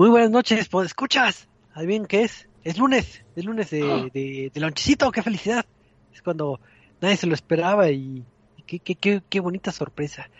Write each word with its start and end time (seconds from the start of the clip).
Muy 0.00 0.08
buenas 0.08 0.30
noches, 0.30 0.66
pues 0.70 0.86
escuchas. 0.86 1.46
Adivinen 1.74 2.06
qué 2.06 2.22
es. 2.22 2.48
Es 2.64 2.78
lunes, 2.78 3.22
es 3.36 3.44
lunes 3.44 3.68
de, 3.68 4.08
de, 4.14 4.50
de 4.50 4.60
lonchecito, 4.60 5.12
qué 5.12 5.22
felicidad. 5.22 5.66
Es 6.14 6.22
cuando 6.22 6.58
nadie 7.02 7.18
se 7.18 7.26
lo 7.26 7.34
esperaba 7.34 7.90
y, 7.90 8.24
y 8.56 8.62
qué, 8.62 8.78
qué, 8.78 8.94
qué, 8.94 9.22
qué 9.28 9.40
bonita 9.40 9.72
sorpresa. 9.72 10.30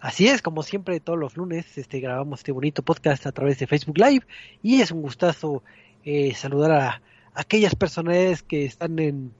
Así 0.00 0.28
es, 0.28 0.42
como 0.42 0.62
siempre, 0.62 1.00
todos 1.00 1.18
los 1.18 1.34
lunes 1.34 1.78
este, 1.78 2.00
grabamos 2.00 2.40
este 2.40 2.52
bonito 2.52 2.82
podcast 2.82 3.24
a 3.24 3.32
través 3.32 3.58
de 3.58 3.66
Facebook 3.66 3.96
Live 3.96 4.26
y 4.62 4.82
es 4.82 4.90
un 4.90 5.00
gustazo 5.00 5.62
eh, 6.04 6.34
saludar 6.34 6.72
a, 6.72 7.02
aquellas 7.32 7.74
personalidades 7.74 8.42
que 8.42 8.66
están 8.66 8.98
en, 8.98 9.32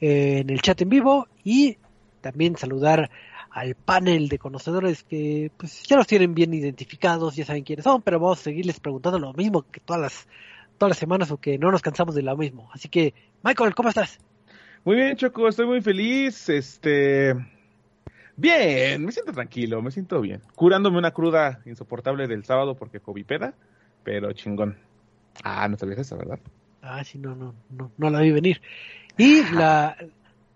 eh, 0.00 0.38
en 0.38 0.48
el 0.48 0.62
chat 0.62 0.80
en 0.80 0.88
vivo 0.88 1.28
y 1.44 1.76
también 2.22 2.56
saludar 2.56 3.10
al 3.54 3.76
panel 3.76 4.28
de 4.28 4.38
conocedores 4.38 5.04
que 5.04 5.52
pues 5.56 5.84
ya 5.84 5.96
los 5.96 6.08
tienen 6.08 6.34
bien 6.34 6.52
identificados, 6.52 7.36
ya 7.36 7.44
saben 7.44 7.62
quiénes 7.62 7.84
son, 7.84 8.02
pero 8.02 8.18
vamos 8.18 8.40
a 8.40 8.42
seguirles 8.42 8.80
preguntando 8.80 9.20
lo 9.20 9.32
mismo 9.32 9.62
que 9.70 9.78
todas 9.78 10.02
las 10.02 10.28
todas 10.76 10.90
las 10.90 10.98
semanas 10.98 11.30
o 11.30 11.36
que 11.36 11.56
no 11.56 11.70
nos 11.70 11.80
cansamos 11.80 12.16
de 12.16 12.22
lo 12.22 12.36
mismo. 12.36 12.68
Así 12.72 12.88
que, 12.88 13.14
Michael, 13.44 13.76
¿cómo 13.76 13.90
estás? 13.90 14.18
Muy 14.84 14.96
bien, 14.96 15.16
Choco, 15.16 15.46
estoy 15.46 15.66
muy 15.66 15.80
feliz. 15.80 16.48
Este. 16.48 17.32
Bien, 18.36 19.04
me 19.04 19.12
siento 19.12 19.32
tranquilo, 19.32 19.80
me 19.80 19.92
siento 19.92 20.20
bien. 20.20 20.42
Curándome 20.56 20.98
una 20.98 21.12
cruda 21.12 21.60
insoportable 21.64 22.26
del 22.26 22.44
sábado 22.44 22.74
porque 22.74 23.00
peda, 23.24 23.54
pero 24.02 24.32
chingón. 24.32 24.76
Ah, 25.44 25.68
no 25.68 25.76
sabías 25.76 26.00
eso, 26.00 26.16
¿verdad? 26.16 26.40
Ah, 26.82 27.04
sí, 27.04 27.18
no, 27.18 27.36
no, 27.36 27.54
no, 27.70 27.92
no 27.96 28.10
la 28.10 28.20
vi 28.20 28.32
venir. 28.32 28.60
Y 29.16 29.44
la, 29.52 29.96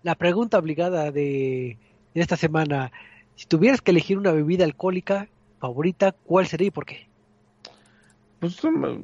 la 0.03 0.15
pregunta 0.15 0.59
obligada 0.59 1.11
de, 1.11 1.77
de 2.13 2.21
esta 2.21 2.35
semana: 2.37 2.91
si 3.35 3.45
tuvieras 3.45 3.81
que 3.81 3.91
elegir 3.91 4.17
una 4.17 4.31
bebida 4.31 4.65
alcohólica 4.65 5.27
favorita, 5.59 6.13
¿cuál 6.23 6.47
sería 6.47 6.67
y 6.67 6.71
por 6.71 6.85
qué? 6.85 7.07
Pues 8.39 8.57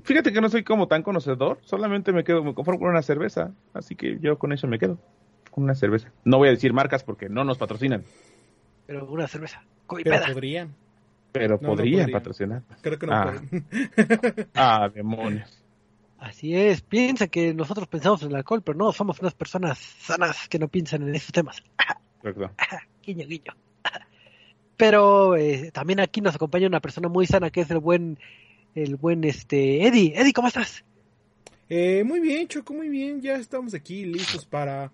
fíjate 0.03 0.31
que 0.31 0.39
no 0.39 0.47
soy 0.50 0.64
como 0.64 0.88
tan 0.88 1.03
conocedor, 1.03 1.59
solamente 1.64 2.14
me 2.14 2.23
quedo, 2.23 2.42
me 2.44 2.53
conformo 2.53 2.80
con 2.80 2.89
una 2.89 3.02
cerveza, 3.02 3.52
así 3.73 3.95
que 3.95 4.17
yo 4.20 4.38
con 4.39 4.53
eso 4.53 4.66
me 4.66 4.80
quedo, 4.80 4.97
con 5.52 5.66
una 5.66 5.75
cerveza. 5.75 6.09
No 6.23 6.38
voy 6.38 6.47
a 6.47 6.52
decir 6.52 6.72
marcas 6.72 7.03
porque 7.03 7.28
no 7.28 7.44
nos 7.44 7.58
patrocinan. 7.58 8.03
Pero 8.86 9.06
una 9.08 9.28
cerveza. 9.28 9.62
Pero 10.03 10.22
podrían. 10.34 10.73
Pero 11.34 11.56
No, 11.56 11.62
no 11.62 11.75
podrían 11.75 12.12
patrocinar. 12.12 12.64
Creo 12.81 12.97
que 12.97 13.08
no 13.08 13.14
Ah. 13.14 13.23
pueden. 13.23 13.67
Ah, 14.56 14.90
demonios. 14.94 15.62
Así 16.17 16.56
es, 16.56 16.81
piensa 16.81 17.28
que 17.28 17.53
nosotros 17.53 17.88
pensamos 17.90 18.23
en 18.23 18.30
el 18.30 18.38
alcohol, 18.38 18.62
pero 18.64 18.78
no, 18.78 18.94
somos 18.94 19.19
unas 19.19 19.34
personas 19.34 19.78
sanas 19.78 20.47
que 20.47 20.59
no 20.59 20.69
piensan 20.69 21.03
en 21.03 21.14
esos 21.14 21.34
temas. 21.34 21.62
Perdón. 22.22 22.52
guiño, 23.06 23.28
guiño. 23.28 23.56
Pero 24.78 25.36
eh, 25.36 25.72
también 25.72 26.00
aquí 26.00 26.22
nos 26.22 26.36
acompaña 26.36 26.67
una 26.67 26.81
persona 26.81 27.08
muy 27.08 27.25
sana 27.25 27.50
que 27.50 27.62
es 27.62 27.72
el 27.72 27.80
buen, 27.80 28.20
el 28.73 28.95
buen 28.95 29.23
este 29.23 29.86
Eddie. 29.88 30.14
Eddie, 30.16 30.34
¿cómo 30.34 30.47
estás? 30.47 30.84
Eh, 31.70 32.03
muy 32.03 32.20
bien, 32.20 32.47
Choco, 32.47 32.73
muy 32.73 32.89
bien. 32.89 33.22
Ya 33.22 33.36
estamos 33.38 33.73
aquí 33.73 34.06
listos 34.06 34.45
para 34.45 34.92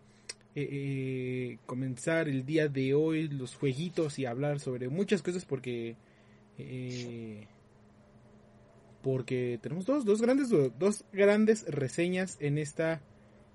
eh, 0.56 0.68
eh, 0.72 1.58
comenzar 1.66 2.30
el 2.30 2.46
día 2.46 2.68
de 2.68 2.94
hoy 2.94 3.28
los 3.28 3.56
jueguitos 3.56 4.20
y 4.20 4.26
hablar 4.26 4.60
sobre 4.60 4.88
muchas 4.90 5.22
cosas 5.22 5.46
porque 5.46 5.96
porque 9.02 9.58
tenemos 9.64 9.86
dos, 9.88 10.06
dos 10.06 10.22
grandes 10.22 10.50
dos 10.50 11.04
grandes 11.12 11.66
reseñas 11.68 12.38
en 12.40 12.60
esta 12.60 13.02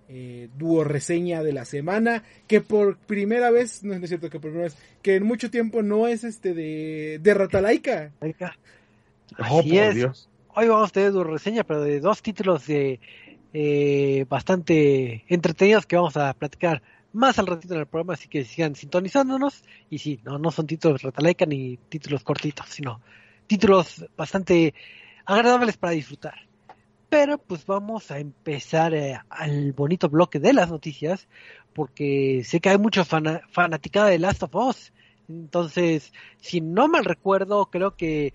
eh, 0.09 0.49
duo 0.57 0.85
reseña 0.85 1.43
de 1.43 1.53
la 1.53 1.65
semana 1.65 2.23
que 2.47 2.61
por 2.61 2.97
primera 2.97 3.51
vez 3.51 3.83
no 3.83 3.95
es 3.95 4.09
cierto 4.09 4.31
que 4.31 4.39
por 4.39 4.51
primera 4.51 4.69
vez 4.69 4.77
que 5.03 5.17
en 5.17 5.25
mucho 5.25 5.51
tiempo 5.51 5.83
no 5.83 6.07
es 6.07 6.25
este 6.25 6.55
de 6.55 7.19
de 7.23 7.35
Ratalaika. 7.35 8.13
Oh, 8.21 9.61
Así 9.61 9.79
es. 9.79 9.95
Dios. 9.95 10.29
Hoy 10.55 10.69
vamos 10.69 10.91
a 10.91 10.93
tener 10.93 11.13
una 11.13 11.31
reseña, 11.31 11.65
pero 11.65 11.83
de 11.83 12.01
dos 12.01 12.23
títulos 12.23 12.67
de 12.67 12.99
eh, 13.53 14.25
bastante 14.29 15.25
entretenidos 15.29 15.87
que 15.87 15.97
vamos 15.97 16.17
a 16.17 16.33
platicar 16.35 16.83
más 17.13 17.39
al 17.39 17.47
ratito 17.47 17.75
en 17.75 17.81
el 17.81 17.87
programa, 17.87 18.15
así 18.15 18.29
que 18.29 18.45
sigan 18.45 18.75
sintonizándonos. 18.75 19.65
Y 19.91 19.99
sí, 19.99 20.21
no, 20.25 20.39
no 20.39 20.51
son 20.51 20.67
títulos 20.67 21.03
Ratalaika 21.03 21.47
ni 21.47 21.79
títulos 21.89 22.23
cortitos, 22.23 22.69
sino 22.69 23.01
títulos 23.47 24.05
bastante 24.17 24.75
agradables 25.25 25.77
para 25.77 25.93
disfrutar. 25.93 26.46
Pero 27.09 27.39
pues 27.39 27.65
vamos 27.67 28.11
a 28.11 28.19
empezar 28.19 28.95
eh, 28.95 29.19
al 29.29 29.73
bonito 29.73 30.09
bloque 30.09 30.41
de 30.41 30.53
las 30.53 30.71
noticias, 30.71 31.29
porque 31.73 32.43
sé 32.45 32.61
que 32.61 32.71
hay 32.71 32.79
mucha 32.79 33.05
fana- 33.05 33.43
fanaticada 33.51 34.09
de 34.09 34.19
Last 34.19 34.43
of 34.43 34.55
Us. 34.55 34.93
Entonces, 35.29 36.13
si 36.41 36.61
no 36.61 36.89
mal 36.89 37.05
recuerdo, 37.05 37.67
creo 37.71 37.97
que 37.97 38.33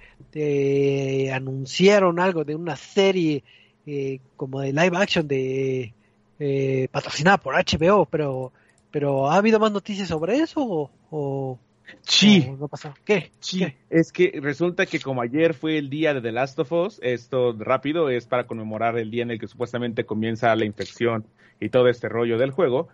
anunciaron 1.34 2.20
algo 2.20 2.44
de 2.44 2.56
una 2.56 2.76
serie 2.76 3.44
eh, 3.86 4.20
como 4.36 4.62
de 4.62 4.74
live 4.74 4.98
action 4.98 5.28
de 5.28 5.94
eh, 6.40 6.88
patrocinada 6.92 7.38
por 7.38 7.56
HBO, 7.56 8.06
pero 8.06 8.54
pero 8.92 9.30
¿ha 9.32 9.36
habido 9.38 9.60
más 9.60 9.72
noticias 9.72 10.10
sobre 10.10 10.38
eso 10.40 10.62
o, 10.62 10.92
o- 11.12 11.60
No 12.60 12.68
pasó? 12.68 12.94
¿Qué? 13.06 13.32
Sí, 13.40 13.60
¿Qué? 13.60 13.78
es 13.90 14.12
que 14.12 14.40
resulta 14.42 14.86
que 14.86 15.00
como 15.00 15.22
ayer 15.22 15.54
fue 15.54 15.78
el 15.78 15.90
día 15.90 16.14
de 16.14 16.22
The 16.22 16.32
Last 16.32 16.60
of 16.60 16.72
Us, 16.72 17.00
esto 17.02 17.56
rápido 17.58 18.10
es 18.10 18.26
para 18.28 18.46
conmemorar 18.46 18.98
el 18.98 19.12
día 19.12 19.24
en 19.24 19.32
el 19.32 19.40
que 19.40 19.48
supuestamente 19.48 20.06
comienza 20.06 20.56
la 20.56 20.66
infección 20.66 21.26
y 21.60 21.70
todo 21.70 21.88
este 21.88 22.10
rollo 22.10 22.38
del 22.38 22.52
juego. 22.52 22.90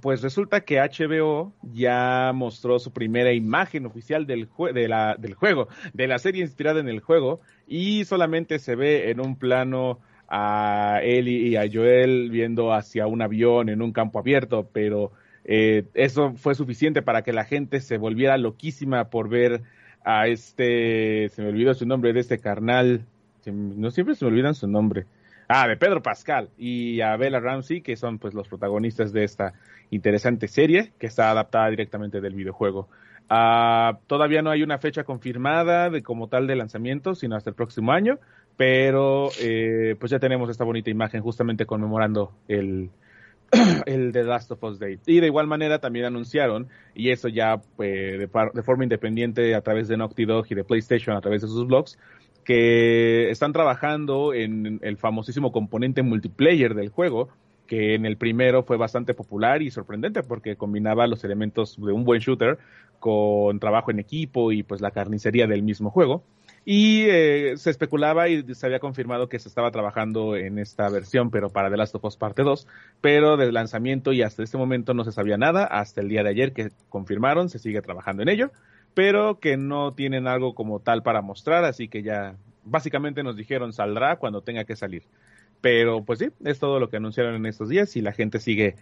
pues 0.00 0.22
resulta 0.22 0.60
que 0.60 0.78
HBO 0.80 1.52
ya 1.62 2.32
mostró 2.34 2.78
su 2.78 2.92
primera 2.92 3.32
imagen 3.32 3.86
oficial 3.86 4.26
del, 4.26 4.48
jue- 4.48 4.72
de 4.72 4.88
la- 4.88 5.16
del 5.18 5.34
juego, 5.34 5.68
de 5.92 6.06
la 6.06 6.18
serie 6.18 6.42
inspirada 6.42 6.80
en 6.80 6.88
el 6.88 7.00
juego, 7.00 7.40
y 7.66 8.04
solamente 8.04 8.58
se 8.58 8.76
ve 8.76 9.10
en 9.10 9.20
un 9.20 9.36
plano 9.36 9.98
a 10.28 11.00
Ellie 11.02 11.48
y 11.48 11.56
a 11.56 11.68
Joel 11.72 12.30
viendo 12.30 12.72
hacia 12.72 13.06
un 13.08 13.20
avión 13.22 13.68
en 13.68 13.82
un 13.82 13.92
campo 13.92 14.18
abierto, 14.20 14.68
pero 14.72 15.10
eh, 15.44 15.84
eso 15.94 16.34
fue 16.34 16.54
suficiente 16.54 17.02
para 17.02 17.22
que 17.22 17.32
la 17.32 17.44
gente 17.44 17.80
se 17.80 17.98
volviera 17.98 18.36
loquísima 18.36 19.10
por 19.10 19.28
ver 19.28 19.62
a 20.04 20.28
este, 20.28 21.28
se 21.30 21.42
me 21.42 21.48
olvidó 21.48 21.74
su 21.74 21.86
nombre, 21.86 22.12
de 22.12 22.20
este 22.20 22.38
carnal, 22.38 23.04
no 23.46 23.90
siempre 23.90 24.14
se 24.14 24.24
me 24.24 24.30
olvidan 24.30 24.54
su 24.54 24.66
nombre, 24.66 25.06
ah, 25.48 25.66
de 25.68 25.76
Pedro 25.76 26.02
Pascal 26.02 26.50
y 26.56 27.00
a 27.00 27.16
Bella 27.16 27.40
Ramsey, 27.40 27.80
que 27.80 27.96
son 27.96 28.18
pues 28.18 28.34
los 28.34 28.48
protagonistas 28.48 29.12
de 29.12 29.24
esta 29.24 29.54
interesante 29.90 30.48
serie 30.48 30.92
que 30.98 31.06
está 31.06 31.30
adaptada 31.30 31.68
directamente 31.70 32.20
del 32.20 32.34
videojuego. 32.34 32.88
Ah, 33.28 33.98
todavía 34.06 34.42
no 34.42 34.50
hay 34.50 34.62
una 34.62 34.78
fecha 34.78 35.04
confirmada 35.04 35.88
de 35.88 36.02
como 36.02 36.28
tal 36.28 36.46
de 36.46 36.56
lanzamiento, 36.56 37.14
sino 37.14 37.36
hasta 37.36 37.50
el 37.50 37.56
próximo 37.56 37.92
año, 37.92 38.18
pero 38.56 39.28
eh, 39.40 39.96
pues 40.00 40.10
ya 40.10 40.18
tenemos 40.18 40.50
esta 40.50 40.64
bonita 40.64 40.90
imagen 40.90 41.22
justamente 41.22 41.64
conmemorando 41.64 42.32
el, 42.48 42.90
el 43.86 44.12
The 44.12 44.24
Last 44.24 44.50
of 44.52 44.62
Us 44.62 44.78
Day. 44.78 44.98
Y 45.06 45.20
de 45.20 45.26
igual 45.26 45.46
manera 45.46 45.80
también 45.80 46.04
anunciaron, 46.04 46.68
y 46.94 47.10
eso 47.10 47.28
ya 47.28 47.60
eh, 47.78 48.16
de, 48.18 48.50
de 48.54 48.62
forma 48.62 48.84
independiente 48.84 49.54
a 49.54 49.60
través 49.60 49.88
de 49.88 49.96
Naughty 49.96 50.24
Dog 50.24 50.46
y 50.50 50.54
de 50.54 50.64
PlayStation 50.64 51.16
a 51.16 51.20
través 51.20 51.42
de 51.42 51.48
sus 51.48 51.66
blogs, 51.66 51.98
que 52.44 53.30
están 53.30 53.52
trabajando 53.52 54.34
en 54.34 54.80
el 54.82 54.96
famosísimo 54.96 55.52
componente 55.52 56.02
multiplayer 56.02 56.74
del 56.74 56.88
juego, 56.88 57.28
que 57.66 57.94
en 57.94 58.04
el 58.04 58.16
primero 58.16 58.64
fue 58.64 58.76
bastante 58.76 59.14
popular 59.14 59.62
y 59.62 59.70
sorprendente 59.70 60.24
porque 60.24 60.56
combinaba 60.56 61.06
los 61.06 61.22
elementos 61.22 61.76
de 61.80 61.92
un 61.92 62.04
buen 62.04 62.20
shooter 62.20 62.58
con 62.98 63.60
trabajo 63.60 63.92
en 63.92 64.00
equipo 64.00 64.50
y 64.50 64.64
pues 64.64 64.80
la 64.80 64.90
carnicería 64.90 65.46
del 65.46 65.62
mismo 65.62 65.90
juego. 65.90 66.24
Y 66.64 67.06
eh, 67.08 67.54
se 67.56 67.70
especulaba 67.70 68.28
y 68.28 68.54
se 68.54 68.66
había 68.66 68.80
confirmado 68.80 69.28
que 69.28 69.38
se 69.38 69.48
estaba 69.48 69.70
trabajando 69.70 70.36
en 70.36 70.58
esta 70.58 70.88
versión, 70.90 71.30
pero 71.30 71.50
para 71.50 71.70
The 71.70 71.76
Last 71.76 71.94
of 71.94 72.04
Us 72.04 72.16
Parte 72.16 72.42
2, 72.42 72.66
pero 73.00 73.36
del 73.36 73.54
lanzamiento 73.54 74.12
y 74.12 74.22
hasta 74.22 74.42
este 74.42 74.58
momento 74.58 74.92
no 74.92 75.04
se 75.04 75.12
sabía 75.12 75.38
nada, 75.38 75.64
hasta 75.64 76.02
el 76.02 76.08
día 76.08 76.22
de 76.22 76.30
ayer 76.30 76.52
que 76.52 76.70
confirmaron, 76.90 77.48
se 77.48 77.58
sigue 77.58 77.80
trabajando 77.80 78.22
en 78.22 78.28
ello, 78.28 78.52
pero 78.92 79.40
que 79.40 79.56
no 79.56 79.94
tienen 79.94 80.26
algo 80.26 80.54
como 80.54 80.80
tal 80.80 81.02
para 81.02 81.22
mostrar, 81.22 81.64
así 81.64 81.88
que 81.88 82.02
ya 82.02 82.36
básicamente 82.64 83.22
nos 83.22 83.36
dijeron 83.36 83.72
saldrá 83.72 84.16
cuando 84.16 84.42
tenga 84.42 84.64
que 84.64 84.76
salir. 84.76 85.04
Pero 85.62 86.04
pues 86.04 86.18
sí, 86.18 86.28
es 86.44 86.58
todo 86.58 86.78
lo 86.78 86.90
que 86.90 86.98
anunciaron 86.98 87.34
en 87.34 87.46
estos 87.46 87.68
días 87.68 87.96
y 87.96 88.02
la 88.02 88.12
gente 88.12 88.38
sigue 88.38 88.76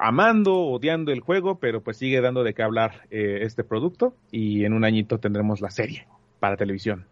amando, 0.00 0.54
odiando 0.54 1.12
el 1.12 1.20
juego, 1.20 1.58
pero 1.58 1.82
pues 1.82 1.96
sigue 1.96 2.20
dando 2.20 2.44
de 2.44 2.54
qué 2.54 2.62
hablar 2.62 3.02
eh, 3.10 3.40
este 3.42 3.64
producto 3.64 4.14
y 4.30 4.64
en 4.64 4.72
un 4.72 4.84
añito 4.84 5.18
tendremos 5.18 5.60
la 5.60 5.70
serie 5.70 6.06
para 6.42 6.56
televisión. 6.56 7.06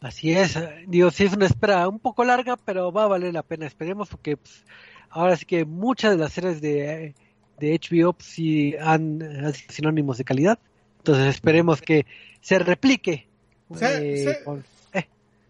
Así 0.00 0.32
es, 0.32 0.56
eh, 0.56 0.84
digo, 0.88 1.12
sí 1.12 1.22
es 1.24 1.32
una 1.32 1.46
espera 1.46 1.88
un 1.88 2.00
poco 2.00 2.24
larga, 2.24 2.56
pero 2.56 2.90
va 2.90 3.04
a 3.04 3.06
valer 3.06 3.32
la 3.32 3.44
pena, 3.44 3.66
esperemos, 3.66 4.08
porque 4.08 4.36
pues, 4.36 4.64
ahora 5.10 5.36
sí 5.36 5.44
que 5.46 5.64
muchas 5.64 6.10
de 6.12 6.18
las 6.18 6.32
series 6.32 6.60
de, 6.60 7.14
de 7.60 7.74
HBO 7.74 8.12
pues, 8.12 8.26
sí 8.28 8.74
han, 8.80 9.22
han 9.22 9.54
sido 9.54 9.72
sinónimos 9.72 10.18
de 10.18 10.24
calidad, 10.24 10.58
entonces 10.98 11.28
esperemos 11.28 11.80
que 11.80 12.04
se 12.40 12.58
replique. 12.58 13.28
Sa- 13.76 14.00
eh, 14.00 14.42
con- 14.44 14.64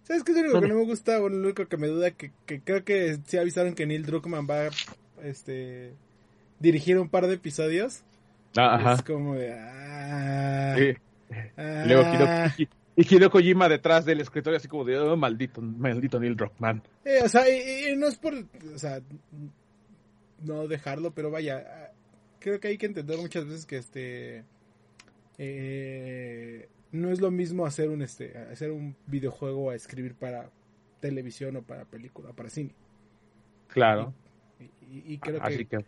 ¿Sabes 0.05 0.23
qué 0.25 0.33
es 0.33 0.39
lo 0.39 0.43
único 0.45 0.61
que 0.61 0.69
no 0.69 0.75
me 0.75 0.85
gusta? 0.85 1.19
Bueno, 1.21 1.37
lo 1.37 1.45
único 1.45 1.67
que 1.67 1.77
me 1.79 1.87
duda 1.87 2.11
que, 2.11 2.33
que 2.45 2.61
creo 2.61 2.85
que 2.85 3.19
sí 3.25 3.39
avisaron 3.39 3.75
que 3.75 3.87
Neil 3.87 4.05
Druckmann 4.05 4.47
va 4.51 4.67
a 4.67 4.71
este, 5.25 5.93
dirigir 6.61 6.99
un 6.99 7.09
par 7.09 7.27
de 7.27 7.35
episodios. 7.35 8.03
Ah, 8.57 8.95
Es 8.99 9.03
como 9.03 9.35
de... 9.37 9.55
ah, 9.55 10.75
Sí. 10.77 10.95
ah, 11.57 11.85
Luego 11.87 12.03
Hiroki, 12.13 12.69
Y 12.95 13.03
Hideo 13.15 13.31
Kojima 13.31 13.69
detrás 13.69 14.05
del 14.05 14.21
escritorio 14.21 14.59
así 14.59 14.69
como 14.69 14.85
de, 14.85 14.99
oh, 14.99 15.17
maldito, 15.17 15.63
maldito 15.63 16.21
Neil 16.21 16.37
Druckmann. 16.37 16.83
Eh, 17.05 17.21
o 17.25 17.29
sea, 17.29 17.49
y, 17.49 17.93
y 17.93 17.97
no 17.97 18.07
es 18.07 18.17
por, 18.17 18.35
o 18.35 18.79
sea, 18.79 19.01
no 20.43 20.69
dejarlo, 20.69 21.13
pero 21.13 21.31
vaya, 21.31 21.93
creo 22.39 22.61
que 22.61 22.69
hay 22.69 22.77
que 22.79 22.87
entender 22.87 23.19
muchas 23.19 23.47
veces 23.47 23.65
que 23.65 23.77
este 23.79 24.45
eh, 25.39 26.69
no 26.93 27.11
es 27.11 27.21
lo 27.21 27.31
mismo 27.31 27.65
hacer 27.65 27.89
un 27.89 28.03
este 28.03 28.37
hacer 28.53 28.71
un 28.71 28.95
videojuego 29.07 29.71
a 29.71 29.75
escribir 29.75 30.15
para 30.15 30.51
televisión 31.01 31.57
o 31.57 31.63
para 31.63 31.85
película, 31.85 32.31
o 32.31 32.35
para 32.35 32.51
cine. 32.51 32.75
Claro. 33.69 34.13
Y, 34.61 34.65
y- 34.65 35.15
y 35.15 35.19
creo 35.19 35.43
Así 35.43 35.65
que, 35.65 35.79
que 35.79 35.85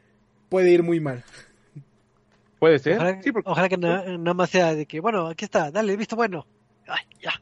puede 0.48 0.70
ir 0.70 0.82
muy 0.82 1.00
mal. 1.00 1.22
puede 2.58 2.78
ser. 2.78 2.96
Ojalá, 2.96 3.22
Sí, 3.22 3.30
porque, 3.30 3.50
ojalá 3.50 3.68
que 3.68 3.76
na- 3.76 4.16
nada 4.18 4.34
más 4.34 4.48
sea 4.50 4.74
de 4.74 4.86
que, 4.86 5.00
bueno, 5.00 5.26
aquí 5.28 5.44
está, 5.44 5.70
dale, 5.70 5.96
visto 5.96 6.16
bueno. 6.16 6.46
Ay, 6.86 7.04
ya. 7.20 7.32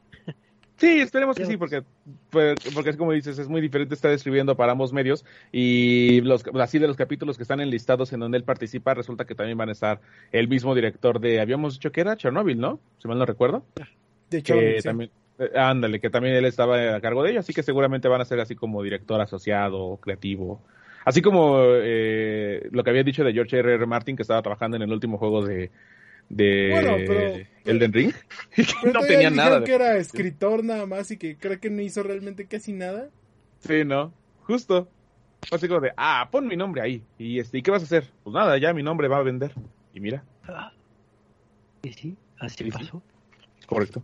sí, 0.77 1.01
esperemos 1.01 1.37
que 1.37 1.47
sí, 1.47 1.57
porque, 1.57 1.83
porque 2.31 2.91
es 2.91 2.97
como 2.97 3.13
dices, 3.13 3.39
es 3.39 3.49
muy 3.49 3.61
diferente 3.61 3.95
estar 3.95 4.11
escribiendo 4.11 4.57
para 4.57 4.73
ambos 4.73 4.93
medios 4.93 5.25
y 5.51 6.21
los 6.23 6.45
así 6.61 6.79
de 6.79 6.87
los 6.87 6.97
capítulos 6.97 7.37
que 7.37 7.43
están 7.43 7.61
enlistados 7.61 8.13
en 8.13 8.21
donde 8.21 8.39
él 8.39 8.45
participa, 8.45 8.95
resulta 8.95 9.25
que 9.25 9.35
también 9.35 9.59
van 9.59 9.69
a 9.69 9.73
estar 9.73 10.01
el 10.33 10.49
mismo 10.49 10.75
director 10.75 11.21
de, 11.21 11.41
habíamos 11.41 11.75
dicho 11.75 11.93
que 11.93 12.01
era 12.01 12.17
Chernobyl, 12.17 12.59
¿no? 12.59 12.81
Si 12.99 13.09
mal 13.09 13.19
no 13.19 13.27
recuerdo. 13.27 13.65
De 14.31 14.41
sí. 14.41 14.83
también, 14.83 15.11
eh, 15.39 15.51
ándale, 15.57 16.01
que 16.01 16.11
también 16.11 16.35
él 16.35 16.45
estaba 16.45 16.97
a 16.97 17.01
cargo 17.01 17.23
de 17.23 17.31
ello, 17.31 17.41
así 17.41 17.53
que 17.53 17.63
seguramente 17.63 18.09
van 18.09 18.21
a 18.21 18.25
ser 18.25 18.41
así 18.41 18.55
como 18.55 18.83
director 18.83 19.21
asociado, 19.21 19.99
creativo. 19.99 20.63
Así 21.05 21.21
como 21.21 21.59
eh, 21.65 22.69
lo 22.71 22.85
que 22.85 22.91
había 22.91 23.03
dicho 23.03 23.25
de 23.25 23.33
George 23.33 23.59
R. 23.59 23.75
R. 23.75 23.87
Martin, 23.87 24.17
que 24.17 24.23
estaba 24.23 24.43
trabajando 24.43 24.77
en 24.77 24.83
el 24.83 24.93
último 24.93 25.19
juego 25.19 25.45
de, 25.45 25.71
de 26.29 26.69
Bueno, 26.71 26.97
pero- 27.07 27.47
Elden 27.65 27.93
Ring, 27.93 28.13
y 28.57 28.65
que 28.65 28.73
Pero 28.83 28.93
no 29.01 29.07
tenía 29.07 29.31
nada. 29.31 29.61
de- 29.61 29.67
que 29.67 29.75
era 29.75 29.97
escritor 29.97 30.65
nada 30.65 30.85
más 30.87 31.11
y 31.13 31.17
que 31.17 31.37
creo 31.37 31.61
que 31.61 31.71
no 31.71 31.81
hizo 31.83 32.03
realmente 32.03 32.47
casi 32.47 32.73
nada. 32.73 33.09
Sí, 33.61 33.85
¿no? 33.85 34.13
Justo. 34.43 34.89
Así 35.51 35.69
como 35.69 35.81
de, 35.81 35.93
ah, 35.97 36.29
pon 36.31 36.47
mi 36.47 36.57
nombre 36.57 36.83
ahí. 36.83 37.03
Y 37.19 37.39
este, 37.39 37.59
¿y 37.59 37.63
qué 37.63 37.71
vas 37.71 37.83
a 37.83 37.85
hacer? 37.85 38.09
Pues 38.25 38.35
nada, 38.35 38.59
ya 38.59 38.73
mi 38.75 38.83
nombre 38.83 39.07
va 39.09 39.19
a 39.19 39.23
vender. 39.23 39.53
Y 39.95 40.01
mira, 40.01 40.25
Ah. 40.49 40.73
Sí, 41.85 41.93
sí, 41.93 42.17
así 42.39 42.57
Sí, 42.59 42.65
sí. 42.65 42.71
pasó. 42.71 43.03
correcto. 43.67 44.03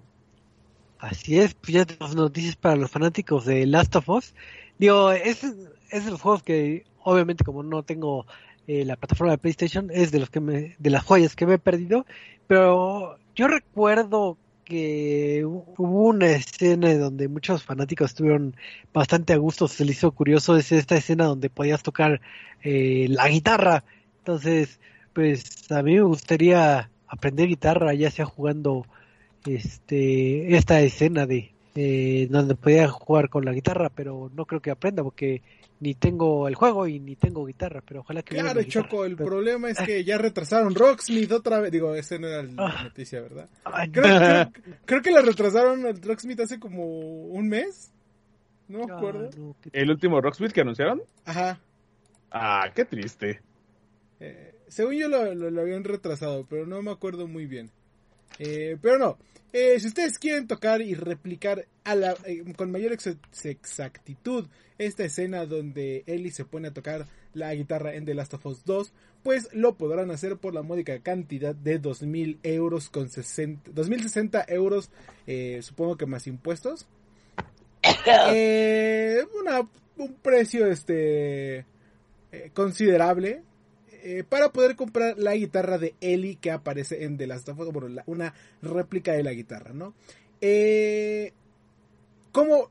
Así 0.99 1.39
es, 1.39 1.55
pues 1.55 1.73
ya 1.75 1.85
tenemos 1.85 2.15
noticias 2.17 2.57
para 2.57 2.75
los 2.77 2.91
fanáticos 2.91 3.45
de 3.45 3.67
Last 3.67 3.95
of 3.97 4.09
Us. 4.09 4.35
Digo, 4.79 5.13
es, 5.13 5.45
es 5.91 6.05
de 6.05 6.11
los 6.11 6.21
juegos 6.21 6.43
que, 6.43 6.85
obviamente, 7.05 7.45
como 7.45 7.63
no 7.63 7.85
tengo 7.85 8.27
eh, 8.69 8.85
la 8.87 8.97
plataforma 8.97 9.33
de 9.33 9.39
PlayStation, 9.39 9.91
es 9.93 10.13
de 10.13 10.21
los 10.21 10.31
que 10.31 10.41
me, 10.41 10.77
de 10.79 10.91
las 10.91 11.05
joyas 11.05 11.37
que 11.37 11.47
me 11.47 11.55
he 11.57 11.59
perdido. 11.61 12.07
Pero 12.47 13.19
yo 13.37 13.49
recuerdo 13.49 14.41
que 14.65 15.45
hu- 15.47 15.75
hubo 15.79 16.05
una 16.09 16.29
escena 16.31 16.95
donde 16.97 17.29
muchos 17.29 17.65
fanáticos 17.65 18.11
estuvieron 18.13 18.57
bastante 18.95 19.33
a 19.35 19.39
gusto, 19.39 19.69
se 19.69 19.85
les 19.87 19.99
hizo 19.99 20.13
curioso, 20.13 20.57
es 20.57 20.73
esta 20.73 20.97
escena 20.97 21.27
donde 21.27 21.51
podías 21.51 21.83
tocar 21.83 22.21
eh, 22.63 23.07
la 23.11 23.29
guitarra. 23.29 23.85
Entonces, 24.19 24.81
pues 25.15 25.71
a 25.73 25.83
mí 25.83 25.95
me 25.97 26.03
gustaría 26.03 26.93
aprender 27.09 27.49
guitarra, 27.49 27.95
ya 27.95 28.11
sea 28.11 28.27
jugando 28.27 28.87
este 29.45 30.57
esta 30.57 30.81
escena 30.81 31.27
de 31.27 31.55
eh, 31.75 32.27
donde 32.31 32.57
podía 32.57 32.89
jugar 32.89 33.29
con 33.31 33.45
la 33.45 33.53
guitarra, 33.53 33.91
pero 33.91 34.31
no 34.35 34.47
creo 34.47 34.61
que 34.63 34.71
aprenda 34.71 35.03
porque 35.05 35.43
ni 35.81 35.95
tengo 35.95 36.49
el 36.49 36.55
juego 36.57 36.87
y 36.89 36.99
ni 36.99 37.15
tengo 37.17 37.45
guitarra, 37.47 37.83
pero 37.87 38.01
ojalá 38.01 38.23
que 38.23 38.35
Claro. 38.37 38.63
Choco, 38.65 39.05
el 39.05 39.17
Pero- 39.17 39.29
problema 39.29 39.71
es 39.71 39.79
que 39.79 40.03
ya 40.05 40.19
retrasaron 40.19 40.75
Rocksmith 40.75 41.31
otra 41.33 41.61
vez. 41.61 41.71
Digo, 41.71 41.95
esa 41.95 42.19
no 42.19 42.27
era 42.27 42.43
la 42.43 42.53
Ah. 42.67 42.83
noticia, 42.85 43.21
¿verdad? 43.21 43.49
Creo, 43.93 44.19
creo- 44.19 44.53
creo 44.85 45.03
que 45.03 45.11
la 45.13 45.21
retrasaron 45.23 45.87
al 45.87 46.01
Rocksmith 46.03 46.41
hace 46.41 46.59
como 46.59 46.85
un 47.27 47.49
mes. 47.49 47.93
No 48.69 48.85
me 48.85 48.93
ah, 48.93 48.97
acuerdo. 48.97 49.31
no, 49.39 49.57
qué- 49.63 49.71
¿El 49.73 49.91
último 49.91 50.21
Rocksmith 50.21 50.53
que 50.53 50.61
anunciaron? 50.63 51.01
Ajá. 51.25 51.59
Ah, 52.31 52.71
qué 52.75 52.85
triste. 52.85 53.41
Eh, 54.21 54.55
según 54.67 54.95
yo 54.95 55.09
lo, 55.09 55.35
lo- 55.35 55.51
lo 55.51 55.61
habían 55.63 55.85
retrasado, 55.85 56.45
pero 56.51 56.67
no 56.67 56.83
me 56.83 56.91
acuerdo 56.91 57.27
muy 57.29 57.47
bien. 57.47 57.71
Eh, 58.39 58.77
pero 58.81 58.99
no, 58.99 59.19
eh, 59.53 59.81
si 59.81 59.89
ustedes 59.89 60.19
quieren 60.19 60.47
tocar 60.47 60.81
y 60.81 60.95
replicar 60.95 61.67
a 61.85 61.95
la, 61.95 62.17
eh, 62.25 62.45
con 62.57 62.71
mayor 62.71 62.93
ex- 62.93 63.17
exactitud 63.45 64.47
esta 64.79 65.05
escena 65.05 65.45
donde 65.47 66.05
Ellie 66.07 66.31
se 66.31 66.45
pone 66.45 66.69
a 66.69 66.73
tocar 66.75 67.07
la 67.35 67.55
guitarra 67.55 67.95
en 67.95 68.05
The 68.05 68.15
Last 68.15 68.35
of 68.35 68.47
Us 68.47 68.65
2, 68.65 68.93
pues 69.23 69.49
lo 69.53 69.77
podrán 69.77 70.11
hacer 70.11 70.37
por 70.37 70.55
la 70.55 70.63
módica 70.63 70.99
cantidad 71.01 71.55
de 71.55 71.81
2.000 71.81 72.39
euros 72.43 72.89
con 72.91 73.09
60, 73.09 73.73
2.060 73.73 74.45
euros, 74.49 74.91
eh, 75.27 75.61
supongo 75.63 75.97
que 75.97 76.07
más 76.07 76.27
impuestos. 76.27 76.87
Una, 79.41 79.69
un 79.97 80.15
precio 80.23 80.67
este 80.67 81.65
considerable 82.55 83.43
eh, 84.03 84.25
para 84.29 84.53
poder 84.53 84.77
comprar 84.77 85.19
la 85.19 85.35
guitarra 85.35 85.79
de 85.79 85.95
Ellie 86.01 86.37
que 86.37 86.51
aparece 86.51 87.05
en 87.05 87.17
The 87.17 87.27
Last 87.27 87.49
of 87.49 87.59
Us, 87.59 87.73
bueno, 87.73 88.03
una 88.07 88.35
réplica 88.63 89.13
de 89.13 89.23
la 89.23 89.33
guitarra, 89.33 89.73
¿no? 89.73 89.95
Eh, 90.41 91.33
¿cómo, 92.33 92.71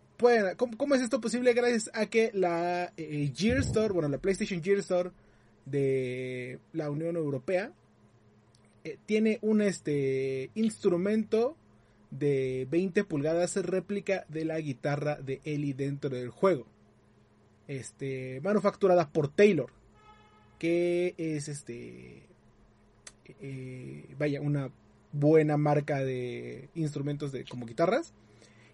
cómo, 0.77 0.95
es 0.95 1.01
esto 1.01 1.19
posible? 1.19 1.53
Gracias 1.53 1.89
a 1.93 2.05
que 2.05 2.31
la 2.33 2.93
eh, 2.97 3.31
Gear 3.35 3.59
Store, 3.59 3.93
bueno, 3.93 4.09
la 4.09 4.19
PlayStation 4.19 4.63
Gear 4.63 4.79
Store 4.79 5.11
de 5.65 6.59
la 6.73 6.89
Unión 6.89 7.15
Europea 7.15 7.71
tiene 9.05 9.37
un 9.41 9.61
este 9.61 10.49
instrumento 10.55 11.57
de 12.09 12.67
20 12.69 13.03
pulgadas 13.03 13.57
réplica 13.57 14.25
de 14.29 14.45
la 14.45 14.59
guitarra 14.61 15.15
de 15.15 15.41
Ellie 15.43 15.73
dentro 15.73 16.09
del 16.09 16.29
juego. 16.29 16.65
Este, 17.67 18.39
manufacturada 18.41 19.09
por 19.09 19.27
Taylor, 19.27 19.69
que 20.57 21.13
es 21.17 21.47
este 21.47 22.23
eh, 23.41 24.15
vaya, 24.17 24.41
una 24.41 24.71
buena 25.11 25.57
marca 25.57 26.03
de 26.03 26.69
instrumentos 26.75 27.31
de 27.31 27.45
como 27.45 27.65
guitarras. 27.65 28.13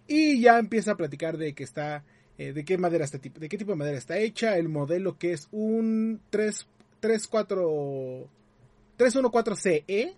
Y 0.06 0.40
ya 0.40 0.58
empieza 0.58 0.92
a 0.92 0.96
platicar 0.96 1.38
de 1.38 1.54
que 1.54 1.64
está 1.64 2.04
eh, 2.36 2.52
de 2.52 2.64
qué 2.64 2.78
madera 2.78 3.04
está 3.04 3.18
de 3.18 3.48
qué 3.48 3.56
tipo 3.58 3.70
de 3.70 3.76
madera 3.78 3.96
está 3.96 4.18
hecha, 4.18 4.58
el 4.58 4.68
modelo 4.68 5.16
que 5.18 5.32
es 5.32 5.48
un 5.52 6.20
3 6.30 6.66
34 7.00 8.28
314CE 8.98 10.14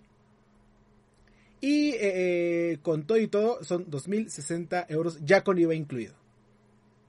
y 1.59 1.89
eh, 1.89 1.97
eh, 2.01 2.79
con 2.81 3.05
todo 3.05 3.17
y 3.17 3.27
todo 3.27 3.63
son 3.63 3.89
2060 3.89 4.85
euros 4.89 5.19
ya 5.23 5.43
con 5.43 5.57
IVA 5.57 5.75
incluido. 5.75 6.15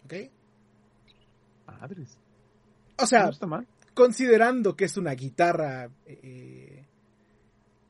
¿Ok? 0.04 0.14
Madres. 1.66 2.16
O 2.97 3.06
sea, 3.06 3.25
no 3.25 3.30
está 3.30 3.47
mal. 3.47 3.66
Considerando 3.99 4.76
que 4.76 4.85
es 4.85 4.97
una 4.97 5.12
guitarra 5.12 5.90
eh, 6.07 6.85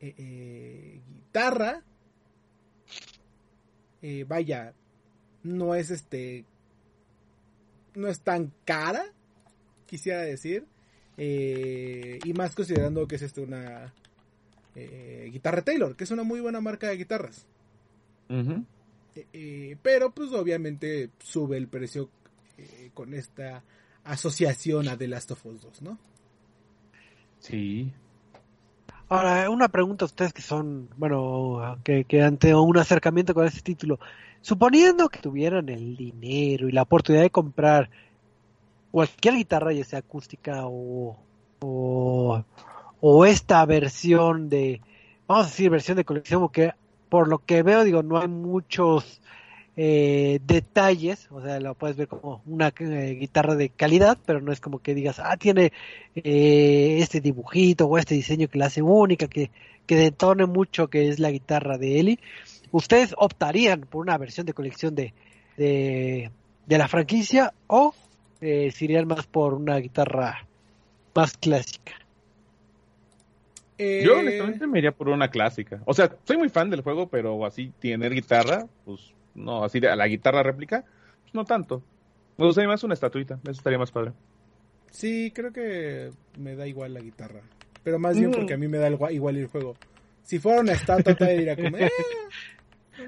eh, 0.01 0.15
eh, 0.17 1.01
guitarra 1.07 1.83
eh, 4.01 4.25
vaya 4.27 4.73
no 5.43 5.75
es 5.75 5.91
este 5.91 6.47
no 7.95 8.09
es 8.09 8.21
tan 8.21 8.55
cara 8.65 9.05
quisiera 9.85 10.23
decir 10.23 10.65
y 11.19 12.33
más 12.33 12.55
considerando 12.55 13.07
que 13.07 13.17
es 13.17 13.23
este 13.23 13.43
una 13.43 13.93
eh, 14.75 15.29
guitarra 15.31 15.61
Taylor 15.61 15.95
que 15.95 16.05
es 16.05 16.11
una 16.11 16.23
muy 16.23 16.41
buena 16.41 16.63
marca 16.63 16.89
de 16.89 16.97
guitarras. 16.97 17.47
Eh, 19.15 19.77
pero 19.83 20.13
pues 20.13 20.33
obviamente 20.33 21.11
sube 21.19 21.59
el 21.59 21.69
precio 21.69 22.09
eh, 22.57 22.93
con 22.95 23.13
esta 23.13 23.63
asociación 24.09 24.89
a 24.89 24.97
The 24.97 25.09
Last 25.09 25.31
of 25.31 25.47
Us 25.47 25.63
2 25.63 25.83
¿no? 25.83 25.99
Sí. 27.41 27.93
Ahora, 29.09 29.49
una 29.49 29.69
pregunta 29.69 30.05
a 30.05 30.07
ustedes 30.07 30.33
que 30.33 30.43
son, 30.43 30.89
bueno, 30.97 31.79
que, 31.83 32.05
que 32.05 32.23
ante 32.23 32.55
un 32.55 32.77
acercamiento 32.77 33.33
con 33.33 33.47
este 33.47 33.63
título, 33.63 33.99
suponiendo 34.43 35.09
que 35.09 35.21
tuvieran 35.21 35.69
el 35.69 35.97
dinero 35.97 36.69
y 36.69 36.73
la 36.73 36.83
oportunidad 36.83 37.23
de 37.23 37.31
comprar 37.31 37.91
cualquier 38.91 39.35
guitarra, 39.37 39.73
ya 39.73 39.85
sea 39.85 40.01
acústica 40.01 40.67
o, 40.67 41.17
o, 41.61 42.45
o 43.01 43.25
esta 43.25 43.65
versión 43.65 44.49
de, 44.49 44.83
vamos 45.27 45.47
a 45.47 45.49
decir, 45.49 45.71
versión 45.71 45.97
de 45.97 46.05
colección, 46.05 46.43
porque 46.43 46.73
por 47.09 47.29
lo 47.29 47.39
que 47.39 47.63
veo, 47.63 47.85
digo, 47.85 48.03
no 48.03 48.19
hay 48.19 48.29
muchos 48.29 49.23
eh, 49.81 50.41
detalles, 50.45 51.29
o 51.31 51.41
sea, 51.41 51.61
lo 51.61 51.77
puedes 51.77 51.97
ver 51.97 52.09
como 52.09 52.43
una 52.47 52.73
eh, 52.81 53.17
guitarra 53.21 53.55
de 53.55 53.69
calidad, 53.69 54.19
pero 54.27 54.41
no 54.41 54.51
es 54.51 54.61
como 54.61 54.81
que 54.81 54.93
digas, 54.93 55.21
ah, 55.21 55.37
tiene 55.37 55.73
eh, 56.17 56.99
este 57.01 57.21
dibujito 57.21 57.87
o 57.87 57.97
este 57.97 58.17
diseño 58.17 58.49
que 58.49 58.59
la 58.59 58.67
hace 58.67 58.83
única, 58.83 59.29
que, 59.29 59.53
que 59.87 59.95
detone 59.95 60.47
mucho 60.47 60.89
que 60.89 61.09
es 61.09 61.21
la 61.21 61.31
guitarra 61.31 61.79
de 61.79 62.01
Eli. 62.01 62.19
¿Ustedes 62.73 63.15
optarían 63.17 63.83
por 63.83 64.03
una 64.03 64.19
versión 64.19 64.47
de 64.47 64.53
colección 64.53 64.97
de, 64.97 65.15
de, 65.57 66.33
de 66.67 66.79
la 66.79 66.89
franquicia 66.89 67.55
o 67.69 67.95
eh, 68.41 68.73
se 68.73 68.85
irían 68.85 69.07
más 69.07 69.29
por 69.29 69.55
una 69.55 69.77
guitarra 69.77 70.45
más 71.15 71.37
clásica? 71.37 71.93
Eh, 73.79 74.03
Yo 74.05 74.19
honestamente 74.19 74.67
me 74.67 74.81
iría 74.81 74.91
por 74.91 75.09
una 75.09 75.31
clásica. 75.31 75.81
O 75.85 75.95
sea, 75.95 76.11
soy 76.25 76.37
muy 76.37 76.49
fan 76.49 76.69
del 76.69 76.81
juego, 76.81 77.07
pero 77.07 77.47
así 77.47 77.71
tener 77.79 78.13
guitarra, 78.13 78.67
pues 78.85 79.15
no, 79.39 79.65
así 79.65 79.81
de, 79.81 79.95
la 79.95 80.07
guitarra 80.07 80.43
réplica, 80.43 80.85
pues 81.23 81.35
no 81.35 81.45
tanto. 81.45 81.83
Me 82.37 82.45
gustaría 82.47 82.69
más 82.69 82.85
una 82.85 82.95
estatuita, 82.95 83.35
eso 83.45 83.53
estaría 83.53 83.79
más 83.79 83.91
padre. 83.91 84.13
Sí, 84.91 85.33
creo 85.35 85.53
que 85.53 86.11
me 86.39 86.55
da 86.57 86.67
igual 86.67 86.95
la 86.95 87.01
guitarra. 87.01 87.41
Pero 87.83 87.99
más 87.99 88.17
bien 88.19 88.31
Mm. 88.31 88.35
porque 88.35 88.55
a 88.55 88.57
mí 88.59 88.69
me 88.69 88.79
da 88.79 88.89
igual, 88.91 89.13
igual 89.13 89.37
el 89.37 89.47
juego. 89.47 89.77
Si 90.23 90.39
fuera 90.39 90.61
una 90.61 90.73
estatua, 90.73 91.15
te 91.15 91.37
diría 91.37 91.57
como... 91.57 91.77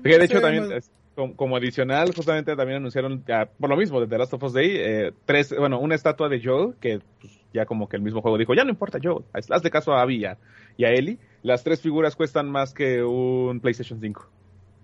Eh, 0.04 0.18
de 0.18 0.24
hecho 0.24 0.40
también 0.40 0.68
más- 0.68 0.90
como, 1.16 1.34
como 1.36 1.56
adicional, 1.56 2.14
justamente 2.14 2.54
también 2.54 2.76
anunciaron, 2.78 3.24
ya, 3.26 3.46
por 3.58 3.68
lo 3.68 3.76
mismo, 3.76 4.00
de 4.00 4.06
The 4.06 4.18
Last 4.18 4.32
of 4.34 4.42
Us 4.44 4.52
Day, 4.52 4.70
eh, 4.76 5.12
tres, 5.24 5.52
bueno, 5.58 5.80
una 5.80 5.96
estatua 5.96 6.28
de 6.28 6.40
Joel, 6.42 6.74
que 6.80 7.00
pues, 7.20 7.40
ya 7.52 7.66
como 7.66 7.88
que 7.88 7.96
el 7.96 8.02
mismo 8.02 8.22
juego 8.22 8.38
dijo, 8.38 8.54
ya 8.54 8.62
no 8.64 8.70
importa 8.70 8.98
Joel, 9.02 9.24
haz- 9.32 9.50
hazle 9.50 9.68
caso 9.70 9.92
a 9.92 10.02
Abby 10.02 10.18
y 10.18 10.24
a, 10.26 10.38
y 10.76 10.84
a 10.84 10.90
Ellie. 10.90 11.18
Las 11.42 11.64
tres 11.64 11.80
figuras 11.82 12.14
cuestan 12.14 12.48
más 12.50 12.72
que 12.72 13.02
un 13.02 13.58
PlayStation 13.60 14.00
5. 14.00 14.30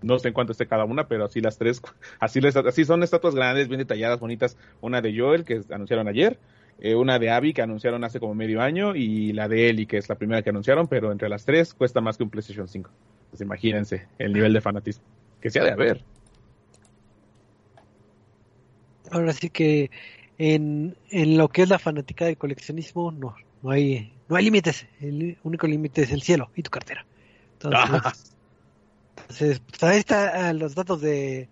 No 0.01 0.19
sé 0.19 0.27
en 0.29 0.33
cuánto 0.33 0.51
esté 0.51 0.67
cada 0.67 0.85
una, 0.85 1.07
pero 1.07 1.25
así 1.25 1.41
las 1.41 1.57
tres, 1.57 1.81
así, 2.19 2.39
les- 2.41 2.55
así 2.55 2.85
son 2.85 3.03
estatuas 3.03 3.35
grandes, 3.35 3.67
bien 3.67 3.79
detalladas, 3.79 4.19
bonitas. 4.19 4.57
Una 4.81 5.01
de 5.01 5.17
Joel, 5.17 5.43
que 5.43 5.61
anunciaron 5.71 6.07
ayer, 6.07 6.39
eh, 6.79 6.95
una 6.95 7.17
de 7.19 7.31
Abby, 7.31 7.53
que 7.53 7.61
anunciaron 7.63 8.03
hace 8.03 8.19
como 8.19 8.35
medio 8.35 8.61
año, 8.61 8.95
y 8.95 9.33
la 9.33 9.47
de 9.47 9.69
Ellie, 9.69 9.87
que 9.87 9.97
es 9.97 10.07
la 10.09 10.15
primera 10.15 10.41
que 10.43 10.51
anunciaron, 10.51 10.87
pero 10.87 11.11
entre 11.11 11.29
las 11.29 11.45
tres 11.45 11.73
cuesta 11.73 12.01
más 12.01 12.17
que 12.17 12.23
un 12.23 12.29
PlayStation 12.29 12.67
5. 12.67 12.91
Pues 13.31 13.41
imagínense 13.41 14.07
el 14.19 14.33
nivel 14.33 14.53
de 14.53 14.61
fanatismo 14.61 15.03
que 15.41 15.49
se 15.49 15.59
ha 15.59 15.63
de 15.63 15.71
haber. 15.71 16.03
Ahora 19.11 19.33
sí 19.33 19.49
que 19.49 19.89
en, 20.37 20.95
en 21.09 21.37
lo 21.37 21.49
que 21.49 21.63
es 21.63 21.69
la 21.69 21.79
fanática 21.79 22.25
del 22.25 22.37
coleccionismo, 22.37 23.11
no, 23.11 23.35
no 23.61 23.69
hay, 23.71 24.13
no 24.27 24.35
hay 24.35 24.45
límites. 24.45 24.85
El 24.99 25.37
único 25.43 25.67
límite 25.67 26.03
es 26.03 26.11
el 26.11 26.21
cielo 26.21 26.49
y 26.55 26.63
tu 26.63 26.69
cartera. 26.69 27.05
Entonces, 27.53 28.35
entonces, 29.21 29.59
pues 29.61 29.83
ahí 29.83 29.99
están 29.99 30.59
los 30.59 30.75
datos 30.75 31.01
de, 31.01 31.49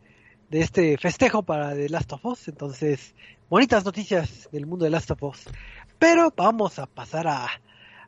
de 0.50 0.62
este 0.62 0.98
festejo 0.98 1.43
para 1.43 1.74
The 1.75 1.89
Last 1.89 2.13
of 2.13 2.25
Us. 2.25 2.48
Entonces, 2.48 3.15
bonitas 3.50 3.86
noticias 3.86 4.50
del 4.51 4.65
mundo 4.65 4.86
de 4.86 4.91
Last 4.91 5.12
of 5.12 5.24
Us. 5.24 5.43
Pero 6.00 6.34
vamos 6.36 6.79
a 6.79 6.88
pasar 6.88 7.27
a, 7.27 7.48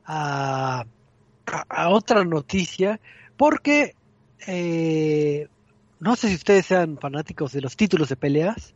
a, 0.06 0.86
a- 1.46 1.66
a 1.70 1.90
otra 1.90 2.24
noticia, 2.26 3.02
porque 3.38 3.96
eh, 4.48 5.50
no 6.00 6.16
sé 6.16 6.30
si 6.30 6.36
ustedes 6.36 6.66
sean 6.66 6.98
fanáticos 7.00 7.52
de 7.54 7.62
los 7.62 7.76
títulos 7.76 8.10
de 8.10 8.18
peleas 8.18 8.76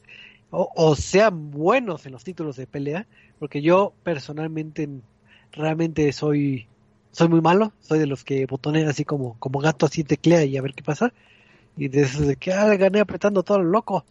o, 0.50 0.72
o 0.76 0.96
sean 0.96 1.52
buenos 1.52 2.06
en 2.06 2.14
los 2.14 2.24
títulos 2.24 2.56
de 2.58 2.68
pelea, 2.68 3.08
porque 3.40 3.62
yo 3.62 3.96
personalmente 4.04 4.90
realmente 5.52 6.12
soy 6.14 6.71
soy 7.12 7.30
muy 7.30 7.42
malo, 7.42 7.74
soy 7.80 8.00
de 8.00 8.08
los 8.08 8.24
que 8.24 8.46
botonean 8.46 8.88
así 8.90 9.06
como 9.06 9.38
como 9.40 9.60
gato 9.60 9.86
así 9.86 10.04
teclea 10.04 10.46
y 10.46 10.58
a 10.58 10.62
ver 10.62 10.74
qué 10.74 10.84
pasa. 10.84 11.14
Y 11.78 11.90
de 11.90 12.02
esos 12.04 12.28
de 12.28 12.38
que 12.38 12.54
ah, 12.54 12.68
le 12.68 12.78
gané 12.78 13.00
apretando 13.02 13.44
todo 13.44 13.60
lo 13.60 13.66
loco, 13.66 14.06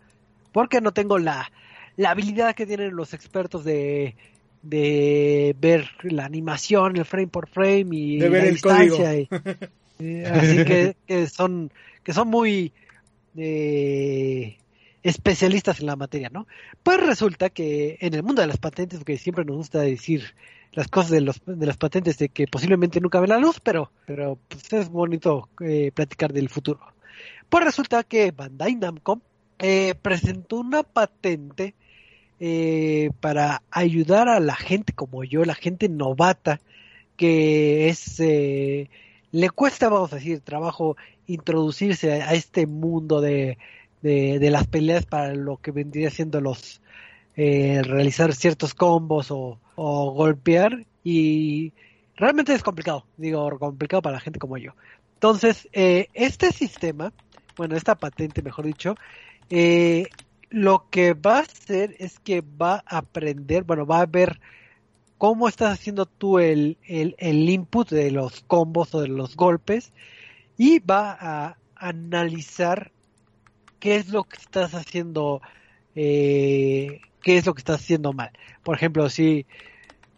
porque 0.53 0.81
no 0.81 0.93
tengo 0.93 1.19
la 1.19 1.51
la 1.97 2.11
habilidad 2.13 2.55
que 2.55 2.67
tienen 2.67 2.97
los 2.97 3.15
expertos 3.15 3.65
de 3.65 4.17
de 4.63 5.57
ver 5.59 5.89
la 6.03 6.25
animación, 6.27 6.97
el 6.97 7.05
frame 7.07 7.29
por 7.29 7.49
frame 7.49 7.89
y 7.93 8.19
De 8.19 8.29
ver 8.29 8.45
la 8.45 8.47
el 8.47 8.55
distancia 8.55 9.15
y- 9.99 10.25
así 10.25 10.63
que, 10.63 10.97
que 11.07 11.27
son 11.29 11.73
que 12.03 12.13
son 12.13 12.29
muy 12.29 12.73
eh, 13.37 14.60
especialistas 15.03 15.81
en 15.81 15.87
la 15.87 15.97
materia, 15.97 16.31
¿no? 16.31 16.47
Pues 16.83 17.01
resulta 17.01 17.51
que 17.51 17.99
en 18.01 18.15
el 18.15 18.23
mundo 18.23 18.43
de 18.43 18.49
las 18.49 18.59
patentes, 18.59 19.03
que 19.05 19.19
siempre 19.19 19.45
nos 19.45 19.57
gusta 19.57 19.81
decir 19.81 20.35
las 20.73 20.89
cosas 20.89 21.11
de, 21.11 21.21
los, 21.21 21.41
de 21.47 21.67
las 21.67 21.77
patentes 21.77 22.19
de 22.19 22.29
que 22.29 22.47
posiblemente 22.47 23.01
nunca 23.01 23.21
ven 23.21 23.31
la 23.31 23.39
luz, 23.39 23.61
pero, 23.61 23.91
pero 24.07 24.39
pues, 24.49 24.73
es 24.73 24.89
bonito 24.89 25.49
eh, 25.61 25.91
platicar 25.93 26.33
del 26.33 26.49
futuro. 26.49 26.81
Pues 27.49 27.65
resulta 27.65 28.05
que 28.05 28.31
Bandai 28.31 28.77
Namco 28.77 29.21
eh, 29.59 29.95
presentó 30.01 30.57
una 30.57 30.83
patente 30.83 31.75
eh, 32.39 33.11
para 33.21 33.63
ayudar 33.71 34.29
a 34.29 34.41
la 34.41 34.55
gente 34.55 34.93
como 34.93 35.25
yo, 35.25 35.45
la 35.45 35.55
gente 35.55 35.89
novata, 35.89 36.61
que 37.17 37.89
es 37.89 38.21
eh, 38.21 38.89
le 39.33 39.51
cuesta, 39.51 39.89
vamos 39.89 40.13
a 40.13 40.17
decir, 40.17 40.41
trabajo 40.41 40.97
introducirse 41.27 42.23
a 42.23 42.33
este 42.35 42.67
mundo 42.67 43.21
de, 43.21 43.59
de, 44.03 44.51
las 44.51 44.67
peleas 44.67 45.07
para 45.07 45.35
lo 45.35 45.59
que 45.59 45.71
vendría 45.71 46.11
siendo 46.11 46.41
los 46.41 46.81
eh, 47.37 47.83
realizar 47.85 48.35
ciertos 48.35 48.75
combos 48.75 49.31
o, 49.31 49.61
o 49.77 50.13
golpear 50.13 50.87
y 51.05 51.73
realmente 52.17 52.53
es 52.53 52.63
complicado, 52.63 53.07
digo, 53.17 53.59
complicado 53.59 54.03
para 54.03 54.17
la 54.17 54.21
gente 54.21 54.39
como 54.39 54.59
yo. 54.59 54.73
Entonces, 55.15 55.69
eh, 55.73 56.09
este 56.15 56.53
sistema, 56.53 57.13
bueno, 57.57 57.77
esta 57.77 57.95
patente, 57.95 58.43
mejor 58.43 58.67
dicho, 58.67 58.95
eh, 59.49 60.09
lo 60.51 60.89
que 60.91 61.15
va 61.15 61.39
a 61.39 61.43
hacer 61.43 61.95
es 61.99 62.19
que 62.19 62.43
va 62.43 62.83
a 62.87 62.99
aprender, 62.99 63.65
bueno, 63.65 63.87
va 63.87 64.01
a 64.01 64.07
ver 64.07 64.41
cómo 65.19 65.49
estás 65.49 65.73
haciendo 65.73 66.07
tú 66.07 66.39
el, 66.39 66.79
el, 66.85 67.15
el 67.19 67.49
input 67.49 67.91
de 67.91 68.11
los 68.11 68.41
combos 68.43 68.95
o 68.95 69.01
de 69.03 69.09
los 69.09 69.37
golpes 69.37 69.93
y 70.57 70.79
va 70.79 71.17
a 71.21 71.57
analizar 71.77 72.93
qué 73.81 73.97
es 73.97 74.09
lo 74.11 74.25
que 74.25 74.37
estás 74.37 74.75
haciendo, 74.75 75.43
eh, 75.97 77.01
qué 77.23 77.39
es 77.39 77.47
lo 77.47 77.55
que 77.55 77.61
estás 77.61 77.81
haciendo 77.81 78.13
mal. 78.13 78.31
Por 78.63 78.77
ejemplo, 78.77 79.09
si, 79.11 79.47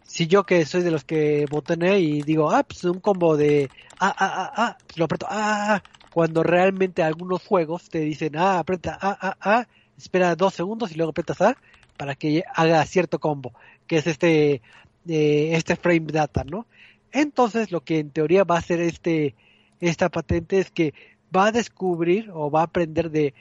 si 0.03 0.27
yo 0.27 0.43
que 0.45 0.65
soy 0.65 0.83
de 0.83 0.91
los 0.91 1.03
que 1.03 1.47
botoné 1.49 1.99
y 1.99 2.21
digo, 2.21 2.51
ah, 2.51 2.63
pues 2.63 2.83
un 2.83 2.99
combo 2.99 3.37
de 3.37 3.69
ah, 3.99 4.13
ah, 4.17 4.33
ah, 4.35 4.53
ah, 4.55 4.77
pues 4.85 4.97
lo 4.97 5.05
aprieto, 5.05 5.25
ah, 5.29 5.35
ah, 5.35 5.75
ah, 5.75 5.83
cuando 6.13 6.43
realmente 6.43 7.01
algunos 7.01 7.41
juegos 7.43 7.89
te 7.89 7.99
dicen, 7.99 8.37
ah, 8.37 8.59
aprieta, 8.59 8.97
ah, 9.01 9.17
ah, 9.19 9.37
ah, 9.41 9.67
espera 9.97 10.35
dos 10.35 10.53
segundos 10.53 10.91
y 10.91 10.95
luego 10.95 11.11
aprietas 11.11 11.41
A 11.41 11.57
para 11.97 12.15
que 12.15 12.43
haga 12.53 12.85
cierto 12.85 13.19
combo, 13.19 13.53
que 13.87 13.97
es 13.97 14.07
este, 14.07 14.61
eh, 15.07 15.51
este 15.53 15.75
frame 15.75 16.11
data, 16.11 16.43
¿no? 16.43 16.67
Entonces 17.11 17.71
lo 17.71 17.81
que 17.81 17.99
en 17.99 18.11
teoría 18.11 18.43
va 18.43 18.55
a 18.55 18.59
hacer 18.59 18.79
este, 18.81 19.35
esta 19.79 20.09
patente 20.09 20.59
es 20.59 20.71
que 20.71 20.93
va 21.35 21.47
a 21.47 21.51
descubrir 21.51 22.29
o 22.33 22.51
va 22.51 22.61
a 22.61 22.65
aprender 22.65 23.09
de 23.09 23.33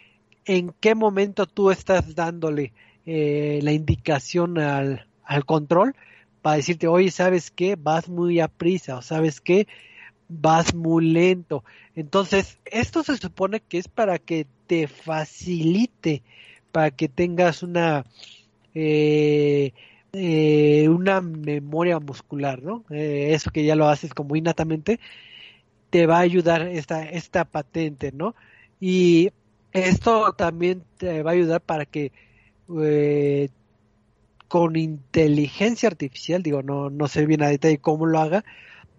en 0.45 0.75
qué 0.81 0.95
momento 0.95 1.47
tú 1.47 1.71
estás 1.71 2.15
dándole 2.15 2.73
eh, 3.07 3.61
la 3.63 3.73
indicación 3.73 4.59
al, 4.59 5.07
al 5.25 5.45
control 5.45 5.95
para 6.43 6.57
decirte, 6.57 6.89
oye, 6.89 7.11
¿sabes 7.11 7.51
qué? 7.51 7.77
Vas 7.77 8.09
muy 8.09 8.41
a 8.41 8.49
prisa 8.49 8.97
o 8.97 9.03
¿sabes 9.03 9.41
qué? 9.41 9.67
Vas 10.29 10.75
muy 10.75 11.07
lento. 11.07 11.65
Entonces, 11.95 12.59
esto 12.65 13.03
se 13.03 13.17
supone 13.17 13.61
que 13.61 13.79
es 13.79 13.89
para 13.89 14.19
que 14.19 14.47
te 14.67 14.89
facilite, 14.89 16.23
para 16.73 16.91
que 16.91 17.09
tengas 17.09 17.63
una, 17.63 18.05
eh, 18.75 19.73
eh, 20.13 20.89
una 20.89 21.21
memoria 21.21 22.01
muscular, 22.01 22.63
¿no? 22.63 22.85
Eso 22.91 23.51
que 23.51 23.65
ya 23.65 23.77
lo 23.77 23.89
haces 23.89 24.15
como 24.15 24.37
innatamente, 24.37 24.99
te 25.91 26.07
va 26.07 26.19
a 26.19 26.21
ayudar 26.21 26.63
esta, 26.63 27.05
esta 27.05 27.45
patente, 27.45 28.13
¿no? 28.13 28.35
Y 28.81 29.31
esto 29.73 30.33
también 30.35 30.85
te 30.99 31.23
va 31.23 31.31
a 31.31 31.35
ayudar 31.35 31.61
para 31.61 31.87
que 31.87 32.13
eh, 32.81 33.49
con 34.49 34.77
inteligencia 34.77 35.89
artificial, 35.89 36.43
digo, 36.43 36.63
no, 36.63 36.91
no 36.91 37.09
sé 37.09 37.27
bien 37.27 37.43
a 37.43 37.49
detalle 37.49 37.79
cómo 37.79 38.07
lo 38.07 38.19
haga, 38.19 38.45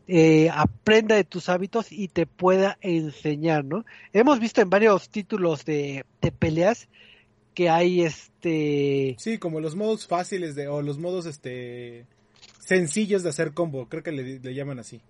eh, 0.07 0.49
aprenda 0.51 1.15
de 1.15 1.23
tus 1.23 1.47
hábitos 1.47 1.91
y 1.91 2.07
te 2.07 2.25
pueda 2.25 2.77
enseñar, 2.81 3.63
¿no? 3.63 3.85
Hemos 4.11 4.39
visto 4.39 4.61
en 4.61 4.69
varios 4.69 5.09
títulos 5.09 5.63
de, 5.63 6.05
de 6.21 6.31
peleas 6.31 6.89
que 7.53 7.69
hay 7.69 8.01
este 8.01 9.15
Sí, 9.19 9.37
como 9.37 9.59
los 9.59 9.75
modos 9.75 10.07
fáciles 10.07 10.55
de, 10.55 10.67
o 10.67 10.81
los 10.81 10.97
modos 10.97 11.25
este 11.25 12.05
sencillos 12.59 13.23
de 13.23 13.29
hacer 13.29 13.53
combo, 13.53 13.87
creo 13.87 14.03
que 14.03 14.11
le, 14.11 14.39
le 14.39 14.53
llaman 14.53 14.79
así. 14.79 15.01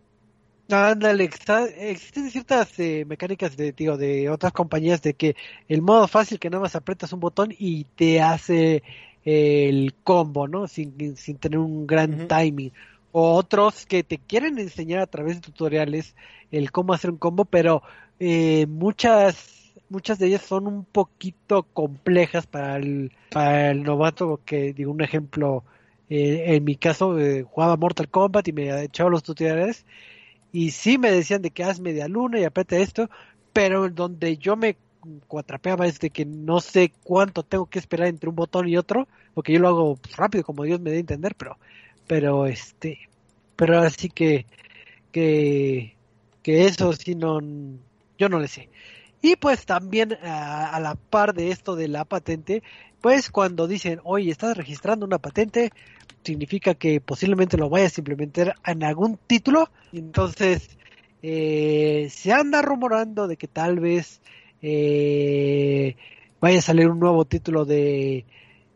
Ándale, 0.69 1.25
existen 1.25 2.31
ciertas 2.31 2.79
eh, 2.79 3.05
mecánicas 3.05 3.57
de, 3.57 3.73
digo, 3.73 3.97
de 3.97 4.29
otras 4.29 4.53
compañías 4.53 5.01
de 5.01 5.13
que 5.13 5.35
el 5.67 5.81
modo 5.81 6.07
fácil 6.07 6.39
que 6.39 6.49
nada 6.49 6.61
más 6.61 6.75
aprietas 6.75 7.11
un 7.13 7.19
botón 7.19 7.53
y 7.57 7.83
te 7.83 8.21
hace 8.21 8.81
eh, 9.25 9.69
el 9.69 9.93
combo, 10.03 10.47
¿no? 10.47 10.67
Sin, 10.67 11.17
sin 11.17 11.37
tener 11.37 11.59
un 11.59 11.85
gran 11.85 12.27
timing. 12.27 12.71
O 13.11 13.33
otros 13.35 13.85
que 13.85 14.03
te 14.03 14.17
quieren 14.17 14.57
enseñar 14.57 15.01
a 15.01 15.07
través 15.07 15.35
de 15.35 15.41
tutoriales 15.41 16.15
el 16.51 16.71
cómo 16.71 16.93
hacer 16.93 17.11
un 17.11 17.17
combo, 17.17 17.45
pero 17.45 17.83
eh, 18.19 18.65
muchas 18.67 19.63
muchas 19.89 20.17
de 20.17 20.27
ellas 20.27 20.41
son 20.41 20.67
un 20.67 20.85
poquito 20.85 21.63
complejas 21.63 22.47
para 22.47 22.77
el, 22.77 23.11
para 23.29 23.71
el 23.71 23.83
novato, 23.83 24.41
que 24.43 24.73
digo 24.73 24.91
un 24.91 25.01
ejemplo, 25.01 25.63
eh, 26.09 26.55
en 26.55 26.63
mi 26.63 26.75
caso 26.77 27.19
eh, 27.19 27.43
jugaba 27.43 27.77
Mortal 27.77 28.09
Kombat 28.09 28.47
y 28.47 28.53
me 28.53 28.83
echaba 28.83 29.11
los 29.11 29.23
tutoriales 29.23 29.85
y 30.53 30.71
sí 30.71 30.97
me 30.97 31.11
decían 31.11 31.41
de 31.41 31.51
que 31.51 31.63
haz 31.63 31.81
media 31.81 32.07
luna 32.07 32.39
y 32.39 32.45
aprieta 32.45 32.77
esto, 32.77 33.09
pero 33.51 33.89
donde 33.89 34.37
yo 34.37 34.55
me 34.55 34.77
cuatrapeaba 35.27 35.87
es 35.87 35.99
de 35.99 36.11
que 36.11 36.25
no 36.25 36.61
sé 36.61 36.93
cuánto 37.03 37.43
tengo 37.43 37.65
que 37.65 37.79
esperar 37.79 38.07
entre 38.07 38.29
un 38.29 38.35
botón 38.35 38.69
y 38.69 38.77
otro, 38.77 39.07
porque 39.33 39.51
yo 39.51 39.59
lo 39.59 39.67
hago 39.67 39.99
rápido 40.15 40.43
como 40.45 40.63
Dios 40.63 40.79
me 40.79 40.91
dé 40.91 40.97
a 40.97 40.99
entender, 41.01 41.35
pero, 41.35 41.57
pero 42.07 42.45
este, 42.45 43.09
pero 43.55 43.79
así 43.79 44.09
que, 44.09 44.45
que, 45.11 45.95
que 46.43 46.65
eso 46.65 46.93
sí 46.93 47.15
no, 47.15 47.41
yo 48.17 48.29
no 48.29 48.39
le 48.39 48.47
sé. 48.47 48.69
Y 49.21 49.37
pues 49.37 49.65
también 49.65 50.17
a, 50.21 50.79
la 50.79 50.95
par 50.95 51.33
de 51.33 51.49
esto 51.49 51.75
de 51.75 51.87
la 51.87 52.05
patente, 52.05 52.61
pues 53.01 53.31
cuando 53.31 53.67
dicen, 53.67 54.01
oye, 54.03 54.29
estás 54.29 54.55
registrando 54.55 55.05
una 55.05 55.17
patente, 55.17 55.71
significa 56.23 56.73
que 56.73 57.01
posiblemente 57.01 57.57
lo 57.57 57.69
vayas 57.69 57.97
a 57.97 58.01
implementar 58.01 58.55
en 58.65 58.83
algún 58.83 59.17
título. 59.27 59.69
Entonces, 59.91 60.77
eh, 61.21 62.07
se 62.11 62.33
anda 62.33 62.61
rumorando 62.61 63.27
de 63.27 63.37
que 63.37 63.47
tal 63.47 63.79
vez 63.79 64.21
eh, 64.61 65.95
vaya 66.39 66.59
a 66.59 66.61
salir 66.61 66.89
un 66.89 66.99
nuevo 66.99 67.25
título 67.25 67.65
de, 67.65 68.25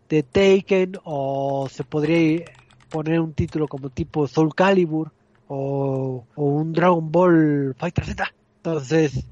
de 0.09 0.23
Taken 0.23 0.99
o 1.03 1.67
se 1.69 1.83
podría 1.83 2.45
poner 2.89 3.19
un 3.19 3.33
título 3.33 3.67
como 3.67 3.89
tipo 3.89 4.27
Soul 4.27 4.55
Calibur 4.55 5.11
o, 5.47 6.25
un 6.35 6.73
Dragon 6.73 7.11
Ball 7.11 7.75
Fighter 7.77 8.05
Z. 8.05 8.33
Entonces, 8.57 9.25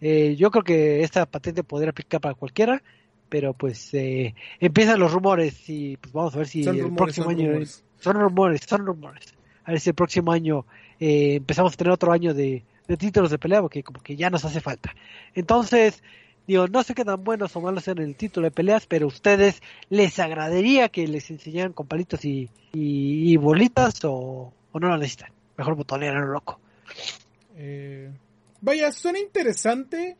eh, 0.00 0.36
yo 0.36 0.50
creo 0.50 0.64
que 0.64 1.02
esta 1.02 1.26
patente 1.26 1.64
podría 1.64 1.90
aplicar 1.90 2.20
para 2.20 2.34
cualquiera, 2.34 2.82
pero 3.28 3.52
pues 3.52 3.92
eh, 3.94 4.34
empiezan 4.60 5.00
los 5.00 5.12
rumores 5.12 5.68
y 5.68 5.96
pues 5.96 6.12
vamos 6.12 6.34
a 6.34 6.38
ver 6.38 6.48
si 6.48 6.62
el 6.62 6.94
próximo 6.94 7.30
año 7.30 7.52
son 7.98 8.16
rumores, 8.20 8.62
son 8.66 8.86
rumores. 8.86 9.34
A 9.64 9.72
ver 9.72 9.80
si 9.80 9.90
el 9.90 9.94
próximo 9.94 10.32
año 10.32 10.64
eh, 10.98 11.36
empezamos 11.36 11.74
a 11.74 11.76
tener 11.76 11.92
otro 11.92 12.12
año 12.12 12.32
de, 12.32 12.64
de 12.86 12.96
títulos 12.96 13.30
de 13.30 13.38
pelea, 13.38 13.60
porque 13.60 13.82
como 13.82 14.02
que 14.02 14.16
ya 14.16 14.30
nos 14.30 14.44
hace 14.44 14.60
falta. 14.60 14.94
Entonces, 15.34 16.02
Digo, 16.48 16.66
no 16.66 16.82
sé 16.82 16.94
qué 16.94 17.04
tan 17.04 17.22
buenos 17.22 17.54
o 17.54 17.60
malos 17.60 17.84
sean 17.84 17.98
el 17.98 18.16
título 18.16 18.46
de 18.46 18.50
peleas, 18.50 18.86
pero 18.86 19.06
ustedes 19.06 19.60
les 19.90 20.18
agradaría 20.18 20.88
que 20.88 21.06
les 21.06 21.30
enseñaran 21.30 21.74
con 21.74 21.86
palitos 21.86 22.24
y, 22.24 22.48
y, 22.72 23.36
bolitas 23.36 24.02
o, 24.04 24.50
no 24.72 24.88
lo 24.88 24.96
necesitan. 24.96 25.30
Mejor 25.58 25.74
botonera, 25.74 26.24
loco. 26.24 26.58
Eh, 27.54 28.10
vaya, 28.62 28.90
suena 28.92 29.18
interesante, 29.18 30.16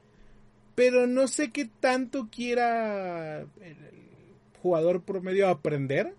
pero 0.78 1.08
no 1.08 1.26
sé 1.26 1.50
qué 1.50 1.64
tanto 1.80 2.28
quiera 2.30 3.40
el 3.40 3.76
jugador 4.62 5.02
promedio 5.02 5.48
aprender. 5.48 6.14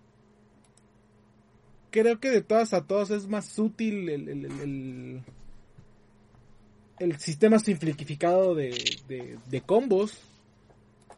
Creo 1.90 2.20
que 2.20 2.28
de 2.28 2.42
todas 2.42 2.74
a 2.74 2.86
todas 2.86 3.08
es 3.10 3.26
más 3.26 3.58
útil 3.58 4.10
el 4.10 5.22
el 6.98 7.18
sistema 7.18 7.58
simplificado 7.58 8.54
de, 8.54 9.38
de, 9.48 9.60
combos. 9.62 10.20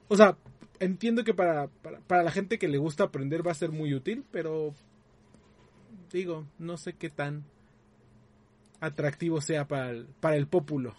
O 0.06 0.16
sea, 0.16 0.36
entiendo 0.78 1.24
que 1.24 1.34
para, 1.34 1.66
para, 2.06 2.22
la 2.22 2.30
gente 2.30 2.56
que 2.60 2.68
le 2.68 2.78
gusta 2.78 3.02
aprender 3.02 3.44
va 3.44 3.50
a 3.50 3.56
ser 3.56 3.72
muy 3.72 3.92
útil, 3.92 4.24
pero 4.30 4.72
digo, 6.12 6.46
no 6.60 6.76
sé 6.76 6.92
qué 6.92 7.10
tan 7.10 7.42
atractivo 8.78 9.40
sea 9.40 9.66
para 9.66 9.90
el, 9.90 10.06
para 10.20 10.36
el 10.36 10.46
pópulo. 10.46 10.94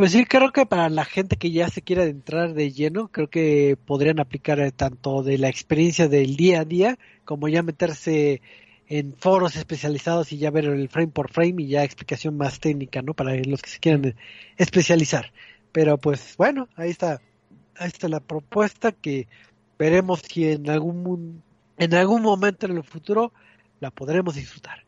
Pues 0.00 0.12
sí, 0.12 0.24
creo 0.24 0.50
que 0.50 0.64
para 0.64 0.88
la 0.88 1.04
gente 1.04 1.36
que 1.36 1.50
ya 1.50 1.68
se 1.68 1.82
quiera 1.82 2.04
entrar 2.04 2.54
de 2.54 2.72
lleno, 2.72 3.08
creo 3.08 3.28
que 3.28 3.76
podrían 3.84 4.18
aplicar 4.18 4.58
eh, 4.58 4.72
tanto 4.72 5.22
de 5.22 5.36
la 5.36 5.50
experiencia 5.50 6.08
del 6.08 6.36
día 6.36 6.60
a 6.60 6.64
día 6.64 6.98
como 7.26 7.48
ya 7.48 7.62
meterse 7.62 8.40
en 8.88 9.14
foros 9.14 9.56
especializados 9.56 10.32
y 10.32 10.38
ya 10.38 10.50
ver 10.50 10.64
el 10.64 10.88
frame 10.88 11.08
por 11.08 11.30
frame 11.30 11.64
y 11.64 11.68
ya 11.68 11.84
explicación 11.84 12.38
más 12.38 12.60
técnica, 12.60 13.02
¿no? 13.02 13.12
Para 13.12 13.34
los 13.44 13.60
que 13.60 13.68
se 13.68 13.78
quieran 13.78 14.14
especializar. 14.56 15.34
Pero 15.70 15.98
pues 15.98 16.34
bueno, 16.38 16.66
ahí 16.76 16.88
está, 16.88 17.20
ahí 17.76 17.88
está 17.88 18.08
la 18.08 18.20
propuesta 18.20 18.92
que 18.92 19.28
veremos 19.78 20.22
si 20.22 20.48
en 20.48 20.70
algún 20.70 21.42
en 21.76 21.94
algún 21.94 22.22
momento 22.22 22.64
en 22.64 22.78
el 22.78 22.84
futuro 22.84 23.34
la 23.80 23.90
podremos 23.90 24.34
disfrutar. 24.34 24.82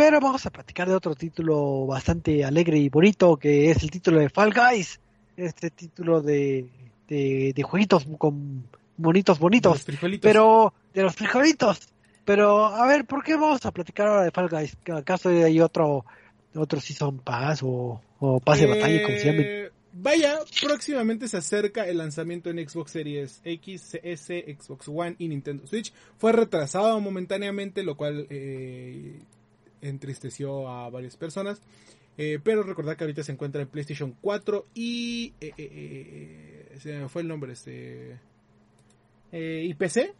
Pero 0.00 0.18
vamos 0.18 0.46
a 0.46 0.50
platicar 0.50 0.88
de 0.88 0.94
otro 0.94 1.14
título 1.14 1.84
bastante 1.84 2.42
alegre 2.42 2.78
y 2.78 2.88
bonito 2.88 3.36
que 3.36 3.70
es 3.70 3.82
el 3.82 3.90
título 3.90 4.18
de 4.18 4.30
Fall 4.30 4.50
Guys. 4.50 4.98
Este 5.36 5.68
título 5.68 6.22
de, 6.22 6.70
de, 7.06 7.52
de 7.54 7.62
jueguitos 7.62 8.06
con 8.16 8.66
bonitos 8.96 9.38
bonitos. 9.38 9.84
pero 10.22 10.72
de 10.94 11.02
los 11.02 11.14
frijolitos 11.14 11.80
pero, 12.24 12.64
a 12.64 12.86
ver, 12.86 13.04
¿por 13.04 13.22
qué 13.22 13.34
vamos 13.34 13.66
a 13.66 13.72
platicar 13.72 14.08
ahora 14.08 14.22
de 14.22 14.30
Fall 14.30 14.48
Guys? 14.48 14.74
¿Acaso 14.90 15.28
hay 15.28 15.60
otro, 15.60 16.06
otro 16.54 16.80
Season 16.80 17.18
Pass 17.18 17.62
o, 17.62 18.00
o 18.20 18.40
pase 18.40 18.66
de 18.66 18.68
batalla, 18.68 19.02
como 19.02 19.18
se 19.18 19.24
llame? 19.26 19.42
Eh, 19.42 19.70
vaya, 19.92 20.38
próximamente 20.62 21.28
se 21.28 21.36
acerca 21.36 21.86
el 21.86 21.98
lanzamiento 21.98 22.48
en 22.48 22.66
Xbox 22.66 22.92
Series 22.92 23.42
X, 23.44 23.98
S, 24.02 24.56
Xbox 24.58 24.88
One 24.88 25.16
y 25.18 25.28
Nintendo 25.28 25.66
Switch. 25.66 25.92
Fue 26.16 26.32
retrasado 26.32 26.98
momentáneamente, 27.00 27.82
lo 27.82 27.98
cual 27.98 28.26
eh, 28.30 29.18
entristeció 29.82 30.68
a 30.68 30.88
varias 30.90 31.16
personas. 31.16 31.60
Eh, 32.18 32.38
pero 32.42 32.62
recordad 32.62 32.96
que 32.96 33.04
ahorita 33.04 33.22
se 33.22 33.32
encuentra 33.32 33.62
en 33.62 33.68
PlayStation 33.68 34.16
4 34.20 34.66
y... 34.74 35.32
se 36.78 36.98
me 36.98 37.08
fue 37.08 37.22
el 37.22 37.28
nombre, 37.28 37.52
este... 37.52 38.18
y 39.32 39.72
PC. 39.74 40.12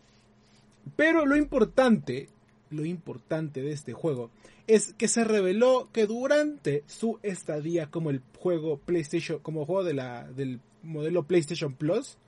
Pero 0.96 1.26
lo 1.26 1.36
importante, 1.36 2.28
lo 2.70 2.84
importante 2.84 3.62
de 3.62 3.72
este 3.72 3.92
juego 3.92 4.30
es 4.66 4.92
que 4.94 5.08
se 5.08 5.24
reveló 5.24 5.88
que 5.92 6.06
durante 6.06 6.84
su 6.86 7.18
estadía 7.24 7.90
como 7.90 8.10
el 8.10 8.22
juego 8.38 8.78
PlayStation, 8.78 9.40
como 9.40 9.66
juego 9.66 9.82
de 9.82 9.94
la, 9.94 10.30
del 10.30 10.60
modelo 10.84 11.24
PlayStation 11.24 11.74
Plus, 11.74 12.18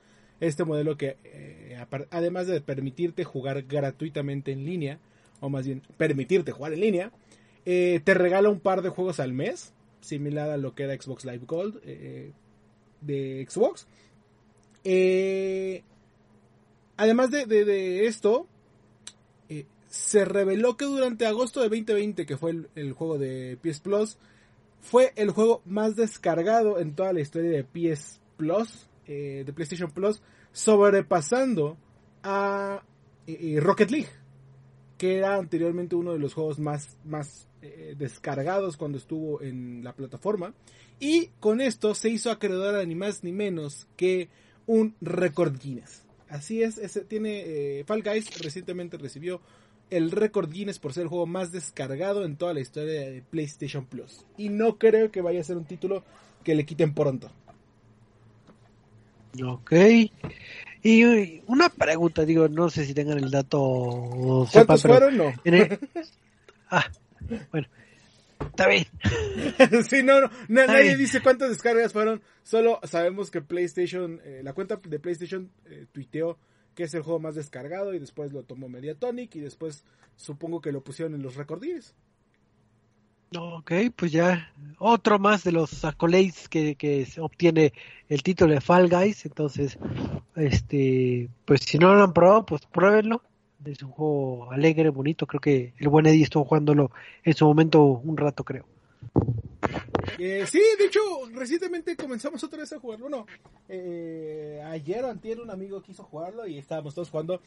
este 0.41 0.65
modelo 0.65 0.97
que 0.97 1.17
eh, 1.23 1.79
además 2.11 2.49
de 2.49 2.61
permitirte 2.61 3.23
jugar 3.23 3.63
gratuitamente 3.63 4.51
en 4.51 4.65
línea, 4.65 4.99
o 5.39 5.49
más 5.51 5.67
bien 5.67 5.83
permitirte 5.97 6.51
jugar 6.51 6.73
en 6.73 6.81
línea, 6.81 7.13
eh, 7.65 8.01
te 8.05 8.15
regala 8.15 8.49
un 8.49 8.61
par 8.61 8.83
de 8.83 8.91
juegos 8.91 9.21
al 9.21 9.33
mes, 9.33 9.73
similar 10.01 10.51
a 10.51 10.57
lo 10.57 10.75
que 10.75 10.85
era 10.85 11.01
Xbox 11.01 11.25
Live 11.25 11.47
Gold 11.47 11.81
eh, 11.85 12.33
de 13.01 13.47
Xbox. 13.49 13.87
además 16.97 17.31
de 17.31 18.07
esto, 18.07 18.47
se 19.93 20.25
reveló 20.25 20.79
que 20.79 20.87
durante 20.87 21.27
agosto 21.27 21.61
de 21.61 21.69
2020, 21.69 22.25
que 22.25 22.39
fue 22.39 22.65
el, 22.75 22.93
juego 22.95 23.19
de 23.19 23.59
PS 23.63 23.81
Plus, 23.81 24.17
fue 24.81 25.13
el 25.17 25.31
juego 25.31 25.61
más 25.67 25.97
descargado 25.97 26.81
en 26.81 26.95
toda 26.95 27.13
la 27.13 27.21
historia 27.21 27.51
de 27.51 27.65
PS 27.65 28.19
Plus, 28.39 28.89
eh, 29.07 29.43
de 29.45 29.53
PlayStation 29.53 29.91
Plus, 29.91 30.23
sobrepasando 30.53 31.77
a 32.23 32.83
eh, 33.27 33.39
eh, 33.39 33.61
Rocket 33.61 33.91
League, 33.91 34.09
que 34.97 35.19
era 35.19 35.37
anteriormente 35.37 35.95
uno 35.95 36.15
de 36.15 36.19
los 36.19 36.33
juegos 36.33 36.59
más, 36.59 36.97
más 37.05 37.47
descargados 37.97 38.77
cuando 38.77 38.99
estuvo 38.99 39.41
en 39.43 39.85
la 39.85 39.95
plataforma. 39.95 40.55
Y 41.01 41.29
con 41.41 41.61
esto 41.61 41.95
se 41.95 42.11
hizo 42.11 42.31
acreedor 42.31 42.87
ni 42.87 42.95
más 42.95 43.25
ni 43.25 43.33
menos 43.33 43.87
que 43.97 44.29
un 44.67 44.95
récord 45.01 45.59
Guinness. 45.59 46.03
Así 46.29 46.63
es, 46.63 46.79
ese, 46.79 47.03
tiene 47.03 47.85
Fall 47.87 48.03
Guys 48.03 48.39
recientemente 48.41 48.97
recibió 48.97 49.41
el 49.91 50.11
récord 50.11 50.51
Guinness 50.51 50.79
por 50.79 50.95
ser 50.95 51.03
el 51.03 51.09
juego 51.09 51.27
más 51.27 51.53
descargado 51.53 52.25
en 52.25 52.37
toda 52.37 52.55
la 52.55 52.61
historia 52.61 53.11
de 53.11 53.23
PlayStation 53.31 53.85
Plus. 53.85 54.25
Y 54.39 54.49
no 54.49 54.79
creo 54.79 55.11
que 55.11 55.21
vaya 55.21 55.41
a 55.41 55.45
ser 55.45 55.59
un 55.59 55.67
título 55.67 56.03
que 56.43 56.55
le 56.55 56.65
quiten 56.65 56.95
pronto. 56.95 57.31
Ok. 59.45 59.73
Y 60.83 61.43
una 61.47 61.69
pregunta, 61.69 62.25
digo, 62.25 62.49
no 62.49 62.71
sé 62.71 62.87
si 62.87 62.95
tengan 62.95 63.19
el 63.19 63.31
dato. 63.31 64.49
¿Cuántos 64.51 64.83
fueron? 64.83 65.17
No. 65.17 65.33
Ah, 66.75 66.91
bueno. 67.51 67.69
Está 68.41 68.69
bien. 68.69 68.87
sí, 69.89 70.03
no, 70.03 70.21
no, 70.21 70.31
nadie 70.49 70.97
dice 70.97 71.21
cuántas 71.23 71.51
descargas 71.51 71.93
fueron. 71.93 72.23
Solo 72.43 72.81
sabemos 72.85 73.31
que 73.31 73.41
PlayStation, 73.41 74.21
eh, 74.25 74.41
la 74.43 74.53
cuenta 74.53 74.77
de 74.77 74.99
PlayStation 74.99 75.51
eh, 75.67 75.87
tuiteó 75.93 76.39
que 76.75 76.85
es 76.85 76.95
el 76.95 77.03
juego 77.03 77.21
más 77.21 77.35
descargado 77.35 77.95
y 77.95 77.99
después 77.99 78.33
lo 78.33 78.43
tomó 78.45 78.69
Mediatonic 78.69 79.37
y 79.37 79.41
después 79.41 79.85
supongo 80.17 80.61
que 80.61 80.73
lo 80.73 80.83
pusieron 80.83 81.15
en 81.15 81.23
los 81.23 81.37
recordines. 81.37 81.95
Ok, 83.37 83.73
pues 83.97 84.13
ya 84.13 84.53
otro 84.79 85.19
más 85.19 85.45
de 85.45 85.53
los 85.53 85.85
accolades 85.85 86.49
que, 86.49 86.75
que 86.75 87.07
obtiene 87.19 87.73
el 88.09 88.23
título 88.23 88.53
de 88.53 88.61
Fall 88.61 88.91
Guys, 88.91 89.25
entonces, 89.25 89.79
este, 90.37 91.31
pues 91.47 91.63
si 91.63 91.79
no 91.79 91.95
lo 91.95 92.05
han 92.05 92.13
probado, 92.13 92.45
pues 92.45 92.67
pruébenlo. 92.67 93.23
Es 93.65 93.83
un 93.83 93.91
juego 93.91 94.51
alegre, 94.51 94.89
bonito, 94.89 95.27
creo 95.27 95.41
que 95.41 95.75
el 95.79 95.89
buen 95.89 96.07
Eddie 96.07 96.25
estuvo 96.25 96.45
jugándolo 96.45 96.91
en 97.23 97.35
su 97.35 97.45
momento 97.45 97.85
un 97.85 98.17
rato, 98.17 98.45
creo. 98.45 98.67
Eh, 100.19 100.45
sí, 100.47 100.61
de 100.79 100.87
hecho, 100.87 101.01
recientemente 101.33 101.97
comenzamos 101.97 102.43
otra 102.43 102.61
vez 102.61 102.73
a 102.73 102.79
jugarlo. 102.79 103.09
No, 103.09 103.27
eh, 103.69 104.63
ayer 104.67 105.05
o 105.05 105.11
antier 105.11 105.41
un 105.41 105.51
amigo 105.51 105.83
quiso 105.83 106.03
jugarlo 106.05 106.47
y 106.47 106.59
estábamos 106.59 106.95
todos 106.95 107.11
jugando. 107.11 107.41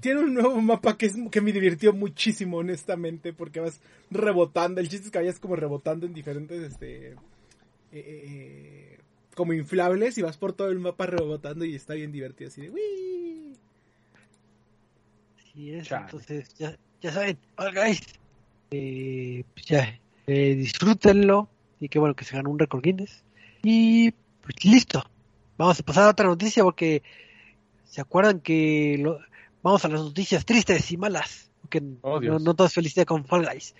Tiene 0.00 0.20
un 0.20 0.34
nuevo 0.34 0.60
mapa 0.60 0.98
que, 0.98 1.06
es, 1.06 1.16
que 1.30 1.40
me 1.40 1.52
divirtió 1.52 1.92
muchísimo, 1.92 2.58
honestamente, 2.58 3.32
porque 3.32 3.60
vas 3.60 3.80
rebotando. 4.10 4.80
El 4.80 4.88
chiste 4.88 5.06
es 5.06 5.12
que 5.12 5.18
vayas 5.18 5.38
como 5.38 5.56
rebotando 5.56 6.06
en 6.06 6.12
diferentes, 6.12 6.62
este, 6.62 7.16
eh, 7.92 8.98
como 9.34 9.54
inflables 9.54 10.18
y 10.18 10.22
vas 10.22 10.36
por 10.36 10.52
todo 10.52 10.68
el 10.68 10.78
mapa 10.80 11.06
rebotando 11.06 11.64
y 11.64 11.74
está 11.74 11.94
bien 11.94 12.12
divertido. 12.12 12.48
Así 12.48 12.60
de, 12.62 12.70
¡Wii! 12.70 13.25
Sí, 15.56 15.72
es, 15.72 15.90
entonces, 15.90 16.54
ya, 16.58 16.76
ya 17.00 17.10
saben, 17.12 17.38
guys, 17.74 18.00
pues 18.68 19.66
ya 19.66 19.98
Eh, 20.28 20.54
disfrútenlo 20.54 21.48
y 21.80 21.88
qué 21.88 21.98
bueno 21.98 22.14
que 22.14 22.24
se 22.24 22.36
ganó 22.36 22.50
un 22.50 22.58
récord 22.58 22.82
Guinness. 22.82 23.24
Y 23.62 24.10
pues 24.42 24.62
listo. 24.64 25.02
Vamos 25.56 25.80
a 25.80 25.82
pasar 25.82 26.04
a 26.04 26.10
otra 26.10 26.26
noticia 26.26 26.62
porque 26.62 27.02
se 27.84 28.00
acuerdan 28.02 28.40
que 28.40 28.98
lo, 29.00 29.18
vamos 29.62 29.84
a 29.84 29.88
las 29.88 30.00
noticias 30.02 30.44
tristes 30.44 30.90
y 30.92 30.96
malas. 30.98 31.50
Porque 31.62 31.82
Oh, 32.02 32.20
no, 32.20 32.38
no 32.38 32.54
todo 32.54 32.66
es 32.66 32.74
felicidad 32.74 33.06
con 33.06 33.24
Fall 33.24 33.46
Guys. 33.50 33.74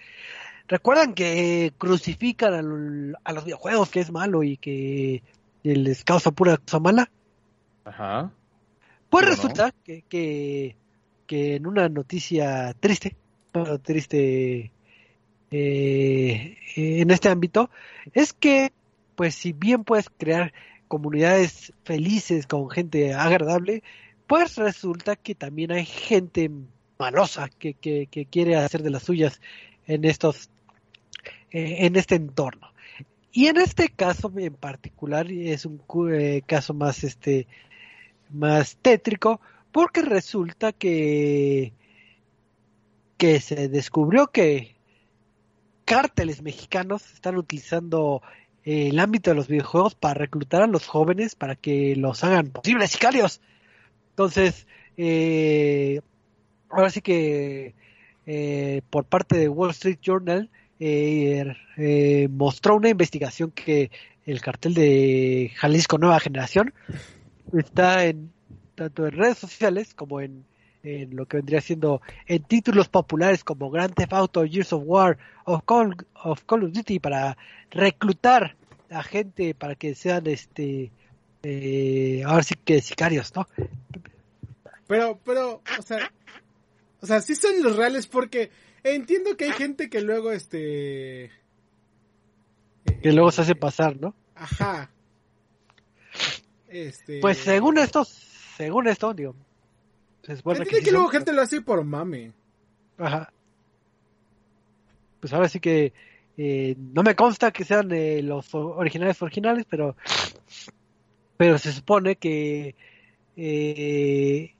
Recuerdan 0.68 1.14
que 1.14 1.72
crucifican 1.76 2.54
al- 2.54 3.18
a 3.22 3.32
los 3.32 3.44
videojuegos, 3.44 3.90
que 3.90 4.00
es 4.00 4.10
malo 4.10 4.42
y 4.42 4.56
que 4.56 5.22
les 5.62 6.04
causa 6.04 6.30
pura 6.30 6.56
cosa 6.56 6.80
mala. 6.80 7.10
Ajá. 7.84 8.32
Pues 9.10 9.26
resulta 9.26 9.72
que, 9.84 10.02
que, 10.08 10.76
que 11.26 11.56
en 11.56 11.66
una 11.66 11.88
noticia 11.88 12.74
triste, 12.80 13.16
triste 13.82 14.72
eh, 15.50 16.56
en 16.76 17.10
este 17.10 17.28
ámbito, 17.28 17.70
es 18.12 18.32
que, 18.32 18.72
pues 19.14 19.34
si 19.34 19.52
bien 19.52 19.84
puedes 19.84 20.10
crear 20.10 20.52
comunidades 20.88 21.72
felices 21.84 22.46
con 22.46 22.70
gente 22.70 23.14
agradable, 23.14 23.82
pues 24.26 24.56
resulta 24.56 25.16
que 25.16 25.34
también 25.34 25.72
hay 25.72 25.84
gente 25.84 26.50
malosa 26.98 27.48
que, 27.48 27.74
que, 27.74 28.26
quiere 28.30 28.56
hacer 28.56 28.82
de 28.82 28.90
las 28.90 29.04
suyas 29.04 29.40
en 29.86 30.04
estos, 30.04 30.50
eh, 31.50 31.86
en 31.86 31.96
este 31.96 32.16
entorno. 32.16 32.72
Y 33.32 33.48
en 33.48 33.58
este 33.58 33.90
caso 33.90 34.32
en 34.36 34.54
particular 34.54 35.30
es 35.30 35.66
un 35.66 35.82
eh, 36.10 36.42
caso 36.46 36.72
más 36.72 37.04
este 37.04 37.46
más 38.30 38.76
tétrico 38.80 39.40
porque 39.76 40.00
resulta 40.00 40.72
que 40.72 41.74
que 43.18 43.40
se 43.40 43.68
descubrió 43.68 44.28
que 44.28 44.74
cárteles 45.84 46.40
mexicanos 46.40 47.12
están 47.12 47.36
utilizando 47.36 48.22
eh, 48.64 48.88
el 48.88 48.98
ámbito 48.98 49.28
de 49.28 49.36
los 49.36 49.48
videojuegos 49.48 49.94
para 49.94 50.14
reclutar 50.14 50.62
a 50.62 50.66
los 50.66 50.86
jóvenes 50.86 51.34
para 51.34 51.56
que 51.56 51.94
los 51.94 52.24
hagan 52.24 52.52
posibles 52.52 52.92
sicarios. 52.92 53.42
Entonces, 54.12 54.66
eh, 54.96 56.00
ahora 56.70 56.88
sí 56.88 57.02
que 57.02 57.74
eh, 58.24 58.80
por 58.88 59.04
parte 59.04 59.36
de 59.36 59.50
Wall 59.50 59.72
Street 59.72 59.98
Journal 60.00 60.48
eh, 60.80 61.54
eh, 61.76 62.28
mostró 62.30 62.76
una 62.76 62.88
investigación 62.88 63.50
que 63.50 63.90
el 64.24 64.40
cartel 64.40 64.72
de 64.72 65.52
Jalisco 65.54 65.98
Nueva 65.98 66.18
Generación 66.18 66.72
está 67.52 68.06
en 68.06 68.32
tanto 68.76 69.06
en 69.06 69.12
redes 69.12 69.38
sociales 69.38 69.94
como 69.94 70.20
en, 70.20 70.44
en 70.84 71.16
lo 71.16 71.26
que 71.26 71.38
vendría 71.38 71.60
siendo 71.60 72.00
en 72.26 72.44
títulos 72.44 72.88
populares 72.88 73.42
como 73.42 73.70
Grand 73.70 73.94
Theft 73.94 74.12
Auto, 74.12 74.44
Years 74.44 74.72
of 74.72 74.84
War 74.86 75.18
o 75.44 75.60
Call 75.60 75.96
of 76.22 76.44
Call 76.44 76.64
of 76.64 76.72
Duty 76.72 77.00
para 77.00 77.36
reclutar 77.70 78.54
a 78.90 79.02
gente 79.02 79.54
para 79.54 79.74
que 79.74 79.96
sean 79.96 80.28
este 80.28 80.92
eh, 81.42 82.22
ahora 82.24 82.42
sí 82.42 82.54
que 82.64 82.80
sicarios, 82.80 83.34
¿no? 83.34 83.46
Pero, 84.86 85.20
pero, 85.24 85.62
o 85.78 85.82
sea, 85.82 86.12
o 87.00 87.06
sea, 87.06 87.20
sí 87.20 87.34
son 87.34 87.62
los 87.62 87.76
reales 87.76 88.06
porque 88.06 88.50
entiendo 88.82 89.36
que 89.36 89.44
hay 89.44 89.52
gente 89.52 89.88
que 89.88 90.00
luego, 90.00 90.32
este... 90.32 91.30
Que 93.02 93.12
luego 93.12 93.30
se 93.30 93.42
hace 93.42 93.54
pasar, 93.54 94.00
¿no? 94.00 94.14
Ajá. 94.34 94.90
Este... 96.68 97.20
Pues 97.20 97.38
según 97.38 97.78
esto, 97.78 98.04
según 98.56 98.88
esto, 98.88 99.12
digo, 99.12 99.34
se 100.22 100.36
supone 100.36 100.64
sí 100.64 100.82
que 100.82 100.90
luego 100.90 101.08
gente 101.08 101.32
lo 101.32 101.42
hace 101.42 101.60
por 101.60 101.84
mame. 101.84 102.32
Ajá. 102.98 103.32
Pues 105.20 105.32
ahora 105.32 105.48
sí 105.48 105.60
que 105.60 105.92
eh, 106.36 106.74
no 106.78 107.02
me 107.02 107.14
consta 107.14 107.50
que 107.50 107.64
sean 107.64 107.90
eh, 107.92 108.22
los 108.22 108.54
originales 108.54 109.20
originales, 109.22 109.66
pero 109.68 109.96
pero 111.36 111.58
se 111.58 111.72
supone 111.72 112.16
que 112.16 112.74
eh, 113.36 114.54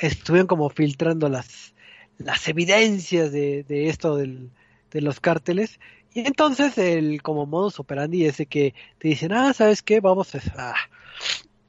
estuvieron 0.00 0.46
como 0.46 0.68
filtrando 0.70 1.28
las 1.28 1.74
las 2.18 2.48
evidencias 2.48 3.32
de, 3.32 3.62
de 3.64 3.88
esto 3.88 4.16
del, 4.16 4.50
de 4.90 5.00
los 5.00 5.20
cárteles 5.20 5.80
y 6.14 6.20
entonces 6.20 6.78
el 6.78 7.22
como 7.22 7.44
modus 7.44 7.78
operandi 7.78 8.24
es 8.24 8.38
de 8.38 8.46
que 8.46 8.74
te 8.98 9.08
dicen 9.08 9.32
ah 9.32 9.52
sabes 9.52 9.82
qué 9.82 10.00
vamos 10.00 10.34
a, 10.34 10.74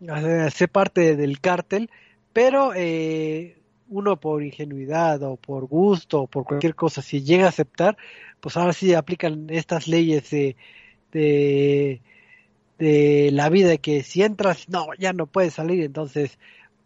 a 0.09 0.49
ser 0.51 0.69
parte 0.69 1.15
del 1.15 1.39
cártel 1.39 1.89
pero 2.37 2.71
eh, 2.75 3.57
uno 3.89 4.19
por 4.19 4.43
ingenuidad 4.43 5.23
o 5.23 5.37
por 5.37 5.65
gusto 5.65 6.21
o 6.21 6.27
por 6.27 6.43
cualquier 6.43 6.75
cosa, 6.75 7.01
si 7.01 7.23
llega 7.23 7.47
a 7.47 7.49
aceptar, 7.49 7.97
pues 8.39 8.55
ahora 8.57 8.73
sí 8.73 8.93
aplican 8.93 9.47
estas 9.49 9.87
leyes 9.87 10.29
de, 10.29 10.55
de, 12.77 13.31
la 13.33 13.49
vida, 13.49 13.77
que 13.77 14.03
si 14.03 14.21
entras, 14.21 14.69
no, 14.69 14.85
ya 14.99 15.13
no 15.13 15.25
puedes 15.25 15.55
salir, 15.55 15.83
entonces 15.83 16.37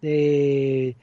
eh, 0.02 0.96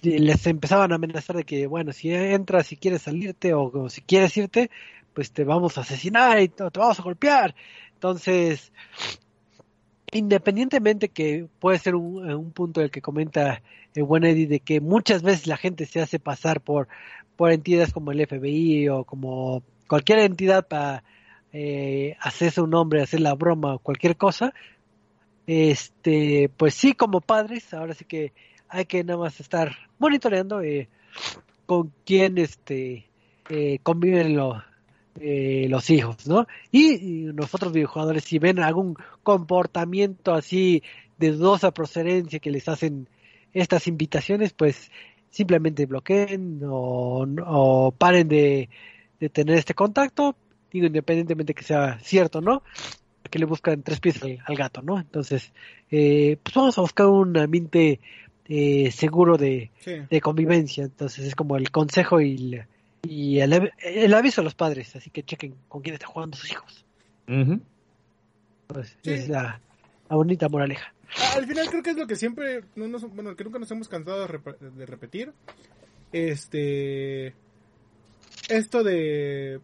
les 0.00 0.46
empezaban 0.46 0.92
a 0.92 0.94
amenazar 0.94 1.36
de 1.36 1.44
que, 1.44 1.66
bueno, 1.66 1.92
si 1.92 2.10
entras, 2.10 2.68
si 2.68 2.78
quieres 2.78 3.02
salirte 3.02 3.52
o, 3.52 3.90
si 3.90 4.00
quieres 4.00 4.34
irte, 4.38 4.70
pues 5.12 5.30
te 5.32 5.44
vamos 5.44 5.76
a 5.76 5.82
asesinar 5.82 6.40
y 6.40 6.48
te 6.48 6.64
vamos 6.74 6.98
a 6.98 7.02
golpear. 7.02 7.54
Entonces, 7.92 8.72
independientemente 10.12 11.08
que 11.08 11.46
puede 11.58 11.78
ser 11.78 11.94
un, 11.94 12.30
un 12.30 12.50
punto 12.52 12.80
del 12.80 12.90
que 12.90 13.02
comenta 13.02 13.62
el 13.94 14.04
buen 14.04 14.24
Eddie 14.24 14.46
de 14.46 14.60
que 14.60 14.80
muchas 14.80 15.22
veces 15.22 15.46
la 15.46 15.56
gente 15.56 15.86
se 15.86 16.00
hace 16.00 16.18
pasar 16.18 16.60
por, 16.60 16.88
por 17.36 17.52
entidades 17.52 17.92
como 17.92 18.12
el 18.12 18.26
FBI 18.26 18.88
o 18.88 19.04
como 19.04 19.62
cualquier 19.88 20.20
entidad 20.20 20.66
para 20.68 21.02
eh, 21.52 22.16
hacerse 22.20 22.60
un 22.60 22.70
nombre, 22.70 23.02
hacer 23.02 23.20
la 23.20 23.34
broma 23.34 23.74
o 23.74 23.78
cualquier 23.78 24.16
cosa, 24.16 24.54
este, 25.46 26.48
pues 26.56 26.74
sí 26.74 26.92
como 26.92 27.20
padres, 27.20 27.74
ahora 27.74 27.94
sí 27.94 28.04
que 28.04 28.32
hay 28.68 28.84
que 28.84 29.02
nada 29.02 29.18
más 29.18 29.40
estar 29.40 29.74
monitoreando 29.98 30.62
eh, 30.62 30.88
con 31.66 31.92
quién 32.04 32.38
este 32.38 33.08
eh, 33.48 33.80
conviven 33.82 34.36
eh, 35.18 35.66
los 35.68 35.90
hijos, 35.90 36.26
¿no? 36.26 36.46
Y, 36.70 36.92
y 36.94 37.32
nosotros 37.32 37.72
videojugadores 37.72 38.24
si 38.24 38.38
ven 38.38 38.60
algún 38.60 38.96
comportamiento 39.22 40.32
así 40.32 40.82
de 41.18 41.32
dudosa 41.32 41.72
procedencia 41.72 42.38
que 42.38 42.50
les 42.50 42.68
hacen 42.68 43.08
estas 43.52 43.86
invitaciones, 43.86 44.52
pues 44.52 44.90
simplemente 45.30 45.86
bloqueen 45.86 46.60
o, 46.64 47.26
o 47.46 47.92
paren 47.92 48.28
de, 48.28 48.68
de, 49.18 49.28
tener 49.28 49.56
este 49.58 49.74
contacto, 49.74 50.36
digo, 50.72 50.86
independientemente 50.86 51.54
que 51.54 51.64
sea 51.64 51.98
cierto, 52.00 52.38
o 52.38 52.40
¿no? 52.40 52.62
Que 53.28 53.38
le 53.38 53.44
buscan 53.44 53.82
tres 53.82 54.00
pies 54.00 54.22
al, 54.22 54.38
al 54.44 54.56
gato, 54.56 54.82
¿no? 54.82 54.98
Entonces, 54.98 55.52
eh, 55.90 56.36
pues 56.42 56.54
vamos 56.54 56.78
a 56.78 56.80
buscar 56.80 57.06
un 57.06 57.36
ambiente 57.36 58.00
eh, 58.48 58.90
seguro 58.90 59.36
de, 59.36 59.70
Sí. 59.80 59.92
de 60.08 60.20
convivencia. 60.20 60.84
Entonces 60.84 61.26
es 61.26 61.34
como 61.34 61.56
el 61.56 61.70
consejo 61.70 62.20
y, 62.20 62.34
el- 62.34 62.64
y 63.02 63.40
el, 63.40 63.72
el 63.82 64.14
aviso 64.14 64.40
a 64.40 64.44
los 64.44 64.54
padres, 64.54 64.94
así 64.96 65.10
que 65.10 65.22
chequen 65.22 65.54
con 65.68 65.82
quién 65.82 65.94
están 65.94 66.10
jugando 66.10 66.36
sus 66.36 66.50
hijos. 66.50 66.84
Pues, 68.66 68.96
Sí. 69.02 69.10
Es 69.12 69.28
la, 69.28 69.60
la 70.08 70.16
bonita 70.16 70.48
moraleja. 70.48 70.92
Ah, 71.16 71.32
Al 71.36 71.46
final 71.46 71.68
creo 71.68 71.82
que 71.82 71.90
es 71.90 71.96
lo 71.96 72.06
que 72.06 72.14
siempre, 72.16 72.62
no 72.76 72.86
nos- 72.86 73.02
bueno, 73.12 73.34
que 73.34 73.42
nunca 73.44 73.58
nos 73.58 73.70
hemos 73.70 73.88
cansado 73.88 74.20
de, 74.20 74.28
rep- 74.28 74.58
de 74.58 74.86
repetir. 74.86 75.32
Este, 76.12 77.34
esto 78.48 78.82
de, 78.84 79.60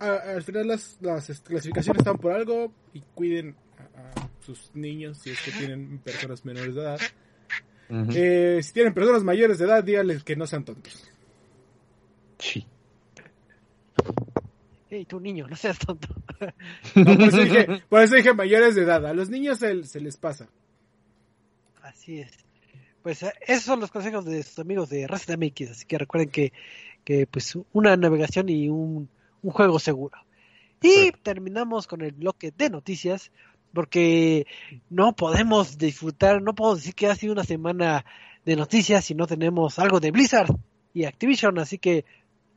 a- 0.00 0.32
al 0.34 0.42
final 0.42 0.66
las, 0.68 0.96
las 1.00 1.28
est- 1.30 1.46
clasificaciones 1.46 2.00
están 2.00 2.18
por 2.18 2.32
algo 2.32 2.72
y 2.94 3.00
cuiden 3.14 3.54
a, 3.96 4.20
a 4.20 4.28
sus 4.44 4.70
niños 4.74 5.18
si 5.18 5.30
es 5.30 5.40
que 5.42 5.52
tienen 5.52 5.98
personas 5.98 6.44
menores 6.44 6.74
de 6.74 6.80
edad. 6.80 7.00
Eh, 8.14 8.60
si 8.62 8.72
tienen 8.72 8.92
personas 8.94 9.22
mayores 9.24 9.58
de 9.58 9.64
edad, 9.64 9.82
díganles 9.84 10.22
que 10.24 10.36
no 10.36 10.46
sean 10.46 10.64
tontos. 10.64 11.10
Sí. 12.38 12.66
Hey, 14.90 15.04
tu 15.04 15.20
niño, 15.20 15.46
no 15.48 15.56
seas 15.56 15.78
tonto. 15.78 16.08
No, 16.94 17.16
por, 17.16 17.28
eso 17.28 17.38
dije, 17.38 17.66
por 17.88 18.02
eso 18.02 18.14
dije 18.14 18.32
mayores 18.32 18.76
de 18.76 18.82
edad. 18.82 19.04
A 19.06 19.12
los 19.12 19.28
niños 19.28 19.58
se, 19.58 19.82
se 19.84 20.00
les 20.00 20.16
pasa. 20.16 20.48
Así 21.82 22.20
es. 22.20 22.30
Pues 23.02 23.22
eh, 23.22 23.32
esos 23.46 23.64
son 23.64 23.80
los 23.80 23.90
consejos 23.90 24.24
de 24.24 24.42
sus 24.42 24.58
amigos 24.58 24.88
de 24.88 25.06
Resident 25.06 25.70
así 25.70 25.84
que 25.84 25.98
recuerden 25.98 26.30
que, 26.30 26.52
que 27.04 27.26
pues 27.26 27.58
una 27.72 27.96
navegación 27.96 28.48
y 28.48 28.68
un, 28.68 29.08
un 29.42 29.50
juego 29.50 29.78
seguro. 29.78 30.18
Y 30.80 31.10
terminamos 31.10 31.86
con 31.86 32.02
el 32.02 32.12
bloque 32.12 32.52
de 32.56 32.70
noticias, 32.70 33.32
porque 33.72 34.46
no 34.90 35.14
podemos 35.14 35.76
disfrutar, 35.76 36.40
no 36.40 36.54
podemos 36.54 36.78
decir 36.78 36.94
que 36.94 37.08
ha 37.08 37.14
sido 37.14 37.32
una 37.32 37.44
semana 37.44 38.04
de 38.44 38.56
noticias 38.56 39.04
si 39.04 39.14
no 39.14 39.26
tenemos 39.26 39.78
algo 39.78 40.00
de 40.00 40.10
Blizzard 40.10 40.54
y 40.94 41.04
Activision, 41.04 41.58
así 41.58 41.78
que 41.78 42.04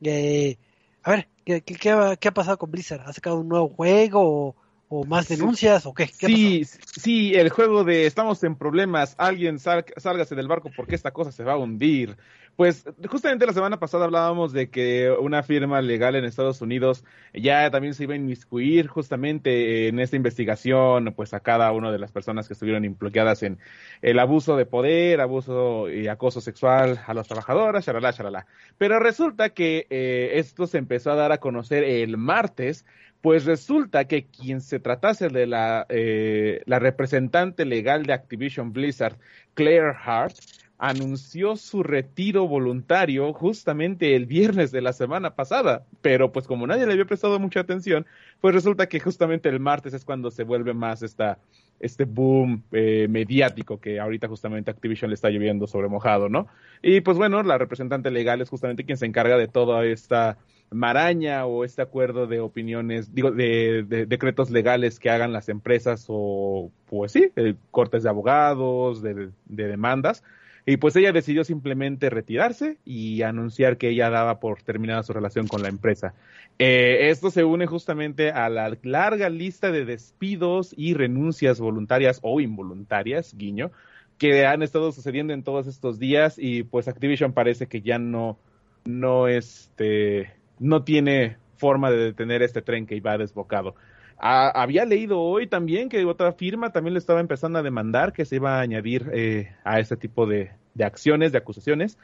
eh, 0.02 0.56
a 1.02 1.10
ver, 1.12 1.28
¿qué, 1.44 1.60
qué, 1.62 1.74
qué 1.74 1.90
ha, 1.90 2.16
qué 2.16 2.28
ha 2.28 2.34
pasado 2.34 2.58
con 2.58 2.70
Blizzard? 2.70 3.02
¿Ha 3.06 3.12
sacado 3.12 3.40
un 3.40 3.48
nuevo 3.48 3.68
juego 3.68 4.20
o, 4.20 4.56
o 4.88 5.04
más 5.04 5.28
denuncias 5.28 5.86
o 5.86 5.94
qué? 5.94 6.06
sí, 6.06 6.64
sí, 6.64 7.34
el 7.34 7.48
juego 7.50 7.84
de 7.84 8.06
estamos 8.06 8.42
en 8.44 8.56
problemas, 8.56 9.14
alguien 9.18 9.58
sal, 9.58 9.84
sálgase 9.96 10.34
del 10.34 10.48
barco 10.48 10.70
porque 10.76 10.94
esta 10.94 11.10
cosa 11.12 11.32
se 11.32 11.44
va 11.44 11.54
a 11.54 11.58
hundir. 11.58 12.16
Pues 12.56 12.84
justamente 13.08 13.46
la 13.46 13.54
semana 13.54 13.78
pasada 13.78 14.04
hablábamos 14.04 14.52
de 14.52 14.68
que 14.68 15.10
una 15.10 15.42
firma 15.42 15.80
legal 15.80 16.16
en 16.16 16.24
Estados 16.24 16.60
Unidos 16.60 17.02
ya 17.32 17.70
también 17.70 17.94
se 17.94 18.04
iba 18.04 18.12
a 18.12 18.16
inmiscuir 18.16 18.88
justamente 18.88 19.88
en 19.88 19.98
esta 19.98 20.16
investigación, 20.16 21.14
pues 21.16 21.32
a 21.32 21.40
cada 21.40 21.72
una 21.72 21.90
de 21.90 21.98
las 21.98 22.12
personas 22.12 22.46
que 22.46 22.52
estuvieron 22.52 22.84
implicadas 22.84 23.42
en 23.42 23.58
el 24.02 24.18
abuso 24.18 24.56
de 24.56 24.66
poder, 24.66 25.22
abuso 25.22 25.90
y 25.90 26.08
acoso 26.08 26.42
sexual 26.42 27.00
a 27.06 27.14
las 27.14 27.26
trabajadoras, 27.26 27.86
shalala, 27.86 28.10
shalala. 28.10 28.46
Pero 28.76 28.98
resulta 28.98 29.50
que 29.50 29.86
eh, 29.88 30.32
esto 30.34 30.66
se 30.66 30.76
empezó 30.76 31.10
a 31.10 31.16
dar 31.16 31.32
a 31.32 31.38
conocer 31.38 31.84
el 31.84 32.18
martes 32.18 32.84
pues 33.22 33.44
resulta 33.44 34.06
que 34.06 34.26
quien 34.26 34.60
se 34.60 34.80
tratase 34.80 35.28
de 35.28 35.46
la, 35.46 35.86
eh, 35.88 36.60
la 36.66 36.80
representante 36.80 37.64
legal 37.64 38.02
de 38.02 38.12
Activision 38.12 38.72
Blizzard, 38.72 39.16
Claire 39.54 39.92
Hart, 39.96 40.34
anunció 40.82 41.54
su 41.54 41.84
retiro 41.84 42.48
voluntario 42.48 43.32
justamente 43.32 44.16
el 44.16 44.26
viernes 44.26 44.72
de 44.72 44.80
la 44.80 44.92
semana 44.92 45.36
pasada, 45.36 45.84
pero 46.00 46.32
pues 46.32 46.48
como 46.48 46.66
nadie 46.66 46.86
le 46.86 46.94
había 46.94 47.04
prestado 47.04 47.38
mucha 47.38 47.60
atención, 47.60 48.04
pues 48.40 48.52
resulta 48.52 48.88
que 48.88 48.98
justamente 48.98 49.48
el 49.48 49.60
martes 49.60 49.94
es 49.94 50.04
cuando 50.04 50.32
se 50.32 50.42
vuelve 50.42 50.74
más 50.74 51.04
esta, 51.04 51.38
este 51.78 52.04
boom 52.04 52.64
eh, 52.72 53.06
mediático 53.08 53.78
que 53.78 54.00
ahorita 54.00 54.26
justamente 54.26 54.72
Activision 54.72 55.08
le 55.08 55.14
está 55.14 55.30
lloviendo 55.30 55.68
sobre 55.68 55.86
mojado, 55.86 56.28
¿no? 56.28 56.48
Y 56.82 57.00
pues 57.00 57.16
bueno, 57.16 57.40
la 57.44 57.58
representante 57.58 58.10
legal 58.10 58.40
es 58.40 58.50
justamente 58.50 58.84
quien 58.84 58.98
se 58.98 59.06
encarga 59.06 59.36
de 59.36 59.46
toda 59.46 59.84
esta 59.86 60.36
maraña 60.72 61.46
o 61.46 61.64
este 61.64 61.82
acuerdo 61.82 62.26
de 62.26 62.40
opiniones, 62.40 63.14
digo, 63.14 63.30
de, 63.30 63.84
decretos 64.08 64.50
legales 64.50 64.98
que 64.98 65.10
hagan 65.10 65.32
las 65.32 65.48
empresas 65.48 66.06
o, 66.08 66.72
pues 66.86 67.12
sí, 67.12 67.30
cortes 67.70 68.02
de 68.02 68.08
abogados, 68.08 69.00
de 69.00 69.30
demandas, 69.46 70.24
y 70.64 70.76
pues 70.76 70.94
ella 70.94 71.12
decidió 71.12 71.42
simplemente 71.44 72.08
retirarse 72.08 72.78
y 72.84 73.22
anunciar 73.22 73.78
que 73.78 73.88
ella 73.88 74.10
daba 74.10 74.38
por 74.38 74.62
terminada 74.62 75.02
su 75.02 75.12
relación 75.12 75.48
con 75.48 75.62
la 75.62 75.68
empresa. 75.68 76.14
Eh, 76.58 77.10
esto 77.10 77.30
se 77.30 77.44
une 77.44 77.66
justamente 77.66 78.30
a 78.30 78.48
la 78.48 78.76
larga 78.82 79.28
lista 79.28 79.72
de 79.72 79.84
despidos 79.84 80.72
y 80.76 80.94
renuncias 80.94 81.58
voluntarias 81.58 82.20
o 82.22 82.40
involuntarias, 82.40 83.34
guiño, 83.36 83.72
que 84.18 84.46
han 84.46 84.62
estado 84.62 84.92
sucediendo 84.92 85.32
en 85.32 85.42
todos 85.42 85.66
estos 85.66 85.98
días 85.98 86.36
y 86.38 86.62
pues 86.62 86.86
Activision 86.86 87.32
parece 87.32 87.66
que 87.66 87.80
ya 87.80 87.98
no, 87.98 88.38
no, 88.84 89.26
este, 89.26 90.30
no 90.60 90.84
tiene 90.84 91.38
forma 91.56 91.90
de 91.90 91.96
detener 91.96 92.42
este 92.42 92.62
tren 92.62 92.86
que 92.86 92.94
iba 92.94 93.18
desbocado. 93.18 93.74
Había 94.22 94.84
leído 94.84 95.20
hoy 95.20 95.48
también 95.48 95.88
que 95.88 96.04
otra 96.04 96.32
firma 96.32 96.70
también 96.70 96.94
le 96.94 96.98
estaba 96.98 97.20
empezando 97.20 97.58
a 97.58 97.62
demandar 97.62 98.12
que 98.12 98.24
se 98.24 98.36
iba 98.36 98.58
a 98.58 98.60
añadir 98.60 99.10
eh, 99.12 99.52
a 99.64 99.80
este 99.80 99.96
tipo 99.96 100.26
de, 100.26 100.52
de, 100.74 100.84
acciones, 100.84 101.32
de 101.32 101.38
acusaciones, 101.38 101.98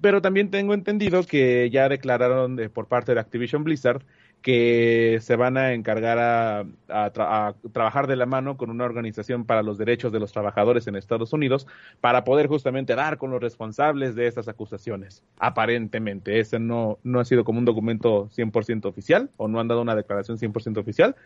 pero 0.00 0.20
también 0.20 0.50
tengo 0.50 0.74
entendido 0.74 1.22
que 1.24 1.70
ya 1.70 1.88
declararon 1.88 2.58
por 2.74 2.86
parte 2.86 3.14
de 3.14 3.20
Activision 3.20 3.62
Blizzard 3.62 4.02
que 4.42 5.18
se 5.20 5.36
van 5.36 5.56
a 5.58 5.72
encargar 5.74 6.18
a, 6.18 6.64
a, 6.88 7.54
trabajar 7.72 8.06
de 8.06 8.16
la 8.16 8.26
mano 8.26 8.56
con 8.56 8.70
una 8.70 8.84
organización 8.84 9.44
para 9.44 9.62
los 9.62 9.76
derechos 9.76 10.12
de 10.12 10.18
los 10.18 10.32
trabajadores 10.32 10.86
en 10.86 10.96
Estados 10.96 11.32
Unidos 11.32 11.66
para 12.00 12.24
poder 12.24 12.46
justamente 12.46 12.94
dar 12.94 13.18
con 13.18 13.30
los 13.30 13.40
responsables 13.40 14.14
de 14.14 14.26
estas 14.26 14.48
acusaciones. 14.48 15.22
Aparentemente, 15.38 16.40
ese 16.40 16.58
no, 16.58 16.98
no 17.02 17.20
ha 17.20 17.24
sido 17.24 17.44
como 17.44 17.58
un 17.58 17.64
documento 17.66 18.28
100% 18.30 18.86
oficial 18.86 19.30
o 19.36 19.46
no 19.46 19.60
han 19.60 19.68
dado 19.68 19.82
una 19.82 19.94
declaración 19.94 20.38
100% 20.38 20.78
oficial. 20.78 21.16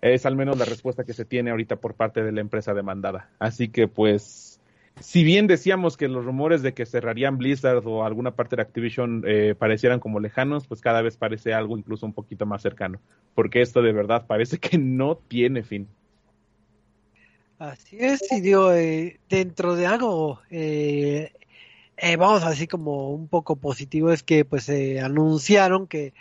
Es 0.00 0.26
al 0.26 0.36
menos 0.36 0.58
la 0.58 0.64
respuesta 0.64 1.04
que 1.04 1.12
se 1.12 1.24
tiene 1.24 1.50
ahorita 1.50 1.76
por 1.76 1.94
parte 1.94 2.22
de 2.22 2.32
la 2.32 2.40
empresa 2.40 2.74
demandada. 2.74 3.30
Así 3.38 3.68
que 3.68 3.88
pues 3.88 4.50
si 5.00 5.24
bien 5.24 5.46
decíamos 5.46 5.96
que 5.96 6.08
los 6.08 6.24
rumores 6.24 6.62
de 6.62 6.74
que 6.74 6.84
cerrarían 6.84 7.38
Blizzard 7.38 7.86
o 7.86 8.04
alguna 8.04 8.34
parte 8.34 8.56
de 8.56 8.62
Activision 8.62 9.24
eh, 9.26 9.54
parecieran 9.58 9.98
como 9.98 10.20
lejanos, 10.20 10.66
pues 10.66 10.80
cada 10.80 11.00
vez 11.00 11.16
parece 11.16 11.54
algo 11.54 11.78
incluso 11.78 12.04
un 12.04 12.12
poquito 12.12 12.44
más 12.44 12.62
cercano, 12.62 13.00
porque 13.34 13.62
esto 13.62 13.80
de 13.82 13.92
verdad 13.92 14.26
parece 14.26 14.58
que 14.58 14.76
no 14.76 15.16
tiene 15.16 15.62
fin. 15.62 15.88
Así 17.58 17.96
es, 17.98 18.20
y 18.30 18.40
digo, 18.40 18.72
eh, 18.72 19.20
dentro 19.28 19.74
de 19.74 19.86
algo, 19.86 20.40
eh, 20.50 21.32
vamos 22.18 22.42
a 22.42 22.50
decir 22.50 22.68
como 22.68 23.10
un 23.10 23.28
poco 23.28 23.56
positivo, 23.56 24.12
es 24.12 24.22
que 24.22 24.44
pues 24.44 24.70
anunciaron 25.02 25.86
que, 25.86 26.14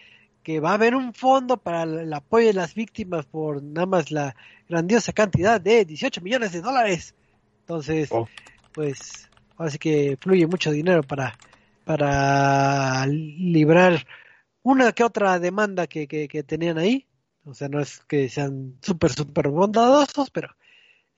que 0.50 0.60
va 0.60 0.72
a 0.72 0.74
haber 0.74 0.96
un 0.96 1.14
fondo 1.14 1.58
para 1.58 1.84
el 1.84 2.12
apoyo 2.12 2.48
de 2.48 2.54
las 2.54 2.74
víctimas 2.74 3.28
por 3.28 3.62
nada 3.62 3.86
más 3.86 4.10
la 4.10 4.36
grandiosa 4.68 5.14
cantidad 5.14 5.62
de 5.62 5.86
18 5.86 6.22
millones 6.22 6.54
de 6.54 6.62
dólares. 6.62 7.14
Entonces, 7.62 8.10
oh 8.12 8.28
pues 8.72 9.30
ahora 9.58 9.70
sí 9.70 9.78
que 9.78 10.18
fluye 10.20 10.48
mucho 10.48 10.72
dinero 10.72 11.04
para, 11.04 11.38
para 11.86 13.06
librar 13.06 14.08
una 14.64 14.92
que 14.92 15.04
otra 15.04 15.38
demanda 15.38 15.86
que, 15.86 16.08
que, 16.08 16.44
tenían 16.44 16.80
ahí. 16.80 17.06
O 17.46 17.54
sea, 17.54 17.70
no 17.70 17.80
es 17.80 18.00
que 18.08 18.28
sean 18.28 18.80
súper, 18.82 19.14
súper 19.14 19.50
bondadosos, 19.50 20.32
pero 20.32 20.56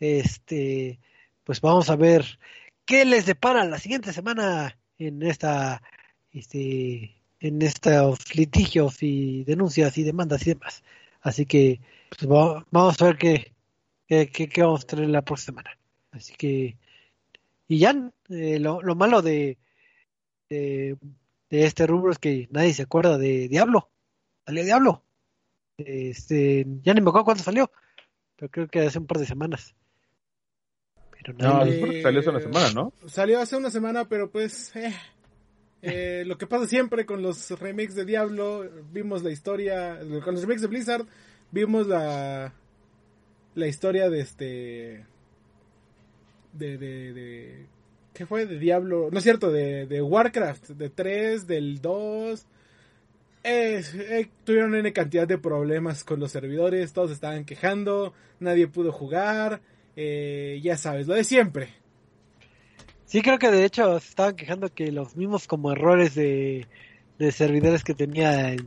este, 0.02 1.00
pues 1.46 1.62
vamos 1.62 1.90
a 1.90 1.96
ver 1.96 2.38
qué 2.84 3.06
les 3.06 3.26
depara 3.26 3.64
la 3.64 3.80
siguiente 3.80 4.12
semana 4.12 4.78
en 4.98 5.24
esta, 5.24 5.82
este, 6.34 7.21
en 7.42 7.62
estos 7.62 8.36
litigios 8.36 9.04
y 9.04 9.44
denuncias 9.44 9.98
y 9.98 10.04
demandas 10.04 10.48
y 10.48 10.52
demás. 10.52 10.84
Así 11.22 11.46
que 11.46 11.82
pues, 12.10 12.28
vamos 12.28 13.02
a 13.02 13.06
ver 13.06 13.18
qué, 13.18 13.54
qué, 14.08 14.28
qué, 14.28 14.62
vamos 14.62 14.84
a 14.84 14.88
tener 14.88 15.10
la 15.10 15.24
próxima 15.24 15.62
semana. 15.62 15.78
Así 16.12 16.34
que 16.36 16.78
y 17.72 17.80
ya, 17.80 17.96
eh, 18.28 18.60
lo, 18.60 18.82
malo 18.96 19.22
de, 19.22 19.58
de, 20.50 20.98
este 21.50 21.88
rubro 21.88 22.12
es 22.12 22.20
que 22.20 22.50
nadie 22.52 22.74
se 22.74 22.82
acuerda 22.82 23.18
de 23.18 23.48
Diablo. 23.48 23.90
Salió 24.46 24.66
Diablo. 24.66 25.04
Este, 25.78 26.66
ya 26.84 26.94
ni 26.94 27.00
me 27.00 27.12
acuerdo 27.12 27.24
cuándo 27.24 27.44
salió, 27.46 27.72
pero 28.36 28.52
creo 28.52 28.68
que 28.68 28.82
hace 28.82 29.00
un 29.00 29.08
par 29.08 29.20
de 29.20 29.26
semanas. 29.26 29.74
Pero 31.12 31.34
no, 31.34 31.62
salió 32.02 32.20
hace 32.20 32.30
una 32.30 32.42
semana, 32.42 32.72
¿no? 32.74 32.94
Salió 33.08 33.40
hace 33.40 33.56
una 33.56 33.70
semana, 33.70 34.04
pero 34.04 34.30
pues 34.30 34.76
eh, 34.76 34.94
eh, 35.82 36.24
lo 36.26 36.38
que 36.38 36.48
pasa 36.48 36.68
siempre 36.68 37.06
con 37.06 37.22
los 37.22 37.52
remakes 37.60 37.96
de 37.96 38.06
Diablo, 38.06 38.70
vimos 38.92 39.24
la 39.24 39.32
historia, 39.32 40.00
con 40.24 40.34
los 40.36 40.42
remakes 40.42 40.62
de 40.62 40.68
Blizzard, 40.68 41.06
vimos 41.52 41.88
la 41.88 42.54
la 43.54 43.68
historia 43.68 44.10
de 44.10 44.22
este 44.22 45.06
de, 46.54 46.78
de, 46.78 47.14
de 47.14 47.66
¿qué 48.14 48.26
fue? 48.26 48.46
De 48.46 48.60
Diablo, 48.60 49.10
no 49.12 49.18
es 49.18 49.24
cierto, 49.24 49.52
de, 49.52 50.02
Warcraft, 50.02 50.70
de 50.72 50.90
3, 50.90 51.48
del 51.48 51.82
2. 51.82 52.46
Eh, 53.44 54.30
tuvieron 54.44 54.76
una 54.76 54.92
cantidad 54.92 55.28
de 55.28 55.38
problemas 55.38 56.04
con 56.04 56.20
los 56.20 56.32
servidores, 56.32 56.94
todos 56.94 57.12
estaban 57.12 57.46
quejando, 57.46 58.14
nadie 58.40 58.68
pudo 58.68 58.92
jugar, 58.92 59.62
eh, 59.96 60.60
ya 60.62 60.78
sabes, 60.78 61.08
lo 61.08 61.16
de 61.16 61.24
siempre. 61.24 61.70
Sí, 63.12 63.22
creo 63.22 63.38
que 63.40 63.52
de 63.52 63.66
hecho 63.66 64.00
se 64.00 64.08
estaban 64.08 64.38
quejando 64.38 64.74
que 64.74 64.90
los 64.90 65.18
mismos 65.18 65.46
como 65.46 65.74
errores 65.74 66.16
de, 66.16 66.66
de 67.20 67.32
servidores 67.34 67.84
que 67.84 67.94
tenía 67.94 68.54
en 68.54 68.66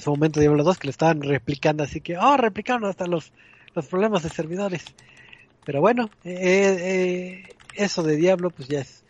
su, 0.00 0.10
momento 0.10 0.40
Diablo 0.40 0.64
2 0.64 0.78
que 0.78 0.86
lo 0.86 0.92
estaban 0.92 1.20
replicando, 1.20 1.82
así 1.82 2.00
que, 2.00 2.16
oh, 2.16 2.38
replicaron 2.38 2.86
hasta 2.86 3.04
los, 3.04 3.34
los 3.74 3.86
problemas 3.88 4.22
de 4.22 4.30
servidores. 4.30 4.82
Pero 5.66 5.82
bueno, 5.82 6.08
eh, 6.24 7.44
eh, 7.44 7.56
eso 7.74 8.02
de 8.02 8.16
Diablo, 8.16 8.48
pues 8.48 8.66
ya 8.66 8.80
es, 8.80 9.04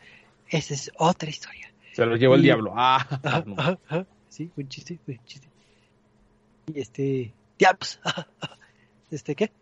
esa 0.48 0.74
es 0.74 0.90
otra 0.98 1.30
historia. 1.30 1.72
Se 1.92 2.04
lo 2.04 2.16
llevó 2.16 2.34
el 2.34 2.42
Diablo. 2.42 2.72
Ah, 2.74 3.06
sí, 4.30 4.50
buen 4.56 4.68
chiste, 4.68 4.98
buen 5.06 5.24
chiste. 5.24 5.46
Y 6.74 6.80
este, 6.80 7.32
Diablos. 7.56 8.00
este, 9.12 9.36
¿qué? 9.36 9.52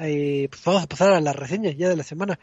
Eh, 0.00 0.48
pues 0.50 0.64
vamos 0.64 0.82
a 0.82 0.88
pasar 0.88 1.12
a 1.12 1.20
la 1.20 1.32
reseña 1.32 1.70
ya 1.70 1.88
de 1.88 1.96
la 1.96 2.02
semana. 2.02 2.40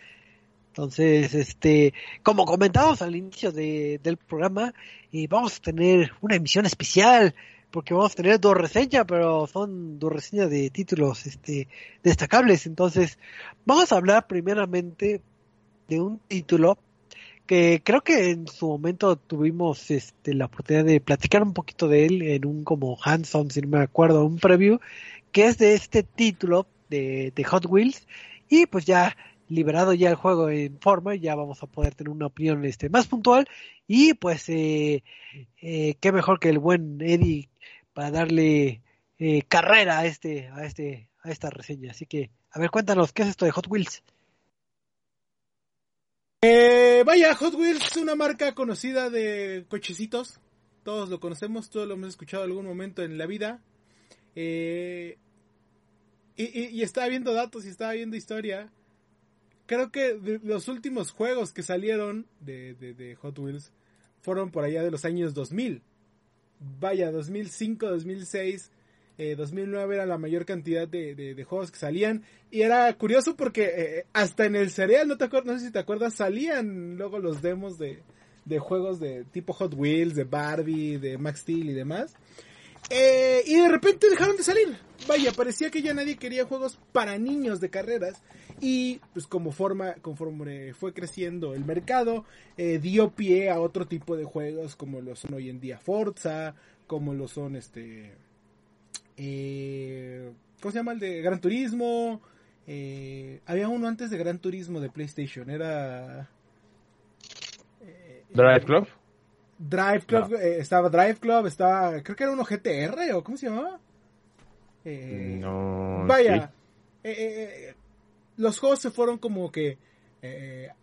Entonces, 0.71 1.33
este, 1.33 1.93
como 2.23 2.45
comentábamos 2.45 3.01
al 3.01 3.13
inicio 3.13 3.51
de, 3.51 3.99
del 4.01 4.15
programa, 4.15 4.73
eh, 5.11 5.27
vamos 5.27 5.57
a 5.57 5.61
tener 5.61 6.13
una 6.21 6.37
emisión 6.37 6.65
especial 6.65 7.35
porque 7.71 7.93
vamos 7.93 8.13
a 8.13 8.15
tener 8.15 8.39
dos 8.39 8.55
reseñas, 8.55 9.03
pero 9.05 9.47
son 9.47 9.99
dos 9.99 10.13
reseñas 10.13 10.49
de 10.49 10.69
títulos 10.69 11.25
este, 11.25 11.67
destacables. 12.03 12.67
Entonces, 12.67 13.19
vamos 13.65 13.91
a 13.91 13.97
hablar 13.97 14.27
primeramente 14.27 15.21
de 15.89 15.99
un 15.99 16.19
título 16.19 16.77
que 17.45 17.81
creo 17.83 18.01
que 18.01 18.31
en 18.31 18.47
su 18.47 18.67
momento 18.67 19.17
tuvimos 19.17 19.91
este, 19.91 20.33
la 20.33 20.45
oportunidad 20.45 20.85
de 20.85 21.01
platicar 21.01 21.43
un 21.43 21.53
poquito 21.53 21.89
de 21.89 22.05
él 22.05 22.21
en 22.21 22.45
un 22.45 22.63
como 22.63 22.97
hands-on, 23.03 23.51
si 23.51 23.59
no 23.59 23.67
me 23.67 23.83
acuerdo, 23.83 24.23
un 24.25 24.37
preview, 24.37 24.79
que 25.33 25.47
es 25.47 25.57
de 25.57 25.73
este 25.73 26.03
título 26.03 26.65
de, 26.89 27.33
de 27.35 27.43
Hot 27.43 27.65
Wheels. 27.65 28.07
Y 28.47 28.67
pues 28.67 28.85
ya 28.85 29.17
liberado 29.51 29.93
ya 29.93 30.09
el 30.09 30.15
juego 30.15 30.49
en 30.49 30.79
forma, 30.79 31.15
ya 31.15 31.35
vamos 31.35 31.61
a 31.61 31.67
poder 31.67 31.93
tener 31.93 32.09
una 32.09 32.27
opinión 32.27 32.65
este, 32.65 32.89
más 32.89 33.07
puntual. 33.07 33.47
Y 33.87 34.13
pues, 34.13 34.47
eh, 34.49 35.03
eh, 35.61 35.95
qué 35.99 36.11
mejor 36.11 36.39
que 36.39 36.49
el 36.49 36.59
buen 36.59 36.99
Eddie 37.01 37.49
para 37.93 38.11
darle 38.11 38.81
eh, 39.19 39.43
carrera 39.47 39.99
a 39.99 40.05
este, 40.05 40.47
a 40.47 40.65
este, 40.65 41.09
a 41.21 41.29
esta 41.29 41.49
reseña. 41.49 41.91
Así 41.91 42.05
que 42.05 42.31
A 42.51 42.59
ver, 42.59 42.69
cuéntanos, 42.69 43.13
¿qué 43.13 43.23
es 43.23 43.29
esto 43.29 43.45
de 43.45 43.51
Hot 43.51 43.67
Wheels? 43.67 44.03
Eh, 46.43 47.03
vaya, 47.05 47.35
Hot 47.35 47.53
Wheels 47.53 47.85
es 47.85 47.97
una 47.97 48.15
marca 48.15 48.55
conocida 48.55 49.09
de 49.09 49.65
cochecitos. 49.69 50.39
Todos 50.83 51.09
lo 51.09 51.19
conocemos, 51.19 51.69
todos 51.69 51.87
lo 51.87 51.93
hemos 51.93 52.09
escuchado 52.09 52.43
en 52.43 52.49
algún 52.49 52.65
momento 52.65 53.03
en 53.03 53.17
la 53.17 53.27
vida. 53.27 53.61
Eh, 54.35 55.17
y, 56.35 56.81
estaba 56.81 57.07
viendo 57.07 57.33
datos 57.33 57.65
y 57.65 57.69
estaba 57.69 57.93
viendo 57.93 58.15
historia. 58.15 58.71
Creo 59.71 59.89
que 59.89 60.19
los 60.43 60.67
últimos 60.67 61.11
juegos 61.11 61.53
que 61.53 61.63
salieron 61.63 62.27
de, 62.41 62.73
de, 62.73 63.15
Hot 63.15 63.39
Wheels 63.39 63.71
fueron 64.19 64.51
por 64.51 64.65
allá 64.65 64.83
de 64.83 64.91
los 64.91 65.05
años 65.05 65.33
2000. 65.33 65.81
Vaya, 66.81 67.09
2005, 67.09 67.87
2006 67.87 68.69
2009 69.37 69.93
eh, 69.93 69.95
era 69.95 70.05
la 70.05 70.17
mayor 70.17 70.45
cantidad 70.45 70.89
de, 70.89 71.45
juegos 71.47 71.71
que 71.71 71.79
salían. 71.79 72.25
Y 72.51 72.63
era 72.63 72.93
curioso 72.97 73.37
porque 73.37 73.71
eh, 73.73 74.05
hasta 74.11 74.43
en 74.43 74.57
el 74.57 74.71
cereal, 74.71 75.07
no, 75.07 75.17
te 75.17 75.29
no 75.29 75.57
sé 75.57 75.67
si 75.67 75.71
te 75.71 75.79
acuerdas, 75.79 76.15
salían 76.15 76.97
luego 76.97 77.19
los 77.19 77.41
demos 77.41 77.77
de, 77.77 78.03
juegos 78.59 78.99
de 78.99 79.23
tipo 79.31 79.53
Hot 79.53 79.73
Wheels, 79.73 80.15
de 80.15 80.25
Barbie, 80.25 80.97
de 80.97 81.17
Max 81.17 81.39
Steel 81.43 81.69
y 81.69 81.73
demás. 81.73 82.13
Eh, 82.89 83.41
y 83.45 83.55
de 83.55 83.69
repente 83.69 84.09
dejaron 84.09 84.35
de 84.35 84.43
salir. 84.43 84.77
Vaya, 85.07 85.31
parecía 85.31 85.71
que 85.71 85.81
ya 85.81 85.93
nadie 85.93 86.17
quería 86.17 86.43
juegos 86.43 86.77
para 86.91 87.17
niños 87.17 87.61
de 87.61 87.69
carreras. 87.69 88.21
Y 88.61 89.01
pues 89.13 89.25
como 89.25 89.51
forma, 89.51 89.95
conforme 89.95 90.73
fue 90.73 90.93
creciendo 90.93 91.55
el 91.55 91.65
mercado, 91.65 92.25
dio 92.55 93.09
pie 93.09 93.49
a 93.49 93.59
otro 93.59 93.87
tipo 93.87 94.15
de 94.15 94.23
juegos 94.23 94.75
como 94.75 95.01
lo 95.01 95.15
son 95.15 95.33
hoy 95.33 95.49
en 95.49 95.59
día 95.59 95.79
Forza, 95.79 96.53
como 96.85 97.13
lo 97.15 97.27
son 97.27 97.55
este 97.55 98.11
eh, 99.23 100.31
¿Cómo 100.59 100.71
se 100.71 100.79
llama 100.79 100.93
el 100.93 100.99
de 100.99 101.21
Gran 101.21 101.39
Turismo? 101.39 102.21
Eh, 102.65 103.39
había 103.45 103.67
uno 103.67 103.87
antes 103.87 104.09
de 104.09 104.17
Gran 104.17 104.39
Turismo 104.39 104.79
de 104.79 104.89
PlayStation, 104.89 105.49
era... 105.49 106.27
Eh, 107.81 108.23
Drive 108.31 108.61
Club. 108.61 108.87
Drive 109.57 110.01
Club, 110.07 110.33
estaba 110.33 110.89
Drive 110.89 111.15
Club, 111.15 111.45
estaba, 111.45 112.01
creo 112.01 112.15
que 112.15 112.23
era 112.23 112.33
uno 112.33 112.43
GTR 112.43 113.13
o 113.13 113.23
¿cómo 113.23 113.37
se 113.37 113.47
llamaba? 113.47 113.79
no. 114.83 116.05
Vaya, 116.07 116.51
los 118.41 118.59
juegos 118.59 118.79
se 118.79 118.91
fueron 118.91 119.17
como 119.17 119.51
que 119.51 119.77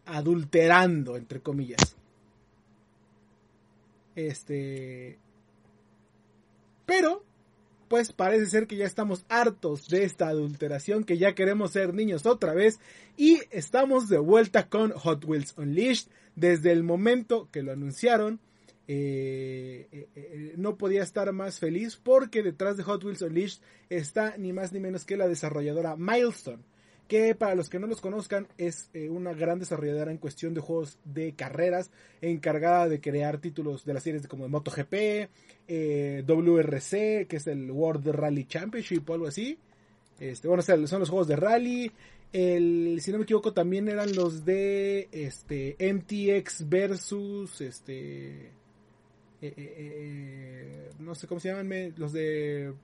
adulterando, 0.05 1.17
entre 1.17 1.41
comillas. 1.41 1.97
Este. 4.17 5.19
Pero 6.87 7.23
pues 7.89 8.13
parece 8.13 8.47
ser 8.47 8.67
que 8.67 8.77
ya 8.77 8.85
estamos 8.85 9.25
hartos 9.29 9.89
de 9.89 10.05
esta 10.05 10.29
adulteración, 10.29 11.05
que 11.05 11.19
ya 11.19 11.35
queremos 11.35 11.73
ser 11.73 11.95
niños 11.95 12.27
otra 12.27 12.53
vez 12.53 12.79
y 13.17 13.41
estamos 13.51 14.09
de 14.09 14.19
vuelta 14.19 14.69
con 14.69 14.93
Hot 14.93 15.25
Wheels 15.25 15.55
Unleashed. 15.57 16.09
Desde 16.37 16.71
el 16.71 16.85
momento 16.85 17.49
que 17.51 17.63
lo 17.63 17.73
anunciaron, 17.73 18.39
eh, 18.87 19.89
eh, 19.91 20.09
eh, 20.15 20.55
no 20.57 20.77
podía 20.77 21.03
estar 21.03 21.33
más 21.33 21.59
feliz 21.59 21.97
porque 21.97 22.43
detrás 22.43 22.77
de 22.77 22.85
Hot 22.85 23.03
Wheels 23.03 23.23
Unleashed 23.23 23.61
está 23.89 24.37
ni 24.37 24.53
más 24.53 24.73
ni 24.73 24.79
menos 24.81 25.05
que 25.05 25.17
la 25.17 25.27
desarrolladora 25.27 25.97
Milestone 25.97 26.63
que 27.09 27.35
para 27.35 27.55
los 27.55 27.71
que 27.71 27.79
no 27.79 27.87
los 27.87 28.03
conozcan 28.03 28.47
es 28.59 28.91
eh, 28.93 29.09
una 29.09 29.33
gran 29.33 29.59
desarrolladora 29.59 30.13
en 30.13 30.19
cuestión 30.19 30.53
de 30.53 30.61
juegos 30.61 30.99
de 31.05 31.33
carreras, 31.33 31.91
encargada 32.21 32.87
de 32.87 33.01
crear 33.01 33.39
títulos 33.39 33.87
de 33.87 33.95
las 33.95 34.03
series 34.03 34.29
como 34.29 34.45
de 34.45 34.51
MotoGP, 34.51 34.93
eh, 35.67 36.23
WRC, 36.27 37.27
que 37.27 37.37
es 37.37 37.47
el 37.47 37.71
World 37.71 38.09
Rally 38.09 38.45
Championship 38.45 39.09
o 39.09 39.15
algo 39.15 39.27
así. 39.27 39.59
Este, 40.21 40.49
bueno, 40.49 40.63
son 40.63 41.01
los 41.01 41.09
juegos 41.09 41.29
de 41.29 41.37
rally. 41.37 41.91
El, 42.31 42.99
si 43.01 43.11
no 43.11 43.19
me 43.19 43.25
equivoco, 43.25 43.55
también 43.55 43.89
eran 43.89 44.15
los 44.15 44.45
de 44.45 45.09
este 45.11 45.77
MTX 45.81 46.69
versus 46.69 47.63
este 47.63 48.53
eh, 49.41 50.91
no 50.99 51.15
sé 51.15 51.27
cómo 51.27 51.41
se 51.41 51.49
llaman, 51.49 51.95
los 51.97 52.13
de 52.13 52.75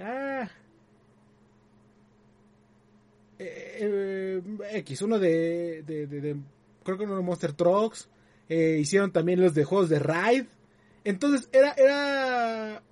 ah 0.00 0.48
eh, 3.38 4.40
X, 4.72 5.02
uno 5.02 5.18
de, 5.18 5.82
de, 5.82 6.36
creo 6.82 6.98
que 6.98 7.04
uno 7.04 7.16
de 7.16 7.22
Monster 7.22 7.52
Trucks, 7.52 8.08
eh, 8.48 8.78
hicieron 8.80 9.10
también 9.10 9.40
los 9.40 9.54
de 9.54 9.64
juegos 9.64 9.88
de 9.88 9.98
Ride. 9.98 10.46
Entonces 11.04 11.48
era, 11.52 11.72
era 11.72 12.82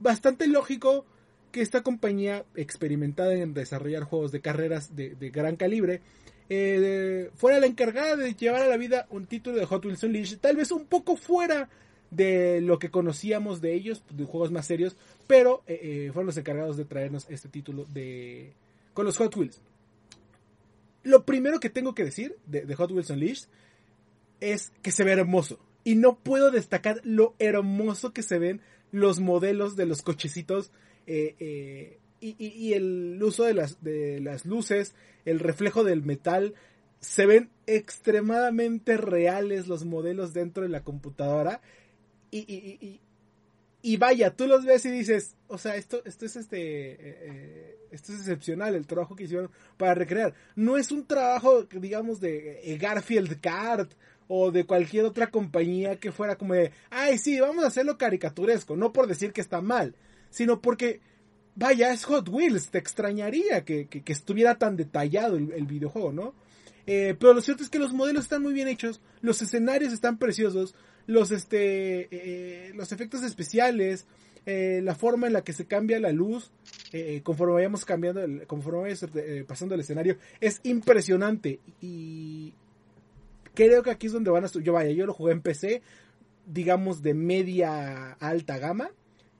bastante 0.00 0.46
lógico 0.46 1.04
que 1.52 1.62
esta 1.62 1.82
compañía 1.82 2.44
experimentada 2.56 3.34
en 3.34 3.54
desarrollar 3.54 4.02
juegos 4.02 4.32
de 4.32 4.40
carreras 4.40 4.96
de, 4.96 5.14
gran 5.30 5.56
calibre 5.56 6.00
eh, 6.48 7.30
fuera 7.36 7.60
la 7.60 7.66
encargada 7.66 8.16
de 8.16 8.34
llevar 8.34 8.62
a 8.62 8.66
la 8.66 8.76
vida 8.76 9.06
un 9.08 9.26
título 9.26 9.56
de 9.56 9.64
Hot 9.64 9.84
Wheels 9.84 10.02
Unleashed, 10.02 10.38
tal 10.40 10.56
vez 10.56 10.72
un 10.72 10.84
poco 10.84 11.16
fuera 11.16 11.68
de 12.10 12.60
lo 12.60 12.78
que 12.78 12.90
conocíamos 12.90 13.60
de 13.60 13.74
ellos, 13.74 14.02
de 14.10 14.24
juegos 14.24 14.50
más 14.52 14.66
serios, 14.66 14.96
pero 15.26 15.62
eh, 15.66 16.10
fueron 16.12 16.26
los 16.26 16.36
encargados 16.36 16.76
de 16.76 16.84
traernos 16.84 17.26
este 17.30 17.48
título 17.48 17.86
de, 17.92 18.52
con 18.94 19.04
los 19.04 19.18
Hot 19.18 19.36
Wheels. 19.36 19.60
Lo 21.02 21.26
primero 21.26 21.60
que 21.60 21.68
tengo 21.68 21.94
que 21.94 22.04
decir 22.04 22.36
de, 22.46 22.74
Hot 22.74 22.90
Wheels 22.90 23.10
Unleashed 23.10 23.48
es 24.40 24.72
que 24.82 24.90
se 24.90 25.04
ve 25.04 25.12
hermoso. 25.12 25.58
Y 25.84 25.96
no 25.96 26.16
puedo 26.16 26.50
destacar 26.50 27.00
lo 27.04 27.34
hermoso 27.38 28.12
que 28.12 28.22
se 28.22 28.38
ven 28.38 28.62
los 28.90 29.20
modelos 29.20 29.76
de 29.76 29.84
los 29.86 30.00
cochecitos 30.00 30.70
eh, 31.06 31.34
eh, 31.40 31.98
y, 32.20 32.72
el 32.72 33.22
uso 33.22 33.44
de 33.44 33.52
las, 33.52 34.46
luces, 34.46 34.94
el 35.26 35.40
reflejo 35.40 35.84
del 35.84 36.02
metal. 36.02 36.54
Se 37.00 37.26
ven 37.26 37.50
extremadamente 37.66 38.96
reales 38.96 39.68
los 39.68 39.84
modelos 39.84 40.32
dentro 40.32 40.62
de 40.62 40.70
la 40.70 40.84
computadora. 40.84 41.60
y 42.30 43.00
vaya, 43.98 44.34
tú 44.34 44.46
los 44.46 44.64
ves 44.64 44.86
y 44.86 44.90
dices, 44.90 45.36
o 45.46 45.58
sea, 45.58 45.76
esto, 45.76 46.00
esto 46.06 46.24
es 46.24 46.36
este, 46.36 46.92
eh, 46.92 46.96
eh, 47.00 47.78
esto 47.90 48.12
es 48.12 48.20
excepcional, 48.20 48.74
el 48.74 48.86
trabajo 48.86 49.14
que 49.14 49.24
hicieron 49.24 49.50
para 49.76 49.92
recrear. 49.92 50.32
No 50.56 50.78
es 50.78 50.90
un 50.90 51.06
trabajo, 51.06 51.64
digamos, 51.64 52.18
de 52.18 52.62
eh, 52.64 52.78
Garfield 52.78 53.42
Kart 53.42 53.92
o 54.26 54.50
de 54.50 54.64
cualquier 54.64 55.04
otra 55.04 55.26
compañía 55.26 56.00
que 56.00 56.12
fuera 56.12 56.36
como 56.36 56.54
de, 56.54 56.72
ay, 56.88 57.18
sí, 57.18 57.38
vamos 57.38 57.62
a 57.62 57.66
hacerlo 57.66 57.98
caricaturesco, 57.98 58.74
no 58.74 58.90
por 58.90 59.06
decir 59.06 59.34
que 59.34 59.42
está 59.42 59.60
mal, 59.60 59.94
sino 60.30 60.62
porque, 60.62 61.02
vaya, 61.54 61.92
es 61.92 62.04
Hot 62.04 62.30
Wheels, 62.30 62.70
te 62.70 62.78
extrañaría 62.78 63.66
que, 63.66 63.86
que, 63.86 64.12
estuviera 64.14 64.54
tan 64.56 64.76
detallado 64.76 65.36
el, 65.36 65.66
videojuego, 65.66 66.10
¿no? 66.10 66.34
pero 66.86 67.34
lo 67.34 67.42
cierto 67.42 67.62
es 67.62 67.68
que 67.68 67.78
los 67.78 67.92
modelos 67.92 68.24
están 68.24 68.42
muy 68.42 68.54
bien 68.54 68.68
hechos, 68.68 69.02
los 69.20 69.42
escenarios 69.42 69.92
están 69.92 70.16
preciosos, 70.16 70.74
los, 71.06 71.30
este, 71.30 72.08
eh, 72.10 72.72
los 72.74 72.92
efectos 72.92 73.22
especiales, 73.22 74.06
eh, 74.46 74.80
la 74.82 74.94
forma 74.94 75.26
en 75.26 75.32
la 75.32 75.42
que 75.42 75.52
se 75.52 75.66
cambia 75.66 75.98
la 76.00 76.12
luz 76.12 76.50
eh, 76.92 77.20
conforme 77.22 77.54
vayamos 77.54 77.84
cambiando, 77.84 78.22
conforme 78.46 78.82
vayamos 78.82 79.46
pasando 79.46 79.74
el 79.74 79.80
escenario, 79.80 80.16
es 80.40 80.60
impresionante. 80.62 81.60
Y 81.80 82.52
creo 83.54 83.82
que 83.82 83.90
aquí 83.90 84.06
es 84.06 84.12
donde 84.12 84.30
van 84.30 84.44
a... 84.44 84.48
Yo 84.48 84.72
vaya, 84.72 84.90
yo 84.90 85.06
lo 85.06 85.14
jugué 85.14 85.32
en 85.32 85.40
PC, 85.40 85.82
digamos 86.46 87.02
de 87.02 87.14
media 87.14 88.12
alta 88.12 88.58
gama. 88.58 88.90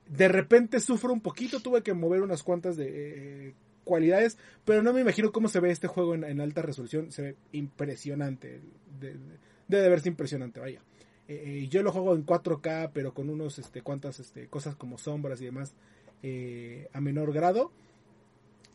De 0.08 0.28
repente 0.28 0.80
sufro 0.80 1.12
un 1.12 1.20
poquito, 1.20 1.60
tuve 1.60 1.82
que 1.82 1.94
mover 1.94 2.22
unas 2.22 2.42
cuantas 2.42 2.76
de 2.76 3.54
cualidades, 3.84 4.38
pero 4.64 4.82
no 4.82 4.92
me 4.92 5.00
imagino 5.00 5.30
cómo 5.30 5.48
se 5.48 5.60
ve 5.60 5.70
este 5.70 5.86
juego 5.86 6.14
en, 6.14 6.40
alta 6.40 6.62
resolución. 6.62 7.12
Se 7.12 7.22
ve 7.22 7.36
impresionante. 7.52 8.60
debe 9.68 9.88
verse 9.88 10.08
impresionante, 10.08 10.60
vaya. 10.60 10.80
Eh, 11.28 11.42
eh, 11.46 11.68
yo 11.68 11.82
lo 11.82 11.92
juego 11.92 12.14
en 12.14 12.26
4K, 12.26 12.90
pero 12.92 13.14
con 13.14 13.30
unos 13.30 13.58
este, 13.58 13.82
cuantas 13.82 14.20
este, 14.20 14.46
cosas 14.48 14.76
como 14.76 14.98
sombras 14.98 15.40
y 15.40 15.46
demás 15.46 15.74
eh, 16.22 16.88
a 16.92 17.00
menor 17.00 17.32
grado. 17.32 17.72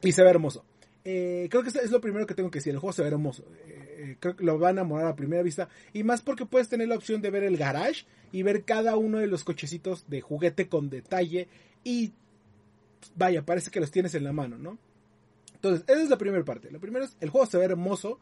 Y 0.02 0.12
se 0.12 0.24
ve 0.24 0.30
hermoso. 0.30 0.64
creo 1.04 1.64
que 1.64 1.70
es 1.70 1.92
lo 1.92 2.02
primero 2.02 2.26
que 2.26 2.34
tengo 2.34 2.50
que 2.50 2.60
decir. 2.60 2.74
El 2.74 2.80
juego 2.80 2.94
se 2.94 3.02
ve 3.02 3.10
hermoso. 3.10 3.44
creo 4.20 4.36
que 4.36 4.44
lo 4.44 4.58
van 4.58 4.78
a 4.78 4.82
enamorar 4.82 5.08
a 5.08 5.16
primera 5.16 5.44
vista. 5.44 5.68
Y 5.94 6.04
más 6.04 6.22
porque 6.22 6.46
puedes 6.46 6.70
tener 6.70 6.88
la 6.88 6.96
opción 6.96 7.22
de 7.22 7.30
ver 7.30 7.44
el 7.44 7.58
garage 7.58 8.06
y 8.32 8.44
ver 8.44 8.64
cada 8.64 8.96
uno 8.96 9.18
de 9.20 9.28
los 9.28 9.44
cochecitos 9.44 10.06
de 10.08 10.22
juguete 10.22 10.70
con 10.70 10.90
detalle. 10.90 11.50
Y 11.84 12.14
vaya, 13.16 13.46
parece 13.46 13.72
que 13.72 13.80
los 13.82 13.92
tienes 13.92 14.16
en 14.16 14.24
la 14.24 14.32
mano, 14.32 14.58
¿no? 14.58 14.78
Entonces, 15.56 15.84
esa 15.88 16.02
es 16.02 16.10
la 16.10 16.18
primera 16.18 16.46
parte. 16.46 16.72
Lo 16.72 16.80
primero 16.80 17.04
es, 17.04 17.18
el 17.20 17.30
juego 17.30 17.46
se 17.46 17.58
ve 17.58 17.66
hermoso 17.66 18.20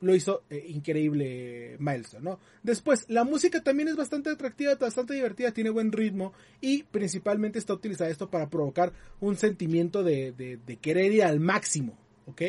lo 0.00 0.14
hizo 0.14 0.42
eh, 0.50 0.64
increíble 0.68 1.76
Milestone, 1.78 2.24
¿no? 2.24 2.38
Después, 2.62 3.06
la 3.08 3.24
música 3.24 3.62
también 3.62 3.88
es 3.88 3.96
bastante 3.96 4.30
atractiva, 4.30 4.74
bastante 4.74 5.14
divertida, 5.14 5.52
tiene 5.52 5.70
buen 5.70 5.92
ritmo 5.92 6.32
y 6.60 6.82
principalmente 6.84 7.58
está 7.58 7.72
utilizada 7.72 8.10
esto 8.10 8.30
para 8.30 8.48
provocar 8.48 8.92
un 9.20 9.36
sentimiento 9.36 10.02
de, 10.02 10.32
de, 10.32 10.76
querer 10.76 11.12
ir 11.12 11.24
al 11.24 11.40
máximo, 11.40 11.96
¿ok? 12.26 12.42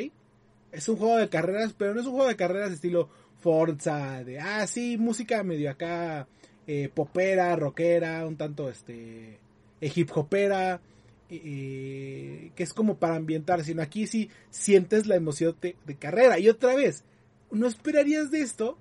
Es 0.72 0.90
un 0.90 0.98
juego 0.98 1.18
de 1.18 1.30
carreras, 1.30 1.74
pero 1.74 1.94
no 1.94 2.02
es 2.02 2.08
un 2.08 2.14
juego 2.14 2.28
de 2.28 2.36
carreras 2.36 2.72
estilo 2.72 3.10
Forza, 3.40 4.24
de, 4.24 4.40
ah, 4.40 4.66
sí, 4.68 4.98
música 4.98 5.44
medio 5.44 5.70
acá, 5.70 6.28
eh, 6.66 6.90
popera, 6.94 7.56
rockera, 7.56 8.26
un 8.26 8.36
tanto, 8.36 8.70
este, 8.70 9.40
eh, 9.80 9.92
hip 9.96 10.10
hopera, 10.16 10.82
que 11.30 12.52
es 12.56 12.74
como 12.74 12.98
para 12.98 13.16
ambientar, 13.16 13.64
sino 13.64 13.82
aquí 13.82 14.08
sí 14.08 14.30
sientes 14.50 15.08
la 15.08 15.16
emoción 15.16 15.56
de, 15.62 15.76
carrera. 15.98 16.40
Y 16.40 16.50
otra 16.50 16.76
vez, 16.76 17.04
no 17.52 17.68
esperarías 17.68 18.32
de 18.32 18.42
esto 18.42 18.78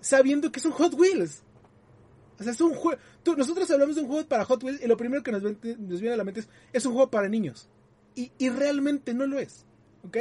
sabiendo 0.00 0.52
que 0.52 0.60
es 0.60 0.66
un 0.66 0.72
Hot 0.72 0.94
Wheels. 0.94 1.42
O 2.38 2.42
sea, 2.42 2.52
es 2.52 2.60
un 2.60 2.74
juego. 2.74 3.00
Nosotros 3.36 3.70
hablamos 3.70 3.96
de 3.96 4.02
un 4.02 4.08
juego 4.08 4.26
para 4.26 4.44
Hot 4.44 4.62
Wheels 4.62 4.82
y 4.82 4.86
lo 4.86 4.96
primero 4.96 5.22
que 5.22 5.32
nos, 5.32 5.42
viene 5.42 6.12
a 6.12 6.16
la 6.16 6.24
mente 6.24 6.40
es, 6.40 6.48
es 6.72 6.86
un 6.86 6.92
juego 6.92 7.10
para 7.10 7.28
niños. 7.28 7.68
Y, 8.14 8.32
y 8.38 8.48
realmente 8.48 9.14
no 9.14 9.26
lo 9.26 9.38
es. 9.38 9.64
¿Ok? 10.04 10.16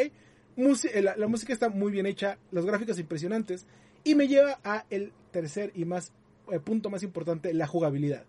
Eh, 0.57 1.01
la, 1.03 1.27
música 1.27 1.53
está 1.53 1.69
muy 1.69 1.91
bien 1.91 2.07
hecha, 2.07 2.39
los 2.51 2.65
gráficos 2.65 2.97
impresionantes. 2.99 3.65
Y 4.03 4.15
me 4.15 4.27
lleva 4.27 4.59
a 4.63 4.85
el 4.89 5.13
tercer 5.31 5.71
y 5.75 5.85
más 5.85 6.11
eh, 6.51 6.59
punto 6.59 6.89
más 6.89 7.03
importante, 7.03 7.53
la 7.53 7.67
jugabilidad 7.67 8.25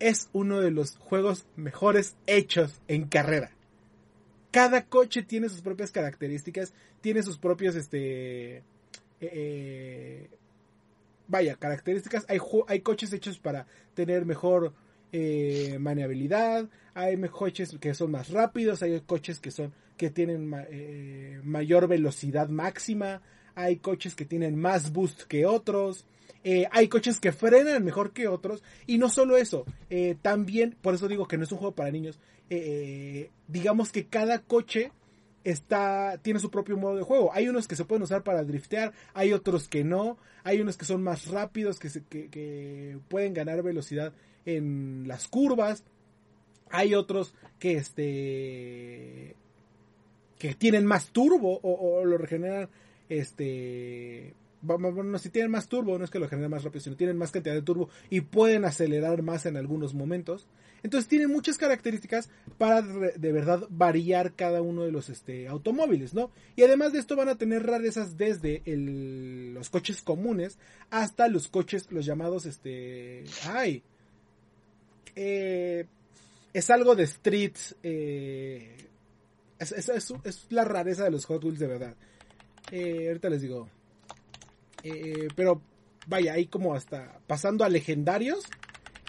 es 0.00 0.28
uno 0.32 0.60
de 0.60 0.70
los 0.70 0.96
juegos 0.96 1.46
mejores 1.56 2.16
hechos 2.26 2.80
en 2.88 3.06
carrera. 3.08 3.52
Cada 4.54 4.86
coche 4.86 5.24
tiene 5.24 5.48
sus 5.48 5.62
propias 5.62 5.90
características, 5.90 6.72
tiene 7.00 7.24
sus 7.24 7.38
propios, 7.38 7.74
este, 7.74 8.58
eh, 8.58 8.62
eh, 9.20 10.30
vaya, 11.26 11.56
características. 11.56 12.24
Hay, 12.28 12.38
hay 12.68 12.78
coches 12.78 13.12
hechos 13.12 13.40
para 13.40 13.66
tener 13.94 14.24
mejor 14.24 14.72
eh, 15.10 15.76
maniabilidad, 15.80 16.68
hay 16.94 17.20
coches 17.30 17.76
que 17.80 17.94
son 17.94 18.12
más 18.12 18.30
rápidos, 18.30 18.80
hay 18.84 19.00
coches 19.00 19.40
que 19.40 19.50
son 19.50 19.74
que 19.96 20.10
tienen 20.10 20.48
mayor 21.42 21.88
velocidad 21.88 22.48
máxima, 22.48 23.22
hay 23.56 23.78
coches 23.78 24.14
que 24.14 24.24
tienen 24.24 24.54
más 24.56 24.92
boost 24.92 25.22
que 25.22 25.46
otros. 25.46 26.06
Eh, 26.44 26.68
hay 26.70 26.88
coches 26.88 27.20
que 27.20 27.32
frenan 27.32 27.82
mejor 27.84 28.12
que 28.12 28.28
otros. 28.28 28.62
Y 28.86 28.98
no 28.98 29.08
solo 29.08 29.36
eso, 29.36 29.64
eh, 29.90 30.16
también, 30.20 30.76
por 30.80 30.94
eso 30.94 31.08
digo 31.08 31.26
que 31.26 31.38
no 31.38 31.44
es 31.44 31.52
un 31.52 31.58
juego 31.58 31.74
para 31.74 31.90
niños, 31.90 32.20
eh, 32.50 33.30
digamos 33.48 33.90
que 33.90 34.06
cada 34.06 34.40
coche 34.40 34.92
está 35.42 36.18
tiene 36.22 36.40
su 36.40 36.50
propio 36.50 36.76
modo 36.76 36.96
de 36.96 37.02
juego. 37.02 37.30
Hay 37.32 37.48
unos 37.48 37.66
que 37.66 37.76
se 37.76 37.84
pueden 37.84 38.02
usar 38.02 38.22
para 38.22 38.44
driftear, 38.44 38.92
hay 39.14 39.32
otros 39.32 39.68
que 39.68 39.84
no, 39.84 40.18
hay 40.42 40.60
unos 40.60 40.76
que 40.76 40.84
son 40.84 41.02
más 41.02 41.28
rápidos, 41.28 41.78
que, 41.78 41.88
que, 42.30 42.98
pueden 43.08 43.32
ganar 43.32 43.62
velocidad 43.62 44.12
en 44.44 45.08
las 45.08 45.28
curvas, 45.28 45.84
hay 46.70 46.94
otros 46.94 47.34
que 47.58 47.76
este 47.76 49.36
que 50.38 50.54
tienen 50.54 50.84
más 50.84 51.08
turbo 51.08 51.58
o, 51.62 52.00
o 52.00 52.04
lo 52.04 52.18
regeneran 52.18 52.68
este 53.08 54.34
bueno, 54.64 55.18
si 55.18 55.30
tienen 55.30 55.50
más 55.50 55.68
turbo, 55.68 55.98
no 55.98 56.04
es 56.04 56.10
que 56.10 56.18
lo 56.18 56.28
generen 56.28 56.50
más 56.50 56.64
rápido, 56.64 56.82
sino 56.82 56.96
tienen 56.96 57.16
más 57.16 57.30
cantidad 57.30 57.54
de 57.54 57.62
turbo 57.62 57.88
y 58.10 58.22
pueden 58.22 58.64
acelerar 58.64 59.22
más 59.22 59.46
en 59.46 59.56
algunos 59.56 59.94
momentos. 59.94 60.46
Entonces 60.82 61.08
tienen 61.08 61.30
muchas 61.30 61.56
características 61.56 62.28
para 62.58 62.82
de 62.82 63.32
verdad 63.32 63.66
variar 63.70 64.34
cada 64.34 64.60
uno 64.60 64.84
de 64.84 64.92
los 64.92 65.08
este, 65.08 65.48
automóviles, 65.48 66.12
¿no? 66.12 66.30
Y 66.56 66.62
además 66.62 66.92
de 66.92 66.98
esto 66.98 67.16
van 67.16 67.30
a 67.30 67.38
tener 67.38 67.64
rarezas 67.64 68.18
desde 68.18 68.62
los 68.66 69.70
coches 69.70 70.02
comunes 70.02 70.58
hasta 70.90 71.28
los 71.28 71.48
coches, 71.48 71.90
los 71.90 72.04
llamados, 72.04 72.44
este, 72.44 73.24
ay, 73.46 73.82
eh, 75.16 75.86
es 76.52 76.70
algo 76.70 76.94
de 76.94 77.04
street, 77.04 77.56
eh, 77.82 78.76
es, 79.58 80.46
la 80.50 80.64
rareza 80.64 81.04
de 81.04 81.10
los 81.10 81.24
Hot 81.26 81.42
Wheels 81.42 81.58
de 81.58 81.66
verdad. 81.66 81.94
Eh, 82.70 83.08
ahorita 83.08 83.30
les 83.30 83.42
digo. 83.42 83.68
Eh, 84.84 85.28
pero 85.34 85.62
vaya, 86.06 86.34
ahí 86.34 86.46
como 86.46 86.74
hasta 86.74 87.18
pasando 87.26 87.64
a 87.64 87.68
legendarios. 87.68 88.44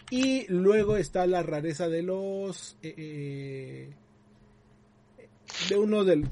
Y 0.09 0.47
luego 0.47 0.97
está 0.97 1.27
la 1.27 1.43
rareza 1.43 1.89
de 1.89 2.03
los... 2.03 2.77
Eh, 2.81 2.93
eh, 2.97 3.93
de 5.69 5.77
uno 5.77 6.03
del, 6.03 6.27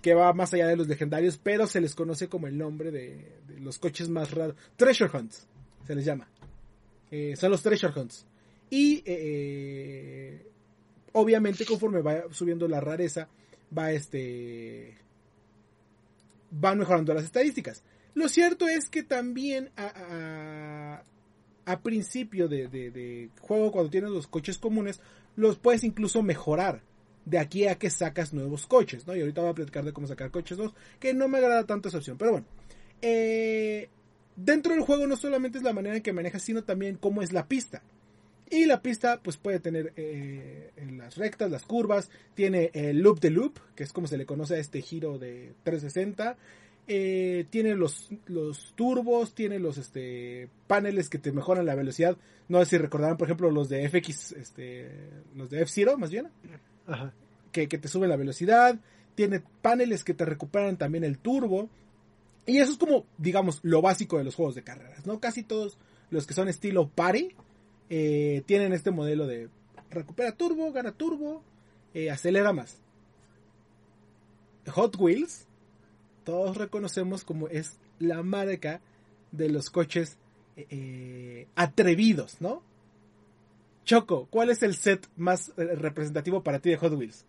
que 0.00 0.14
va 0.14 0.32
más 0.32 0.52
allá 0.54 0.66
de 0.66 0.76
los 0.76 0.88
legendarios, 0.88 1.38
pero 1.38 1.66
se 1.66 1.80
les 1.80 1.94
conoce 1.94 2.28
como 2.28 2.46
el 2.46 2.58
nombre 2.58 2.90
de, 2.90 3.38
los 3.60 3.78
coches 3.78 4.08
más 4.08 4.32
raros. 4.32 4.56
Treasure 4.76 5.10
Hunts, 5.16 5.46
se 5.86 5.94
les 5.94 6.04
llama. 6.04 6.28
son 7.36 7.50
los 7.50 7.62
Treasure 7.62 7.92
Hunts. 7.98 8.26
Y 8.70 9.04
obviamente 11.12 11.64
conforme 11.64 12.00
va 12.00 12.24
subiendo 12.30 12.66
la 12.66 12.80
rareza, 12.80 13.28
va 13.76 13.92
este... 13.92 14.96
Van 16.50 16.78
mejorando 16.78 17.14
las 17.14 17.24
estadísticas. 17.24 17.82
Lo 18.14 18.28
cierto 18.28 18.68
es 18.68 18.88
que 18.88 19.02
también 19.02 19.70
a, 19.76 21.02
principio 21.82 22.48
de, 22.48 23.30
juego, 23.40 23.72
cuando 23.72 23.90
tienes 23.90 24.10
los 24.10 24.26
coches 24.26 24.58
comunes, 24.58 25.00
los 25.36 25.58
puedes 25.58 25.84
incluso 25.84 26.22
mejorar. 26.22 26.82
De 27.24 27.38
aquí 27.38 27.68
a 27.68 27.78
que 27.78 27.88
sacas 27.88 28.32
nuevos 28.32 28.66
coches, 28.66 29.06
¿no? 29.06 29.14
Y 29.14 29.20
ahorita 29.20 29.42
voy 29.42 29.50
a 29.50 29.54
platicar 29.54 29.84
de 29.84 29.92
cómo 29.92 30.08
sacar 30.08 30.32
coches 30.32 30.58
2, 30.58 30.74
que 30.98 31.14
no 31.14 31.28
me 31.28 31.38
agrada 31.38 31.64
tanto 31.64 31.88
esa 31.88 31.98
opción. 31.98 32.18
Pero 32.18 32.32
bueno, 32.32 32.46
eh, 33.00 33.88
dentro 34.34 34.74
del 34.74 34.82
juego 34.82 35.06
no 35.06 35.16
solamente 35.16 35.58
es 35.58 35.64
la 35.64 35.72
manera 35.72 35.94
en 35.94 36.02
que 36.02 36.12
manejas, 36.12 36.42
sino 36.42 36.64
también 36.64 36.96
cómo 36.96 37.22
es 37.22 37.32
la 37.32 37.46
pista. 37.46 37.82
Y 38.52 38.66
la 38.66 38.82
pista 38.82 39.18
pues 39.22 39.38
puede 39.38 39.60
tener 39.60 39.94
eh, 39.96 40.72
las 40.96 41.16
rectas, 41.16 41.50
las 41.50 41.64
curvas, 41.64 42.10
tiene 42.34 42.70
el 42.74 42.98
loop 42.98 43.18
de 43.18 43.30
loop, 43.30 43.58
que 43.74 43.82
es 43.82 43.94
como 43.94 44.06
se 44.06 44.18
le 44.18 44.26
conoce 44.26 44.56
a 44.56 44.58
este 44.58 44.82
giro 44.82 45.18
de 45.18 45.54
360, 45.62 46.36
eh, 46.88 47.46
tiene 47.50 47.74
los, 47.76 48.10
los 48.26 48.72
turbos, 48.74 49.34
tiene 49.34 49.58
los 49.58 49.78
este, 49.78 50.48
paneles 50.66 51.08
que 51.08 51.18
te 51.18 51.32
mejoran 51.32 51.66
la 51.66 51.74
velocidad. 51.74 52.16
No 52.48 52.58
sé 52.60 52.70
si 52.70 52.78
recordarán, 52.78 53.16
por 53.16 53.28
ejemplo, 53.28 53.50
los 53.50 53.68
de 53.68 53.88
FX, 53.88 54.32
este, 54.32 54.90
los 55.36 55.50
de 55.50 55.62
F-Zero, 55.62 55.96
más 55.96 56.10
bien, 56.10 56.28
Que, 57.52 57.66
te 57.66 57.88
suben 57.88 58.10
la 58.10 58.16
velocidad. 58.16 58.78
Tiene 59.14 59.42
paneles 59.60 60.04
que 60.04 60.14
te 60.14 60.24
recuperan 60.24 60.76
también 60.76 61.04
el 61.04 61.18
turbo. 61.18 61.68
Y 62.46 62.58
eso 62.58 62.72
es 62.72 62.78
como, 62.78 63.06
digamos, 63.18 63.60
lo 63.62 63.80
básico 63.80 64.18
de 64.18 64.24
los 64.24 64.34
juegos 64.34 64.56
de 64.56 64.64
carreras, 64.64 65.06
¿no? 65.06 65.20
Casi 65.20 65.44
todos 65.44 65.78
los 66.10 66.26
que 66.26 66.34
son 66.34 66.48
estilo 66.48 66.88
party 66.88 67.30
eh, 67.88 68.42
tienen 68.46 68.72
este 68.72 68.90
modelo 68.90 69.26
de 69.26 69.48
recupera 69.90 70.32
turbo, 70.32 70.72
gana 70.72 70.90
turbo, 70.90 71.44
eh, 71.94 72.10
acelera 72.10 72.52
más. 72.52 72.78
Hot 74.66 74.96
Wheels 74.98 75.46
todos 76.24 76.56
reconocemos 76.56 77.24
como 77.24 77.48
es 77.48 77.78
la 77.98 78.22
marca 78.22 78.80
de 79.30 79.48
los 79.48 79.70
coches 79.70 80.18
eh, 80.56 80.66
eh, 80.70 81.48
atrevidos, 81.54 82.36
¿no? 82.40 82.62
Choco, 83.84 84.28
¿cuál 84.30 84.50
es 84.50 84.62
el 84.62 84.76
set 84.76 85.08
más 85.16 85.50
eh, 85.56 85.74
representativo 85.74 86.42
para 86.42 86.60
ti 86.60 86.70
de 86.70 86.76
Hot 86.76 86.92
Wheels? 86.92 87.24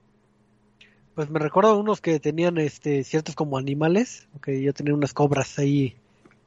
Pues 1.15 1.29
me 1.29 1.39
recuerdo 1.39 1.77
unos 1.77 2.01
que 2.01 2.19
tenían 2.19 2.57
este 2.57 3.03
ciertos 3.03 3.35
como 3.35 3.57
animales, 3.57 4.27
que 4.41 4.61
yo 4.61 4.73
tenía 4.73 4.93
unas 4.93 5.13
cobras 5.13 5.57
ahí 5.59 5.95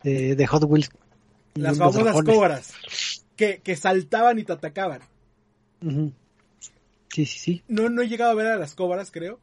de, 0.03 0.47
Hot 0.47 0.65
Wheels. 0.65 0.91
Las 1.55 1.79
famosas 1.79 2.23
cobras 2.23 2.75
que, 3.37 3.77
saltaban 3.77 4.39
y 4.39 4.45
te 4.45 4.53
atacaban. 4.53 5.01
Sí, 5.81 7.27
sí, 7.27 7.39
sí. 7.39 7.63
No, 7.69 7.89
no 7.89 8.03
he 8.03 8.09
llegado 8.09 8.33
a 8.33 8.35
ver 8.35 8.47
a 8.47 8.57
las 8.57 8.75
cobras, 8.75 9.11
creo, 9.11 9.41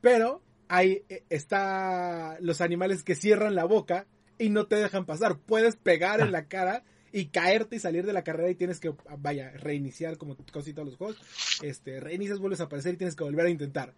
pero 0.00 0.42
hay 0.68 1.02
eh, 1.08 1.24
está 1.30 2.36
los 2.40 2.60
animales 2.60 3.02
que 3.02 3.14
cierran 3.14 3.54
la 3.54 3.64
boca 3.64 4.06
y 4.38 4.50
no 4.50 4.66
te 4.66 4.76
dejan 4.76 5.04
pasar. 5.04 5.38
Puedes 5.38 5.76
pegar 5.76 6.20
en 6.20 6.32
la 6.32 6.46
cara 6.46 6.84
y 7.12 7.26
caerte 7.26 7.76
y 7.76 7.78
salir 7.80 8.06
de 8.06 8.12
la 8.12 8.22
carrera 8.22 8.50
y 8.50 8.54
tienes 8.54 8.80
que, 8.80 8.94
vaya, 9.18 9.50
reiniciar 9.50 10.16
como 10.18 10.36
todos 10.36 10.76
los 10.76 10.96
juegos. 10.96 11.18
Este, 11.62 12.00
reinicias, 12.00 12.38
vuelves 12.38 12.60
a 12.60 12.64
aparecer 12.64 12.94
y 12.94 12.98
tienes 12.98 13.16
que 13.16 13.24
volver 13.24 13.46
a 13.46 13.50
intentar. 13.50 13.94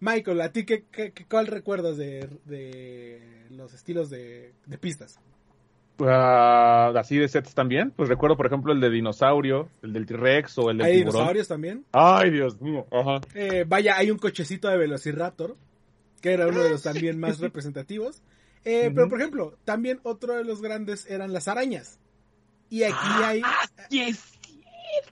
Michael, 0.00 0.40
¿a 0.40 0.52
ti 0.52 0.64
qué, 0.64 0.84
qué, 0.90 1.12
cuál 1.28 1.46
recuerdas 1.46 1.96
de, 1.96 2.28
de, 2.44 3.46
los 3.50 3.74
estilos 3.74 4.10
de, 4.10 4.52
de 4.66 4.78
pistas? 4.78 5.18
Uh, 5.98 6.96
así 6.96 7.16
de 7.16 7.26
sets 7.26 7.54
también. 7.54 7.90
Pues 7.90 8.08
recuerdo, 8.08 8.36
por 8.36 8.46
ejemplo, 8.46 8.72
el 8.72 8.80
de 8.80 8.90
dinosaurio, 8.90 9.68
el 9.82 9.92
del 9.92 10.06
T-Rex 10.06 10.58
o 10.58 10.70
el 10.70 10.78
de 10.78 10.84
¿Hay 10.84 10.96
dinosaurios 10.98 11.48
también? 11.48 11.84
Ay, 11.92 12.30
Dios 12.30 12.60
mío. 12.60 12.86
Ajá. 12.92 13.20
Eh, 13.34 13.64
vaya, 13.66 13.96
hay 13.96 14.12
un 14.12 14.18
cochecito 14.18 14.68
de 14.68 14.76
Velociraptor 14.76 15.56
que 16.20 16.32
era 16.32 16.46
uno 16.46 16.62
de 16.62 16.70
los 16.70 16.82
también 16.82 17.18
más 17.18 17.38
representativos. 17.40 18.22
Eh, 18.64 18.90
pero, 18.94 19.08
por 19.08 19.20
ejemplo, 19.20 19.58
también 19.64 20.00
otro 20.02 20.34
de 20.34 20.44
los 20.44 20.60
grandes 20.60 21.06
eran 21.08 21.32
las 21.32 21.48
arañas. 21.48 21.98
Y 22.70 22.82
aquí 22.82 22.96
ah, 23.00 23.28
hay... 23.28 23.42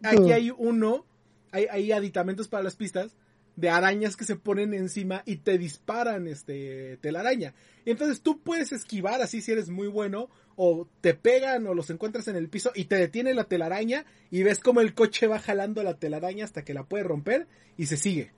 aquí 0.03 0.33
hay 0.33 0.51
uno, 0.51 1.07
hay, 1.53 1.67
hay, 1.71 1.93
aditamentos 1.93 2.49
para 2.49 2.65
las 2.65 2.77
pistas 2.77 3.17
de 3.55 3.71
arañas 3.71 4.17
que 4.17 4.27
se 4.27 4.37
ponen 4.37 4.75
encima 4.75 5.23
y 5.25 5.37
te 5.37 5.57
disparan 5.57 6.27
este 6.27 6.99
telaraña. 6.99 7.55
Y 7.87 7.91
entonces 7.91 8.21
tú 8.21 8.43
puedes 8.43 8.73
esquivar 8.73 9.23
así 9.23 9.41
si 9.41 9.53
eres 9.53 9.71
muy 9.71 9.89
bueno 9.89 10.29
o 10.57 10.87
te 11.01 11.15
pegan 11.15 11.67
o 11.67 11.75
los 11.75 11.89
encuentras 11.91 12.29
en 12.29 12.37
el 12.37 12.49
piso 12.49 12.73
y 12.75 12.85
te 12.85 12.97
detiene 12.97 13.33
la 13.33 13.45
telaraña 13.45 14.05
y 14.31 14.43
ves 14.43 14.59
como 14.59 14.81
el 14.81 14.95
coche 14.95 15.27
va 15.27 15.39
jalando 15.39 15.83
la 15.83 15.99
telaraña 15.99 16.45
hasta 16.45 16.65
que 16.65 16.75
la 16.75 16.85
puede 16.85 17.05
romper 17.05 17.47
y 17.79 17.87
se 17.87 17.97
sigue. 17.97 18.33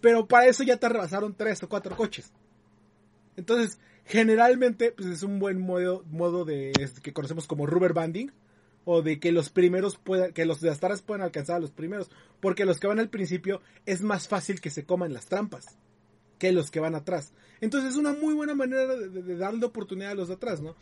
Pero 0.00 0.26
para 0.26 0.46
eso 0.46 0.62
ya 0.62 0.76
te 0.76 0.88
rebasaron 0.88 1.34
tres 1.34 1.62
o 1.62 1.68
cuatro 1.68 1.96
coches. 1.96 2.32
Entonces, 3.36 3.78
generalmente, 4.04 4.92
pues 4.92 5.08
es 5.08 5.22
un 5.22 5.38
buen 5.38 5.60
modo, 5.60 6.04
modo 6.10 6.44
de 6.44 6.72
que 7.02 7.12
conocemos 7.12 7.46
como 7.46 7.66
rubber 7.66 7.92
banding. 7.92 8.32
o 8.86 9.02
de 9.02 9.20
que 9.20 9.30
los 9.30 9.50
primeros 9.50 9.98
puedan, 9.98 10.32
que 10.32 10.46
los 10.46 10.60
de 10.62 10.70
Astaras 10.70 11.02
puedan 11.02 11.22
alcanzar 11.22 11.56
a 11.56 11.60
los 11.60 11.70
primeros, 11.70 12.10
porque 12.40 12.64
los 12.64 12.80
que 12.80 12.86
van 12.86 12.98
al 12.98 13.10
principio 13.10 13.60
es 13.84 14.00
más 14.00 14.26
fácil 14.26 14.60
que 14.60 14.70
se 14.70 14.84
coman 14.84 15.12
las 15.12 15.26
trampas 15.26 15.76
que 16.40 16.50
los 16.50 16.72
que 16.72 16.80
van 16.80 16.96
atrás. 16.96 17.32
Entonces 17.60 17.90
es 17.90 17.96
una 17.96 18.14
muy 18.14 18.34
buena 18.34 18.54
manera 18.54 18.86
de, 18.86 19.36
darle 19.36 19.64
oportunidad 19.66 20.12
a 20.12 20.14
los 20.14 20.28
de 20.28 20.34
atrás, 20.34 20.60
¿no? 20.60 20.74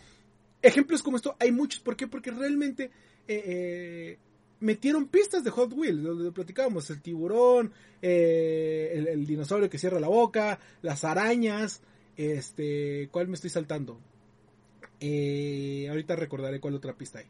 Ejemplos 0.63 1.03
como 1.03 1.17
esto 1.17 1.37
hay 1.39 1.53
muchos, 1.53 1.81
¿por 1.81 1.97
qué? 1.97 2.07
Porque 2.07 2.31
realmente 2.31 2.85
eh, 3.27 3.43
eh, 3.45 4.19
metieron 4.61 5.09
pistas 5.09 5.45
de 5.45 5.51
Hot 5.51 5.73
Wheels, 5.73 6.03
donde 6.03 6.33
platicábamos, 6.33 6.89
el 6.91 7.01
tiburón, 7.01 7.73
eh, 8.03 9.05
el, 9.09 9.27
dinosaurio 9.27 9.71
que 9.71 9.79
cierra 9.79 10.01
la 10.01 10.09
boca, 10.09 10.59
las 10.83 11.05
arañas, 11.05 11.83
este, 12.17 13.09
¿cuál 13.11 13.29
me 13.29 13.35
estoy 13.35 13.51
saltando? 13.51 14.01
ahorita 15.01 16.17
recordaré 16.17 16.59
cuál 16.59 16.75
otra 16.75 16.97
pista 16.97 17.21
hay. 17.21 17.27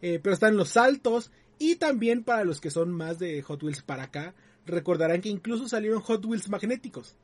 Eh, 0.00 0.20
pero 0.22 0.34
están 0.34 0.56
los 0.56 0.70
saltos 0.70 1.32
y 1.58 1.76
también 1.76 2.22
para 2.22 2.44
los 2.44 2.60
que 2.60 2.70
son 2.70 2.92
más 2.92 3.18
de 3.18 3.42
Hot 3.42 3.62
Wheels 3.62 3.82
para 3.82 4.04
acá, 4.04 4.34
recordarán 4.66 5.20
que 5.20 5.28
incluso 5.28 5.68
salieron 5.68 6.00
Hot 6.00 6.24
Wheels 6.24 6.48
magnéticos, 6.48 7.16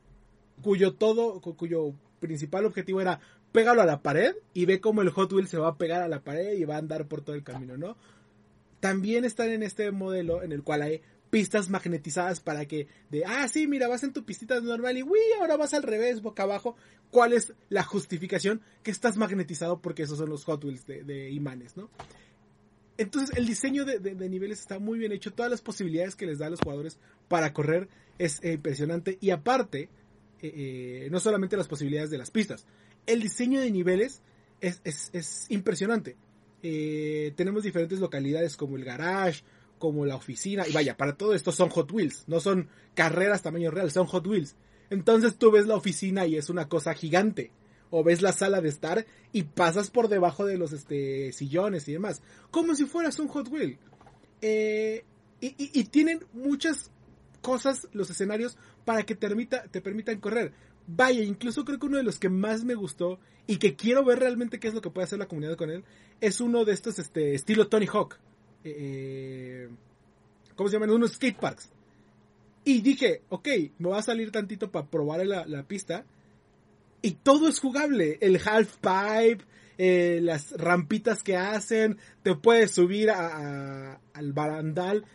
cuyo 0.61 0.93
todo, 0.93 1.39
cuyo 1.39 1.93
principal 2.19 2.65
objetivo 2.65 2.99
era 2.99 3.19
pégalo 3.51 3.81
a 3.81 3.85
la 3.85 4.01
pared 4.01 4.35
y 4.53 4.65
ve 4.65 4.81
cómo 4.81 5.01
el 5.01 5.09
Hot 5.11 5.31
Wheels 5.31 5.49
se 5.49 5.57
va 5.57 5.69
a 5.69 5.77
pegar 5.77 6.01
a 6.01 6.09
la 6.09 6.21
pared 6.21 6.57
y 6.57 6.65
va 6.65 6.75
a 6.75 6.79
andar 6.79 7.07
por 7.07 7.21
todo 7.21 7.35
el 7.35 7.43
camino, 7.43 7.77
¿no? 7.77 7.95
También 8.85 9.25
están 9.25 9.49
en 9.49 9.63
este 9.63 9.89
modelo 9.89 10.43
en 10.43 10.51
el 10.51 10.61
cual 10.61 10.83
hay 10.83 11.01
pistas 11.31 11.71
magnetizadas 11.71 12.39
para 12.39 12.67
que 12.67 12.87
de, 13.09 13.25
ah, 13.25 13.47
sí, 13.47 13.65
mira, 13.65 13.87
vas 13.87 14.03
en 14.03 14.13
tu 14.13 14.23
pistita 14.23 14.61
normal 14.61 14.95
y, 14.95 15.01
uy, 15.01 15.17
ahora 15.39 15.57
vas 15.57 15.73
al 15.73 15.81
revés, 15.81 16.21
boca 16.21 16.43
abajo. 16.43 16.75
¿Cuál 17.09 17.33
es 17.33 17.53
la 17.69 17.81
justificación? 17.81 18.61
Que 18.83 18.91
estás 18.91 19.17
magnetizado 19.17 19.81
porque 19.81 20.03
esos 20.03 20.19
son 20.19 20.29
los 20.29 20.45
Hot 20.45 20.63
Wheels 20.63 20.85
de, 20.85 21.31
imanes, 21.31 21.75
¿no? 21.75 21.89
Entonces 22.99 23.35
el 23.35 23.47
diseño 23.47 23.85
de, 23.85 24.29
niveles 24.29 24.59
está 24.59 24.77
muy 24.77 24.99
bien 24.99 25.13
hecho. 25.13 25.33
Todas 25.33 25.49
las 25.49 25.63
posibilidades 25.63 26.15
que 26.15 26.27
les 26.27 26.37
da 26.37 26.45
a 26.45 26.51
los 26.51 26.61
jugadores 26.61 26.99
para 27.27 27.53
correr 27.53 27.89
es 28.19 28.39
eh, 28.43 28.53
impresionante. 28.53 29.17
Y 29.19 29.31
aparte, 29.31 29.89
eh, 30.43 30.53
eh, 30.53 31.07
no 31.09 31.19
solamente 31.19 31.57
las 31.57 31.67
posibilidades 31.67 32.11
de 32.11 32.19
las 32.19 32.29
pistas, 32.29 32.67
el 33.07 33.23
diseño 33.23 33.59
de 33.61 33.71
niveles 33.71 34.21
es, 34.61 35.47
impresionante. 35.49 36.15
Tenemos 37.35 37.63
diferentes 37.63 37.99
localidades 37.99 38.57
como 38.57 38.77
el 38.77 38.85
garage, 38.85 39.43
como 39.77 40.05
la 40.05 40.15
oficina. 40.15 40.67
Y 40.67 40.71
vaya, 40.71 40.97
para 40.97 41.15
todo 41.17 41.33
esto 41.33 41.51
son 41.51 41.69
Hot 41.69 41.91
Wheels. 41.91 42.23
No 42.27 42.39
son 42.39 42.69
carreras 42.93 43.41
tamaño 43.41 43.71
real, 43.71 43.91
son 43.91 44.07
Hot 44.07 44.25
Wheels. 44.25 44.55
Entonces 44.89 45.37
tú 45.37 45.51
ves 45.51 45.67
la 45.67 45.75
oficina 45.75 46.25
y 46.25 46.35
es 46.35 46.49
una 46.49 46.69
cosa 46.69 46.93
gigante 46.93 47.51
o 47.89 48.03
ves 48.03 48.21
la 48.21 48.33
sala 48.33 48.61
de 48.61 48.69
estar 48.69 49.05
y 49.31 49.43
pasas 49.43 49.89
por 49.89 50.07
debajo 50.07 50.45
de 50.45 50.57
los 50.57 50.73
este, 50.73 51.31
sillones 51.31 51.87
y 51.87 51.93
demás, 51.93 52.21
como 52.51 52.75
si 52.75 52.85
fueras 52.85 53.19
un 53.19 53.27
Hot 53.29 53.47
Wheel. 53.49 53.77
Eh, 54.41 55.05
y, 55.41 55.83
tienen 55.85 56.25
muchas 56.33 56.89
cosas 57.41 57.87
los 57.93 58.09
escenarios 58.09 58.57
para 58.83 59.03
que 59.03 59.15
te, 59.15 59.29
te 59.71 59.81
permitan 59.81 60.19
correr. 60.19 60.53
Vaya, 60.87 61.23
incluso 61.23 61.65
creo 61.65 61.79
que 61.79 61.87
uno 61.87 61.97
de 61.97 62.03
los 62.03 62.19
que 62.19 62.29
más 62.29 62.63
me 62.63 62.75
gustó 62.75 63.19
y 63.47 63.57
que 63.57 63.75
quiero 63.75 64.03
ver 64.03 64.19
realmente 64.19 64.59
qué 64.59 64.67
es 64.67 64.73
lo 64.73 64.81
que 64.81 64.89
puede 64.89 65.05
hacer 65.05 65.19
la 65.19 65.27
comunidad 65.27 65.57
con 65.57 65.71
él 65.71 65.83
es 66.21 66.41
uno 66.41 66.63
de 66.65 66.73
estos 66.73 66.99
este, 66.99 67.33
estilo 67.33 67.67
Tony 67.67 67.87
Hawk. 67.87 68.17
Eh, 68.63 69.69
¿Cómo 70.55 70.69
se 70.69 70.75
llaman? 70.75 70.91
Unos 70.91 71.13
skateparks. 71.13 71.71
Y 72.63 72.81
dije, 72.81 73.21
ok, 73.29 73.47
me 73.77 73.89
va 73.89 73.99
a 73.99 74.03
salir 74.03 74.31
tantito 74.31 74.71
para 74.71 74.87
probar 74.87 75.25
la 75.25 75.63
pista 75.63 76.05
y 77.05 77.11
todo 77.11 77.47
es 77.47 77.59
jugable. 77.59 78.17
El 78.19 78.41
half 78.43 78.77
pipe, 78.77 79.45
eh, 79.77 80.19
las 80.23 80.53
rampitas 80.53 81.21
que 81.21 81.37
hacen, 81.37 81.99
te 82.23 82.33
puedes 82.33 82.71
subir 82.71 83.11
al 83.11 84.33
barandal. 84.33 85.05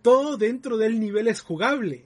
Todo 0.00 0.36
dentro 0.36 0.76
del 0.76 1.00
nivel 1.00 1.26
es 1.26 1.40
jugable. 1.40 2.04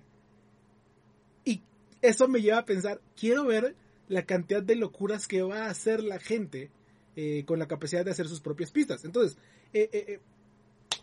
Eso 2.04 2.28
me 2.28 2.40
lleva 2.40 2.58
a 2.58 2.64
pensar, 2.64 3.00
quiero 3.18 3.44
ver 3.46 3.74
la 4.08 4.24
cantidad 4.24 4.62
de 4.62 4.76
locuras 4.76 5.26
que 5.26 5.42
va 5.42 5.66
a 5.66 5.70
hacer 5.70 6.02
la 6.02 6.18
gente 6.18 6.70
eh, 7.16 7.44
con 7.46 7.58
la 7.58 7.66
capacidad 7.66 8.04
de 8.04 8.10
hacer 8.10 8.28
sus 8.28 8.40
propias 8.40 8.70
pistas. 8.70 9.04
Entonces, 9.04 9.38
eh, 9.72 10.20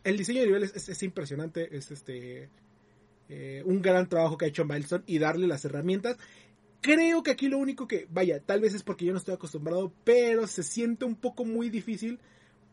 el 0.03 0.17
diseño 0.17 0.41
de 0.41 0.47
niveles 0.47 0.89
es, 0.89 1.03
impresionante, 1.03 1.75
es 1.75 1.91
este 1.91 2.49
un 3.63 3.81
gran 3.81 4.09
trabajo 4.09 4.37
que 4.37 4.43
ha 4.43 4.47
hecho 4.49 4.65
Milestone 4.65 5.05
y 5.07 5.17
darle 5.17 5.47
las 5.47 5.63
herramientas 5.63 6.17
Creo 6.81 7.21
que 7.21 7.31
aquí 7.31 7.47
lo 7.47 7.59
único 7.59 7.87
que, 7.87 8.07
vaya, 8.09 8.39
tal 8.39 8.59
vez 8.59 8.73
es 8.73 8.81
porque 8.81 9.05
yo 9.05 9.11
no 9.11 9.19
estoy 9.19 9.35
acostumbrado, 9.35 9.93
pero 10.03 10.47
se 10.47 10.63
siente 10.63 11.05
un 11.05 11.15
poco 11.15 11.45
muy 11.45 11.69
difícil 11.69 12.19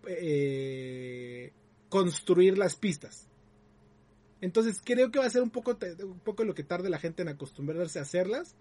eh, 0.06 1.52
construir 1.90 2.56
las 2.56 2.74
pistas. 2.74 3.27
Entonces 4.40 4.80
creo 4.84 5.10
que 5.10 5.18
va 5.18 5.26
a 5.26 5.30
ser 5.30 5.42
un 5.42 5.50
poco, 5.50 5.76
un 6.02 6.20
poco 6.20 6.44
lo 6.44 6.54
que 6.54 6.62
tarde 6.62 6.90
la 6.90 6.98
gente 6.98 7.22
en 7.22 7.28
acostumbrarse 7.28 7.98
a 7.98 8.02
hacerlas. 8.02 8.54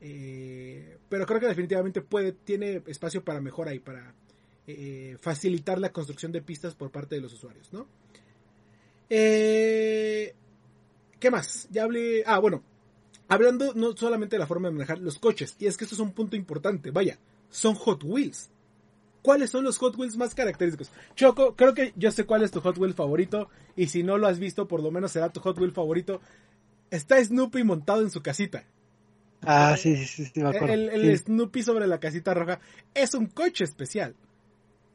Eh, 0.00 0.98
pero 1.08 1.26
creo 1.26 1.40
que 1.40 1.46
definitivamente 1.46 2.00
puede, 2.00 2.32
tiene 2.32 2.82
espacio 2.86 3.22
para 3.24 3.40
mejora 3.40 3.72
y 3.72 3.78
para 3.78 4.14
eh, 4.66 5.16
facilitar 5.20 5.78
la 5.78 5.92
construcción 5.92 6.32
de 6.32 6.42
pistas 6.42 6.74
por 6.74 6.90
parte 6.90 7.14
de 7.14 7.20
los 7.20 7.32
usuarios, 7.32 7.72
¿no? 7.72 7.86
¿Qué 9.08 10.34
más? 11.30 11.68
Ya 11.70 11.84
hablé. 11.84 12.24
Ah, 12.26 12.38
bueno, 12.38 12.64
Hablando 13.32 13.72
no 13.72 13.96
solamente 13.96 14.36
de 14.36 14.40
la 14.40 14.46
forma 14.46 14.68
de 14.68 14.74
manejar 14.74 14.98
los 14.98 15.18
coches, 15.18 15.56
y 15.58 15.64
es 15.64 15.78
que 15.78 15.84
esto 15.84 15.94
es 15.94 16.00
un 16.02 16.12
punto 16.12 16.36
importante, 16.36 16.90
vaya, 16.90 17.18
son 17.48 17.74
Hot 17.76 18.04
Wheels. 18.04 18.50
¿Cuáles 19.22 19.50
son 19.50 19.64
los 19.64 19.78
Hot 19.78 19.96
Wheels 19.96 20.16
más 20.16 20.34
característicos? 20.34 20.90
Choco, 21.14 21.54
creo 21.54 21.74
que 21.74 21.92
yo 21.96 22.10
sé 22.10 22.24
cuál 22.24 22.42
es 22.42 22.50
tu 22.50 22.60
Hot 22.60 22.76
Wheel 22.76 22.94
favorito, 22.94 23.48
y 23.76 23.86
si 23.86 24.02
no 24.02 24.18
lo 24.18 24.26
has 24.26 24.38
visto, 24.38 24.66
por 24.66 24.82
lo 24.82 24.90
menos 24.90 25.12
será 25.12 25.30
tu 25.30 25.40
Hot 25.40 25.58
Wheel 25.58 25.72
favorito. 25.72 26.20
Está 26.90 27.22
Snoopy 27.24 27.62
montado 27.64 28.02
en 28.02 28.10
su 28.10 28.20
casita. 28.20 28.64
Ah, 29.42 29.76
sí, 29.76 29.96
sí, 30.06 30.26
sí, 30.26 30.40
me 30.40 30.50
acuerdo. 30.50 30.74
El, 30.74 31.18
Snoopy 31.18 31.62
sobre 31.62 31.86
la 31.86 31.98
casita 31.98 32.34
roja 32.34 32.60
es 32.94 33.14
un 33.14 33.26
coche 33.26 33.64
especial. 33.64 34.14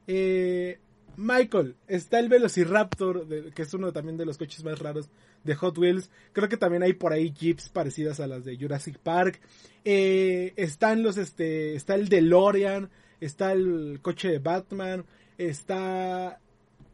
Eh, 0.07 0.79
Michael, 1.17 1.75
está 1.87 2.19
el 2.19 2.29
Velociraptor, 2.29 3.27
que 3.53 3.63
es 3.63 3.73
uno 3.73 3.91
también 3.91 4.17
de 4.17 4.25
los 4.25 4.37
coches 4.37 4.63
más 4.63 4.77
raros 4.77 5.09
de 5.43 5.55
Hot 5.55 5.77
Wheels. 5.77 6.11
Creo 6.31 6.47
que 6.47 6.57
también 6.57 6.83
hay 6.83 6.93
por 6.93 7.11
ahí 7.11 7.33
jeeps 7.33 7.69
parecidas 7.69 8.19
a 8.19 8.27
las 8.27 8.45
de 8.45 8.55
Jurassic 8.55 8.99
Park. 8.99 9.41
Eh, 9.83 10.53
están 10.57 11.01
los, 11.01 11.17
este, 11.17 11.75
está 11.75 11.95
el 11.95 12.07
DeLorean, 12.07 12.89
está 13.19 13.51
el 13.51 13.99
coche 14.01 14.29
de 14.29 14.39
Batman, 14.39 15.05
está 15.37 16.39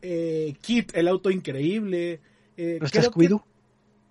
eh, 0.02 0.56
Kit, 0.62 0.96
el 0.96 1.08
auto 1.08 1.32
increíble. 1.32 2.20
Eh, 2.58 2.80
creo, 2.92 3.12
que, 3.12 3.30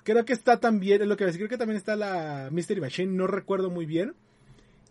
creo 0.03 0.25
que 0.25 0.33
está 0.33 0.59
también, 0.59 1.03
es 1.03 1.09
lo 1.09 1.17
que 1.17 1.25
decir, 1.25 1.41
creo 1.41 1.49
que 1.49 1.59
también 1.59 1.77
está 1.77 1.97
la 1.97 2.49
Mystery 2.51 2.81
Machine, 2.81 3.13
no 3.13 3.27
recuerdo 3.27 3.71
muy 3.71 3.87
bien. 3.87 4.15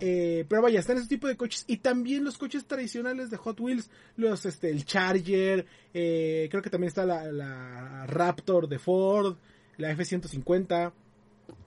Eh, 0.03 0.45
pero 0.49 0.63
vaya, 0.63 0.79
están 0.79 0.97
ese 0.97 1.07
tipo 1.07 1.27
de 1.27 1.37
coches 1.37 1.63
y 1.67 1.77
también 1.77 2.23
los 2.23 2.39
coches 2.39 2.65
tradicionales 2.65 3.29
de 3.29 3.37
Hot 3.37 3.59
Wheels, 3.59 3.91
los 4.17 4.47
este 4.47 4.71
el 4.71 4.83
Charger, 4.83 5.67
eh, 5.93 6.47
creo 6.49 6.63
que 6.63 6.71
también 6.71 6.87
está 6.87 7.05
la, 7.05 8.07
Raptor 8.07 8.67
de 8.67 8.79
Ford, 8.79 9.37
la 9.77 9.93
F150, 9.93 10.91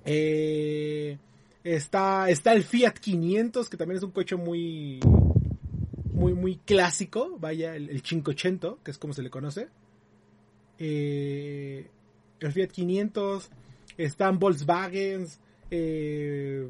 eh, 0.05 1.17
está 1.63 2.29
está 2.29 2.53
el 2.55 2.65
Fiat 2.65 2.95
500 2.95 3.71
que 3.71 3.77
también 3.77 3.99
es 3.99 4.03
un 4.03 4.11
coche 4.11 4.35
muy 4.35 4.99
muy 6.25 6.35
muy 6.35 6.57
clásico, 6.57 7.37
vaya 7.39 7.77
el, 7.77 7.91
el 7.91 8.03
580 8.03 8.77
que 8.83 8.91
es 8.91 8.99
como 8.99 9.13
se 9.13 9.23
le 9.23 9.31
conoce, 9.31 9.69
el 10.79 12.53
Fiat 12.53 12.69
500, 12.69 13.51
están 13.97 14.39
Volkswagens, 14.39 15.41
eh, 15.71 16.69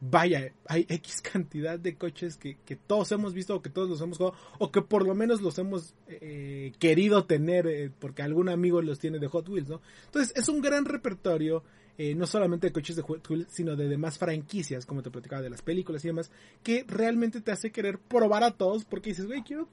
vaya, 0.00 0.52
hay 0.66 0.86
X 0.88 1.20
cantidad 1.20 1.78
de 1.78 1.96
coches 1.96 2.36
que, 2.36 2.56
todos 2.86 3.12
hemos 3.12 3.34
visto 3.34 3.54
o 3.54 3.62
que 3.62 3.70
todos 3.70 3.88
los 3.88 4.00
hemos 4.00 4.18
jugado 4.18 4.36
o 4.58 4.70
que 4.70 4.82
por 4.82 5.06
lo 5.06 5.14
menos 5.14 5.42
los 5.42 5.58
hemos 5.58 5.94
eh, 6.08 6.72
querido 6.78 7.24
tener 7.24 7.66
eh, 7.66 7.90
porque 7.98 8.22
algún 8.22 8.48
amigo 8.48 8.80
los 8.82 8.98
tiene 8.98 9.18
de 9.18 9.28
Hot 9.28 9.48
Wheels, 9.48 9.68
¿no? 9.68 9.80
Entonces 10.06 10.32
es 10.36 10.48
un 10.48 10.60
gran 10.60 10.84
repertorio, 10.84 11.62
eh, 12.02 12.14
no 12.14 12.26
solamente 12.26 12.66
de 12.66 12.72
coches 12.72 12.96
de 12.96 13.02
Hot 13.02 13.28
Wheels, 13.28 13.48
sino 13.50 13.76
de 13.76 13.86
demás 13.86 14.16
franquicias, 14.16 14.86
como 14.86 15.02
te 15.02 15.10
platicaba, 15.10 15.42
de 15.42 15.50
las 15.50 15.60
películas 15.60 16.02
y 16.02 16.08
demás, 16.08 16.30
que 16.62 16.82
realmente 16.88 17.42
te 17.42 17.52
hace 17.52 17.70
querer 17.70 17.98
probar 17.98 18.42
a 18.42 18.52
todos 18.52 18.86
porque 18.86 19.10
dices, 19.10 19.26
güey, 19.26 19.42
quiero 19.42 19.68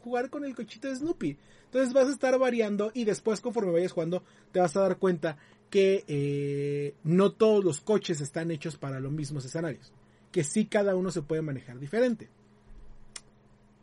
jugar 0.00 0.28
con 0.28 0.44
el 0.44 0.56
cochito 0.56 0.88
de 0.88 0.96
Snoopy. 0.96 1.38
Entonces 1.66 1.94
vas 1.94 2.08
a 2.08 2.10
estar 2.10 2.36
variando 2.36 2.90
y 2.94 3.04
después 3.04 3.40
conforme 3.40 3.70
vayas 3.70 3.92
jugando 3.92 4.24
te 4.50 4.58
vas 4.58 4.76
a 4.76 4.80
dar 4.80 4.96
cuenta 4.96 5.36
que 5.70 6.02
eh, 6.08 6.94
no 7.04 7.30
todos 7.30 7.64
los 7.64 7.80
coches 7.80 8.20
están 8.20 8.50
hechos 8.50 8.76
para 8.76 8.98
los 8.98 9.12
mismos 9.12 9.44
escenarios, 9.44 9.92
que 10.32 10.42
sí 10.42 10.66
cada 10.66 10.96
uno 10.96 11.12
se 11.12 11.22
puede 11.22 11.42
manejar 11.42 11.78
diferente. 11.78 12.28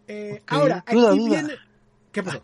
Eh, 0.09 0.41
ahora, 0.47 0.83
aquí 0.85 0.97
viene... 1.29 1.53
¿Qué 2.11 2.21
pasó? 2.21 2.43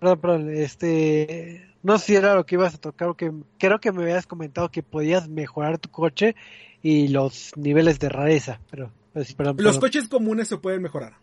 Perdón, 0.00 0.20
perdón, 0.20 0.50
este... 0.50 1.73
No 1.84 1.98
sé 1.98 2.06
si 2.06 2.16
era 2.16 2.34
lo 2.34 2.46
que 2.46 2.54
ibas 2.54 2.74
a 2.74 2.78
tocar, 2.78 3.14
que 3.14 3.30
creo 3.58 3.78
que 3.78 3.92
me 3.92 4.02
habías 4.02 4.26
comentado 4.26 4.70
que 4.70 4.82
podías 4.82 5.28
mejorar 5.28 5.78
tu 5.78 5.90
coche 5.90 6.34
y 6.82 7.08
los 7.08 7.52
niveles 7.56 7.98
de 7.98 8.08
rareza, 8.08 8.58
pero... 8.70 8.90
Pues, 9.12 9.36
los 9.58 9.78
coches 9.78 10.08
comunes 10.08 10.48
se 10.48 10.56
pueden 10.56 10.82
mejorar. 10.82 11.18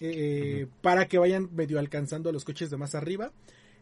eh, 0.00 0.66
para 0.80 1.06
que 1.06 1.18
vayan 1.18 1.50
medio 1.54 1.78
alcanzando 1.78 2.32
los 2.32 2.44
coches 2.44 2.70
de 2.70 2.76
más 2.76 2.94
arriba. 2.94 3.32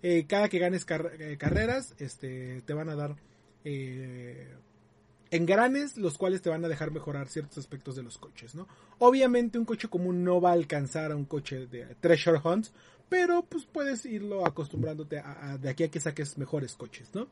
Eh, 0.03 0.25
cada 0.27 0.49
que 0.49 0.59
ganes 0.59 0.85
eh, 0.89 1.37
carreras, 1.39 1.95
este, 1.99 2.63
te 2.63 2.73
van 2.73 2.89
a 2.89 2.97
dar 2.97 3.17
engranes, 5.31 5.97
los 5.99 6.19
cuales 6.19 6.43
te 6.43 6.51
van 6.51 6.65
a 6.65 6.69
dejar 6.69 6.91
mejorar 6.91 7.29
ciertos 7.29 7.59
aspectos 7.59 7.97
de 7.97 8.03
los 8.03 8.19
coches, 8.19 8.55
¿no? 8.55 8.67
Obviamente 8.99 9.59
un 9.59 9.65
coche 9.65 9.89
común 9.89 10.25
no 10.25 10.41
va 10.41 10.51
a 10.51 10.55
alcanzar 10.55 11.13
a 11.13 11.17
un 11.17 11.27
coche 11.27 11.67
de 11.67 11.85
Treasure 12.01 12.41
Hunts, 12.43 12.73
pero 13.13 13.43
pues 13.43 13.67
puedes 13.67 14.07
irlo 14.07 14.47
acostumbrándote 14.47 15.23
de 15.61 15.69
aquí 15.69 15.85
a 15.85 15.91
que 15.91 16.01
saques 16.01 16.39
mejores 16.39 16.75
coches, 16.75 17.11
¿no? 17.13 17.29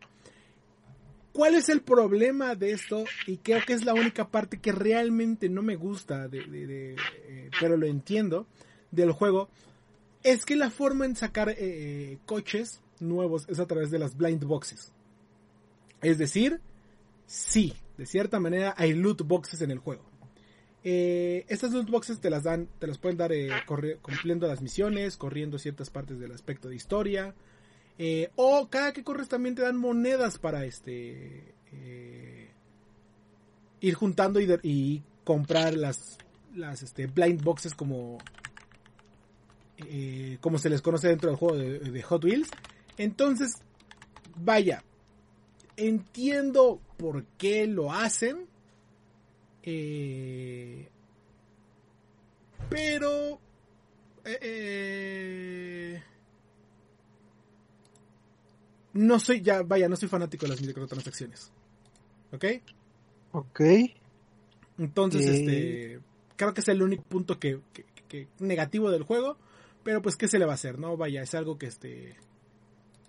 ¿Cuál 1.33 1.55
es 1.55 1.70
el 1.70 1.81
problema 1.81 2.55
de 2.55 2.72
esto? 2.72 3.05
Y 3.26 3.39
creo 3.39 3.61
que 3.66 3.72
es 3.72 3.87
la 3.87 3.95
única 3.95 4.28
parte 4.28 4.61
que 4.61 4.72
realmente 4.72 5.49
no 5.49 5.62
me 5.62 5.76
gusta, 5.76 6.28
de, 6.28 6.97
pero 7.59 7.78
lo 7.78 7.87
entiendo, 7.87 8.47
del 8.91 9.12
juego, 9.12 9.49
es 10.22 10.45
que 10.45 10.55
la 10.55 10.68
forma 10.68 11.07
en 11.07 11.16
sacar 11.16 11.55
eh, 11.57 12.18
coches 12.26 12.83
nuevos 12.99 13.49
es 13.49 13.59
a 13.59 13.66
través 13.66 13.91
de 13.91 14.01
las 14.01 14.18
blind 14.18 14.45
boxes. 14.45 14.93
Es 16.03 16.18
decir, 16.18 16.61
sí, 17.24 17.72
de 17.97 18.05
cierta 18.05 18.39
manera 18.39 18.74
hay 18.76 18.93
loot 18.93 19.22
boxes 19.22 19.62
en 19.62 19.70
el 19.70 19.78
juego. 19.78 20.09
Eh, 20.83 21.45
estas 21.49 21.72
loot 21.72 21.91
boxes 21.91 22.20
te 22.20 22.31
las 22.31 22.45
dan, 22.45 22.68
te 22.78 22.87
las 22.87 22.99
pueden 22.99 23.18
dar 23.18 23.33
eh, 23.33 23.51
cumpliendo 24.01 24.47
las 24.47 24.62
misiones, 24.62 25.16
corriendo 25.16 25.59
ciertas 25.59 25.91
partes 25.91 26.18
del 26.18 26.33
aspecto 26.33 26.68
de 26.68 26.76
historia. 26.76 27.35
o 28.37 28.68
cada 28.70 28.93
que 28.93 29.05
corres 29.05 29.28
también 29.28 29.55
te 29.55 29.62
dan 29.62 29.76
monedas 29.76 30.39
para 30.39 30.64
este 30.64 31.55
ir 33.81 33.95
juntando 33.95 34.41
y, 34.41 35.03
comprar 35.24 35.74
las, 35.74 36.18
las 36.55 36.83
este, 36.83 37.07
blind 37.07 37.43
boxes 37.43 37.74
como 37.74 38.18
eh, 39.87 40.39
como 40.41 40.59
se 40.59 40.68
les 40.68 40.83
conoce 40.83 41.09
dentro 41.09 41.31
del 41.31 41.39
juego 41.39 41.57
de, 41.57 42.03
Hot 42.03 42.24
Wheels. 42.24 42.51
Entonces, 42.99 43.55
vaya, 44.37 44.83
entiendo 45.76 46.81
por 46.97 47.24
qué 47.39 47.66
lo 47.66 47.93
hacen. 47.93 48.47
Eh, 49.62 50.88
pero... 52.68 53.40
Eh, 54.24 56.02
no 58.92 59.18
soy, 59.18 59.40
ya, 59.40 59.62
vaya, 59.62 59.88
no 59.88 59.96
soy 59.96 60.08
fanático 60.08 60.46
de 60.46 60.50
las 60.50 60.62
microtransacciones. 60.62 61.50
¿Ok? 62.32 62.44
Ok. 63.32 63.61
Entonces, 64.78 65.26
este, 65.26 66.00
creo 66.36 66.54
que 66.54 66.61
es 66.61 66.68
el 66.68 66.82
único 66.82 67.02
punto 67.04 67.38
que, 67.38 67.61
negativo 68.38 68.90
del 68.90 69.02
juego. 69.02 69.36
Pero 69.82 70.02
pues, 70.02 70.16
¿qué 70.16 70.28
se 70.28 70.38
le 70.38 70.44
va 70.44 70.52
a 70.52 70.54
hacer? 70.54 70.78
No, 70.78 70.96
vaya, 70.96 71.22
es 71.22 71.34
algo 71.34 71.58
que 71.58 71.66
este. 71.66 72.16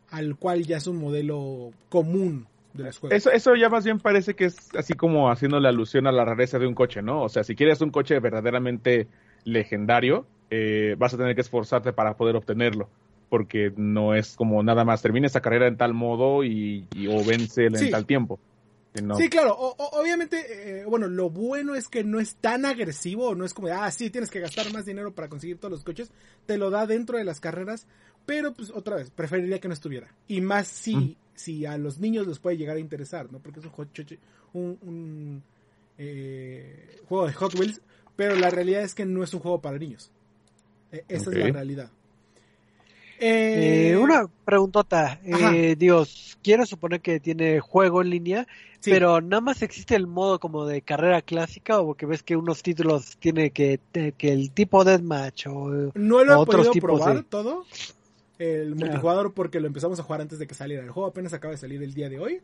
al 0.09 0.37
cual 0.37 0.65
ya 0.65 0.77
es 0.77 0.87
un 0.87 0.97
modelo 0.97 1.71
común 1.89 2.47
de 2.73 2.83
las 2.83 2.97
juegos. 2.97 3.17
Eso, 3.17 3.31
eso 3.31 3.55
ya 3.55 3.69
más 3.69 3.85
bien 3.85 3.99
parece 3.99 4.35
que 4.35 4.45
es 4.45 4.73
así 4.75 4.93
como 4.93 5.29
haciendo 5.29 5.59
la 5.59 5.69
alusión 5.69 6.07
a 6.07 6.11
la 6.11 6.25
rareza 6.25 6.59
de 6.59 6.67
un 6.67 6.75
coche, 6.75 7.01
¿no? 7.01 7.23
O 7.23 7.29
sea, 7.29 7.43
si 7.43 7.55
quieres 7.55 7.81
un 7.81 7.91
coche 7.91 8.19
verdaderamente 8.19 9.07
legendario, 9.43 10.25
eh, 10.49 10.95
vas 10.97 11.13
a 11.13 11.17
tener 11.17 11.35
que 11.35 11.41
esforzarte 11.41 11.93
para 11.93 12.15
poder 12.15 12.35
obtenerlo. 12.35 12.89
Porque 13.29 13.71
no 13.77 14.13
es 14.13 14.35
como 14.35 14.61
nada 14.61 14.83
más, 14.83 15.01
termina 15.01 15.27
esa 15.27 15.41
carrera 15.41 15.67
en 15.67 15.77
tal 15.77 15.93
modo 15.93 16.43
y, 16.43 16.85
o 17.09 17.23
vence 17.23 17.67
en 17.67 17.89
tal 17.89 18.05
tiempo. 18.05 18.39
Sí, 19.17 19.29
claro, 19.29 19.55
obviamente, 19.57 20.81
eh, 20.81 20.85
bueno, 20.85 21.07
lo 21.07 21.29
bueno 21.29 21.75
es 21.75 21.87
que 21.87 22.03
no 22.03 22.19
es 22.19 22.35
tan 22.35 22.65
agresivo, 22.65 23.35
no 23.35 23.45
es 23.45 23.53
como, 23.53 23.69
ah, 23.69 23.89
sí, 23.89 24.09
tienes 24.09 24.29
que 24.29 24.41
gastar 24.41 24.71
más 24.73 24.85
dinero 24.85 25.15
para 25.15 25.29
conseguir 25.29 25.57
todos 25.57 25.71
los 25.71 25.83
coches, 25.85 26.11
te 26.45 26.57
lo 26.57 26.69
da 26.69 26.85
dentro 26.85 27.17
de 27.17 27.23
las 27.23 27.39
carreras, 27.39 27.87
pero 28.25 28.53
pues 28.53 28.69
otra 28.69 28.97
vez, 28.97 29.09
preferiría 29.09 29.59
que 29.59 29.69
no 29.69 29.73
estuviera. 29.73 30.13
Y 30.27 30.41
más 30.41 30.67
si, 30.67 31.17
si 31.41 31.65
a 31.65 31.77
los 31.77 31.99
niños 31.99 32.27
les 32.27 32.39
puede 32.39 32.57
llegar 32.57 32.77
a 32.77 32.79
interesar, 32.79 33.31
¿no? 33.31 33.39
Porque 33.39 33.59
es 33.59 33.65
un, 34.53 34.77
un, 34.81 35.43
eh, 35.97 36.99
juego 37.07 37.27
de 37.27 37.33
Hot 37.33 37.55
Wheels, 37.55 37.81
pero 38.15 38.35
la 38.35 38.49
realidad 38.49 38.83
es 38.83 38.93
que 38.93 39.05
no 39.05 39.23
es 39.23 39.33
un 39.33 39.39
juego 39.39 39.59
para 39.59 39.77
niños. 39.77 40.11
E, 40.91 41.03
esa 41.07 41.31
es 41.31 41.37
la 41.37 41.47
realidad. 41.47 41.89
Eh, 43.19 43.97
una 43.99 44.27
preguntota. 44.45 45.19
Eh, 45.23 45.75
Dios, 45.77 46.37
quiero 46.43 46.65
suponer 46.65 47.01
que 47.01 47.19
tiene 47.19 47.59
juego 47.59 48.01
en 48.01 48.09
línea, 48.09 48.47
pero 48.83 49.21
nada 49.21 49.41
más 49.41 49.61
existe 49.61 49.95
el 49.95 50.07
modo 50.07 50.39
como 50.39 50.65
de 50.65 50.81
carrera 50.81 51.21
clásica 51.21 51.79
o 51.79 51.93
que 51.93 52.05
ves 52.05 52.23
que 52.23 52.35
unos 52.35 52.63
títulos 52.63 53.17
tiene 53.17 53.51
que, 53.51 53.79
que 53.93 54.33
el 54.33 54.51
tipo 54.51 54.83
deathmatch 54.83 55.47
o 55.47 55.91
no 55.93 56.23
lo 56.23 56.41
he 56.41 56.45
podido 56.45 56.71
probar 56.73 57.23
todo 57.23 57.65
el 58.41 58.75
multijugador 58.75 59.33
porque 59.33 59.59
lo 59.59 59.67
empezamos 59.67 59.99
a 59.99 60.03
jugar 60.03 60.21
antes 60.21 60.39
de 60.39 60.47
que 60.47 60.55
saliera 60.55 60.83
el 60.83 60.89
juego 60.89 61.09
apenas 61.09 61.33
acaba 61.33 61.51
de 61.51 61.59
salir 61.59 61.83
el 61.83 61.93
día 61.93 62.09
de 62.09 62.19
hoy. 62.19 62.41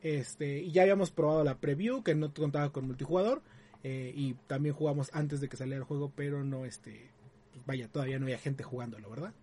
Este 0.00 0.60
y 0.60 0.72
ya 0.72 0.82
habíamos 0.82 1.10
probado 1.10 1.44
la 1.44 1.58
preview 1.58 2.02
que 2.02 2.14
no 2.14 2.32
contaba 2.32 2.72
con 2.72 2.86
multijugador 2.86 3.42
eh, 3.82 4.12
y 4.14 4.34
también 4.46 4.74
jugamos 4.74 5.10
antes 5.12 5.42
de 5.42 5.48
que 5.48 5.58
saliera 5.58 5.78
el 5.78 5.84
juego 5.84 6.10
pero 6.16 6.42
no 6.42 6.64
este 6.64 7.10
pues 7.52 7.66
vaya 7.66 7.88
todavía 7.88 8.18
no 8.18 8.24
había 8.24 8.38
gente 8.38 8.62
jugándolo 8.62 9.10
verdad 9.10 9.34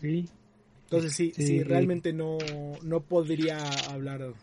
sí. 0.00 0.28
Entonces 0.84 1.12
sí, 1.12 1.32
sí, 1.36 1.62
realmente 1.62 2.12
no, 2.12 2.38
no 2.82 3.00
podría 3.00 3.58
hablar 3.90 4.34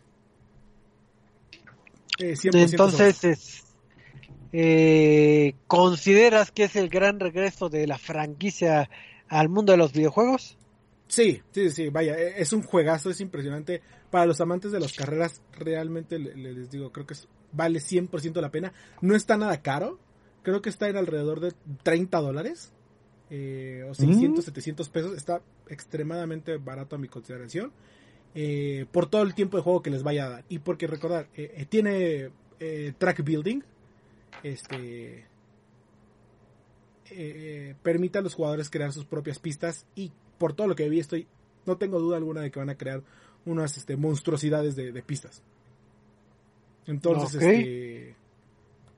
eh, 2.19 2.35
Entonces, 2.43 3.63
eh, 4.53 5.55
¿consideras 5.67 6.51
que 6.51 6.63
es 6.63 6.75
el 6.75 6.87
gran 6.87 7.19
regreso 7.19 7.67
de 7.67 7.85
la 7.87 7.97
franquicia 7.97 8.89
al 9.27 9.49
mundo 9.49 9.73
de 9.73 9.77
los 9.77 9.91
videojuegos? 9.91 10.57
Sí, 11.07 11.41
sí, 11.51 11.69
sí, 11.69 11.89
vaya, 11.89 12.17
e, 12.17 12.41
es 12.41 12.53
un 12.53 12.63
juegazo, 12.63 13.09
es 13.09 13.19
impresionante. 13.19 13.81
Para 14.09 14.25
los 14.25 14.39
amantes 14.39 14.71
de 14.71 14.79
las 14.79 14.93
carreras, 14.93 15.41
realmente 15.57 16.17
les 16.19 16.71
digo, 16.71 16.91
creo 16.91 17.05
que 17.05 17.15
vale 17.51 17.79
100% 17.79 18.39
la 18.41 18.51
pena. 18.51 18.73
No 19.01 19.15
está 19.15 19.37
nada 19.37 19.61
caro, 19.61 19.99
creo 20.43 20.61
que 20.61 20.69
está 20.69 20.87
en 20.87 20.97
alrededor 20.97 21.39
de 21.39 21.53
30 21.83 22.19
dólares. 22.21 22.71
Eh, 23.29 23.83
o 23.89 23.95
600, 23.95 24.45
700 24.45 24.89
pesos. 24.89 25.17
Está 25.17 25.41
extremadamente 25.67 26.57
barato 26.57 26.95
a 26.95 26.99
mi 26.99 27.07
consideración. 27.07 27.71
Eh, 28.35 28.85
por 28.91 29.07
todo 29.07 29.23
el 29.23 29.33
tiempo 29.33 29.57
de 29.57 29.63
juego 29.63 29.81
que 29.81 29.89
les 29.89 30.03
vaya 30.03 30.25
a 30.25 30.29
dar. 30.29 30.45
Y 30.49 30.59
porque 30.59 30.85
recordar, 30.85 31.27
eh, 31.35 31.65
tiene 31.69 32.29
track 32.97 33.23
building. 33.23 33.61
Este. 34.41 35.27
permite 37.83 38.17
a 38.17 38.21
los 38.21 38.33
jugadores 38.33 38.69
crear 38.69 38.91
sus 38.91 39.05
propias 39.05 39.39
pistas. 39.39 39.85
Y 39.95 40.11
por 40.37 40.53
todo 40.53 40.67
lo 40.67 40.75
que 40.75 40.89
vi, 40.89 40.99
estoy. 40.99 41.27
No 41.65 41.77
tengo 41.77 41.99
duda 41.99 42.17
alguna 42.17 42.41
de 42.41 42.51
que 42.51 42.59
van 42.59 42.69
a 42.69 42.77
crear 42.77 43.03
unas 43.45 43.77
este, 43.77 43.95
monstruosidades 43.95 44.75
de, 44.75 45.03
pistas. 45.03 45.43
Entonces, 46.87 47.41
este, 47.41 48.15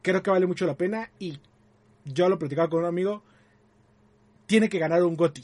creo 0.02 0.24
que 0.24 0.32
vale 0.32 0.48
mucho 0.48 0.66
la 0.66 0.76
pena. 0.76 1.12
Y 1.20 1.40
yo 2.06 2.30
lo 2.30 2.40
platicaba 2.40 2.70
con 2.70 2.80
un 2.80 2.86
amigo 2.86 3.22
tiene 4.46 4.70
que 4.70 4.80
ganar 4.80 5.04
un 5.04 5.16
GOTI. 5.16 5.44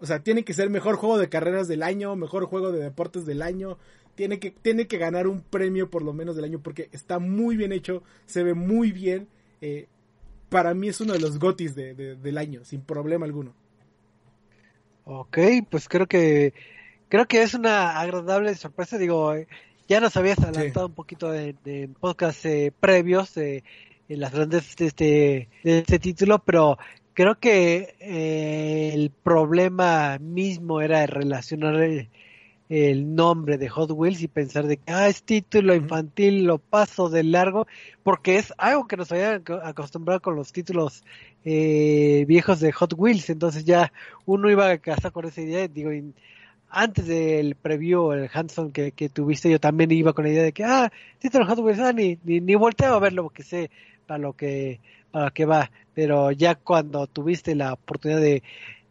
O 0.00 0.06
sea, 0.06 0.22
tiene 0.22 0.44
que 0.44 0.54
ser 0.54 0.70
mejor 0.70 0.96
juego 0.96 1.18
de 1.18 1.28
carreras 1.28 1.68
del 1.68 1.82
año, 1.82 2.16
mejor 2.16 2.46
juego 2.46 2.72
de 2.72 2.82
deportes 2.82 3.26
del 3.26 3.42
año. 3.42 3.76
Tiene 4.14 4.38
que, 4.38 4.50
tiene 4.50 4.86
que 4.86 4.98
ganar 4.98 5.26
un 5.26 5.40
premio 5.40 5.90
por 5.90 6.02
lo 6.02 6.12
menos 6.12 6.36
del 6.36 6.44
año 6.44 6.60
porque 6.62 6.88
está 6.92 7.18
muy 7.18 7.56
bien 7.56 7.72
hecho, 7.72 8.02
se 8.26 8.42
ve 8.42 8.54
muy 8.54 8.92
bien. 8.92 9.28
Eh, 9.60 9.86
para 10.48 10.74
mí 10.74 10.88
es 10.88 11.00
uno 11.00 11.12
de 11.12 11.20
los 11.20 11.38
GOTIs 11.38 11.74
de, 11.74 11.94
del 11.94 12.38
año, 12.38 12.64
sin 12.64 12.80
problema 12.80 13.24
alguno. 13.24 13.54
Ok, 15.04 15.38
pues 15.70 15.88
creo 15.88 16.06
que 16.06 16.52
creo 17.08 17.26
que 17.26 17.42
es 17.42 17.54
una 17.54 17.98
agradable 17.98 18.54
sorpresa. 18.54 18.98
Digo, 18.98 19.34
eh, 19.34 19.46
ya 19.88 20.00
nos 20.00 20.16
habías 20.16 20.38
adelantado 20.38 20.86
un 20.86 20.94
poquito 20.94 21.30
de, 21.30 21.54
de 21.64 21.88
podcast 22.00 22.44
eh, 22.46 22.72
previos 22.78 23.34
de 23.34 23.64
las 24.08 24.32
grandes 24.32 24.76
de 24.76 24.86
este, 24.86 25.48
de 25.62 25.78
este 25.78 25.98
título, 25.98 26.40
pero 26.40 26.78
creo 27.14 27.38
que 27.38 27.96
eh, 28.00 28.92
el 28.94 29.10
problema 29.10 30.18
mismo 30.18 30.80
era 30.80 31.06
relacionar 31.06 31.76
el, 32.70 33.14
nombre 33.14 33.58
de 33.58 33.68
Hot 33.68 33.90
Wheels 33.90 34.22
y 34.22 34.28
pensar 34.28 34.66
de 34.66 34.76
que 34.78 34.92
ah, 34.92 35.08
es 35.08 35.24
título 35.24 35.74
infantil, 35.74 36.44
lo 36.44 36.58
paso 36.58 37.10
de 37.10 37.24
largo, 37.24 37.66
porque 38.02 38.36
es 38.36 38.54
algo 38.56 38.86
que 38.86 38.96
nos 38.96 39.10
había 39.12 39.42
acostumbrado 39.64 40.20
con 40.20 40.36
los 40.36 40.52
títulos 40.52 41.04
eh, 41.44 42.24
viejos 42.28 42.60
de 42.60 42.72
Hot 42.72 42.94
Wheels, 42.96 43.28
entonces 43.28 43.64
ya 43.64 43.92
uno 44.24 44.50
iba 44.50 44.70
a 44.70 44.78
casar 44.78 45.12
con 45.12 45.26
esa 45.26 45.42
idea, 45.42 45.66
digo, 45.68 45.90
antes 46.68 47.06
del 47.06 47.56
preview, 47.56 48.12
el 48.12 48.30
Hanson 48.32 48.70
que, 48.70 48.92
que, 48.92 49.08
tuviste, 49.08 49.50
yo 49.50 49.58
también 49.58 49.90
iba 49.90 50.12
con 50.12 50.24
la 50.24 50.30
idea 50.30 50.44
de 50.44 50.52
que, 50.52 50.64
ah, 50.64 50.92
título 51.18 51.46
Hot 51.46 51.58
Wheels, 51.58 51.80
ah, 51.80 51.92
ni, 51.92 52.18
ni, 52.22 52.40
ni 52.40 52.54
volteo 52.54 52.94
a 52.94 53.00
verlo 53.00 53.24
porque 53.24 53.42
sé 53.42 53.70
para 54.06 54.18
lo 54.18 54.32
que 54.34 54.80
para 55.10 55.30
qué 55.32 55.44
va, 55.44 55.70
pero 55.92 56.30
ya 56.30 56.54
cuando 56.54 57.06
tuviste 57.08 57.54
la 57.56 57.72
oportunidad 57.72 58.20
de, 58.20 58.42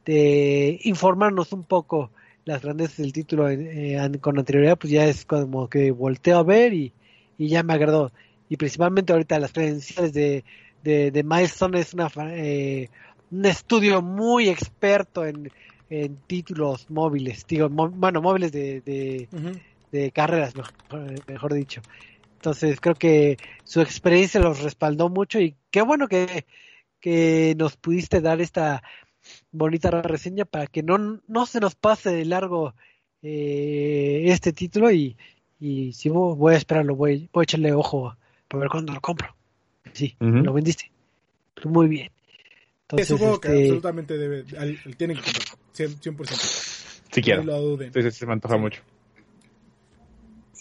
de 0.06 0.80
informarnos 0.84 1.54
un 1.54 1.64
poco 1.64 2.12
las 2.50 2.64
grandezas 2.64 2.98
del 2.98 3.14
título 3.14 3.48
eh, 3.50 3.98
con 4.20 4.40
anterioridad, 4.40 4.78
pues 4.78 4.92
ya 4.92 5.06
es 5.06 5.24
como 5.24 5.70
que 5.70 5.92
volteo 5.92 6.40
a 6.40 6.44
ver 6.44 6.74
y, 6.74 6.92
y 7.38 7.48
ya 7.48 7.62
me 7.64 7.74
agradó. 7.74 8.12
y 8.50 8.58
principalmente 8.58 9.14
ahorita 9.14 9.40
las 9.40 9.54
credenciales 9.54 10.14
de, 10.14 10.44
de, 10.84 11.12
de 11.12 11.24
Milestone 11.24 11.80
es 11.80 11.94
una, 11.94 12.10
eh, 12.32 12.90
un 13.30 13.46
estudio 13.46 14.02
muy 14.02 14.50
experto 14.50 15.26
en, 15.26 15.52
en 15.92 16.18
títulos 16.26 16.90
móviles, 16.90 17.46
digo, 17.48 17.70
bueno, 17.70 18.20
móviles 18.22 18.52
de, 18.52 18.82
de, 19.92 20.12
carreras, 20.12 20.54
mejor, 21.28 21.54
dicho. 21.54 21.82
Entonces 22.36 22.80
creo 22.80 22.96
que 22.96 23.38
su 23.64 23.82
experiencia 23.82 24.40
los 24.40 24.64
respaldó 24.64 25.10
mucho 25.10 25.40
y 25.40 25.56
qué 25.70 25.84
bueno 25.84 26.08
que, 26.08 26.46
que 27.00 27.54
nos 27.58 27.78
pudiste 27.78 28.22
dar 28.22 28.42
esta 28.42 28.82
bonita 29.52 29.90
reseña 29.90 30.46
para 30.46 30.68
que 30.68 30.84
no, 30.84 31.22
no 31.28 31.46
se 31.46 31.60
nos 31.60 31.76
pase 31.76 32.12
de 32.12 32.26
largo 32.26 32.74
eh, 33.22 34.24
este 34.28 34.54
título 34.54 34.92
y, 34.92 35.18
y 35.60 35.94
si 35.94 36.10
voy 36.10 36.54
a 36.54 36.58
esperarlo, 36.58 36.96
voy, 36.96 37.30
voy 37.34 37.42
a 37.42 37.44
echarle 37.44 37.74
ojo 37.74 38.16
para 38.48 38.62
ver 38.62 38.70
cuándo 38.70 38.94
lo 38.94 39.02
compro. 39.02 39.36
Sí, 39.94 40.16
lo 40.20 40.54
vendiste. 40.54 40.92
Muy 41.66 41.88
bien. 41.88 42.12
Entonces, 42.84 43.08
supongo 43.08 43.40
que 43.40 43.50
este, 43.50 43.64
absolutamente 43.64 44.18
debe, 44.18 44.44
tiene 44.98 45.16
que 45.16 45.22
comprar, 45.22 45.58
100%. 45.76 46.80
Si 47.12 47.22
quiero. 47.22 47.42
Entonces 47.82 48.16
se 48.16 48.26
me 48.26 48.34
antoja 48.34 48.58
mucho. 48.58 48.82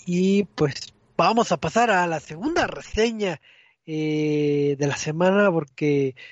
Y 0.07 0.45
pues 0.45 0.93
vamos 1.17 1.53
a 1.53 1.59
pasar 1.59 1.91
a 1.91 2.07
la 2.07 2.21
segunda 2.21 2.67
reseña 2.67 3.41
eh, 3.87 4.77
de 4.79 4.87
la 4.87 4.97
semana 4.97 5.51
porque 5.51 6.15
pues, 6.15 6.25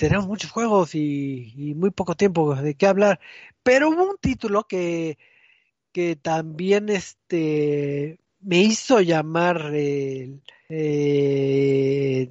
tenemos 0.00 0.26
muchos 0.26 0.50
juegos 0.50 0.94
y, 0.94 1.74
muy 1.76 1.90
poco 1.90 2.16
tiempo 2.16 2.54
de 2.56 2.74
qué 2.74 2.86
hablar. 2.86 3.20
Pero 3.62 3.90
hubo 3.90 4.10
un 4.10 4.16
título 4.18 4.66
que, 4.66 5.18
que 5.92 6.16
también 6.16 6.88
este 6.88 8.18
me 8.40 8.60
hizo 8.60 9.00
llamar 9.02 9.72
eh, 9.74 10.40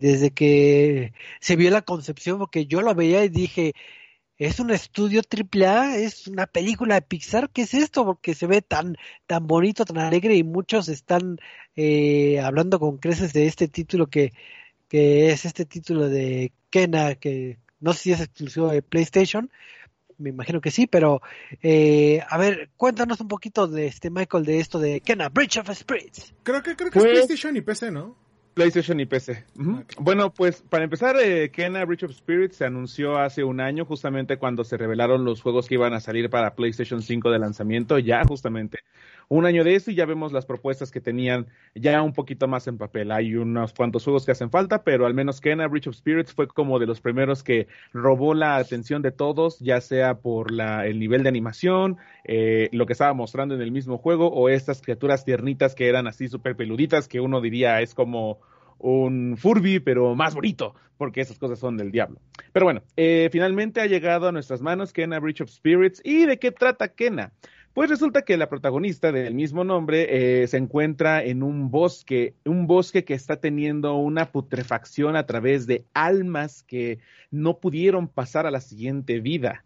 desde 0.01 0.31
que 0.31 1.13
se 1.41 1.55
vio 1.55 1.69
la 1.71 1.83
concepción, 1.83 2.39
porque 2.39 2.65
yo 2.65 2.81
lo 2.81 2.95
veía 2.95 3.23
y 3.23 3.29
dije, 3.29 3.73
es 4.37 4.59
un 4.59 4.71
estudio 4.71 5.21
triple 5.23 5.67
A, 5.67 5.97
es 5.97 6.27
una 6.27 6.47
película 6.47 6.95
de 6.95 7.01
Pixar, 7.03 7.51
¿qué 7.51 7.63
es 7.63 7.73
esto? 7.75 8.05
Porque 8.05 8.33
se 8.35 8.47
ve 8.47 8.61
tan, 8.63 8.97
tan 9.27 9.45
bonito, 9.47 9.85
tan 9.85 9.99
alegre 9.99 10.35
y 10.35 10.43
muchos 10.43 10.89
están 10.89 11.37
eh, 11.75 12.39
hablando 12.39 12.79
con 12.79 12.97
creces 12.97 13.33
de 13.33 13.47
este 13.47 13.67
título 13.67 14.07
que, 14.07 14.31
que 14.89 15.29
es 15.29 15.45
este 15.45 15.65
título 15.65 16.09
de 16.09 16.51
Kena, 16.69 17.15
que 17.15 17.59
no 17.79 17.93
sé 17.93 17.99
si 17.99 18.11
es 18.11 18.19
exclusivo 18.19 18.67
de 18.67 18.81
PlayStation, 18.81 19.49
me 20.17 20.31
imagino 20.31 20.59
que 20.59 20.71
sí, 20.71 20.85
pero 20.87 21.21
eh, 21.63 22.21
a 22.27 22.37
ver, 22.37 22.69
cuéntanos 22.75 23.21
un 23.21 23.29
poquito 23.29 23.67
de 23.67 23.87
este 23.87 24.09
Michael 24.09 24.43
de 24.43 24.59
esto 24.59 24.79
de 24.79 24.99
Kena 24.99 25.29
Bridge 25.29 25.57
of 25.57 25.71
Spirits. 25.73 26.33
Creo 26.43 26.61
que 26.61 26.75
creo 26.75 26.91
que 26.91 26.99
es 26.99 27.05
pues, 27.05 27.13
PlayStation 27.13 27.55
y 27.55 27.61
PC, 27.61 27.91
¿no? 27.91 28.17
PlayStation 28.53 28.99
y 28.99 29.05
PC. 29.05 29.45
Bueno, 29.99 30.33
pues 30.33 30.61
para 30.61 30.83
empezar, 30.83 31.15
eh, 31.17 31.49
Kena 31.49 31.85
Bridge 31.85 32.03
of 32.03 32.11
Spirits 32.11 32.57
se 32.57 32.65
anunció 32.65 33.17
hace 33.17 33.43
un 33.45 33.61
año, 33.61 33.85
justamente 33.85 34.37
cuando 34.37 34.65
se 34.65 34.75
revelaron 34.75 35.23
los 35.23 35.41
juegos 35.41 35.67
que 35.67 35.75
iban 35.75 35.93
a 35.93 36.01
salir 36.01 36.29
para 36.29 36.55
PlayStation 36.55 37.01
5 37.01 37.31
de 37.31 37.39
lanzamiento, 37.39 37.99
ya 37.99 38.21
justamente 38.25 38.79
un 39.29 39.45
año 39.45 39.63
de 39.63 39.75
eso 39.75 39.91
y 39.91 39.95
ya 39.95 40.05
vemos 40.05 40.33
las 40.33 40.45
propuestas 40.45 40.91
que 40.91 40.99
tenían 40.99 41.47
ya 41.75 42.01
un 42.01 42.13
poquito 42.13 42.47
más 42.47 42.67
en 42.67 42.77
papel. 42.77 43.11
Hay 43.11 43.35
unos 43.35 43.73
cuantos 43.73 44.03
juegos 44.03 44.25
que 44.25 44.31
hacen 44.31 44.49
falta, 44.49 44.83
pero 44.83 45.05
al 45.05 45.13
menos 45.13 45.39
Kena 45.39 45.67
Bridge 45.67 45.87
of 45.87 45.95
Spirits 45.95 46.33
fue 46.33 46.47
como 46.47 46.79
de 46.79 46.87
los 46.87 46.99
primeros 46.99 47.43
que 47.43 47.67
robó 47.93 48.33
la 48.33 48.57
atención 48.57 49.03
de 49.03 49.11
todos, 49.11 49.59
ya 49.59 49.81
sea 49.81 50.15
por 50.15 50.47
el 50.51 50.99
nivel 50.99 51.23
de 51.23 51.29
animación, 51.29 51.97
eh, 52.25 52.69
lo 52.71 52.87
que 52.87 52.93
estaba 52.93 53.13
mostrando 53.13 53.53
en 53.53 53.61
el 53.61 53.71
mismo 53.71 53.99
juego, 53.99 54.31
o 54.31 54.49
estas 54.49 54.81
criaturas 54.81 55.23
tiernitas 55.25 55.75
que 55.75 55.87
eran 55.87 56.07
así 56.07 56.27
súper 56.27 56.55
peluditas, 56.55 57.07
que 57.07 57.19
uno 57.19 57.39
diría 57.39 57.81
es 57.81 57.93
como 57.93 58.39
un 58.79 59.35
Furby, 59.37 59.79
pero 59.79 60.15
más 60.15 60.33
bonito, 60.33 60.73
porque 60.97 61.21
esas 61.21 61.37
cosas 61.37 61.59
son 61.59 61.77
del 61.77 61.91
diablo. 61.91 62.19
Pero 62.51 62.65
bueno, 62.65 62.81
eh, 62.97 63.29
finalmente 63.31 63.81
ha 63.81 63.85
llegado 63.85 64.27
a 64.27 64.31
nuestras 64.31 64.61
manos 64.61 64.91
Kena 64.91 65.19
Bridge 65.19 65.41
of 65.41 65.49
Spirits. 65.49 66.01
¿Y 66.03 66.25
de 66.25 66.39
qué 66.39 66.51
trata 66.51 66.87
Kena? 66.87 67.33
Pues 67.79 67.89
resulta 67.89 68.23
que 68.23 68.35
la 68.35 68.49
protagonista 68.49 69.13
del 69.13 69.33
mismo 69.33 69.63
nombre 69.63 70.41
eh, 70.41 70.47
se 70.47 70.57
encuentra 70.57 71.23
en 71.23 71.41
un 71.43 71.71
bosque, 71.71 72.35
un 72.43 72.67
bosque 72.67 73.05
que 73.05 73.13
está 73.13 73.37
teniendo 73.39 73.95
una 73.95 74.33
putrefacción 74.33 75.15
a 75.15 75.25
través 75.25 75.65
de 75.65 75.85
almas 75.93 76.61
que 76.63 76.99
no 77.31 77.61
pudieron 77.61 78.09
pasar 78.09 78.45
a 78.45 78.51
la 78.51 78.59
siguiente 78.59 79.21
vida. 79.21 79.63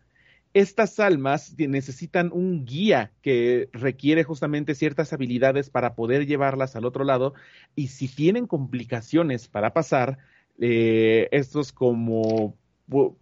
Estas 0.53 0.99
almas 0.99 1.55
necesitan 1.57 2.29
un 2.31 2.65
guía 2.65 3.11
que 3.23 3.67
requiere 3.73 4.23
justamente 4.23 4.75
ciertas 4.75 5.11
habilidades 5.11 5.71
para 5.71 5.95
poder 5.95 6.27
llevarlas 6.27 6.75
al 6.75 6.85
otro 6.85 7.05
lado 7.05 7.33
y 7.75 7.87
si 7.87 8.07
tienen 8.07 8.45
complicaciones 8.45 9.47
para 9.47 9.73
pasar, 9.73 10.19
eh, 10.59 11.29
estos 11.31 11.71
como, 11.71 12.55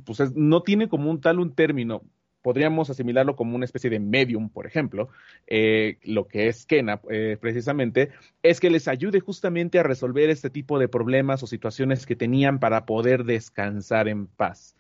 pues 0.04 0.36
no 0.36 0.64
tiene 0.64 0.90
como 0.90 1.10
un 1.10 1.22
tal 1.22 1.40
un 1.40 1.56
término, 1.56 2.04
podríamos 2.42 2.90
asimilarlo 2.90 3.36
como 3.36 3.56
una 3.56 3.66
especie 3.66 3.90
de 3.90 4.00
medium, 4.00 4.50
por 4.50 4.66
ejemplo, 4.66 5.10
eh, 5.48 5.98
lo 6.04 6.28
que 6.28 6.48
es 6.48 6.66
Kena 6.66 7.02
eh, 7.10 7.38
precisamente, 7.40 8.12
es 8.44 8.60
que 8.60 8.70
les 8.70 8.88
ayude 8.88 9.20
justamente 9.20 9.80
a 9.80 9.84
resolver 9.84 10.30
este 10.30 10.50
tipo 10.50 10.80
de 10.80 10.88
problemas 10.88 11.44
o 11.44 11.48
situaciones 11.48 12.06
que 12.06 12.16
tenían 12.16 12.60
para 12.60 12.86
poder 12.86 13.24
descansar 13.24 14.08
en 14.08 14.28
paz. 14.28 14.76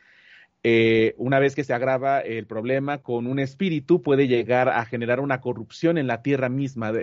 Eh, 0.63 1.15
una 1.17 1.39
vez 1.39 1.55
que 1.55 1.63
se 1.63 1.73
agrava 1.73 2.19
el 2.19 2.45
problema 2.45 2.99
con 2.99 3.25
un 3.25 3.39
espíritu, 3.39 4.01
puede 4.03 4.27
llegar 4.27 4.69
a 4.69 4.85
generar 4.85 5.19
una 5.19 5.41
corrupción 5.41 5.97
en 5.97 6.05
la 6.05 6.21
tierra 6.21 6.49
misma, 6.49 6.93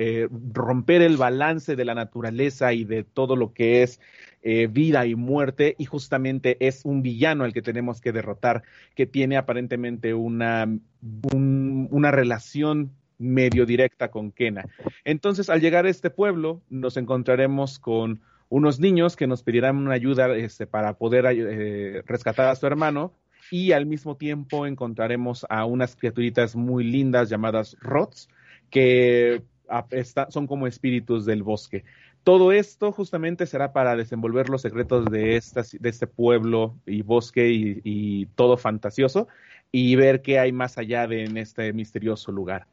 romper 0.53 1.03
el 1.03 1.17
balance 1.17 1.75
de 1.75 1.85
la 1.85 1.95
naturaleza 1.95 2.73
y 2.73 2.85
de 2.85 3.03
todo 3.03 3.35
lo 3.35 3.53
que 3.53 3.83
es 3.83 4.01
eh, 4.43 4.69
vida 4.69 5.05
y 5.05 5.17
muerte, 5.17 5.75
y 5.79 5.85
justamente 5.87 6.57
es 6.61 6.85
un 6.85 7.03
villano 7.03 7.43
al 7.43 7.53
que 7.53 7.61
tenemos 7.61 8.01
que 8.01 8.13
derrotar, 8.13 8.63
que 8.95 9.05
tiene 9.05 9.37
aparentemente 9.37 10.15
una, 10.15 10.69
una 11.33 12.11
relación 12.13 12.93
medio 13.19 13.67
directa 13.67 14.13
con 14.13 14.31
Kena. 14.31 14.65
Entonces, 15.05 15.51
al 15.51 15.61
llegar 15.61 15.87
a 15.87 15.91
este 15.91 16.11
pueblo, 16.11 16.63
nos 16.71 16.97
encontraremos 16.97 17.81
con 17.81 18.21
unos 18.49 18.79
niños 18.79 19.17
que 19.17 19.27
nos 19.27 19.43
pedirán 19.43 19.77
una 19.77 19.95
ayuda 19.95 20.35
este, 20.37 20.69
para 20.69 20.95
poder 20.97 21.27
eh, 21.29 22.03
rescatar 22.07 22.47
a 22.49 22.55
su 22.55 22.67
hermano 22.67 23.13
y 23.51 23.73
al 23.73 23.87
mismo 23.87 24.17
tiempo 24.17 24.67
encontraremos 24.67 25.47
a 25.49 25.65
unas 25.65 25.97
criaturitas 25.97 26.57
muy 26.57 26.85
lindas 26.85 27.29
llamadas 27.29 27.77
Rots 27.81 28.29
que 28.71 29.43
son 30.31 30.47
como 30.47 30.67
espíritus 30.67 31.25
del 31.25 31.43
bosque. 31.43 31.85
Todo 32.25 32.53
esto 32.53 32.93
justamente 32.93 33.47
será 33.47 33.73
para 33.73 33.97
desenvolver 33.97 34.49
los 34.49 34.63
secretos 34.63 35.07
de, 35.07 35.41
de 35.81 35.89
este 35.89 36.07
pueblo 36.07 36.77
y 36.85 37.03
bosque 37.03 37.51
y, 37.51 38.27
todo 38.35 38.57
fantasioso 38.57 39.29
y 39.73 39.97
ver 39.97 40.23
qué 40.23 40.39
hay 40.39 40.53
más 40.53 40.79
allá 40.79 41.07
de 41.07 41.25
en 41.25 41.37
este 41.37 41.73
misterioso 41.73 42.33
lugar. 42.33 42.67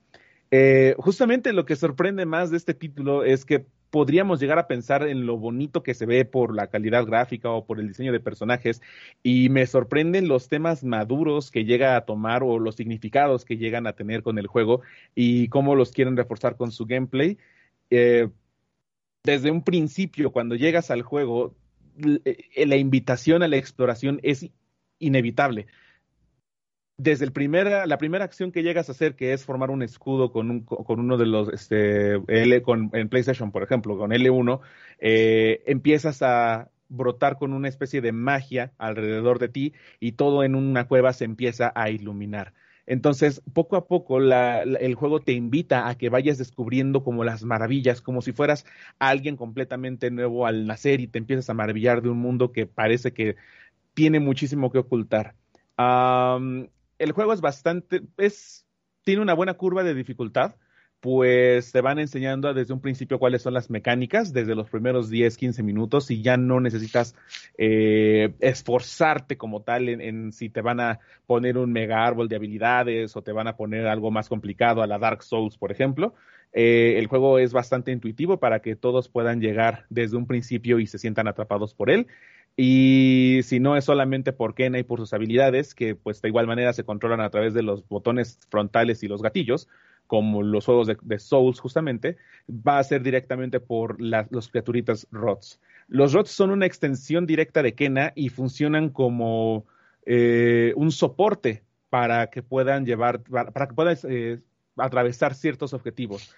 Eh, 0.51 0.95
justamente 0.97 1.53
lo 1.53 1.65
que 1.65 1.75
sorprende 1.75 2.25
más 2.25 2.51
de 2.51 2.57
este 2.57 2.73
título 2.73 3.23
es 3.23 3.45
que 3.45 3.65
podríamos 3.95 4.41
llegar 4.41 4.59
a 4.59 4.67
pensar 4.67 5.07
en 5.07 5.25
lo 5.25 5.37
bonito 5.37 5.81
que 5.81 5.93
se 5.93 6.05
ve 6.05 6.25
por 6.25 6.53
la 6.53 6.67
calidad 6.67 7.05
gráfica 7.05 7.49
o 7.49 7.65
por 7.65 7.79
el 7.79 7.87
diseño 7.87 8.11
de 8.11 8.19
personajes 8.19 8.81
y 9.23 9.47
me 9.47 9.65
sorprenden 9.65 10.27
los 10.27 10.49
temas 10.49 10.83
maduros 10.83 11.49
que 11.49 11.63
llega 11.63 11.95
a 11.95 12.01
tomar 12.01 12.43
o 12.43 12.59
los 12.59 12.75
significados 12.75 13.45
que 13.45 13.55
llegan 13.55 13.87
a 13.87 13.93
tener 13.93 14.21
con 14.21 14.37
el 14.37 14.47
juego 14.47 14.81
y 15.15 15.47
cómo 15.47 15.75
los 15.75 15.93
quieren 15.93 16.17
reforzar 16.17 16.57
con 16.57 16.73
su 16.73 16.85
gameplay. 16.85 17.37
Eh, 17.89 18.27
desde 19.23 19.49
un 19.49 19.63
principio, 19.63 20.33
cuando 20.33 20.55
llegas 20.55 20.91
al 20.91 21.01
juego, 21.01 21.55
eh, 22.25 22.65
la 22.65 22.75
invitación 22.75 23.43
a 23.43 23.47
la 23.47 23.55
exploración 23.55 24.19
es 24.23 24.49
inevitable. 24.99 25.67
Desde 26.97 27.25
el 27.25 27.33
primer, 27.33 27.87
la 27.87 27.97
primera 27.97 28.23
acción 28.23 28.51
que 28.53 28.63
llegas 28.63 28.87
a 28.87 28.93
hacer, 28.93 29.15
que 29.15 29.33
es 29.33 29.43
formar 29.43 29.69
un 29.69 29.83
escudo 29.83 30.31
con, 30.31 30.49
un, 30.49 30.61
con 30.61 30.99
uno 30.99 31.17
de 31.17 31.25
los, 31.25 31.49
este, 31.49 32.13
en 32.27 33.09
PlayStation, 33.09 33.51
por 33.51 33.63
ejemplo, 33.63 33.97
con 33.97 34.11
L1, 34.11 34.61
eh, 34.99 35.61
empiezas 35.65 36.21
a 36.21 36.69
brotar 36.87 37.37
con 37.37 37.51
una 37.51 37.67
especie 37.67 37.99
de 37.99 38.13
magia 38.13 38.71
alrededor 38.77 39.39
de 39.39 39.49
ti 39.49 39.73
y 39.99 40.13
todo 40.13 40.43
en 40.43 40.55
una 40.55 40.87
cueva 40.87 41.11
se 41.11 41.25
empieza 41.25 41.73
a 41.75 41.89
iluminar. 41.89 42.53
Entonces, 42.87 43.41
poco 43.53 43.75
a 43.77 43.87
poco 43.87 44.19
el 44.19 44.95
juego 44.95 45.19
te 45.19 45.31
invita 45.33 45.89
a 45.89 45.97
que 45.97 46.09
vayas 46.09 46.37
descubriendo 46.37 47.03
como 47.03 47.23
las 47.23 47.43
maravillas, 47.43 48.01
como 48.01 48.21
si 48.21 48.31
fueras 48.31 48.65
alguien 48.99 49.37
completamente 49.37 50.11
nuevo 50.11 50.45
al 50.45 50.67
nacer 50.67 51.01
y 51.01 51.07
te 51.07 51.17
empiezas 51.17 51.49
a 51.49 51.55
maravillar 51.55 52.01
de 52.03 52.09
un 52.09 52.19
mundo 52.19 52.51
que 52.51 52.67
parece 52.67 53.11
que 53.11 53.35
tiene 53.95 54.19
muchísimo 54.19 54.71
que 54.71 54.77
ocultar. 54.79 55.33
El 56.99 57.11
juego 57.11 57.33
es 57.33 57.41
bastante, 57.41 58.01
es, 58.17 58.65
tiene 59.03 59.21
una 59.21 59.33
buena 59.33 59.55
curva 59.55 59.83
de 59.83 59.93
dificultad. 59.93 60.55
pues 61.01 61.71
te 61.71 61.81
van 61.81 61.99
enseñando 61.99 62.51
desde 62.53 62.73
un 62.73 62.81
principio 62.81 63.19
cuáles 63.19 63.43
son 63.43 63.53
las 63.53 63.69
mecánicas, 63.69 64.33
desde 64.33 64.55
los 64.55 64.69
primeros 64.69 65.09
10, 65.09 65.37
15 65.37 65.61
minutos, 65.61 66.09
y 66.09 66.23
ya 66.23 66.35
no 66.35 66.59
necesitas 66.59 67.15
eh, 67.59 68.33
esforzarte 68.39 69.37
como 69.37 69.61
tal 69.61 69.87
en, 69.89 70.31
si 70.31 70.49
te 70.49 70.61
van 70.61 70.79
a 70.79 70.99
poner 71.27 71.57
un 71.59 71.71
mega 71.71 72.05
árbol 72.05 72.27
de 72.27 72.37
habilidades 72.37 73.15
o 73.15 73.21
te 73.21 73.33
van 73.33 73.47
a 73.47 73.55
poner 73.55 73.85
algo 73.87 74.09
más 74.09 74.29
complicado 74.29 74.81
a 74.81 74.87
la 74.87 74.97
Dark 74.97 75.21
Souls, 75.21 75.57
por 75.57 75.71
ejemplo. 75.71 76.15
Eh, 76.57 76.97
el 76.97 77.07
juego 77.07 77.37
es 77.37 77.51
bastante 77.51 77.91
intuitivo 77.91 78.39
para 78.39 78.61
que 78.61 78.77
todos 78.77 79.09
puedan 79.09 79.41
llegar 79.41 79.85
desde 79.89 80.15
un 80.15 80.25
principio 80.25 80.79
y 80.79 80.87
se 80.87 80.97
sientan 80.97 81.27
atrapados 81.27 81.75
por 81.75 81.89
él. 81.89 82.07
Y 82.57 83.41
si 83.43 83.59
no 83.59 83.75
es 83.75 83.83
solamente 83.83 84.31
por 84.31 84.55
Kena 84.55 84.79
y 84.79 84.83
por 84.83 84.99
sus 84.99 85.13
habilidades, 85.13 85.75
que 85.75 85.95
pues 85.95 86.21
de 86.21 86.29
igual 86.29 86.47
manera 86.47 86.71
se 86.71 86.85
controlan 86.85 87.19
a 87.19 87.29
través 87.29 87.53
de 87.53 87.63
los 87.63 87.87
botones 87.87 88.39
frontales 88.49 89.03
y 89.03 89.07
los 89.07 89.21
gatillos, 89.21 89.67
como 90.07 90.41
los 90.41 90.65
juegos 90.65 90.87
de, 91.01 91.19
Souls 91.19 91.59
justamente, 91.59 92.17
va 92.49 92.79
a 92.79 92.83
ser 92.83 93.01
directamente 93.01 93.59
por 93.59 93.99
los 93.99 94.47
criaturitas 94.49 95.07
ROTS. 95.11 95.59
Los 95.87 96.13
ROTS 96.13 96.31
son 96.31 96.51
una 96.51 96.65
extensión 96.65 97.25
directa 97.25 97.61
de 97.61 97.73
Kena 97.73 98.13
y 98.15 98.29
funcionan 98.29 98.89
como 98.89 99.65
eh, 100.05 100.71
un 100.75 100.91
soporte 100.91 101.63
para 101.89 102.29
que 102.29 102.41
puedan 102.41 102.85
llevar, 102.85 103.21
para, 103.21 103.67
que 103.67 103.73
puedan 103.73 103.97
eh, 104.07 104.39
atravesar 104.77 105.33
ciertos 105.33 105.73
objetivos 105.73 106.33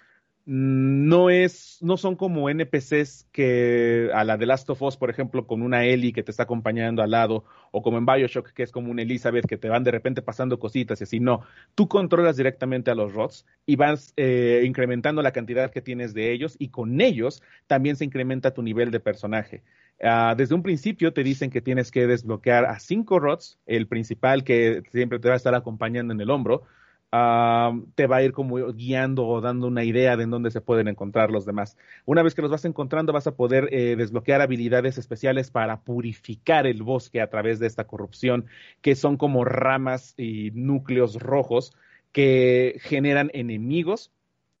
no 0.50 1.28
es, 1.28 1.76
no 1.82 1.98
son 1.98 2.16
como 2.16 2.48
NPCs 2.48 3.28
que 3.32 4.08
a 4.14 4.24
la 4.24 4.38
de 4.38 4.46
Last 4.46 4.70
of 4.70 4.80
Us, 4.80 4.96
por 4.96 5.10
ejemplo, 5.10 5.46
con 5.46 5.60
una 5.60 5.84
Ellie 5.84 6.14
que 6.14 6.22
te 6.22 6.30
está 6.30 6.44
acompañando 6.44 7.02
al 7.02 7.10
lado, 7.10 7.44
o 7.70 7.82
como 7.82 7.98
en 7.98 8.06
Bioshock, 8.06 8.54
que 8.54 8.62
es 8.62 8.72
como 8.72 8.90
una 8.90 9.02
Elizabeth 9.02 9.44
que 9.44 9.58
te 9.58 9.68
van 9.68 9.84
de 9.84 9.90
repente 9.90 10.22
pasando 10.22 10.58
cositas 10.58 11.02
y 11.02 11.04
así. 11.04 11.20
No, 11.20 11.42
tú 11.74 11.86
controlas 11.86 12.38
directamente 12.38 12.90
a 12.90 12.94
los 12.94 13.12
rots 13.12 13.44
y 13.66 13.76
vas 13.76 14.14
eh, 14.16 14.62
incrementando 14.64 15.20
la 15.20 15.32
cantidad 15.32 15.70
que 15.70 15.82
tienes 15.82 16.14
de 16.14 16.32
ellos 16.32 16.56
y 16.58 16.70
con 16.70 16.98
ellos 17.02 17.42
también 17.66 17.96
se 17.96 18.06
incrementa 18.06 18.54
tu 18.54 18.62
nivel 18.62 18.90
de 18.90 19.00
personaje. 19.00 19.62
Ah, 20.02 20.34
desde 20.34 20.54
un 20.54 20.62
principio 20.62 21.12
te 21.12 21.24
dicen 21.24 21.50
que 21.50 21.60
tienes 21.60 21.90
que 21.90 22.06
desbloquear 22.06 22.64
a 22.64 22.78
cinco 22.78 23.20
rots, 23.20 23.58
el 23.66 23.86
principal 23.86 24.44
que 24.44 24.82
siempre 24.92 25.18
te 25.18 25.28
va 25.28 25.34
a 25.34 25.36
estar 25.36 25.54
acompañando 25.54 26.14
en 26.14 26.20
el 26.22 26.30
hombro, 26.30 26.62
te 27.10 28.06
va 28.06 28.16
a 28.16 28.22
ir 28.22 28.32
como 28.32 28.56
guiando 28.72 29.26
o 29.26 29.40
dando 29.40 29.66
una 29.66 29.84
idea 29.84 30.16
de 30.16 30.24
en 30.24 30.30
dónde 30.30 30.50
se 30.50 30.60
pueden 30.60 30.88
encontrar 30.88 31.30
los 31.30 31.46
demás. 31.46 31.76
Una 32.04 32.22
vez 32.22 32.34
que 32.34 32.42
los 32.42 32.50
vas 32.50 32.64
encontrando, 32.66 33.12
vas 33.12 33.26
a 33.26 33.34
poder 33.34 33.68
eh, 33.72 33.96
desbloquear 33.96 34.42
habilidades 34.42 34.98
especiales 34.98 35.50
para 35.50 35.80
purificar 35.80 36.66
el 36.66 36.82
bosque 36.82 37.22
a 37.22 37.30
través 37.30 37.58
de 37.58 37.66
esta 37.66 37.84
corrupción, 37.84 38.46
que 38.82 38.94
son 38.94 39.16
como 39.16 39.44
ramas 39.44 40.14
y 40.18 40.50
núcleos 40.52 41.16
rojos 41.16 41.72
que 42.12 42.78
generan 42.82 43.30
enemigos. 43.32 44.10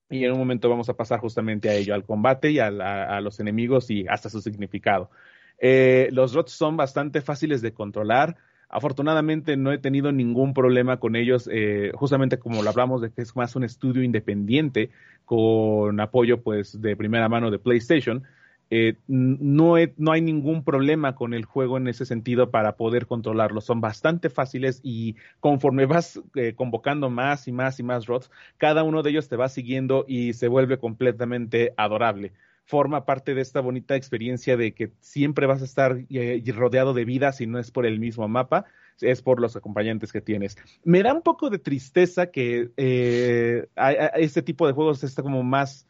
Y 0.08 0.24
en 0.24 0.32
un 0.32 0.38
momento 0.38 0.70
vamos 0.70 0.88
a 0.88 0.94
pasar 0.94 1.20
justamente 1.20 1.68
a 1.68 1.74
ello, 1.74 1.94
al 1.94 2.04
combate 2.04 2.50
y 2.50 2.60
a, 2.60 3.20
los 3.20 3.40
enemigos 3.40 3.90
y 3.90 4.06
hasta 4.08 4.30
su 4.30 4.40
significado. 4.40 5.10
Eh, 5.58 6.08
los 6.12 6.32
rots 6.32 6.52
son 6.52 6.78
bastante 6.78 7.20
fáciles 7.20 7.60
de 7.60 7.74
controlar 7.74 8.36
Afortunadamente 8.68 9.56
no 9.56 9.72
he 9.72 9.78
tenido 9.78 10.12
ningún 10.12 10.52
problema 10.52 10.98
con 10.98 11.16
ellos, 11.16 11.48
eh, 11.50 11.90
justamente 11.94 12.38
como 12.38 12.62
lo 12.62 12.68
hablamos 12.68 13.00
de 13.00 13.10
que 13.10 13.22
es 13.22 13.34
más 13.34 13.56
un 13.56 13.64
estudio 13.64 14.02
independiente 14.02 14.90
con 15.24 15.98
apoyo 16.00 16.42
pues 16.42 16.80
de 16.80 16.94
primera 16.94 17.28
mano 17.28 17.50
de 17.50 17.58
PlayStation. 17.58 18.24
Eh, 18.70 18.96
no, 19.06 19.76
no 19.96 20.12
hay 20.12 20.20
ningún 20.20 20.62
problema 20.62 21.14
con 21.14 21.32
el 21.32 21.46
juego 21.46 21.78
en 21.78 21.88
ese 21.88 22.04
sentido 22.04 22.50
para 22.50 22.76
poder 22.76 23.06
controlarlo. 23.06 23.62
Son 23.62 23.80
bastante 23.80 24.28
fáciles 24.28 24.80
y 24.82 25.16
conforme 25.40 25.86
vas 25.86 26.20
eh, 26.34 26.52
convocando 26.54 27.08
más 27.08 27.48
y 27.48 27.52
más 27.52 27.80
y 27.80 27.82
más 27.82 28.04
rots, 28.04 28.30
cada 28.58 28.82
uno 28.82 29.02
de 29.02 29.10
ellos 29.10 29.28
te 29.30 29.36
va 29.36 29.48
siguiendo 29.48 30.04
y 30.06 30.34
se 30.34 30.48
vuelve 30.48 30.78
completamente 30.78 31.72
adorable 31.78 32.32
forma 32.68 33.06
parte 33.06 33.34
de 33.34 33.40
esta 33.40 33.60
bonita 33.60 33.96
experiencia 33.96 34.58
de 34.58 34.74
que 34.74 34.92
siempre 35.00 35.46
vas 35.46 35.62
a 35.62 35.64
estar 35.64 36.04
eh, 36.10 36.42
rodeado 36.54 36.92
de 36.92 37.06
vida 37.06 37.32
si 37.32 37.46
no 37.46 37.58
es 37.58 37.70
por 37.70 37.86
el 37.86 37.98
mismo 37.98 38.28
mapa, 38.28 38.66
es 39.00 39.22
por 39.22 39.40
los 39.40 39.56
acompañantes 39.56 40.12
que 40.12 40.20
tienes. 40.20 40.58
Me 40.84 41.02
da 41.02 41.14
un 41.14 41.22
poco 41.22 41.48
de 41.48 41.58
tristeza 41.58 42.30
que 42.30 42.70
eh, 42.76 43.68
este 44.16 44.42
tipo 44.42 44.66
de 44.66 44.74
juegos 44.74 45.02
está 45.02 45.22
como 45.22 45.42
más 45.42 45.86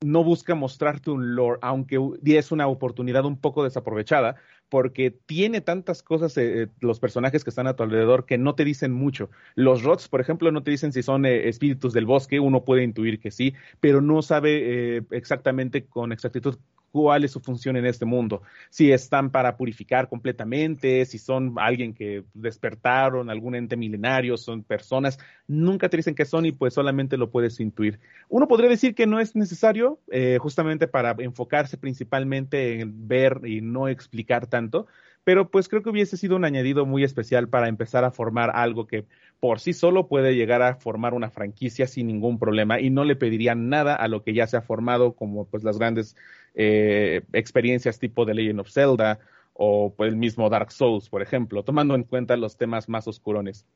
no 0.00 0.24
busca 0.24 0.54
mostrarte 0.54 1.10
un 1.10 1.34
lore, 1.34 1.58
aunque 1.62 1.98
es 2.24 2.52
una 2.52 2.66
oportunidad 2.66 3.24
un 3.24 3.36
poco 3.36 3.64
desaprovechada, 3.64 4.36
porque 4.72 5.10
tiene 5.10 5.60
tantas 5.60 6.02
cosas 6.02 6.34
eh, 6.38 6.66
los 6.80 6.98
personajes 6.98 7.44
que 7.44 7.50
están 7.50 7.66
a 7.66 7.76
tu 7.76 7.82
alrededor 7.82 8.24
que 8.24 8.38
no 8.38 8.54
te 8.54 8.64
dicen 8.64 8.90
mucho. 8.90 9.28
Los 9.54 9.82
rots, 9.82 10.08
por 10.08 10.22
ejemplo, 10.22 10.50
no 10.50 10.62
te 10.62 10.70
dicen 10.70 10.94
si 10.94 11.02
son 11.02 11.26
eh, 11.26 11.50
espíritus 11.50 11.92
del 11.92 12.06
bosque, 12.06 12.40
uno 12.40 12.64
puede 12.64 12.82
intuir 12.82 13.20
que 13.20 13.30
sí, 13.30 13.52
pero 13.80 14.00
no 14.00 14.22
sabe 14.22 14.96
eh, 14.96 15.02
exactamente 15.10 15.84
con 15.84 16.10
exactitud 16.10 16.56
cuál 16.92 17.24
es 17.24 17.32
su 17.32 17.40
función 17.40 17.76
en 17.76 17.86
este 17.86 18.04
mundo. 18.04 18.42
Si 18.70 18.92
están 18.92 19.30
para 19.30 19.56
purificar 19.56 20.08
completamente, 20.08 21.04
si 21.06 21.18
son 21.18 21.54
alguien 21.58 21.94
que 21.94 22.24
despertaron, 22.34 23.30
algún 23.30 23.54
ente 23.54 23.76
milenario, 23.76 24.36
son 24.36 24.62
personas, 24.62 25.18
nunca 25.48 25.88
te 25.88 25.96
dicen 25.96 26.14
que 26.14 26.26
son 26.26 26.46
y 26.46 26.52
pues 26.52 26.74
solamente 26.74 27.16
lo 27.16 27.30
puedes 27.30 27.58
intuir. 27.58 27.98
Uno 28.28 28.46
podría 28.46 28.68
decir 28.68 28.94
que 28.94 29.06
no 29.06 29.18
es 29.18 29.34
necesario, 29.34 29.98
eh, 30.10 30.38
justamente 30.40 30.86
para 30.86 31.16
enfocarse 31.18 31.78
principalmente 31.78 32.80
en 32.80 33.08
ver 33.08 33.40
y 33.44 33.62
no 33.62 33.88
explicar 33.88 34.46
tanto, 34.46 34.86
pero 35.24 35.50
pues 35.50 35.68
creo 35.68 35.82
que 35.82 35.90
hubiese 35.90 36.16
sido 36.16 36.36
un 36.36 36.44
añadido 36.44 36.86
muy 36.86 37.04
especial 37.04 37.48
para 37.48 37.68
empezar 37.68 38.04
a 38.04 38.10
formar 38.10 38.50
algo 38.54 38.86
que 38.86 39.06
por 39.40 39.60
sí 39.60 39.72
solo 39.72 40.08
puede 40.08 40.34
llegar 40.34 40.62
a 40.62 40.76
formar 40.76 41.14
una 41.14 41.30
franquicia 41.30 41.86
sin 41.86 42.06
ningún 42.08 42.38
problema 42.38 42.80
y 42.80 42.90
no 42.90 43.04
le 43.04 43.16
pediría 43.16 43.54
nada 43.54 43.94
a 43.94 44.08
lo 44.08 44.22
que 44.22 44.34
ya 44.34 44.46
se 44.46 44.56
ha 44.56 44.62
formado 44.62 45.14
como 45.14 45.46
pues 45.46 45.64
las 45.64 45.78
grandes 45.78 46.16
eh, 46.54 47.22
experiencias 47.32 47.98
tipo 47.98 48.24
de 48.24 48.34
Legend 48.34 48.60
of 48.60 48.70
Zelda 48.70 49.20
o 49.54 49.94
pues, 49.96 50.10
el 50.10 50.16
mismo 50.16 50.48
Dark 50.50 50.72
Souls, 50.72 51.08
por 51.08 51.22
ejemplo, 51.22 51.62
tomando 51.62 51.94
en 51.94 52.04
cuenta 52.04 52.36
los 52.36 52.56
temas 52.56 52.88
más 52.88 53.06
oscurones. 53.06 53.66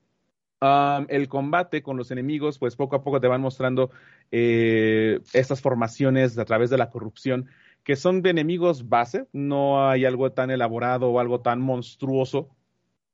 el 1.08 1.28
combate 1.28 1.82
con 1.82 1.96
los 1.96 2.10
enemigos, 2.10 2.58
pues 2.58 2.76
poco 2.76 2.96
a 2.96 3.02
poco 3.02 3.20
te 3.20 3.28
van 3.28 3.40
mostrando 3.40 3.90
eh, 4.30 5.20
estas 5.32 5.60
formaciones 5.60 6.38
a 6.38 6.44
través 6.44 6.70
de 6.70 6.78
la 6.78 6.90
corrupción 6.90 7.46
que 7.86 7.94
son 7.94 8.20
de 8.20 8.30
enemigos 8.30 8.88
base, 8.88 9.28
no 9.32 9.88
hay 9.88 10.04
algo 10.04 10.32
tan 10.32 10.50
elaborado 10.50 11.08
o 11.08 11.20
algo 11.20 11.40
tan 11.40 11.60
monstruoso. 11.60 12.48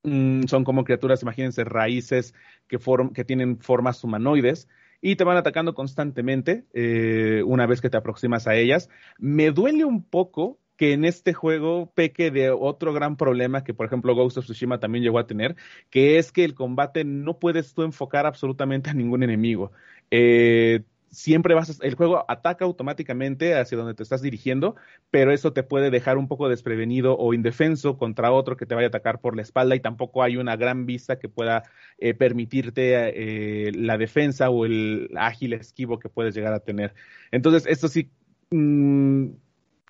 Mm, 0.03 0.45
son 0.45 0.65
como 0.65 0.83
criaturas, 0.85 1.21
imagínense, 1.21 1.63
raíces 1.63 2.35
que, 2.69 2.79
que 3.13 3.25
tienen 3.27 3.59
formas 3.59 4.03
humanoides 4.03 4.71
y 5.03 5.17
te 5.17 5.25
van 5.25 5.37
atacando 5.37 5.75
constantemente 5.75 6.65
eh, 6.73 7.43
una 7.45 7.67
vez 7.67 7.83
que 7.83 7.91
te 7.91 7.99
aproximas 7.99 8.47
a 8.49 8.55
ellas. 8.55 8.89
Me 9.19 9.51
duele 9.51 9.85
un 9.85 10.03
poco 10.03 10.59
que 10.79 10.95
en 10.95 11.05
este 11.05 11.35
juego 11.35 11.93
peque 11.95 12.31
de 12.31 12.51
otro 12.51 12.95
gran 12.95 13.19
problema 13.19 13.65
que, 13.65 13.75
por 13.75 13.85
ejemplo, 13.85 14.15
Ghost 14.15 14.39
of 14.39 14.47
Tsushima 14.47 14.81
también 14.81 15.05
llegó 15.05 15.19
a 15.19 15.27
tener, 15.27 15.55
que 15.91 16.17
es 16.17 16.33
que 16.33 16.45
el 16.45 16.55
combate 16.55 17.05
no 17.05 17.39
puedes 17.39 17.75
tú 17.75 17.83
enfocar 17.83 18.25
absolutamente 18.25 18.89
a 18.89 18.95
ningún 18.95 19.23
enemigo. 19.23 19.71
Eh, 20.11 20.83
siempre 21.13 21.55
vas 21.55 21.71
a, 21.71 21.87
el 21.87 21.95
juego 21.95 22.25
ataca 22.27 22.65
automáticamente 22.65 23.55
hacia 23.55 23.79
donde 23.79 23.95
te 23.95 24.03
estás 24.03 24.23
dirigiendo, 24.23 24.75
pero 25.11 25.33
eso 25.33 25.53
te 25.53 25.63
puede 25.63 25.91
dejar 25.91 26.17
un 26.19 26.27
poco 26.27 26.49
desprevenido 26.49 27.17
o 27.17 27.35
indefenso 27.35 27.99
contra 27.99 28.33
otro 28.33 28.57
que 28.57 28.67
te 28.67 28.75
vaya 28.75 28.87
a 28.87 28.89
atacar 28.89 29.21
por 29.21 29.37
la 29.37 29.43
espalda 29.43 29.77
y 29.77 29.81
tampoco 29.81 30.23
hay 30.23 30.39
una 30.39 30.57
gran 30.57 30.87
vista 30.87 31.19
que 31.19 31.29
pueda 31.29 31.63
eh, 31.99 32.15
permitirte 32.15 33.67
eh, 33.69 33.73
la 33.73 33.99
defensa 33.99 34.51
o 34.51 34.65
el 34.65 35.11
ágil 35.17 35.53
esquivo 35.53 35.99
que 35.99 36.09
puedes 36.09 36.35
llegar 36.35 36.55
a 36.55 36.61
tener. 36.61 36.95
Entonces, 37.31 37.67
esto 37.67 37.89
sí 37.89 38.11
mm, 38.51 39.29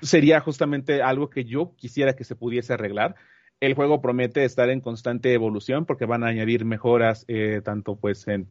sería 0.00 0.40
justamente 0.40 1.02
algo 1.02 1.30
que 1.30 1.44
yo 1.44 1.74
quisiera 1.76 2.14
que 2.16 2.24
se 2.24 2.34
pudiese 2.34 2.72
arreglar 2.72 3.14
el 3.62 3.74
juego 3.74 4.02
promete 4.02 4.44
estar 4.44 4.70
en 4.70 4.80
constante 4.80 5.32
evolución 5.32 5.86
porque 5.86 6.04
van 6.04 6.24
a 6.24 6.26
añadir 6.26 6.64
mejoras 6.64 7.24
eh, 7.28 7.60
tanto 7.64 7.94
pues 7.94 8.26
en, 8.26 8.48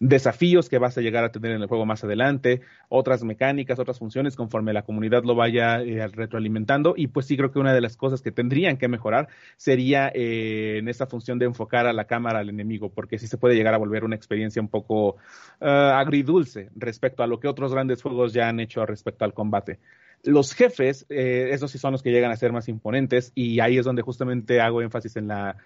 desafíos 0.00 0.70
que 0.70 0.78
vas 0.78 0.96
a 0.96 1.02
llegar 1.02 1.22
a 1.22 1.30
tener 1.32 1.50
en 1.52 1.60
el 1.60 1.68
juego 1.68 1.84
más 1.84 2.02
adelante, 2.02 2.62
otras 2.88 3.24
mecánicas, 3.24 3.78
otras 3.78 3.98
funciones 3.98 4.36
conforme 4.36 4.72
la 4.72 4.84
comunidad 4.84 5.24
lo 5.24 5.34
vaya 5.34 5.82
eh, 5.82 6.08
retroalimentando 6.08 6.94
y 6.96 7.08
pues 7.08 7.26
sí 7.26 7.36
creo 7.36 7.52
que 7.52 7.58
una 7.58 7.74
de 7.74 7.82
las 7.82 7.98
cosas 7.98 8.22
que 8.22 8.32
tendrían 8.32 8.78
que 8.78 8.88
mejorar 8.88 9.28
sería 9.58 10.10
eh, 10.14 10.78
en 10.78 10.88
esa 10.88 11.06
función 11.06 11.38
de 11.38 11.44
enfocar 11.44 11.86
a 11.86 11.92
la 11.92 12.06
cámara 12.06 12.38
al 12.38 12.48
enemigo 12.48 12.88
porque 12.88 13.18
sí 13.18 13.26
se 13.26 13.36
puede 13.36 13.54
llegar 13.54 13.74
a 13.74 13.78
volver 13.78 14.04
una 14.04 14.16
experiencia 14.16 14.62
un 14.62 14.68
poco 14.68 15.16
agridulce 15.60 16.70
respecto 16.74 17.22
a 17.22 17.26
lo 17.26 17.38
que 17.38 17.48
otros 17.48 17.74
grandes 17.74 18.00
juegos 18.00 18.32
ya 18.32 18.48
han 18.48 18.60
hecho 18.60 18.86
respecto 18.86 19.26
al 19.26 19.34
combate. 19.34 19.78
Los 20.24 20.54
jefes, 20.54 21.06
eh, 21.08 21.50
esos 21.52 21.70
sí 21.70 21.78
son 21.78 21.92
los 21.92 22.02
que 22.02 22.10
llegan 22.10 22.30
a 22.30 22.36
ser 22.36 22.52
más 22.52 22.68
imponentes 22.68 23.32
y 23.34 23.60
ahí 23.60 23.78
es 23.78 23.84
donde 23.84 24.02
justamente 24.02 24.60
hago 24.60 24.82
énfasis 24.82 25.16
en 25.16 25.28
la, 25.28 25.56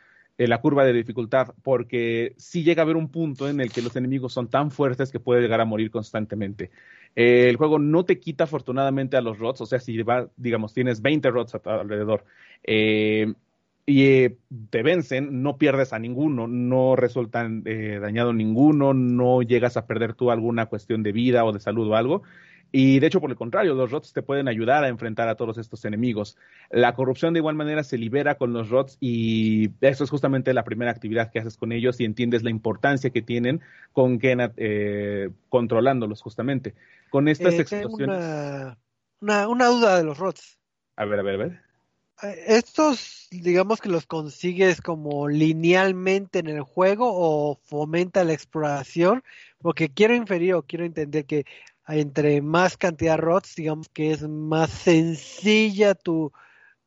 curva 0.60 0.84
de 0.84 0.92
dificultad, 0.92 1.54
porque 1.62 2.34
sí 2.36 2.62
llega 2.62 2.82
a 2.82 2.84
haber 2.84 2.96
un 2.96 3.08
punto 3.08 3.48
en 3.48 3.60
el 3.60 3.72
que 3.72 3.82
los 3.82 3.94
enemigos 3.96 4.32
son 4.32 4.48
tan 4.48 4.70
fuertes 4.70 5.10
que 5.10 5.20
puede 5.20 5.40
llegar 5.40 5.60
a 5.60 5.64
morir 5.64 5.90
constantemente. 5.90 6.70
Eh, 7.16 7.48
el 7.48 7.56
juego 7.56 7.78
no 7.78 8.04
te 8.04 8.20
quita 8.20 8.44
afortunadamente 8.44 9.16
a 9.16 9.20
los 9.20 9.38
rots, 9.38 9.60
o 9.62 9.66
sea, 9.66 9.80
si 9.80 10.00
va, 10.02 10.28
digamos, 10.36 10.74
tienes 10.74 11.02
20 11.02 11.30
rots 11.30 11.56
alrededor, 11.64 12.24
eh, 12.64 13.32
y 13.88 14.04
eh, 14.04 14.36
te 14.68 14.82
vencen, 14.82 15.42
no 15.42 15.56
pierdes 15.56 15.94
a 15.94 15.98
ninguno, 15.98 16.46
no 16.46 16.94
resultan 16.94 17.62
eh, 17.64 17.98
dañado 17.98 18.34
ninguno, 18.34 18.92
no 18.92 19.40
llegas 19.40 19.78
a 19.78 19.86
perder 19.86 20.12
tú 20.12 20.30
alguna 20.30 20.66
cuestión 20.66 21.02
de 21.02 21.12
vida 21.12 21.42
o 21.46 21.52
de 21.52 21.60
salud 21.60 21.88
o 21.88 21.96
algo. 21.96 22.22
Y 22.70 23.00
de 23.00 23.06
hecho, 23.06 23.20
por 23.20 23.30
el 23.30 23.36
contrario, 23.36 23.74
los 23.74 23.90
rots 23.90 24.12
te 24.12 24.22
pueden 24.22 24.46
ayudar 24.46 24.84
a 24.84 24.88
enfrentar 24.88 25.28
a 25.28 25.36
todos 25.36 25.56
estos 25.56 25.84
enemigos. 25.84 26.36
La 26.70 26.94
corrupción 26.94 27.32
de 27.32 27.40
igual 27.40 27.54
manera 27.54 27.82
se 27.82 27.96
libera 27.96 28.36
con 28.36 28.52
los 28.52 28.68
rots 28.68 28.98
y 29.00 29.70
eso 29.80 30.04
es 30.04 30.10
justamente 30.10 30.52
la 30.52 30.64
primera 30.64 30.90
actividad 30.90 31.30
que 31.30 31.38
haces 31.38 31.56
con 31.56 31.72
ellos 31.72 31.98
y 32.00 32.04
entiendes 32.04 32.42
la 32.42 32.50
importancia 32.50 33.10
que 33.10 33.22
tienen 33.22 33.62
con 33.92 34.18
Kenat 34.18 34.52
eh, 34.56 35.30
controlándolos 35.48 36.20
justamente. 36.20 36.74
Con 37.10 37.28
estas 37.28 37.54
Eh, 37.54 37.60
explosiones... 37.60 38.18
Una, 38.18 38.78
una, 39.20 39.48
una 39.48 39.66
duda 39.66 39.96
de 39.96 40.04
los 40.04 40.18
rots. 40.18 40.58
A 40.96 41.04
ver, 41.06 41.20
a 41.20 41.22
ver, 41.22 41.34
a 41.34 41.38
ver. 41.38 41.60
Eh, 42.22 42.44
¿Estos, 42.48 43.28
digamos 43.30 43.80
que 43.80 43.88
los 43.88 44.06
consigues 44.06 44.80
como 44.80 45.28
linealmente 45.28 46.40
en 46.40 46.48
el 46.48 46.62
juego 46.62 47.08
o 47.10 47.56
fomenta 47.62 48.24
la 48.24 48.32
exploración? 48.32 49.22
Porque 49.60 49.88
quiero 49.88 50.14
inferir 50.14 50.54
o 50.54 50.62
quiero 50.62 50.84
entender 50.84 51.24
que 51.24 51.46
entre 51.88 52.42
más 52.42 52.76
cantidad 52.76 53.12
de 53.16 53.22
rots, 53.22 53.54
digamos 53.56 53.88
que 53.88 54.12
es 54.12 54.22
más 54.28 54.70
sencilla 54.70 55.94
tu, 55.94 56.32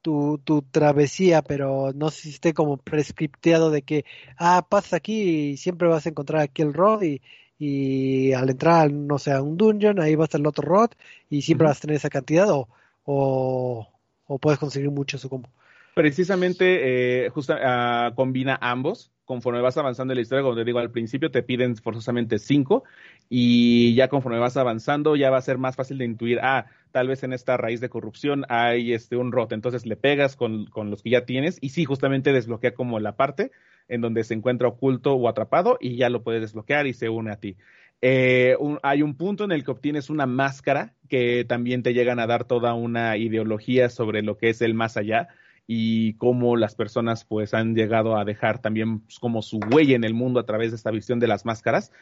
tu, 0.01 0.39
tu 0.43 0.61
travesía, 0.63 1.41
pero 1.41 1.91
no 1.93 2.09
si 2.11 2.29
esté 2.29 2.53
como 2.53 2.77
prescripteado 2.77 3.71
de 3.71 3.81
que, 3.83 4.05
ah, 4.37 4.65
pasas 4.69 4.93
aquí 4.93 5.51
y 5.51 5.57
siempre 5.57 5.87
vas 5.87 6.05
a 6.05 6.09
encontrar 6.09 6.41
aquí 6.41 6.61
el 6.61 6.73
rod 6.73 7.03
y, 7.03 7.21
y 7.59 8.33
al 8.33 8.49
entrar, 8.49 8.91
no 8.91 9.19
sé, 9.19 9.31
a 9.31 9.41
un 9.41 9.57
dungeon, 9.57 9.99
ahí 9.99 10.15
va 10.15 10.23
a 10.23 10.25
estar 10.25 10.41
el 10.41 10.47
otro 10.47 10.67
rod 10.67 10.91
y 11.29 11.41
siempre 11.43 11.67
vas 11.67 11.77
a 11.77 11.81
tener 11.81 11.97
esa 11.97 12.09
cantidad 12.09 12.49
o, 12.49 12.67
o, 13.05 13.87
o 14.25 14.39
puedes 14.39 14.59
conseguir 14.59 14.91
mucho 14.91 15.17
su 15.17 15.29
combo. 15.29 15.49
Precisamente, 15.93 17.25
eh, 17.25 17.29
justa- 17.29 17.59
ah, 17.61 18.13
combina 18.15 18.57
ambos. 18.61 19.11
Conforme 19.32 19.61
vas 19.61 19.77
avanzando 19.77 20.11
en 20.11 20.17
la 20.17 20.23
historia, 20.23 20.43
como 20.43 20.57
te 20.57 20.65
digo 20.65 20.79
al 20.79 20.91
principio, 20.91 21.32
te 21.32 21.41
piden 21.41 21.77
forzosamente 21.77 22.38
cinco 22.38 22.84
y 23.29 23.95
ya 23.95 24.09
conforme 24.09 24.39
vas 24.39 24.57
avanzando 24.57 25.15
ya 25.15 25.29
va 25.29 25.38
a 25.38 25.41
ser 25.41 25.57
más 25.57 25.77
fácil 25.77 25.99
de 25.99 26.03
intuir, 26.03 26.41
ah, 26.41 26.65
tal 26.91 27.07
vez 27.07 27.23
en 27.23 27.32
esta 27.32 27.55
raíz 27.55 27.79
de 27.79 27.88
corrupción 27.88 28.43
hay 28.49 28.91
este 28.91 29.15
un 29.15 29.32
rot, 29.32 29.53
entonces 29.53 29.86
le 29.86 29.95
pegas 29.95 30.36
con, 30.36 30.65
con 30.65 30.89
los 30.89 31.01
que 31.01 31.11
ya 31.11 31.23
tienes 31.23 31.59
y 31.61 31.69
sí, 31.69 31.86
justamente 31.86 32.34
desbloquea 32.34 32.73
como 32.73 32.99
la 32.99 33.15
parte 33.15 33.51
en 33.88 34.01
donde 34.01 34.25
se 34.25 34.34
encuentra 34.34 34.67
oculto 34.67 35.13
o 35.13 35.29
atrapado 35.29 35.77
y 35.79 35.95
ya 35.95 36.09
lo 36.09 36.23
puedes 36.23 36.41
desbloquear 36.41 36.86
y 36.88 36.93
se 36.93 37.07
une 37.07 37.32
a 37.32 37.38
ti. 37.38 37.55
Eh, 38.01 38.57
hay 38.84 39.01
un 39.01 39.15
punto 39.15 39.45
en 39.45 39.53
el 39.53 39.63
que 39.63 39.71
obtienes 39.71 40.09
una 40.09 40.25
máscara 40.25 40.93
que 41.07 41.45
también 41.45 41.84
te 41.84 41.93
llegan 41.93 42.19
a 42.19 42.27
dar 42.27 42.43
toda 42.43 42.73
una 42.73 43.15
ideología 43.15 43.88
sobre 43.88 44.23
lo 44.23 44.38
que 44.38 44.49
es 44.49 44.61
el 44.61 44.73
más 44.73 44.97
allá 44.97 45.29
y 45.74 46.15
cómo 46.15 46.57
las 46.57 46.76
personas 46.76 47.24
pues 47.24 47.53
han 47.53 47.76
llegado 47.76 48.17
a 48.17 48.26
dejar 48.26 48.59
también 48.59 48.99
pues, 48.99 49.19
como 49.19 49.41
su 49.41 49.57
huella 49.72 49.95
en 49.95 50.03
el 50.03 50.13
mundo 50.13 50.41
a 50.41 50.45
través 50.45 50.72
de 50.72 50.76
esta 50.76 50.91
visión 50.91 51.22
de 51.22 51.30
las 51.30 51.45
máscaras 51.45 51.93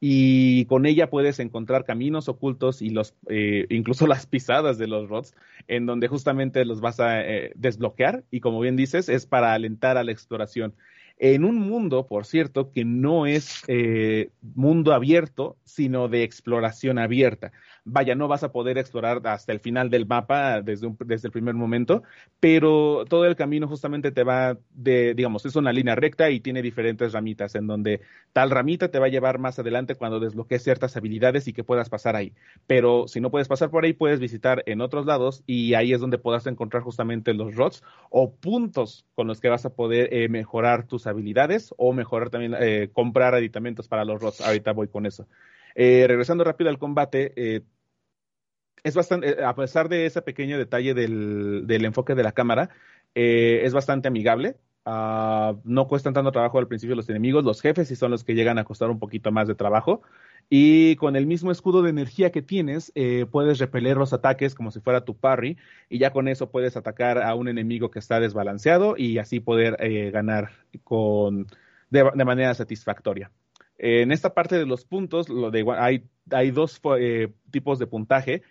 y 0.00 0.64
con 0.64 0.86
ella 0.86 1.10
puedes 1.10 1.38
encontrar 1.38 1.84
caminos 1.84 2.30
ocultos 2.30 2.80
y 2.80 2.88
los 2.88 3.14
eh, 3.28 3.66
incluso 3.68 4.06
las 4.06 4.24
pisadas 4.24 4.78
de 4.78 4.86
los 4.86 5.10
rods 5.10 5.34
en 5.66 5.84
donde 5.84 6.08
justamente 6.08 6.64
los 6.64 6.80
vas 6.80 7.00
a 7.00 7.20
eh, 7.20 7.52
desbloquear 7.54 8.24
y 8.30 8.40
como 8.40 8.60
bien 8.60 8.76
dices 8.76 9.10
es 9.10 9.26
para 9.26 9.52
alentar 9.52 9.98
a 9.98 10.04
la 10.04 10.12
exploración 10.12 10.72
en 11.20 11.44
un 11.44 11.56
mundo, 11.56 12.06
por 12.06 12.26
cierto, 12.26 12.70
que 12.70 12.84
no 12.84 13.26
es 13.26 13.62
eh, 13.66 14.30
mundo 14.54 14.94
abierto, 14.94 15.56
sino 15.64 16.06
de 16.06 16.22
exploración 16.22 16.98
abierta. 16.98 17.50
Vaya, 17.90 18.14
no 18.14 18.28
vas 18.28 18.42
a 18.42 18.52
poder 18.52 18.78
explorar 18.78 19.20
hasta 19.26 19.52
el 19.52 19.60
final 19.60 19.90
del 19.90 20.06
mapa 20.06 20.60
desde, 20.62 20.88
desde 21.04 21.28
el 21.28 21.32
primer 21.32 21.54
momento, 21.54 22.02
pero 22.40 23.04
todo 23.08 23.24
el 23.26 23.36
camino 23.36 23.66
justamente 23.66 24.12
te 24.12 24.24
va 24.24 24.58
de, 24.70 25.14
digamos, 25.14 25.44
es 25.46 25.56
una 25.56 25.72
línea 25.72 25.94
recta 25.94 26.30
y 26.30 26.40
tiene 26.40 26.62
diferentes 26.62 27.12
ramitas 27.12 27.54
en 27.54 27.66
donde 27.66 28.00
tal 28.32 28.50
ramita 28.50 28.90
te 28.90 28.98
va 28.98 29.06
a 29.06 29.08
llevar 29.08 29.38
más 29.38 29.58
adelante 29.58 29.94
cuando 29.94 30.20
desbloquees 30.20 30.62
ciertas 30.62 30.96
habilidades 30.96 31.48
y 31.48 31.52
que 31.52 31.64
puedas 31.64 31.88
pasar 31.88 32.16
ahí. 32.16 32.32
Pero 32.66 33.08
si 33.08 33.20
no 33.20 33.30
puedes 33.30 33.48
pasar 33.48 33.70
por 33.70 33.84
ahí, 33.84 33.92
puedes 33.92 34.20
visitar 34.20 34.62
en 34.66 34.80
otros 34.80 35.06
lados 35.06 35.42
y 35.46 35.74
ahí 35.74 35.92
es 35.92 36.00
donde 36.00 36.18
podrás 36.18 36.46
encontrar 36.46 36.82
justamente 36.82 37.34
los 37.34 37.54
rods 37.54 37.82
o 38.10 38.32
puntos 38.34 39.06
con 39.14 39.26
los 39.26 39.40
que 39.40 39.48
vas 39.48 39.64
a 39.64 39.74
poder 39.74 40.12
eh, 40.12 40.28
mejorar 40.28 40.86
tus 40.86 41.06
habilidades 41.06 41.74
o 41.76 41.92
mejorar 41.92 42.30
también, 42.30 42.54
eh, 42.60 42.90
comprar 42.92 43.34
aditamentos 43.34 43.88
para 43.88 44.04
los 44.04 44.20
rods. 44.20 44.40
Ahorita 44.40 44.72
voy 44.72 44.88
con 44.88 45.06
eso. 45.06 45.26
Eh, 45.74 46.06
regresando 46.08 46.44
rápido 46.44 46.70
al 46.70 46.78
combate, 46.78 47.62
es 48.82 48.94
bastante, 48.94 49.40
eh, 49.40 49.44
a 49.44 49.54
pesar 49.54 49.88
de 49.88 50.06
ese 50.06 50.22
pequeño 50.22 50.58
detalle 50.58 50.94
del, 50.94 51.66
del 51.66 51.84
enfoque 51.84 52.14
de 52.14 52.22
la 52.22 52.32
cámara, 52.32 52.70
eh, 53.14 53.62
es 53.64 53.72
bastante 53.72 54.08
amigable. 54.08 54.56
Ah, 54.84 55.54
no 55.64 55.86
cuestan 55.86 56.14
tanto 56.14 56.32
trabajo 56.32 56.58
al 56.58 56.68
principio 56.68 56.96
los 56.96 57.08
enemigos, 57.10 57.44
los 57.44 57.60
jefes 57.60 57.88
sí 57.88 57.96
son 57.96 58.10
los 58.10 58.24
que 58.24 58.34
llegan 58.34 58.58
a 58.58 58.64
costar 58.64 58.88
un 58.90 58.98
poquito 58.98 59.30
más 59.32 59.48
de 59.48 59.54
trabajo. 59.54 60.02
Y 60.50 60.96
con 60.96 61.14
el 61.14 61.26
mismo 61.26 61.50
escudo 61.50 61.82
de 61.82 61.90
energía 61.90 62.32
que 62.32 62.40
tienes, 62.40 62.90
eh, 62.94 63.26
puedes 63.30 63.58
repeler 63.58 63.98
los 63.98 64.14
ataques 64.14 64.54
como 64.54 64.70
si 64.70 64.80
fuera 64.80 65.04
tu 65.04 65.14
parry, 65.16 65.58
y 65.90 65.98
ya 65.98 66.10
con 66.10 66.26
eso 66.26 66.50
puedes 66.50 66.76
atacar 66.76 67.22
a 67.22 67.34
un 67.34 67.48
enemigo 67.48 67.90
que 67.90 67.98
está 67.98 68.18
desbalanceado 68.18 68.96
y 68.96 69.18
así 69.18 69.40
poder 69.40 69.76
ganar 70.10 70.50
con, 70.84 71.48
de, 71.90 72.24
manera 72.24 72.54
satisfactoria. 72.54 73.30
En 73.76 74.10
esta 74.10 74.32
parte 74.32 74.56
de 74.56 74.66
los 74.66 74.84
puntos, 74.86 75.28
lo 75.28 75.50
de, 75.50 75.66
hay, 75.76 76.04
hay 76.30 76.50
dos 76.50 76.80
tipos 77.50 77.78
de 77.78 77.86
puntaje 77.86 78.42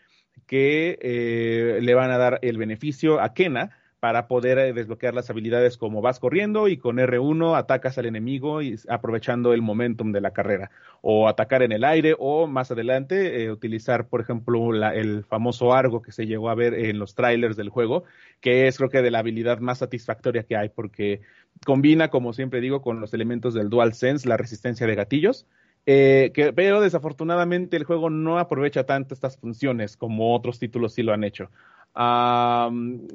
que 0.45 0.99
eh, 1.01 1.79
le 1.81 1.93
van 1.93 2.11
a 2.11 2.17
dar 2.17 2.39
el 2.41 2.57
beneficio 2.57 3.19
a 3.19 3.33
Kena 3.33 3.71
para 3.99 4.27
poder 4.27 4.59
eh, 4.59 4.73
desbloquear 4.73 5.13
las 5.13 5.29
habilidades 5.29 5.77
como 5.77 6.01
vas 6.01 6.19
corriendo 6.19 6.67
y 6.67 6.77
con 6.77 6.97
R1 6.97 7.57
atacas 7.57 7.97
al 7.97 8.05
enemigo 8.05 8.61
y 8.61 8.79
aprovechando 8.89 9.53
el 9.53 9.61
momentum 9.61 10.11
de 10.11 10.21
la 10.21 10.31
carrera. 10.31 10.69
O 11.01 11.27
atacar 11.27 11.63
en 11.63 11.71
el 11.71 11.83
aire 11.83 12.15
o 12.17 12.47
más 12.47 12.69
adelante 12.71 13.43
eh, 13.43 13.51
utilizar 13.51 14.07
por 14.07 14.21
ejemplo 14.21 14.71
la, 14.71 14.93
el 14.93 15.23
famoso 15.23 15.73
argo 15.73 16.01
que 16.01 16.11
se 16.11 16.27
llegó 16.27 16.49
a 16.49 16.55
ver 16.55 16.73
en 16.73 16.99
los 16.99 17.15
trailers 17.15 17.55
del 17.55 17.69
juego 17.69 18.03
que 18.39 18.67
es 18.67 18.77
creo 18.77 18.89
que 18.89 19.01
de 19.01 19.11
la 19.11 19.19
habilidad 19.19 19.59
más 19.59 19.79
satisfactoria 19.79 20.43
que 20.43 20.55
hay 20.55 20.69
porque 20.69 21.21
combina 21.65 22.09
como 22.09 22.33
siempre 22.33 22.61
digo 22.61 22.81
con 22.81 22.99
los 22.99 23.13
elementos 23.13 23.53
del 23.53 23.69
DualSense 23.69 24.27
la 24.27 24.37
resistencia 24.37 24.85
de 24.85 24.95
gatillos 24.95 25.47
eh, 25.89 26.33
pero 26.53 26.81
desafortunadamente 26.81 27.77
el 27.77 27.85
juego 27.85 28.09
no 28.09 28.39
aprovecha 28.39 28.83
tanto 28.83 29.13
estas 29.13 29.37
funciones 29.37 29.95
como 29.95 30.35
otros 30.35 30.59
títulos 30.59 30.93
sí 30.93 31.01
lo 31.01 31.13
han 31.13 31.23
hecho. 31.23 31.49
Um, 31.95 33.07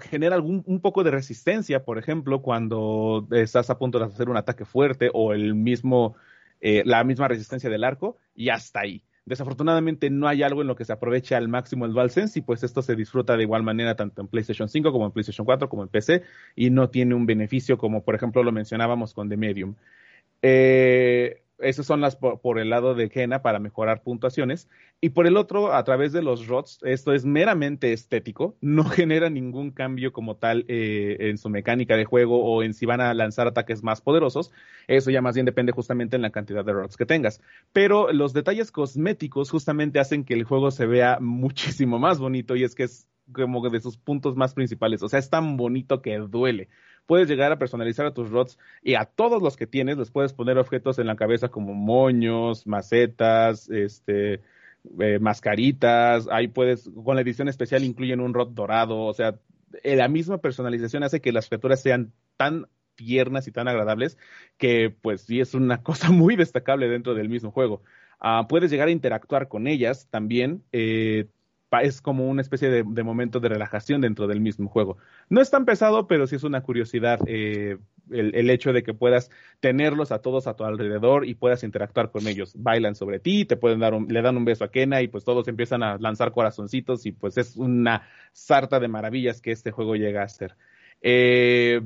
genera 0.00 0.34
algún, 0.34 0.64
un 0.66 0.80
poco 0.80 1.04
de 1.04 1.12
resistencia, 1.12 1.84
por 1.84 1.98
ejemplo, 1.98 2.42
cuando 2.42 3.28
estás 3.30 3.70
a 3.70 3.78
punto 3.78 4.00
de 4.00 4.06
hacer 4.06 4.28
un 4.28 4.36
ataque 4.36 4.64
fuerte 4.64 5.08
o 5.14 5.32
el 5.32 5.54
mismo, 5.54 6.16
eh, 6.60 6.82
la 6.84 7.04
misma 7.04 7.28
resistencia 7.28 7.70
del 7.70 7.84
arco 7.84 8.18
y 8.34 8.48
hasta 8.48 8.80
ahí. 8.80 9.04
Desafortunadamente 9.24 10.10
no 10.10 10.26
hay 10.26 10.42
algo 10.42 10.62
en 10.62 10.66
lo 10.66 10.74
que 10.74 10.84
se 10.84 10.92
aproveche 10.92 11.36
al 11.36 11.46
máximo 11.46 11.86
el 11.86 11.92
DualSense 11.92 12.40
y 12.40 12.42
pues 12.42 12.64
esto 12.64 12.82
se 12.82 12.96
disfruta 12.96 13.36
de 13.36 13.44
igual 13.44 13.62
manera 13.62 13.94
tanto 13.94 14.20
en 14.20 14.26
PlayStation 14.26 14.68
5 14.68 14.90
como 14.90 15.06
en 15.06 15.12
PlayStation 15.12 15.44
4 15.44 15.68
como 15.68 15.84
en 15.84 15.88
PC 15.88 16.24
y 16.56 16.70
no 16.70 16.90
tiene 16.90 17.14
un 17.14 17.24
beneficio 17.24 17.78
como 17.78 18.02
por 18.02 18.16
ejemplo 18.16 18.42
lo 18.42 18.50
mencionábamos 18.50 19.14
con 19.14 19.28
The 19.28 19.36
Medium. 19.36 19.76
Eh, 20.42 21.42
esas 21.62 21.86
son 21.86 22.00
las 22.00 22.16
por, 22.16 22.40
por, 22.40 22.58
el 22.58 22.70
lado 22.70 22.94
de 22.94 23.08
Kena 23.08 23.42
para 23.42 23.58
mejorar 23.58 24.02
puntuaciones. 24.02 24.68
Y 25.00 25.10
por 25.10 25.26
el 25.26 25.36
otro, 25.36 25.72
a 25.72 25.82
través 25.84 26.12
de 26.12 26.22
los 26.22 26.46
ROTS, 26.46 26.80
esto 26.82 27.12
es 27.12 27.24
meramente 27.24 27.92
estético, 27.92 28.56
no 28.60 28.84
genera 28.84 29.30
ningún 29.30 29.70
cambio 29.70 30.12
como 30.12 30.36
tal 30.36 30.64
eh, 30.68 31.16
en 31.20 31.38
su 31.38 31.48
mecánica 31.48 31.96
de 31.96 32.04
juego 32.04 32.44
o 32.44 32.62
en 32.62 32.74
si 32.74 32.86
van 32.86 33.00
a 33.00 33.14
lanzar 33.14 33.46
ataques 33.46 33.82
más 33.82 34.00
poderosos. 34.00 34.52
Eso 34.88 35.10
ya 35.10 35.22
más 35.22 35.34
bien 35.34 35.46
depende 35.46 35.72
justamente 35.72 36.16
en 36.16 36.22
la 36.22 36.30
cantidad 36.30 36.64
de 36.64 36.72
ROTS 36.72 36.96
que 36.96 37.06
tengas. 37.06 37.40
Pero 37.72 38.12
los 38.12 38.32
detalles 38.32 38.72
cosméticos 38.72 39.50
justamente 39.50 40.00
hacen 40.00 40.24
que 40.24 40.34
el 40.34 40.44
juego 40.44 40.70
se 40.70 40.86
vea 40.86 41.18
muchísimo 41.20 41.98
más 41.98 42.18
bonito 42.18 42.56
y 42.56 42.64
es 42.64 42.74
que 42.74 42.84
es 42.84 43.06
como 43.32 43.68
de 43.68 43.80
sus 43.80 43.96
puntos 43.96 44.36
más 44.36 44.54
principales. 44.54 45.02
O 45.02 45.08
sea, 45.08 45.18
es 45.18 45.30
tan 45.30 45.56
bonito 45.56 46.02
que 46.02 46.18
duele 46.18 46.68
puedes 47.10 47.28
llegar 47.28 47.50
a 47.50 47.58
personalizar 47.58 48.06
a 48.06 48.14
tus 48.14 48.30
rods 48.30 48.56
y 48.84 48.94
a 48.94 49.04
todos 49.04 49.42
los 49.42 49.56
que 49.56 49.66
tienes 49.66 49.98
les 49.98 50.12
puedes 50.12 50.32
poner 50.32 50.58
objetos 50.58 51.00
en 51.00 51.08
la 51.08 51.16
cabeza 51.16 51.48
como 51.48 51.74
moños, 51.74 52.68
macetas, 52.68 53.68
este, 53.68 54.34
eh, 55.00 55.18
mascaritas, 55.20 56.28
ahí 56.30 56.46
puedes, 56.46 56.88
con 57.04 57.16
la 57.16 57.22
edición 57.22 57.48
especial 57.48 57.82
incluyen 57.82 58.20
un 58.20 58.32
rod 58.32 58.50
dorado, 58.50 59.00
o 59.00 59.12
sea, 59.12 59.40
eh, 59.82 59.96
la 59.96 60.06
misma 60.06 60.38
personalización 60.38 61.02
hace 61.02 61.20
que 61.20 61.32
las 61.32 61.48
criaturas 61.48 61.82
sean 61.82 62.12
tan 62.36 62.68
tiernas 62.94 63.48
y 63.48 63.50
tan 63.50 63.66
agradables 63.66 64.16
que 64.56 64.94
pues 65.02 65.22
sí 65.22 65.40
es 65.40 65.54
una 65.54 65.82
cosa 65.82 66.12
muy 66.12 66.36
destacable 66.36 66.88
dentro 66.88 67.14
del 67.14 67.28
mismo 67.28 67.50
juego. 67.50 67.82
Uh, 68.22 68.46
puedes 68.46 68.70
llegar 68.70 68.86
a 68.86 68.92
interactuar 68.92 69.48
con 69.48 69.66
ellas 69.66 70.06
también, 70.12 70.62
eh, 70.70 71.26
es 71.82 72.02
como 72.02 72.28
una 72.28 72.42
especie 72.42 72.68
de, 72.68 73.02
momento 73.02 73.40
de 73.40 73.48
relajación 73.48 74.00
dentro 74.00 74.26
del 74.26 74.40
mismo 74.40 74.68
juego. 74.68 74.98
No 75.28 75.40
es 75.40 75.50
tan 75.50 75.64
pesado, 75.64 76.06
pero 76.06 76.26
sí 76.26 76.36
es 76.36 76.44
una 76.44 76.62
curiosidad 76.62 77.20
eh, 77.26 77.78
el, 78.10 78.34
el, 78.34 78.50
hecho 78.50 78.72
de 78.72 78.82
que 78.82 78.92
puedas 78.92 79.30
tenerlos 79.60 80.10
a 80.10 80.20
todos 80.20 80.46
a 80.46 80.54
tu 80.54 80.64
alrededor 80.64 81.26
y 81.26 81.34
puedas 81.34 81.62
interactuar 81.62 82.10
con 82.10 82.26
ellos. 82.26 82.54
Bailan 82.56 82.94
sobre 82.96 83.20
ti, 83.20 83.44
te 83.44 83.56
pueden 83.56 83.78
dar 83.78 83.94
un, 83.94 84.08
le 84.08 84.22
dan 84.22 84.36
un 84.36 84.44
beso 84.44 84.64
a 84.64 84.70
Kena 84.70 85.00
y 85.02 85.08
pues 85.08 85.24
todos 85.24 85.46
empiezan 85.48 85.82
a 85.82 85.96
lanzar 85.98 86.32
corazoncitos 86.32 87.06
y 87.06 87.12
pues 87.12 87.38
es 87.38 87.56
una 87.56 88.08
sarta 88.32 88.80
de 88.80 88.88
maravillas 88.88 89.40
que 89.40 89.52
este 89.52 89.70
juego 89.70 89.94
llega 89.94 90.22
a 90.22 90.28
ser. 90.28 90.56
Eh, 91.02 91.80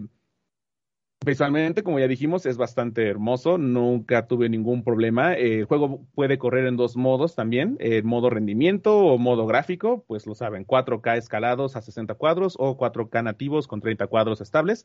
Visualmente, 1.24 1.82
como 1.82 1.98
ya 1.98 2.06
dijimos, 2.06 2.44
es 2.44 2.58
bastante 2.58 3.08
hermoso. 3.08 3.56
Nunca 3.56 4.26
tuve 4.26 4.50
ningún 4.50 4.84
problema. 4.84 5.34
Eh, 5.34 5.60
el 5.60 5.64
juego 5.64 6.04
puede 6.14 6.36
correr 6.36 6.66
en 6.66 6.76
dos 6.76 6.96
modos 6.96 7.34
también: 7.34 7.76
en 7.80 8.06
modo 8.06 8.28
rendimiento 8.28 8.98
o 8.98 9.16
modo 9.16 9.46
gráfico. 9.46 10.04
Pues 10.06 10.26
lo 10.26 10.34
saben, 10.34 10.66
4K 10.66 11.16
escalados 11.16 11.76
a 11.76 11.82
60 11.82 12.14
cuadros 12.14 12.56
o 12.58 12.76
4K 12.76 13.22
nativos 13.22 13.66
con 13.66 13.80
30 13.80 14.06
cuadros 14.06 14.40
estables. 14.42 14.84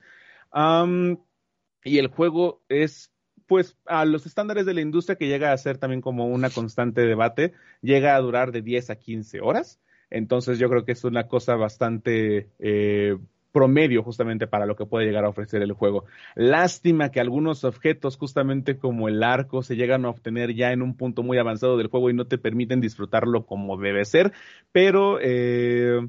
y 1.84 1.98
el 1.98 2.08
juego 2.08 2.62
es, 2.70 3.12
pues, 3.46 3.78
a 3.86 4.06
los 4.06 4.26
estándares 4.26 4.66
de 4.66 4.74
la 4.74 4.82
industria 4.82 5.18
que 5.18 5.28
llega 5.28 5.52
a 5.52 5.58
ser 5.58 5.78
también 5.78 6.02
como 6.02 6.28
una 6.28 6.50
constante 6.50 7.02
debate, 7.02 7.54
llega 7.82 8.16
a 8.16 8.20
durar 8.20 8.52
de 8.52 8.62
10 8.62 8.90
a 8.90 8.96
15 8.96 9.42
horas. 9.42 9.80
Entonces, 10.10 10.58
yo 10.58 10.70
creo 10.70 10.86
que 10.86 10.94
es 10.94 11.04
una 11.04 11.28
cosa 11.28 11.56
bastante. 11.56 12.50
Eh, 12.60 13.18
promedio 13.52 14.04
justamente 14.04 14.48
para 14.48 14.66
lo 14.66 14.76
que 14.76 14.86
puede 14.86 15.06
llegar 15.06 15.26
a 15.26 15.30
ofrecer 15.30 15.62
el 15.62 15.74
juego. 15.74 16.06
Lástima 16.36 17.10
que 17.10 17.20
algunos 17.20 17.64
objetos, 17.64 18.18
justamente 18.18 18.78
como 18.78 19.08
el 19.08 19.24
arco, 19.24 19.64
se 19.64 19.76
llegan 19.76 20.06
a 20.06 20.10
obtener 20.10 20.54
ya 20.54 20.72
en 20.72 20.82
un 20.82 20.96
punto 20.96 21.24
muy 21.24 21.38
avanzado 21.38 21.78
del 21.78 21.88
juego 21.88 22.10
y 22.10 22.14
no 22.14 22.26
te 22.26 22.38
permiten 22.38 22.82
disfrutarlo 22.82 23.46
como 23.46 23.78
debe 23.78 24.06
ser, 24.06 24.34
pero 24.72 25.20
eh, 25.22 26.00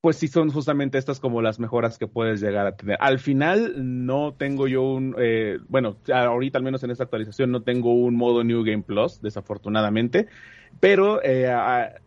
pues 0.00 0.16
sí 0.16 0.28
son 0.28 0.50
justamente 0.50 0.98
estas 0.98 1.20
como 1.20 1.42
las 1.42 1.58
mejoras 1.58 1.98
que 1.98 2.06
puedes 2.06 2.40
llegar 2.40 2.66
a 2.66 2.76
tener. 2.76 2.96
Al 3.00 3.18
final 3.18 3.74
no 4.06 4.34
tengo 4.34 4.66
yo 4.66 4.82
un, 4.82 5.14
eh, 5.18 5.58
bueno, 5.68 5.96
ahorita 6.12 6.58
al 6.58 6.64
menos 6.64 6.82
en 6.84 6.90
esta 6.90 7.04
actualización 7.04 7.50
no 7.50 7.62
tengo 7.62 7.92
un 7.92 8.16
modo 8.16 8.42
New 8.42 8.64
Game 8.64 8.82
Plus, 8.82 9.20
desafortunadamente, 9.20 10.26
pero 10.80 11.22
eh, 11.22 11.52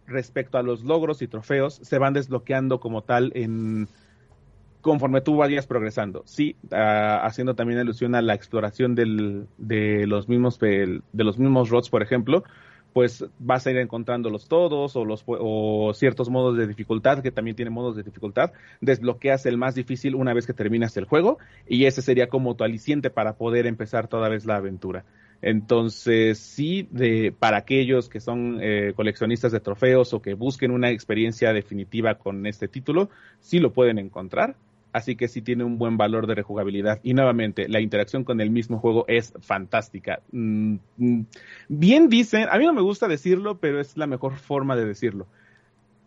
respecto 0.07 0.57
a 0.57 0.63
los 0.63 0.83
logros 0.83 1.21
y 1.21 1.27
trofeos, 1.27 1.75
se 1.75 1.99
van 1.99 2.13
desbloqueando 2.13 2.79
como 2.79 3.03
tal 3.03 3.31
en 3.35 3.87
conforme 4.83 5.21
tú 5.21 5.37
vayas 5.37 5.65
progresando. 5.65 6.21
Sí, 6.25 6.57
ah, 6.71 7.21
haciendo 7.23 7.55
también 7.55 7.79
alusión 7.79 8.13
a 8.13 8.21
la 8.21 8.35
exploración 8.35 8.93
del, 8.93 9.47
de 9.57 10.05
los 10.05 10.29
mismos 10.29 10.59
de 10.59 11.01
los 11.13 11.39
mismos 11.39 11.69
rods, 11.69 11.89
por 11.89 12.03
ejemplo, 12.03 12.43
pues 12.91 13.25
vas 13.39 13.65
a 13.65 13.71
ir 13.71 13.77
encontrándolos 13.77 14.47
todos 14.47 14.95
o 14.95 15.05
los 15.05 15.23
o 15.25 15.93
ciertos 15.95 16.29
modos 16.29 16.57
de 16.57 16.67
dificultad 16.67 17.23
que 17.23 17.31
también 17.31 17.55
tienen 17.55 17.73
modos 17.73 17.95
de 17.95 18.03
dificultad. 18.03 18.51
Desbloqueas 18.81 19.45
el 19.45 19.57
más 19.57 19.73
difícil 19.73 20.15
una 20.15 20.33
vez 20.33 20.45
que 20.45 20.53
terminas 20.53 20.95
el 20.97 21.05
juego 21.05 21.39
y 21.67 21.85
ese 21.85 22.01
sería 22.01 22.27
como 22.27 22.55
tu 22.55 22.65
aliciente 22.65 23.09
para 23.09 23.37
poder 23.37 23.65
empezar 23.65 24.09
toda 24.09 24.29
vez 24.29 24.45
la 24.45 24.57
aventura. 24.57 25.05
Entonces, 25.41 26.39
sí, 26.39 26.87
de, 26.91 27.33
para 27.37 27.57
aquellos 27.57 28.09
que 28.09 28.19
son 28.19 28.59
eh, 28.61 28.93
coleccionistas 28.95 29.51
de 29.51 29.59
trofeos 29.59 30.13
o 30.13 30.21
que 30.21 30.35
busquen 30.35 30.71
una 30.71 30.89
experiencia 30.89 31.51
definitiva 31.51 32.15
con 32.15 32.45
este 32.45 32.67
título, 32.67 33.09
sí 33.39 33.59
lo 33.59 33.73
pueden 33.73 33.97
encontrar 33.97 34.55
así 34.93 35.15
que 35.15 35.27
sí 35.27 35.41
tiene 35.41 35.63
un 35.63 35.77
buen 35.77 35.97
valor 35.97 36.27
de 36.27 36.35
rejugabilidad. 36.35 36.99
Y 37.03 37.13
nuevamente, 37.13 37.67
la 37.67 37.81
interacción 37.81 38.23
con 38.23 38.39
el 38.39 38.51
mismo 38.51 38.79
juego 38.79 39.05
es 39.07 39.33
fantástica. 39.41 40.21
Mm, 40.31 40.75
mm, 40.97 41.21
bien 41.67 42.09
dicen, 42.09 42.47
a 42.49 42.57
mí 42.57 42.65
no 42.65 42.73
me 42.73 42.81
gusta 42.81 43.07
decirlo, 43.07 43.57
pero 43.57 43.81
es 43.81 43.97
la 43.97 44.07
mejor 44.07 44.35
forma 44.35 44.75
de 44.75 44.85
decirlo. 44.85 45.27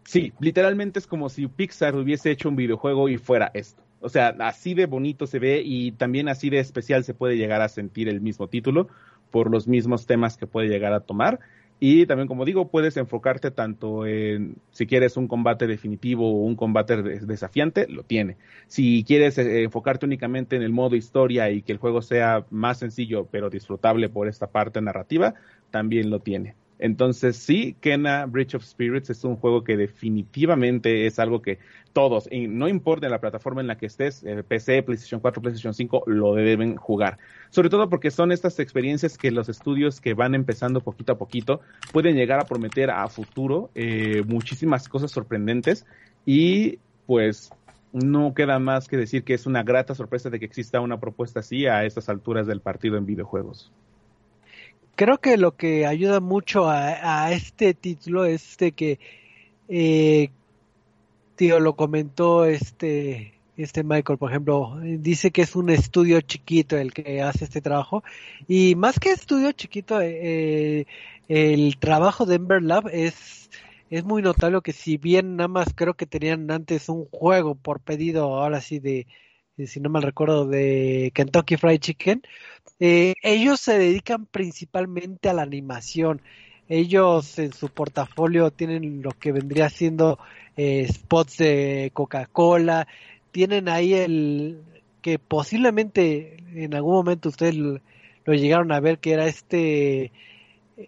Sí, 0.04 0.32
literalmente 0.38 1.00
es 1.00 1.06
como 1.06 1.28
si 1.28 1.48
Pixar 1.48 1.96
hubiese 1.96 2.30
hecho 2.30 2.48
un 2.48 2.56
videojuego 2.56 3.08
y 3.08 3.18
fuera 3.18 3.50
esto. 3.54 3.82
O 4.00 4.08
sea, 4.08 4.28
así 4.38 4.74
de 4.74 4.86
bonito 4.86 5.26
se 5.26 5.40
ve 5.40 5.62
y 5.64 5.90
también 5.92 6.28
así 6.28 6.48
de 6.48 6.60
especial 6.60 7.02
se 7.02 7.12
puede 7.12 7.36
llegar 7.36 7.60
a 7.60 7.68
sentir 7.68 8.08
el 8.08 8.20
mismo 8.20 8.46
título 8.46 8.88
por 9.32 9.50
los 9.50 9.66
mismos 9.66 10.06
temas 10.06 10.36
que 10.36 10.46
puede 10.46 10.68
llegar 10.68 10.92
a 10.92 11.00
tomar. 11.00 11.40
Y 11.78 12.06
también, 12.06 12.26
como 12.26 12.46
digo, 12.46 12.70
puedes 12.70 12.96
enfocarte 12.96 13.50
tanto 13.50 14.06
en 14.06 14.56
si 14.70 14.86
quieres 14.86 15.16
un 15.18 15.28
combate 15.28 15.66
definitivo 15.66 16.30
o 16.30 16.44
un 16.44 16.56
combate 16.56 17.02
desafiante, 17.02 17.86
lo 17.88 18.02
tiene. 18.02 18.38
Si 18.66 19.04
quieres 19.04 19.36
eh, 19.38 19.62
enfocarte 19.62 20.06
únicamente 20.06 20.56
en 20.56 20.62
el 20.62 20.72
modo 20.72 20.96
historia 20.96 21.50
y 21.50 21.62
que 21.62 21.72
el 21.72 21.78
juego 21.78 22.00
sea 22.00 22.46
más 22.50 22.78
sencillo 22.78 23.26
pero 23.30 23.50
disfrutable 23.50 24.08
por 24.08 24.26
esta 24.28 24.46
parte 24.50 24.80
narrativa, 24.80 25.34
también 25.70 26.08
lo 26.10 26.20
tiene. 26.20 26.56
Entonces 26.78 27.36
sí, 27.36 27.76
Kena 27.80 28.26
Bridge 28.26 28.54
of 28.54 28.64
Spirits 28.64 29.10
es 29.10 29.24
un 29.24 29.36
juego 29.36 29.64
que 29.64 29.76
definitivamente 29.76 31.06
es 31.06 31.18
algo 31.18 31.40
que 31.40 31.58
todos, 31.92 32.28
y 32.30 32.46
no 32.46 32.68
importa 32.68 33.08
la 33.08 33.20
plataforma 33.20 33.62
en 33.62 33.68
la 33.68 33.78
que 33.78 33.86
estés, 33.86 34.22
eh, 34.24 34.42
PC, 34.46 34.82
PlayStation 34.82 35.18
4, 35.20 35.40
PlayStation 35.40 35.72
5, 35.72 36.04
lo 36.06 36.34
deben 36.34 36.76
jugar. 36.76 37.16
Sobre 37.48 37.70
todo 37.70 37.88
porque 37.88 38.10
son 38.10 38.32
estas 38.32 38.58
experiencias 38.58 39.16
que 39.16 39.30
los 39.30 39.48
estudios 39.48 40.00
que 40.00 40.12
van 40.12 40.34
empezando 40.34 40.82
poquito 40.82 41.12
a 41.12 41.18
poquito 41.18 41.60
pueden 41.92 42.14
llegar 42.14 42.38
a 42.38 42.44
prometer 42.44 42.90
a 42.90 43.08
futuro 43.08 43.70
eh, 43.74 44.22
muchísimas 44.26 44.88
cosas 44.88 45.10
sorprendentes 45.10 45.86
y 46.26 46.78
pues 47.06 47.50
no 47.92 48.34
queda 48.34 48.58
más 48.58 48.88
que 48.88 48.98
decir 48.98 49.24
que 49.24 49.32
es 49.32 49.46
una 49.46 49.62
grata 49.62 49.94
sorpresa 49.94 50.28
de 50.28 50.38
que 50.38 50.44
exista 50.44 50.80
una 50.80 51.00
propuesta 51.00 51.40
así 51.40 51.66
a 51.66 51.84
estas 51.84 52.10
alturas 52.10 52.46
del 52.46 52.60
partido 52.60 52.98
en 52.98 53.06
videojuegos 53.06 53.72
creo 54.96 55.18
que 55.18 55.36
lo 55.36 55.56
que 55.56 55.86
ayuda 55.86 56.20
mucho 56.20 56.68
a, 56.68 57.32
este 57.32 57.74
título 57.74 58.24
es 58.24 58.56
de 58.58 58.72
que, 58.72 58.98
eh, 59.68 60.30
tío, 61.36 61.60
lo 61.60 61.76
comentó 61.76 62.46
este, 62.46 63.34
este 63.56 63.84
Michael, 63.84 64.18
por 64.18 64.30
ejemplo, 64.30 64.76
dice 64.82 65.30
que 65.30 65.42
es 65.42 65.54
un 65.54 65.70
estudio 65.70 66.20
chiquito 66.22 66.76
el 66.78 66.92
que 66.92 67.22
hace 67.22 67.44
este 67.44 67.60
trabajo 67.60 68.02
y 68.48 68.74
más 68.74 68.98
que 68.98 69.12
estudio 69.12 69.52
chiquito, 69.52 70.00
eh, 70.00 70.86
el 71.28 71.76
trabajo 71.78 72.26
de 72.26 72.36
Ember 72.36 72.62
Lab 72.62 72.88
es 72.92 73.50
es 73.90 74.04
muy 74.04 74.22
notable 74.22 74.60
que 74.62 74.72
si 74.72 74.96
bien 74.96 75.36
nada 75.36 75.48
más 75.48 75.68
creo 75.74 75.94
que 75.94 76.06
tenían 76.06 76.50
antes 76.50 76.88
un 76.88 77.06
juego 77.06 77.54
por 77.54 77.80
pedido, 77.80 78.24
ahora 78.24 78.60
sí 78.60 78.80
de, 78.80 79.06
si 79.64 79.80
no 79.80 79.88
mal 79.88 80.02
recuerdo, 80.02 80.46
de 80.46 81.10
Kentucky 81.14 81.56
Fried 81.56 81.80
Chicken, 81.80 82.22
eh, 82.78 83.14
ellos 83.22 83.60
se 83.60 83.78
dedican 83.78 84.26
principalmente 84.26 85.28
a 85.28 85.34
la 85.34 85.42
animación. 85.42 86.20
Ellos 86.68 87.38
en 87.38 87.52
su 87.52 87.68
portafolio 87.68 88.50
tienen 88.50 89.02
lo 89.02 89.12
que 89.12 89.32
vendría 89.32 89.70
siendo 89.70 90.18
eh, 90.56 90.86
spots 90.92 91.38
de 91.38 91.90
Coca-Cola, 91.94 92.86
tienen 93.30 93.68
ahí 93.68 93.94
el 93.94 94.62
que 95.00 95.18
posiblemente 95.18 96.36
en 96.54 96.74
algún 96.74 96.94
momento 96.94 97.28
ustedes 97.28 97.54
lo, 97.54 97.80
llegaron 98.26 98.72
a 98.72 98.80
ver 98.80 98.98
que 98.98 99.12
era 99.12 99.26
este 99.26 100.10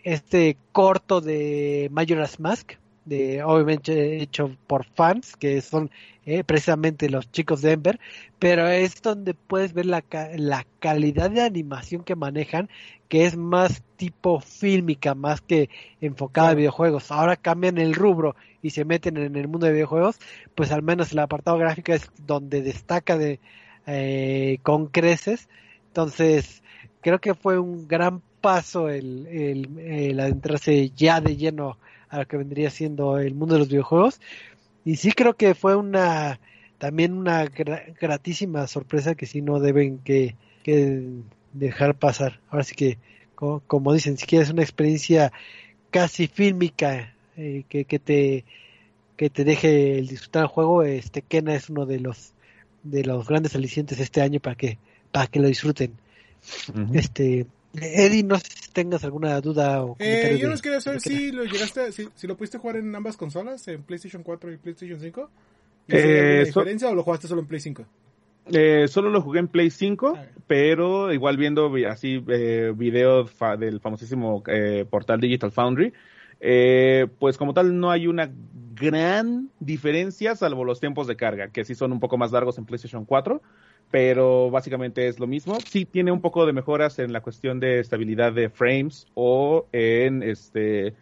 este 0.02 0.56
corto 0.72 1.20
de 1.20 1.88
Majora's 1.92 2.40
Mask 2.40 2.72
de 3.09 3.42
obviamente 3.42 4.22
hecho 4.22 4.56
por 4.66 4.84
fans 4.84 5.36
que 5.36 5.61
son 5.61 5.90
eh, 6.26 6.44
precisamente 6.44 7.09
los 7.09 7.30
chicos 7.32 7.62
de 7.62 7.72
Ember, 7.72 7.98
pero 8.38 8.68
es 8.68 9.00
donde 9.00 9.34
puedes 9.34 9.72
ver 9.72 9.86
la, 9.86 10.04
la 10.36 10.66
calidad 10.78 11.30
de 11.30 11.40
animación 11.42 12.04
que 12.04 12.16
manejan, 12.16 12.68
que 13.09 13.24
es 13.24 13.36
más 13.36 13.82
tipo 13.96 14.40
fílmica, 14.40 15.14
más 15.14 15.40
que 15.40 15.70
enfocada 16.00 16.50
a 16.50 16.54
videojuegos. 16.54 17.11
Ahora 17.11 17.36
cambian 17.36 17.78
el 17.78 17.94
rubro 17.94 18.36
y 18.62 18.70
se 18.70 18.84
meten 18.84 19.16
en 19.16 19.36
el 19.36 19.48
mundo 19.48 19.66
de 19.66 19.72
videojuegos, 19.72 20.18
pues 20.54 20.70
al 20.70 20.82
menos 20.82 21.12
el 21.12 21.20
apartado 21.20 21.56
gráfico 21.59 21.92
es 21.92 22.11
donde 22.26 22.61
destaca 22.62 23.16
de 23.16 23.40
eh, 23.86 24.59
con 24.62 24.88
creces. 24.88 25.48
Entonces, 25.86 26.62
creo 27.00 27.20
que 27.20 27.34
fue 27.34 27.59
un 27.59 27.88
gran 27.88 28.20
paso 28.42 28.88
el, 28.88 29.26
el, 29.26 29.78
el 29.78 30.20
adentrarse 30.20 30.90
ya 30.90 31.20
de 31.20 31.36
lleno 31.36 31.78
a 32.11 32.18
lo 32.18 32.26
que 32.26 32.36
vendría 32.36 32.70
siendo 32.70 33.18
el 33.18 33.34
mundo 33.34 33.54
de 33.54 33.61
los 33.61 33.68
videojuegos. 33.68 34.20
Y 34.84 34.96
sí 34.96 35.12
creo 35.12 35.34
que 35.34 35.54
fue 35.54 35.76
una 35.76 36.40
también 36.78 37.12
una 37.12 37.44
gratísima 38.00 38.66
sorpresa 38.68 39.14
que 39.14 39.26
sí 39.26 39.42
no 39.42 39.59
deben 39.59 39.98
que, 39.98 40.36
dejar 41.52 41.96
pasar. 41.96 42.40
Ahora 42.50 42.62
sí 42.62 42.74
que, 42.74 42.98
como, 43.34 43.92
dicen, 43.92 44.16
si 44.16 44.26
quieres 44.26 44.50
una 44.50 44.62
experiencia 44.62 45.32
casi 45.90 46.26
fílmica 46.28 47.14
eh, 47.36 47.64
que, 47.68 47.85
que, 47.85 47.98
te 47.98 48.44
que 49.16 49.30
te 49.30 49.44
deje 49.44 49.98
el 49.98 50.06
disfrutar 50.06 50.43
el 50.43 50.48
juego, 50.48 50.82
este 50.82 51.22
Kena 51.22 51.55
es 51.55 51.70
uno 51.70 51.86
de 51.86 52.01
los 52.01 52.32
de 52.85 53.05
los 53.05 53.26
grandes 53.26 53.55
alicientes 53.56 53.98
este 53.98 54.20
año 54.20 54.40
para 54.40 54.55
que 54.56 54.78
para 55.10 55.26
que 55.26 55.40
lo 55.40 55.48
disfruten. 55.48 55.94
Este 56.93 57.47
Eddie, 57.82 58.22
no 58.22 58.38
sé 58.38 58.46
si 58.48 58.70
tengas 58.70 59.05
alguna 59.05 59.40
duda 59.40 59.82
o 59.84 59.96
eh, 59.98 60.38
Yo 60.40 60.48
nos 60.48 60.62
quería 60.62 60.80
saber 60.80 61.00
si 61.00 61.32
lo 61.32 61.44
llegaste, 61.44 61.92
si, 61.92 62.26
lo 62.26 62.36
pudiste 62.36 62.59
jugar 62.59 62.76
en 62.76 62.94
ambas 62.94 63.16
consolas, 63.16 63.66
en 63.68 63.82
PlayStation 63.82 64.22
4 64.22 64.52
y 64.52 64.56
PlayStation 64.56 65.00
5. 65.00 65.30
Eh, 65.88 66.42
diferencia 66.46 66.88
o 66.88 66.94
lo 66.94 67.02
jugaste 67.02 67.28
solo 67.28 67.40
en 67.40 67.46
Play 67.46 67.60
5? 67.60 67.86
Eh, 68.52 68.88
solo 68.88 69.10
lo 69.10 69.20
jugué 69.20 69.40
en 69.40 69.48
Play 69.48 69.70
5, 69.70 70.14
ah, 70.16 70.24
pero 70.46 71.12
igual 71.12 71.36
viendo 71.36 71.72
así 71.88 72.22
eh, 72.28 72.72
videos 72.74 73.30
del 73.59 73.80
famosísimo 73.80 74.42
eh, 74.46 74.86
portal 74.88 75.20
Digital 75.20 75.50
Foundry, 75.50 75.92
eh, 76.40 77.06
pues 77.18 77.36
como 77.36 77.52
tal 77.52 77.78
no 77.78 77.90
hay 77.90 78.06
una 78.06 78.30
gran 78.74 79.50
diferencia 79.59 80.36
salvo 80.36 80.64
los 80.64 80.80
tiempos 80.80 81.06
de 81.06 81.16
carga, 81.16 81.48
que 81.48 81.64
sí 81.64 81.74
son 81.74 81.92
un 81.92 82.00
poco 82.00 82.16
más 82.16 82.32
largos 82.32 82.59
en 82.59 82.64
PlayStation 82.64 83.05
4 83.05 83.42
pero 83.90 84.51
básicamente 84.51 85.09
es 85.09 85.19
lo 85.19 85.27
mismo. 85.27 85.59
Sí 85.66 85.85
tiene 85.85 86.12
un 86.12 86.20
poco 86.20 86.47
de 86.47 86.52
mejoras 86.52 86.98
en 86.98 87.12
la 87.12 87.20
cuestión 87.20 87.60
de 87.60 87.81
estabilidad 87.81 88.32
de 88.32 88.51
frames 88.51 89.06
o 89.15 89.66
en 89.73 90.23
este 90.23 90.94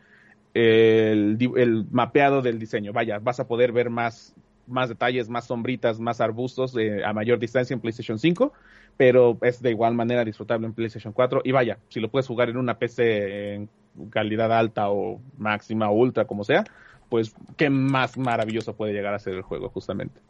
el, 0.55 1.87
mapeado 1.91 2.43
del 2.43 2.59
diseño. 2.59 2.93
Vaya, 2.93 3.19
vas 3.19 3.41
a 3.41 3.47
poder 3.47 3.73
ver 3.73 3.91
más 3.91 4.35
más 4.67 4.89
detalles, 4.89 5.29
más 5.29 5.47
sombritas, 5.47 6.01
más 6.01 6.21
arbustos 6.21 6.77
eh, 6.77 7.05
a 7.05 7.13
mayor 7.13 7.39
distancia 7.39 7.73
en 7.73 7.79
PlayStation 7.79 8.19
5, 8.19 8.53
pero 8.97 9.39
es 9.43 9.63
de 9.63 9.71
igual 9.71 9.95
manera 9.95 10.25
disfrutable 10.25 10.67
en 10.67 10.73
PlayStation 10.73 11.13
4. 11.13 11.43
Y 11.45 11.53
vaya, 11.53 11.79
si 11.89 12.01
lo 12.01 12.09
puedes 12.09 12.27
jugar 12.27 12.49
en 12.49 12.57
una 12.57 12.77
PC 12.77 13.55
en 13.55 13.69
calidad 14.11 14.53
alta 14.53 14.91
o 14.91 15.21
máxima 15.39 15.89
o 15.89 15.95
ultra, 15.95 16.25
como 16.25 16.43
sea, 16.43 16.65
pues 17.09 17.35
qué 17.57 17.71
más 17.71 18.19
maravilloso 18.19 18.75
puede 18.75 18.93
llegar 18.93 19.15
a 19.15 19.21
ser 19.21 19.35
el 19.35 19.43
juego, 19.43 19.69
justamente. 19.69 20.21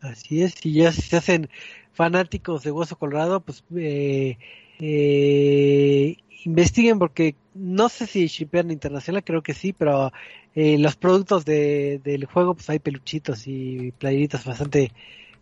Así 0.00 0.42
es, 0.42 0.54
si 0.54 0.72
ya 0.72 0.92
se 0.92 1.16
hacen 1.16 1.50
fanáticos 1.92 2.62
de 2.62 2.70
Hueso 2.70 2.96
Colorado, 2.96 3.40
pues 3.40 3.64
eh, 3.76 4.38
eh, 4.78 6.16
investiguen 6.44 6.98
porque 6.98 7.34
no 7.54 7.88
sé 7.88 8.06
si 8.06 8.26
shipean 8.26 8.70
internacional, 8.70 9.24
creo 9.24 9.42
que 9.42 9.54
sí, 9.54 9.72
pero 9.72 10.12
eh, 10.54 10.78
los 10.78 10.96
productos 10.96 11.44
de, 11.44 12.00
del 12.02 12.24
juego, 12.24 12.54
pues 12.54 12.70
hay 12.70 12.78
peluchitos 12.78 13.46
y 13.46 13.92
playeritas 13.98 14.44
bastante 14.44 14.92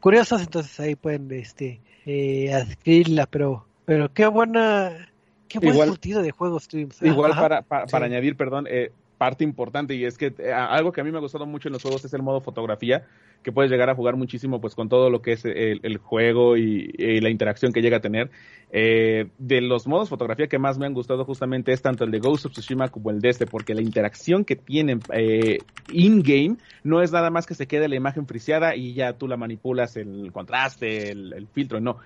curiosos, 0.00 0.42
entonces 0.42 0.78
ahí 0.80 0.96
pueden 0.96 1.30
este 1.32 1.80
eh, 2.06 2.52
adquirirla, 2.52 3.26
pero 3.26 3.66
pero 3.84 4.12
qué 4.12 4.26
buena, 4.26 5.10
qué 5.48 5.58
buen 5.60 5.72
igual, 5.72 5.98
de 6.00 6.30
juegos 6.30 6.68
tuvimos. 6.68 7.00
Igual 7.00 7.32
para, 7.36 7.62
para, 7.62 7.86
para 7.86 8.06
añadir, 8.06 8.36
perdón, 8.36 8.66
eh, 8.68 8.92
parte 9.18 9.44
importante 9.44 9.94
y 9.94 10.04
es 10.04 10.16
que 10.16 10.32
eh, 10.38 10.52
algo 10.52 10.92
que 10.92 11.00
a 11.00 11.04
mí 11.04 11.10
me 11.10 11.18
ha 11.18 11.20
gustado 11.20 11.44
mucho 11.44 11.68
en 11.68 11.72
los 11.74 11.82
juegos 11.82 12.04
es 12.04 12.14
el 12.14 12.22
modo 12.22 12.40
fotografía, 12.40 13.04
que 13.42 13.52
puedes 13.52 13.70
llegar 13.70 13.90
a 13.90 13.94
jugar 13.94 14.16
muchísimo 14.16 14.60
pues 14.60 14.74
con 14.74 14.88
todo 14.88 15.10
lo 15.10 15.20
que 15.20 15.32
es 15.32 15.44
el, 15.44 15.98
juego 15.98 16.56
y, 16.56 16.92
y, 16.96 17.20
la 17.20 17.28
interacción 17.28 17.72
que 17.72 17.82
llega 17.82 17.98
a 17.98 18.00
tener. 18.00 18.30
Eh, 18.70 19.28
de 19.38 19.60
los 19.60 19.86
modos 19.86 20.08
fotografía 20.08 20.46
que 20.46 20.58
más 20.58 20.78
me 20.78 20.86
han 20.86 20.94
gustado 20.94 21.24
justamente 21.24 21.72
es 21.72 21.82
tanto 21.82 22.04
el 22.04 22.10
de 22.10 22.18
Ghost 22.18 22.46
of 22.46 22.52
Tsushima 22.52 22.88
como 22.88 23.10
el 23.10 23.20
de 23.20 23.30
este, 23.30 23.46
porque 23.46 23.74
la 23.74 23.82
interacción 23.82 24.44
que 24.44 24.56
tienen 24.56 25.00
eh, 25.12 25.58
in-game 25.92 26.56
no 26.84 27.02
es 27.02 27.10
nada 27.10 27.30
más 27.30 27.46
que 27.46 27.54
se 27.54 27.66
quede 27.66 27.88
la 27.88 27.96
imagen 27.96 28.26
friseada 28.26 28.76
y 28.76 28.94
ya 28.94 29.14
tú 29.14 29.26
la 29.26 29.36
manipulas 29.36 29.96
el 29.96 30.30
contraste, 30.32 31.10
el, 31.10 31.32
el 31.32 31.48
filtro, 31.48 31.80
no. 31.80 31.98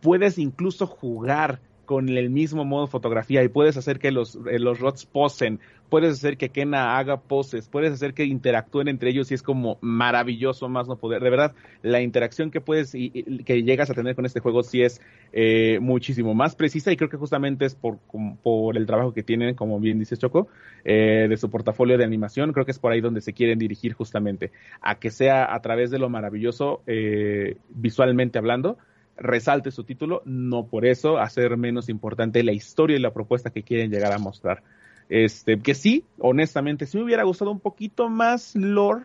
Puedes 0.00 0.38
incluso 0.38 0.86
jugar 0.86 1.60
con 1.90 2.08
el 2.08 2.30
mismo 2.30 2.64
modo 2.64 2.86
fotografía 2.86 3.42
y 3.42 3.48
puedes 3.48 3.76
hacer 3.76 3.98
que 3.98 4.12
los, 4.12 4.36
eh, 4.48 4.60
los 4.60 4.78
rods 4.78 5.06
posen, 5.06 5.58
puedes 5.88 6.12
hacer 6.12 6.36
que 6.36 6.50
Kena 6.50 6.96
haga 6.96 7.20
poses, 7.20 7.68
puedes 7.68 7.92
hacer 7.92 8.14
que 8.14 8.24
interactúen 8.24 8.86
entre 8.86 9.10
ellos 9.10 9.32
y 9.32 9.34
es 9.34 9.42
como 9.42 9.76
maravilloso 9.80 10.68
más 10.68 10.86
no 10.86 10.94
poder. 10.94 11.20
De 11.20 11.30
verdad, 11.30 11.52
la 11.82 12.00
interacción 12.00 12.52
que 12.52 12.60
puedes 12.60 12.94
y, 12.94 13.10
que 13.42 13.64
llegas 13.64 13.90
a 13.90 13.94
tener 13.94 14.14
con 14.14 14.24
este 14.24 14.38
juego 14.38 14.62
sí 14.62 14.82
es 14.82 15.00
eh, 15.32 15.80
muchísimo 15.80 16.32
más 16.32 16.54
precisa 16.54 16.92
y 16.92 16.96
creo 16.96 17.10
que 17.10 17.16
justamente 17.16 17.64
es 17.64 17.74
por, 17.74 17.98
por 18.40 18.76
el 18.76 18.86
trabajo 18.86 19.12
que 19.12 19.24
tienen, 19.24 19.56
como 19.56 19.80
bien 19.80 19.98
dice 19.98 20.16
Choco, 20.16 20.46
eh, 20.84 21.26
de 21.28 21.36
su 21.38 21.50
portafolio 21.50 21.98
de 21.98 22.04
animación, 22.04 22.52
creo 22.52 22.64
que 22.64 22.70
es 22.70 22.78
por 22.78 22.92
ahí 22.92 23.00
donde 23.00 23.20
se 23.20 23.32
quieren 23.32 23.58
dirigir 23.58 23.94
justamente, 23.94 24.52
a 24.80 25.00
que 25.00 25.10
sea 25.10 25.52
a 25.52 25.60
través 25.60 25.90
de 25.90 25.98
lo 25.98 26.08
maravilloso 26.08 26.82
eh, 26.86 27.56
visualmente 27.68 28.38
hablando, 28.38 28.78
resalte 29.16 29.70
su 29.70 29.84
título, 29.84 30.22
no 30.24 30.66
por 30.66 30.86
eso 30.86 31.18
hacer 31.18 31.56
menos 31.56 31.88
importante 31.88 32.42
la 32.42 32.52
historia 32.52 32.96
y 32.96 33.00
la 33.00 33.12
propuesta 33.12 33.50
que 33.50 33.62
quieren 33.62 33.90
llegar 33.90 34.12
a 34.12 34.18
mostrar. 34.18 34.62
Este, 35.08 35.58
que 35.60 35.74
sí, 35.74 36.04
honestamente, 36.18 36.86
sí 36.86 36.96
me 36.96 37.04
hubiera 37.04 37.24
gustado 37.24 37.50
un 37.50 37.60
poquito 37.60 38.08
más 38.08 38.54
lore, 38.54 39.04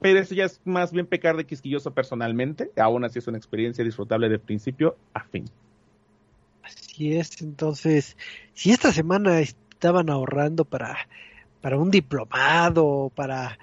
pero 0.00 0.18
eso 0.18 0.34
ya 0.34 0.46
es 0.46 0.60
más 0.64 0.92
bien 0.92 1.06
pecar 1.06 1.36
de 1.36 1.44
quisquilloso 1.44 1.92
personalmente. 1.92 2.70
Aún 2.76 3.04
así 3.04 3.18
es 3.18 3.28
una 3.28 3.38
experiencia 3.38 3.84
disfrutable 3.84 4.28
de 4.28 4.38
principio 4.38 4.96
a 5.12 5.24
fin. 5.24 5.44
Así 6.62 7.16
es, 7.16 7.42
entonces, 7.42 8.16
si 8.54 8.70
esta 8.70 8.92
semana 8.92 9.40
estaban 9.40 10.10
ahorrando 10.10 10.64
para, 10.64 10.96
para 11.60 11.76
un 11.76 11.90
diplomado, 11.90 13.12
para 13.14 13.58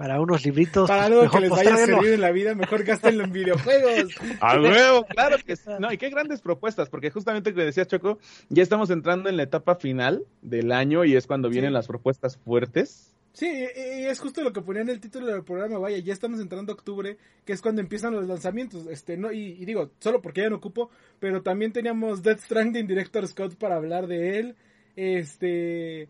para 0.00 0.18
unos 0.18 0.42
libritos. 0.46 0.88
Para 0.88 1.04
algo 1.04 1.28
que 1.28 1.40
les 1.40 1.50
vaya 1.50 1.74
a 1.74 1.76
servir 1.76 2.14
en 2.14 2.22
la 2.22 2.30
vida, 2.30 2.54
mejor 2.54 2.84
gastenlo 2.84 3.22
en 3.22 3.32
videojuegos. 3.32 4.14
A 4.40 4.56
nuevo, 4.56 5.04
claro 5.04 5.36
que 5.44 5.56
sí. 5.56 5.68
No, 5.78 5.92
y 5.92 5.98
qué 5.98 6.08
grandes 6.08 6.40
propuestas, 6.40 6.88
porque 6.88 7.10
justamente 7.10 7.52
que 7.52 7.60
decía 7.60 7.84
Choco, 7.84 8.18
ya 8.48 8.62
estamos 8.62 8.88
entrando 8.88 9.28
en 9.28 9.36
la 9.36 9.42
etapa 9.42 9.74
final 9.74 10.24
del 10.40 10.72
año 10.72 11.04
y 11.04 11.16
es 11.16 11.26
cuando 11.26 11.50
vienen 11.50 11.74
las 11.74 11.86
propuestas 11.86 12.38
fuertes. 12.38 13.14
Sí, 13.34 13.46
y 13.46 14.06
es 14.06 14.18
justo 14.20 14.40
lo 14.40 14.54
que 14.54 14.62
ponía 14.62 14.80
en 14.80 14.88
el 14.88 15.00
título 15.00 15.26
del 15.26 15.44
programa, 15.44 15.76
vaya, 15.76 15.98
ya 15.98 16.14
estamos 16.14 16.40
entrando 16.40 16.72
a 16.72 16.76
octubre, 16.76 17.18
que 17.44 17.52
es 17.52 17.60
cuando 17.60 17.82
empiezan 17.82 18.14
los 18.14 18.26
lanzamientos, 18.26 18.86
este, 18.86 19.18
no, 19.18 19.30
y, 19.30 19.58
y 19.60 19.66
digo, 19.66 19.90
solo 19.98 20.22
porque 20.22 20.40
ya 20.40 20.48
no 20.48 20.56
ocupo, 20.56 20.88
pero 21.18 21.42
también 21.42 21.74
teníamos 21.74 22.22
Death 22.22 22.40
Stranding 22.40 22.86
Director 22.86 23.28
Scott 23.28 23.54
para 23.56 23.76
hablar 23.76 24.06
de 24.06 24.38
él, 24.38 24.56
este, 24.96 26.08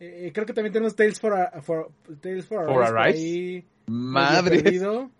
eh, 0.00 0.30
creo 0.32 0.46
que 0.46 0.52
también 0.52 0.72
tenemos 0.72 0.94
Tales 0.94 1.20
for, 1.20 1.34
a, 1.34 1.62
for 1.62 1.90
Tales 2.20 2.46
for, 2.46 2.64
for 2.66 2.84
Arise. 2.84 3.18
Ahí, 3.18 3.64
Madre. 3.86 4.62
Perdido. 4.62 5.10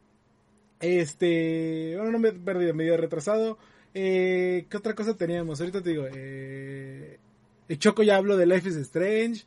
Este, 0.80 1.94
bueno, 1.96 2.12
no 2.12 2.18
me 2.18 2.28
he 2.28 2.32
perdido, 2.32 2.74
medio 2.74 2.96
retrasado. 2.96 3.59
Eh, 3.94 4.66
¿Qué 4.68 4.76
otra 4.76 4.94
cosa 4.94 5.16
teníamos? 5.16 5.60
Ahorita 5.60 5.82
te 5.82 5.90
digo, 5.90 6.06
eh, 6.14 7.18
el 7.68 7.78
Choco 7.78 8.02
ya 8.02 8.16
habló 8.16 8.36
de 8.36 8.46
Life 8.46 8.68
is 8.68 8.76
Strange. 8.76 9.44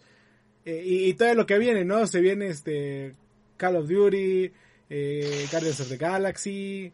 Eh, 0.65 0.83
y, 0.85 1.09
y, 1.09 1.13
todo 1.13 1.33
lo 1.33 1.45
que 1.45 1.57
viene, 1.57 1.85
¿no? 1.85 2.05
Se 2.05 2.19
viene 2.19 2.47
este 2.47 3.13
Call 3.57 3.77
of 3.77 3.87
Duty, 3.87 4.51
eh, 4.89 5.45
Guardians 5.49 5.79
of 5.79 5.89
the 5.89 5.97
Galaxy, 5.97 6.91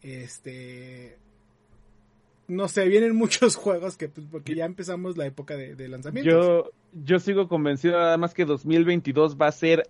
este 0.00 1.18
no 2.50 2.68
sé, 2.68 2.88
vienen 2.88 3.14
muchos 3.14 3.56
juegos 3.56 3.96
que 3.96 4.08
pues, 4.08 4.26
porque 4.30 4.54
ya 4.54 4.64
empezamos 4.64 5.16
la 5.16 5.26
época 5.26 5.56
de, 5.56 5.74
de 5.74 5.88
lanzamientos. 5.88 6.32
Yo, 6.32 6.70
yo 6.92 7.18
sigo 7.20 7.48
convencido 7.48 7.98
nada 7.98 8.16
más 8.16 8.34
que 8.34 8.44
2022 8.44 9.36
va 9.40 9.46
a 9.46 9.52
ser 9.52 9.88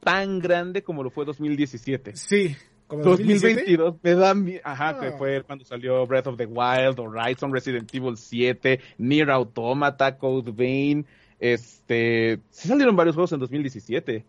tan 0.00 0.38
grande 0.38 0.82
como 0.82 1.02
lo 1.02 1.10
fue 1.10 1.24
2017. 1.24 2.16
Sí. 2.16 2.56
¿Como 2.86 3.02
2022 3.02 3.96
me 4.00 4.14
da 4.14 4.32
ajá, 4.62 4.96
oh. 4.96 5.00
que 5.00 5.10
fue 5.12 5.42
cuando 5.42 5.64
salió 5.64 6.06
Breath 6.06 6.28
of 6.28 6.36
the 6.36 6.46
Wild, 6.46 7.00
Horizon, 7.00 7.52
Resident 7.52 7.92
Evil 7.92 8.16
7, 8.16 8.78
Nier 8.98 9.30
Automata, 9.32 10.16
Code 10.16 10.52
Vein, 10.52 11.04
este, 11.40 12.38
sí 12.50 12.68
salieron 12.68 12.94
varios 12.94 13.16
juegos 13.16 13.32
en 13.32 13.40
2017. 13.40 14.24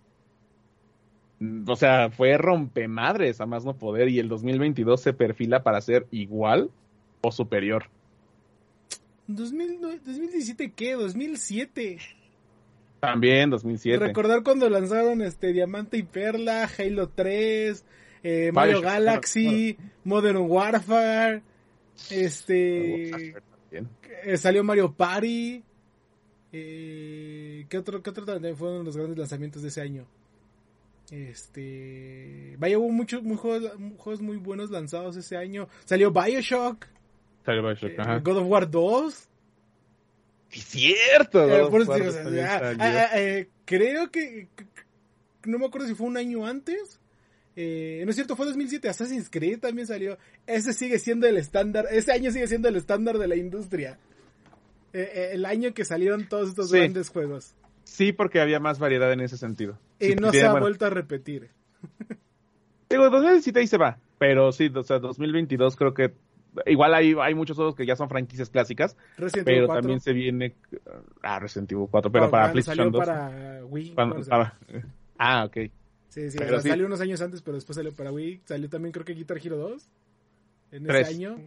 O 1.67 1.75
sea, 1.75 2.09
fue 2.09 2.35
rompemadres 2.39 3.39
a 3.39 3.45
más 3.45 3.63
no 3.63 3.77
poder 3.77 4.09
y 4.09 4.17
el 4.17 4.27
2022 4.27 4.99
se 4.99 5.13
perfila 5.13 5.61
para 5.61 5.79
ser 5.81 6.07
igual 6.09 6.71
o 7.21 7.31
superior. 7.31 7.89
2000, 9.27 9.81
2017 10.05 10.71
qué? 10.71 10.93
2007. 10.93 11.97
También 12.99 13.49
2007. 13.49 14.05
Recordar 14.05 14.43
cuando 14.43 14.69
lanzaron 14.69 15.21
este 15.21 15.53
Diamante 15.53 15.97
y 15.97 16.03
Perla, 16.03 16.69
Halo 16.77 17.09
3, 17.09 17.85
eh, 18.23 18.51
Mario 18.51 18.81
Galaxy, 18.81 19.77
Modern 20.03 20.37
Warfare, 20.49 21.43
este 22.09 23.35
eh, 23.71 24.37
salió 24.37 24.63
Mario 24.63 24.93
Party. 24.93 25.63
Eh, 26.51 27.65
¿qué 27.69 27.77
otro 27.77 28.01
qué 28.01 28.09
otro 28.09 28.25
también 28.25 28.55
fueron 28.55 28.85
los 28.85 28.95
grandes 28.95 29.17
lanzamientos 29.17 29.61
de 29.61 29.67
ese 29.67 29.81
año? 29.81 30.07
Este, 31.11 32.55
vaya 32.57 32.77
hubo 32.77 32.89
muchos 32.89 33.23
muy 33.23 33.37
juegos, 33.37 33.71
juegos 33.97 34.21
muy 34.21 34.37
buenos 34.37 34.71
lanzados 34.71 35.15
ese 35.17 35.37
año. 35.37 35.67
Salió 35.85 36.11
BioShock. 36.11 36.85
BioShock, 37.55 37.91
eh. 37.91 38.19
God 38.23 38.37
of 38.37 38.47
War 38.47 38.69
2. 38.69 39.29
Es 40.51 40.63
cierto. 40.63 41.49
Eh, 41.49 41.69
por 41.69 41.81
o 41.81 41.85
sea, 41.85 42.75
ah, 42.79 43.09
eh, 43.19 43.49
creo 43.65 44.09
que, 44.11 44.47
no 45.45 45.59
me 45.59 45.65
acuerdo 45.65 45.87
si 45.87 45.95
fue 45.95 46.07
un 46.07 46.17
año 46.17 46.45
antes. 46.45 46.99
Eh, 47.55 48.01
no 48.05 48.11
es 48.11 48.15
cierto, 48.15 48.35
fue 48.35 48.45
2007. 48.45 48.87
Assassin's 48.87 49.29
Creed 49.29 49.59
también 49.59 49.87
salió. 49.87 50.17
Ese 50.45 50.73
sigue 50.73 50.99
siendo 50.99 51.27
el 51.27 51.37
estándar. 51.37 51.85
Ese 51.91 52.11
año 52.11 52.31
sigue 52.31 52.47
siendo 52.47 52.69
el 52.69 52.75
estándar 52.75 53.17
de 53.17 53.27
la 53.27 53.35
industria. 53.35 53.99
El 54.93 55.45
año 55.45 55.73
que 55.73 55.85
salieron 55.85 56.27
todos 56.27 56.49
estos 56.49 56.69
sí. 56.69 56.77
grandes 56.77 57.09
juegos. 57.09 57.53
Sí, 57.83 58.13
porque 58.13 58.41
había 58.41 58.59
más 58.59 58.79
variedad 58.79 59.11
en 59.11 59.21
ese 59.21 59.37
sentido. 59.37 59.79
Y 59.99 60.07
sí, 60.07 60.15
no 60.15 60.31
se 60.31 60.43
ha 60.43 60.51
bueno. 60.51 60.65
vuelto 60.65 60.85
a 60.85 60.89
repetir. 60.89 61.49
Digo, 62.89 63.09
2017 63.09 63.59
ahí 63.59 63.67
se 63.67 63.77
va. 63.77 63.99
Pero 64.17 64.51
sí, 64.51 64.71
o 64.73 64.83
sea, 64.83 64.99
2022 64.99 65.75
creo 65.75 65.93
que 65.93 66.13
igual 66.65 66.93
hay, 66.93 67.15
hay 67.19 67.35
muchos 67.35 67.55
juegos 67.55 67.75
que 67.75 67.85
ya 67.85 67.95
son 67.95 68.09
franquicias 68.09 68.49
clásicas, 68.49 68.97
Resident 69.17 69.45
pero 69.45 69.67
también 69.67 69.99
se 69.99 70.13
viene 70.13 70.55
ah, 71.21 71.39
Resident 71.39 71.71
Evil 71.71 71.87
4, 71.89 72.11
pero 72.11 72.25
oh, 72.25 72.29
para 72.29 72.51
PlayStation 72.51 72.91
2. 72.91 73.05
para 73.05 73.65
Wii. 73.65 73.91
Cuando, 73.91 74.21
para, 74.23 74.57
ah, 75.17 75.45
ok. 75.45 75.57
Sí, 76.09 76.31
sí, 76.31 76.37
pero 76.37 76.49
o 76.49 76.53
sea, 76.53 76.61
sí, 76.61 76.69
salió 76.69 76.85
unos 76.85 77.01
años 77.01 77.21
antes, 77.21 77.41
pero 77.41 77.55
después 77.55 77.75
salió 77.75 77.93
para 77.93 78.11
Wii. 78.11 78.41
Salió 78.45 78.69
también 78.69 78.91
creo 78.91 79.05
que 79.05 79.13
Guitar 79.13 79.37
Hero 79.37 79.57
2 79.57 79.91
en 80.71 80.83
Tres. 80.85 81.07
ese 81.07 81.15
año. 81.15 81.39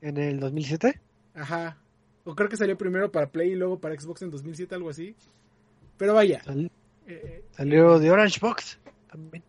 ¿En 0.00 0.16
el 0.18 0.38
2007? 0.38 1.00
Ajá. 1.34 1.78
O 2.24 2.34
creo 2.34 2.48
que 2.48 2.56
salió 2.56 2.76
primero 2.78 3.10
para 3.10 3.30
Play 3.30 3.52
y 3.52 3.54
luego 3.54 3.78
para 3.78 3.98
Xbox 3.98 4.22
en 4.22 4.30
2007, 4.30 4.74
algo 4.74 4.90
así. 4.90 5.14
Pero 5.96 6.14
vaya. 6.14 6.42
Sal 6.42 6.70
eh, 7.06 7.44
salió 7.50 7.98
de 7.98 8.10
Orange 8.10 8.38
Box 8.40 8.78
también. 9.10 9.44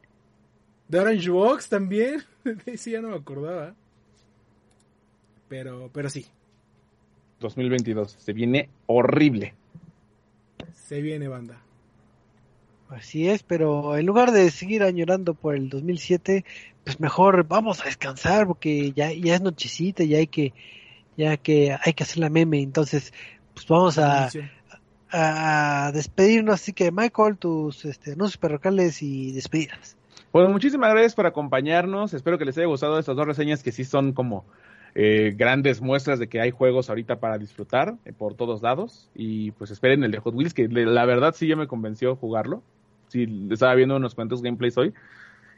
¿De 0.88 1.00
Orange 1.00 1.30
Box 1.30 1.70
también? 1.70 2.24
sí, 2.76 2.92
ya 2.92 3.02
no 3.02 3.10
me 3.10 3.16
acordaba. 3.16 3.76
Pero, 5.48 5.90
pero 5.94 6.10
sí. 6.10 6.26
2022. 7.40 8.16
Se 8.20 8.34
viene 8.34 8.70
horrible. 8.88 9.54
Se 10.74 11.02
viene, 11.02 11.28
banda. 11.28 11.62
Así 12.90 13.28
es, 13.28 13.42
pero 13.42 13.98
en 13.98 14.06
lugar 14.06 14.32
de 14.32 14.52
seguir 14.52 14.84
añorando 14.84 15.34
por 15.34 15.56
el 15.56 15.70
2007, 15.70 16.46
pues 16.84 17.00
mejor 17.00 17.48
vamos 17.48 17.82
a 17.82 17.86
descansar 17.86 18.46
porque 18.46 18.92
ya, 18.92 19.12
ya 19.12 19.36
es 19.36 19.42
nochecita, 19.42 20.04
ya 20.04 20.20
hay 20.20 20.28
que, 20.28 20.54
ya 21.18 21.36
que 21.38 21.76
hay 21.84 21.94
que 21.94 22.04
hacer 22.04 22.20
la 22.20 22.30
meme, 22.30 22.62
entonces 22.62 23.12
pues 23.56 23.66
vamos 23.68 23.98
a, 23.98 24.30
a 25.10 25.92
despedirnos, 25.94 26.56
así 26.56 26.74
que 26.74 26.92
Michael, 26.92 27.38
tus 27.38 27.86
este, 27.86 28.12
anuncios 28.12 28.38
parroquiales 28.38 29.02
y 29.02 29.32
despedidas. 29.32 29.98
Pues 30.32 30.48
muchísimas 30.50 30.92
gracias 30.92 31.16
por 31.16 31.26
acompañarnos, 31.26 32.14
espero 32.14 32.38
que 32.38 32.46
les 32.46 32.58
haya 32.58 32.68
gustado 32.68 33.00
estas 33.00 33.16
dos 33.16 33.26
reseñas 33.26 33.64
que 33.64 33.72
sí 33.72 33.84
son 33.84 34.14
como 34.14 34.46
eh, 34.96 35.34
grandes 35.38 35.82
muestras 35.82 36.20
de 36.20 36.28
que 36.28 36.42
hay 36.42 36.52
juegos 36.52 36.90
ahorita 36.90 37.20
para 37.20 37.38
disfrutar 37.38 37.96
eh, 38.06 38.14
por 38.14 38.34
todos 38.34 38.62
lados 38.62 39.10
y 39.14 39.52
pues 39.52 39.70
esperen 39.70 40.04
el 40.04 40.12
de 40.12 40.20
Hot 40.20 40.34
Wheels 40.34 40.54
que 40.54 40.68
la 40.68 41.06
verdad 41.06 41.36
sí 41.36 41.48
ya 41.48 41.56
me 41.56 41.68
convenció 41.68 42.16
jugarlo, 42.16 42.64
sí 43.10 43.48
estaba 43.52 43.76
viendo 43.76 43.98
unos 43.98 44.16
cuantos 44.16 44.42
gameplays 44.42 44.78
hoy 44.78 44.94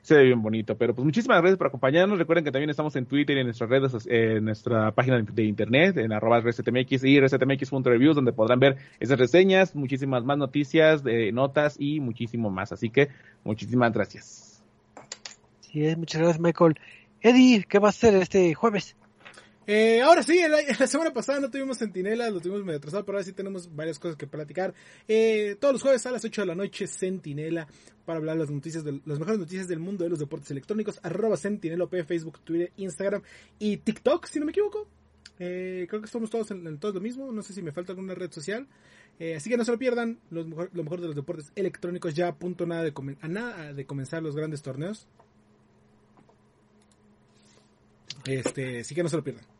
se 0.07 0.15
ve 0.15 0.23
bien 0.23 0.41
bonito. 0.41 0.77
Pero 0.77 0.95
pues 0.95 1.03
muchísimas 1.03 1.39
gracias 1.41 1.57
por 1.57 1.67
acompañarnos. 1.67 2.17
Recuerden 2.17 2.45
que 2.45 2.51
también 2.51 2.69
estamos 2.69 2.95
en 2.95 3.05
Twitter 3.05 3.35
y 3.35 3.41
en 3.41 3.47
nuestras 3.47 3.69
redes, 3.69 4.07
en 4.09 4.45
nuestra 4.45 4.91
página 4.91 5.21
de, 5.21 5.43
internet, 5.43 5.97
en 5.97 6.13
arroba 6.13 6.39
resetmx 6.39 7.03
y 7.03 7.19
resetmx.reviews, 7.19 8.15
donde 8.15 8.31
podrán 8.31 8.59
ver 8.59 8.77
esas 9.01 9.19
reseñas, 9.19 9.75
muchísimas 9.75 10.23
más 10.23 10.37
noticias, 10.37 11.03
de 11.03 11.33
notas 11.33 11.75
y 11.77 11.99
muchísimo 11.99 12.49
más. 12.49 12.71
Así 12.71 12.89
que 12.89 13.09
muchísimas 13.43 13.91
gracias. 13.91 14.63
Sí, 15.59 15.93
muchas 15.97 16.21
gracias, 16.21 16.39
Michael. 16.39 16.79
Eddie, 17.19 17.65
¿qué 17.67 17.79
va 17.79 17.87
a 17.87 17.89
hacer 17.89 18.15
este 18.15 18.53
jueves? 18.53 18.95
Eh, 19.69 20.01
ahora 20.01 20.23
sí, 20.23 20.39
la, 20.79 20.87
semana 20.87 21.11
pasada 21.11 21.41
no 21.41 21.51
tuvimos 21.51 21.77
Sentinela, 21.77 22.29
lo 22.29 22.39
tuvimos 22.39 22.63
medio 22.63 22.77
atrasado, 22.77 23.03
pero 23.05 23.17
ahora 23.17 23.25
sí 23.25 23.33
tenemos 23.33 23.75
varias 23.75 23.99
cosas 23.99 24.15
que 24.15 24.25
platicar. 24.25 24.73
Eh, 25.09 25.57
todos 25.59 25.73
los 25.73 25.81
jueves 25.81 26.05
a 26.05 26.11
las 26.11 26.23
8 26.23 26.41
de 26.41 26.47
la 26.47 26.55
noche, 26.55 26.87
Sentinela, 26.87 27.67
para 28.05 28.17
hablar 28.17 28.37
las 28.37 28.49
noticias 28.49 28.85
de, 28.85 29.01
las 29.05 29.19
mejores 29.19 29.39
noticias 29.39 29.67
del 29.67 29.79
mundo 29.79 30.05
de 30.05 30.09
los 30.09 30.19
deportes 30.19 30.49
electrónicos. 30.51 31.01
Arroba 31.03 31.35
Sentinelop, 31.35 31.93
Facebook, 32.05 32.39
Twitter, 32.45 32.71
Instagram 32.77 33.21
y 33.59 33.75
TikTok, 33.77 34.25
si 34.27 34.39
no 34.39 34.45
me 34.45 34.51
equivoco. 34.51 34.87
Eh, 35.37 35.85
creo 35.89 36.01
que 36.01 36.05
estamos 36.05 36.29
todos 36.29 36.49
en, 36.51 36.79
todo 36.79 36.93
lo 36.93 37.01
mismo, 37.01 37.29
no 37.33 37.43
sé 37.43 37.53
si 37.53 37.61
me 37.61 37.73
falta 37.73 37.91
alguna 37.91 38.15
red 38.15 38.31
social. 38.31 38.67
así 39.35 39.49
que 39.49 39.57
no 39.57 39.65
se 39.65 39.71
lo 39.71 39.77
pierdan, 39.77 40.17
lo 40.29 40.45
mejor, 40.45 41.01
de 41.01 41.07
los 41.07 41.15
deportes 41.15 41.51
electrónicos 41.55 42.15
ya 42.15 42.29
a 42.29 42.35
punto 42.35 42.65
nada 42.65 42.83
de, 42.83 42.93
a 43.19 43.27
nada 43.27 43.73
de 43.73 43.85
comenzar 43.85 44.23
los 44.23 44.33
grandes 44.33 44.61
torneos. 44.61 45.07
Este, 48.25 48.79
así 48.79 48.95
que 48.95 49.03
no 49.03 49.09
se 49.09 49.17
lo 49.17 49.23
pierdan. 49.25 49.56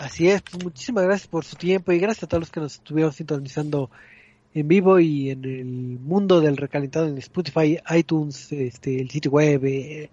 Así 0.00 0.30
es, 0.30 0.40
pues 0.40 0.64
muchísimas 0.64 1.04
gracias 1.04 1.28
por 1.28 1.44
su 1.44 1.56
tiempo 1.56 1.92
y 1.92 1.98
gracias 1.98 2.24
a 2.24 2.26
todos 2.26 2.40
los 2.40 2.50
que 2.50 2.60
nos 2.60 2.76
estuvieron 2.76 3.12
sintonizando 3.12 3.90
en 4.54 4.66
vivo 4.66 4.98
y 4.98 5.28
en 5.28 5.44
el 5.44 5.98
mundo 6.00 6.40
del 6.40 6.56
recalentado 6.56 7.06
en 7.06 7.18
Spotify, 7.18 7.78
iTunes, 7.94 8.50
este, 8.50 8.98
el 8.98 9.10
sitio 9.10 9.30
web, 9.30 9.62
eh, 9.66 10.08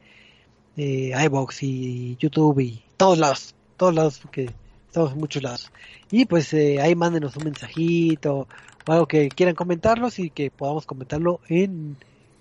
eh, 0.75 1.13
iBox 1.27 1.63
y 1.63 2.17
YouTube 2.19 2.59
y 2.59 2.83
todos 2.97 3.17
lados, 3.17 3.55
todos 3.77 3.95
lados 3.95 4.19
porque 4.19 4.49
estamos 4.87 5.13
en 5.13 5.19
muchos 5.19 5.41
lados. 5.41 5.71
Y 6.11 6.25
pues 6.25 6.51
eh, 6.53 6.81
ahí 6.81 6.93
mándenos 6.93 7.37
un 7.37 7.45
mensajito 7.45 8.45
o 8.85 8.91
algo 8.91 9.07
que 9.07 9.29
quieran 9.29 9.55
comentarlos 9.55 10.19
y 10.19 10.31
que 10.31 10.51
podamos 10.51 10.85
comentarlo 10.85 11.39
en, 11.47 11.95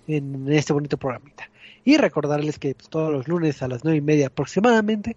en 0.09 0.51
este 0.51 0.73
bonito 0.73 0.97
programita. 0.97 1.49
Y 1.85 1.95
recordarles 1.95 2.59
que 2.59 2.75
pues, 2.75 2.89
todos 2.89 3.09
los 3.09 3.29
lunes 3.29 3.61
a 3.61 3.69
las 3.69 3.85
nueve 3.85 3.99
y 3.99 4.01
media 4.01 4.27
aproximadamente 4.27 5.15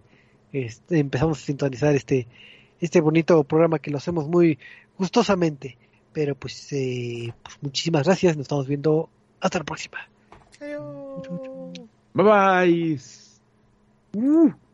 este, 0.52 0.98
empezamos 0.98 1.42
a 1.42 1.46
sintonizar 1.46 1.94
este, 1.94 2.26
este 2.80 3.00
bonito 3.00 3.42
programa 3.44 3.78
que 3.78 3.90
lo 3.90 3.98
hacemos 3.98 4.28
muy 4.28 4.58
gustosamente. 4.98 5.76
Pero 6.12 6.34
pues, 6.34 6.72
eh, 6.72 7.32
pues 7.42 7.56
muchísimas 7.60 8.04
gracias, 8.04 8.36
nos 8.36 8.44
estamos 8.44 8.66
viendo 8.66 9.08
hasta 9.40 9.58
la 9.58 9.64
próxima. 9.64 9.98
Bye 12.14 12.24
bye. 12.24 13.00
Uh. 14.14 14.69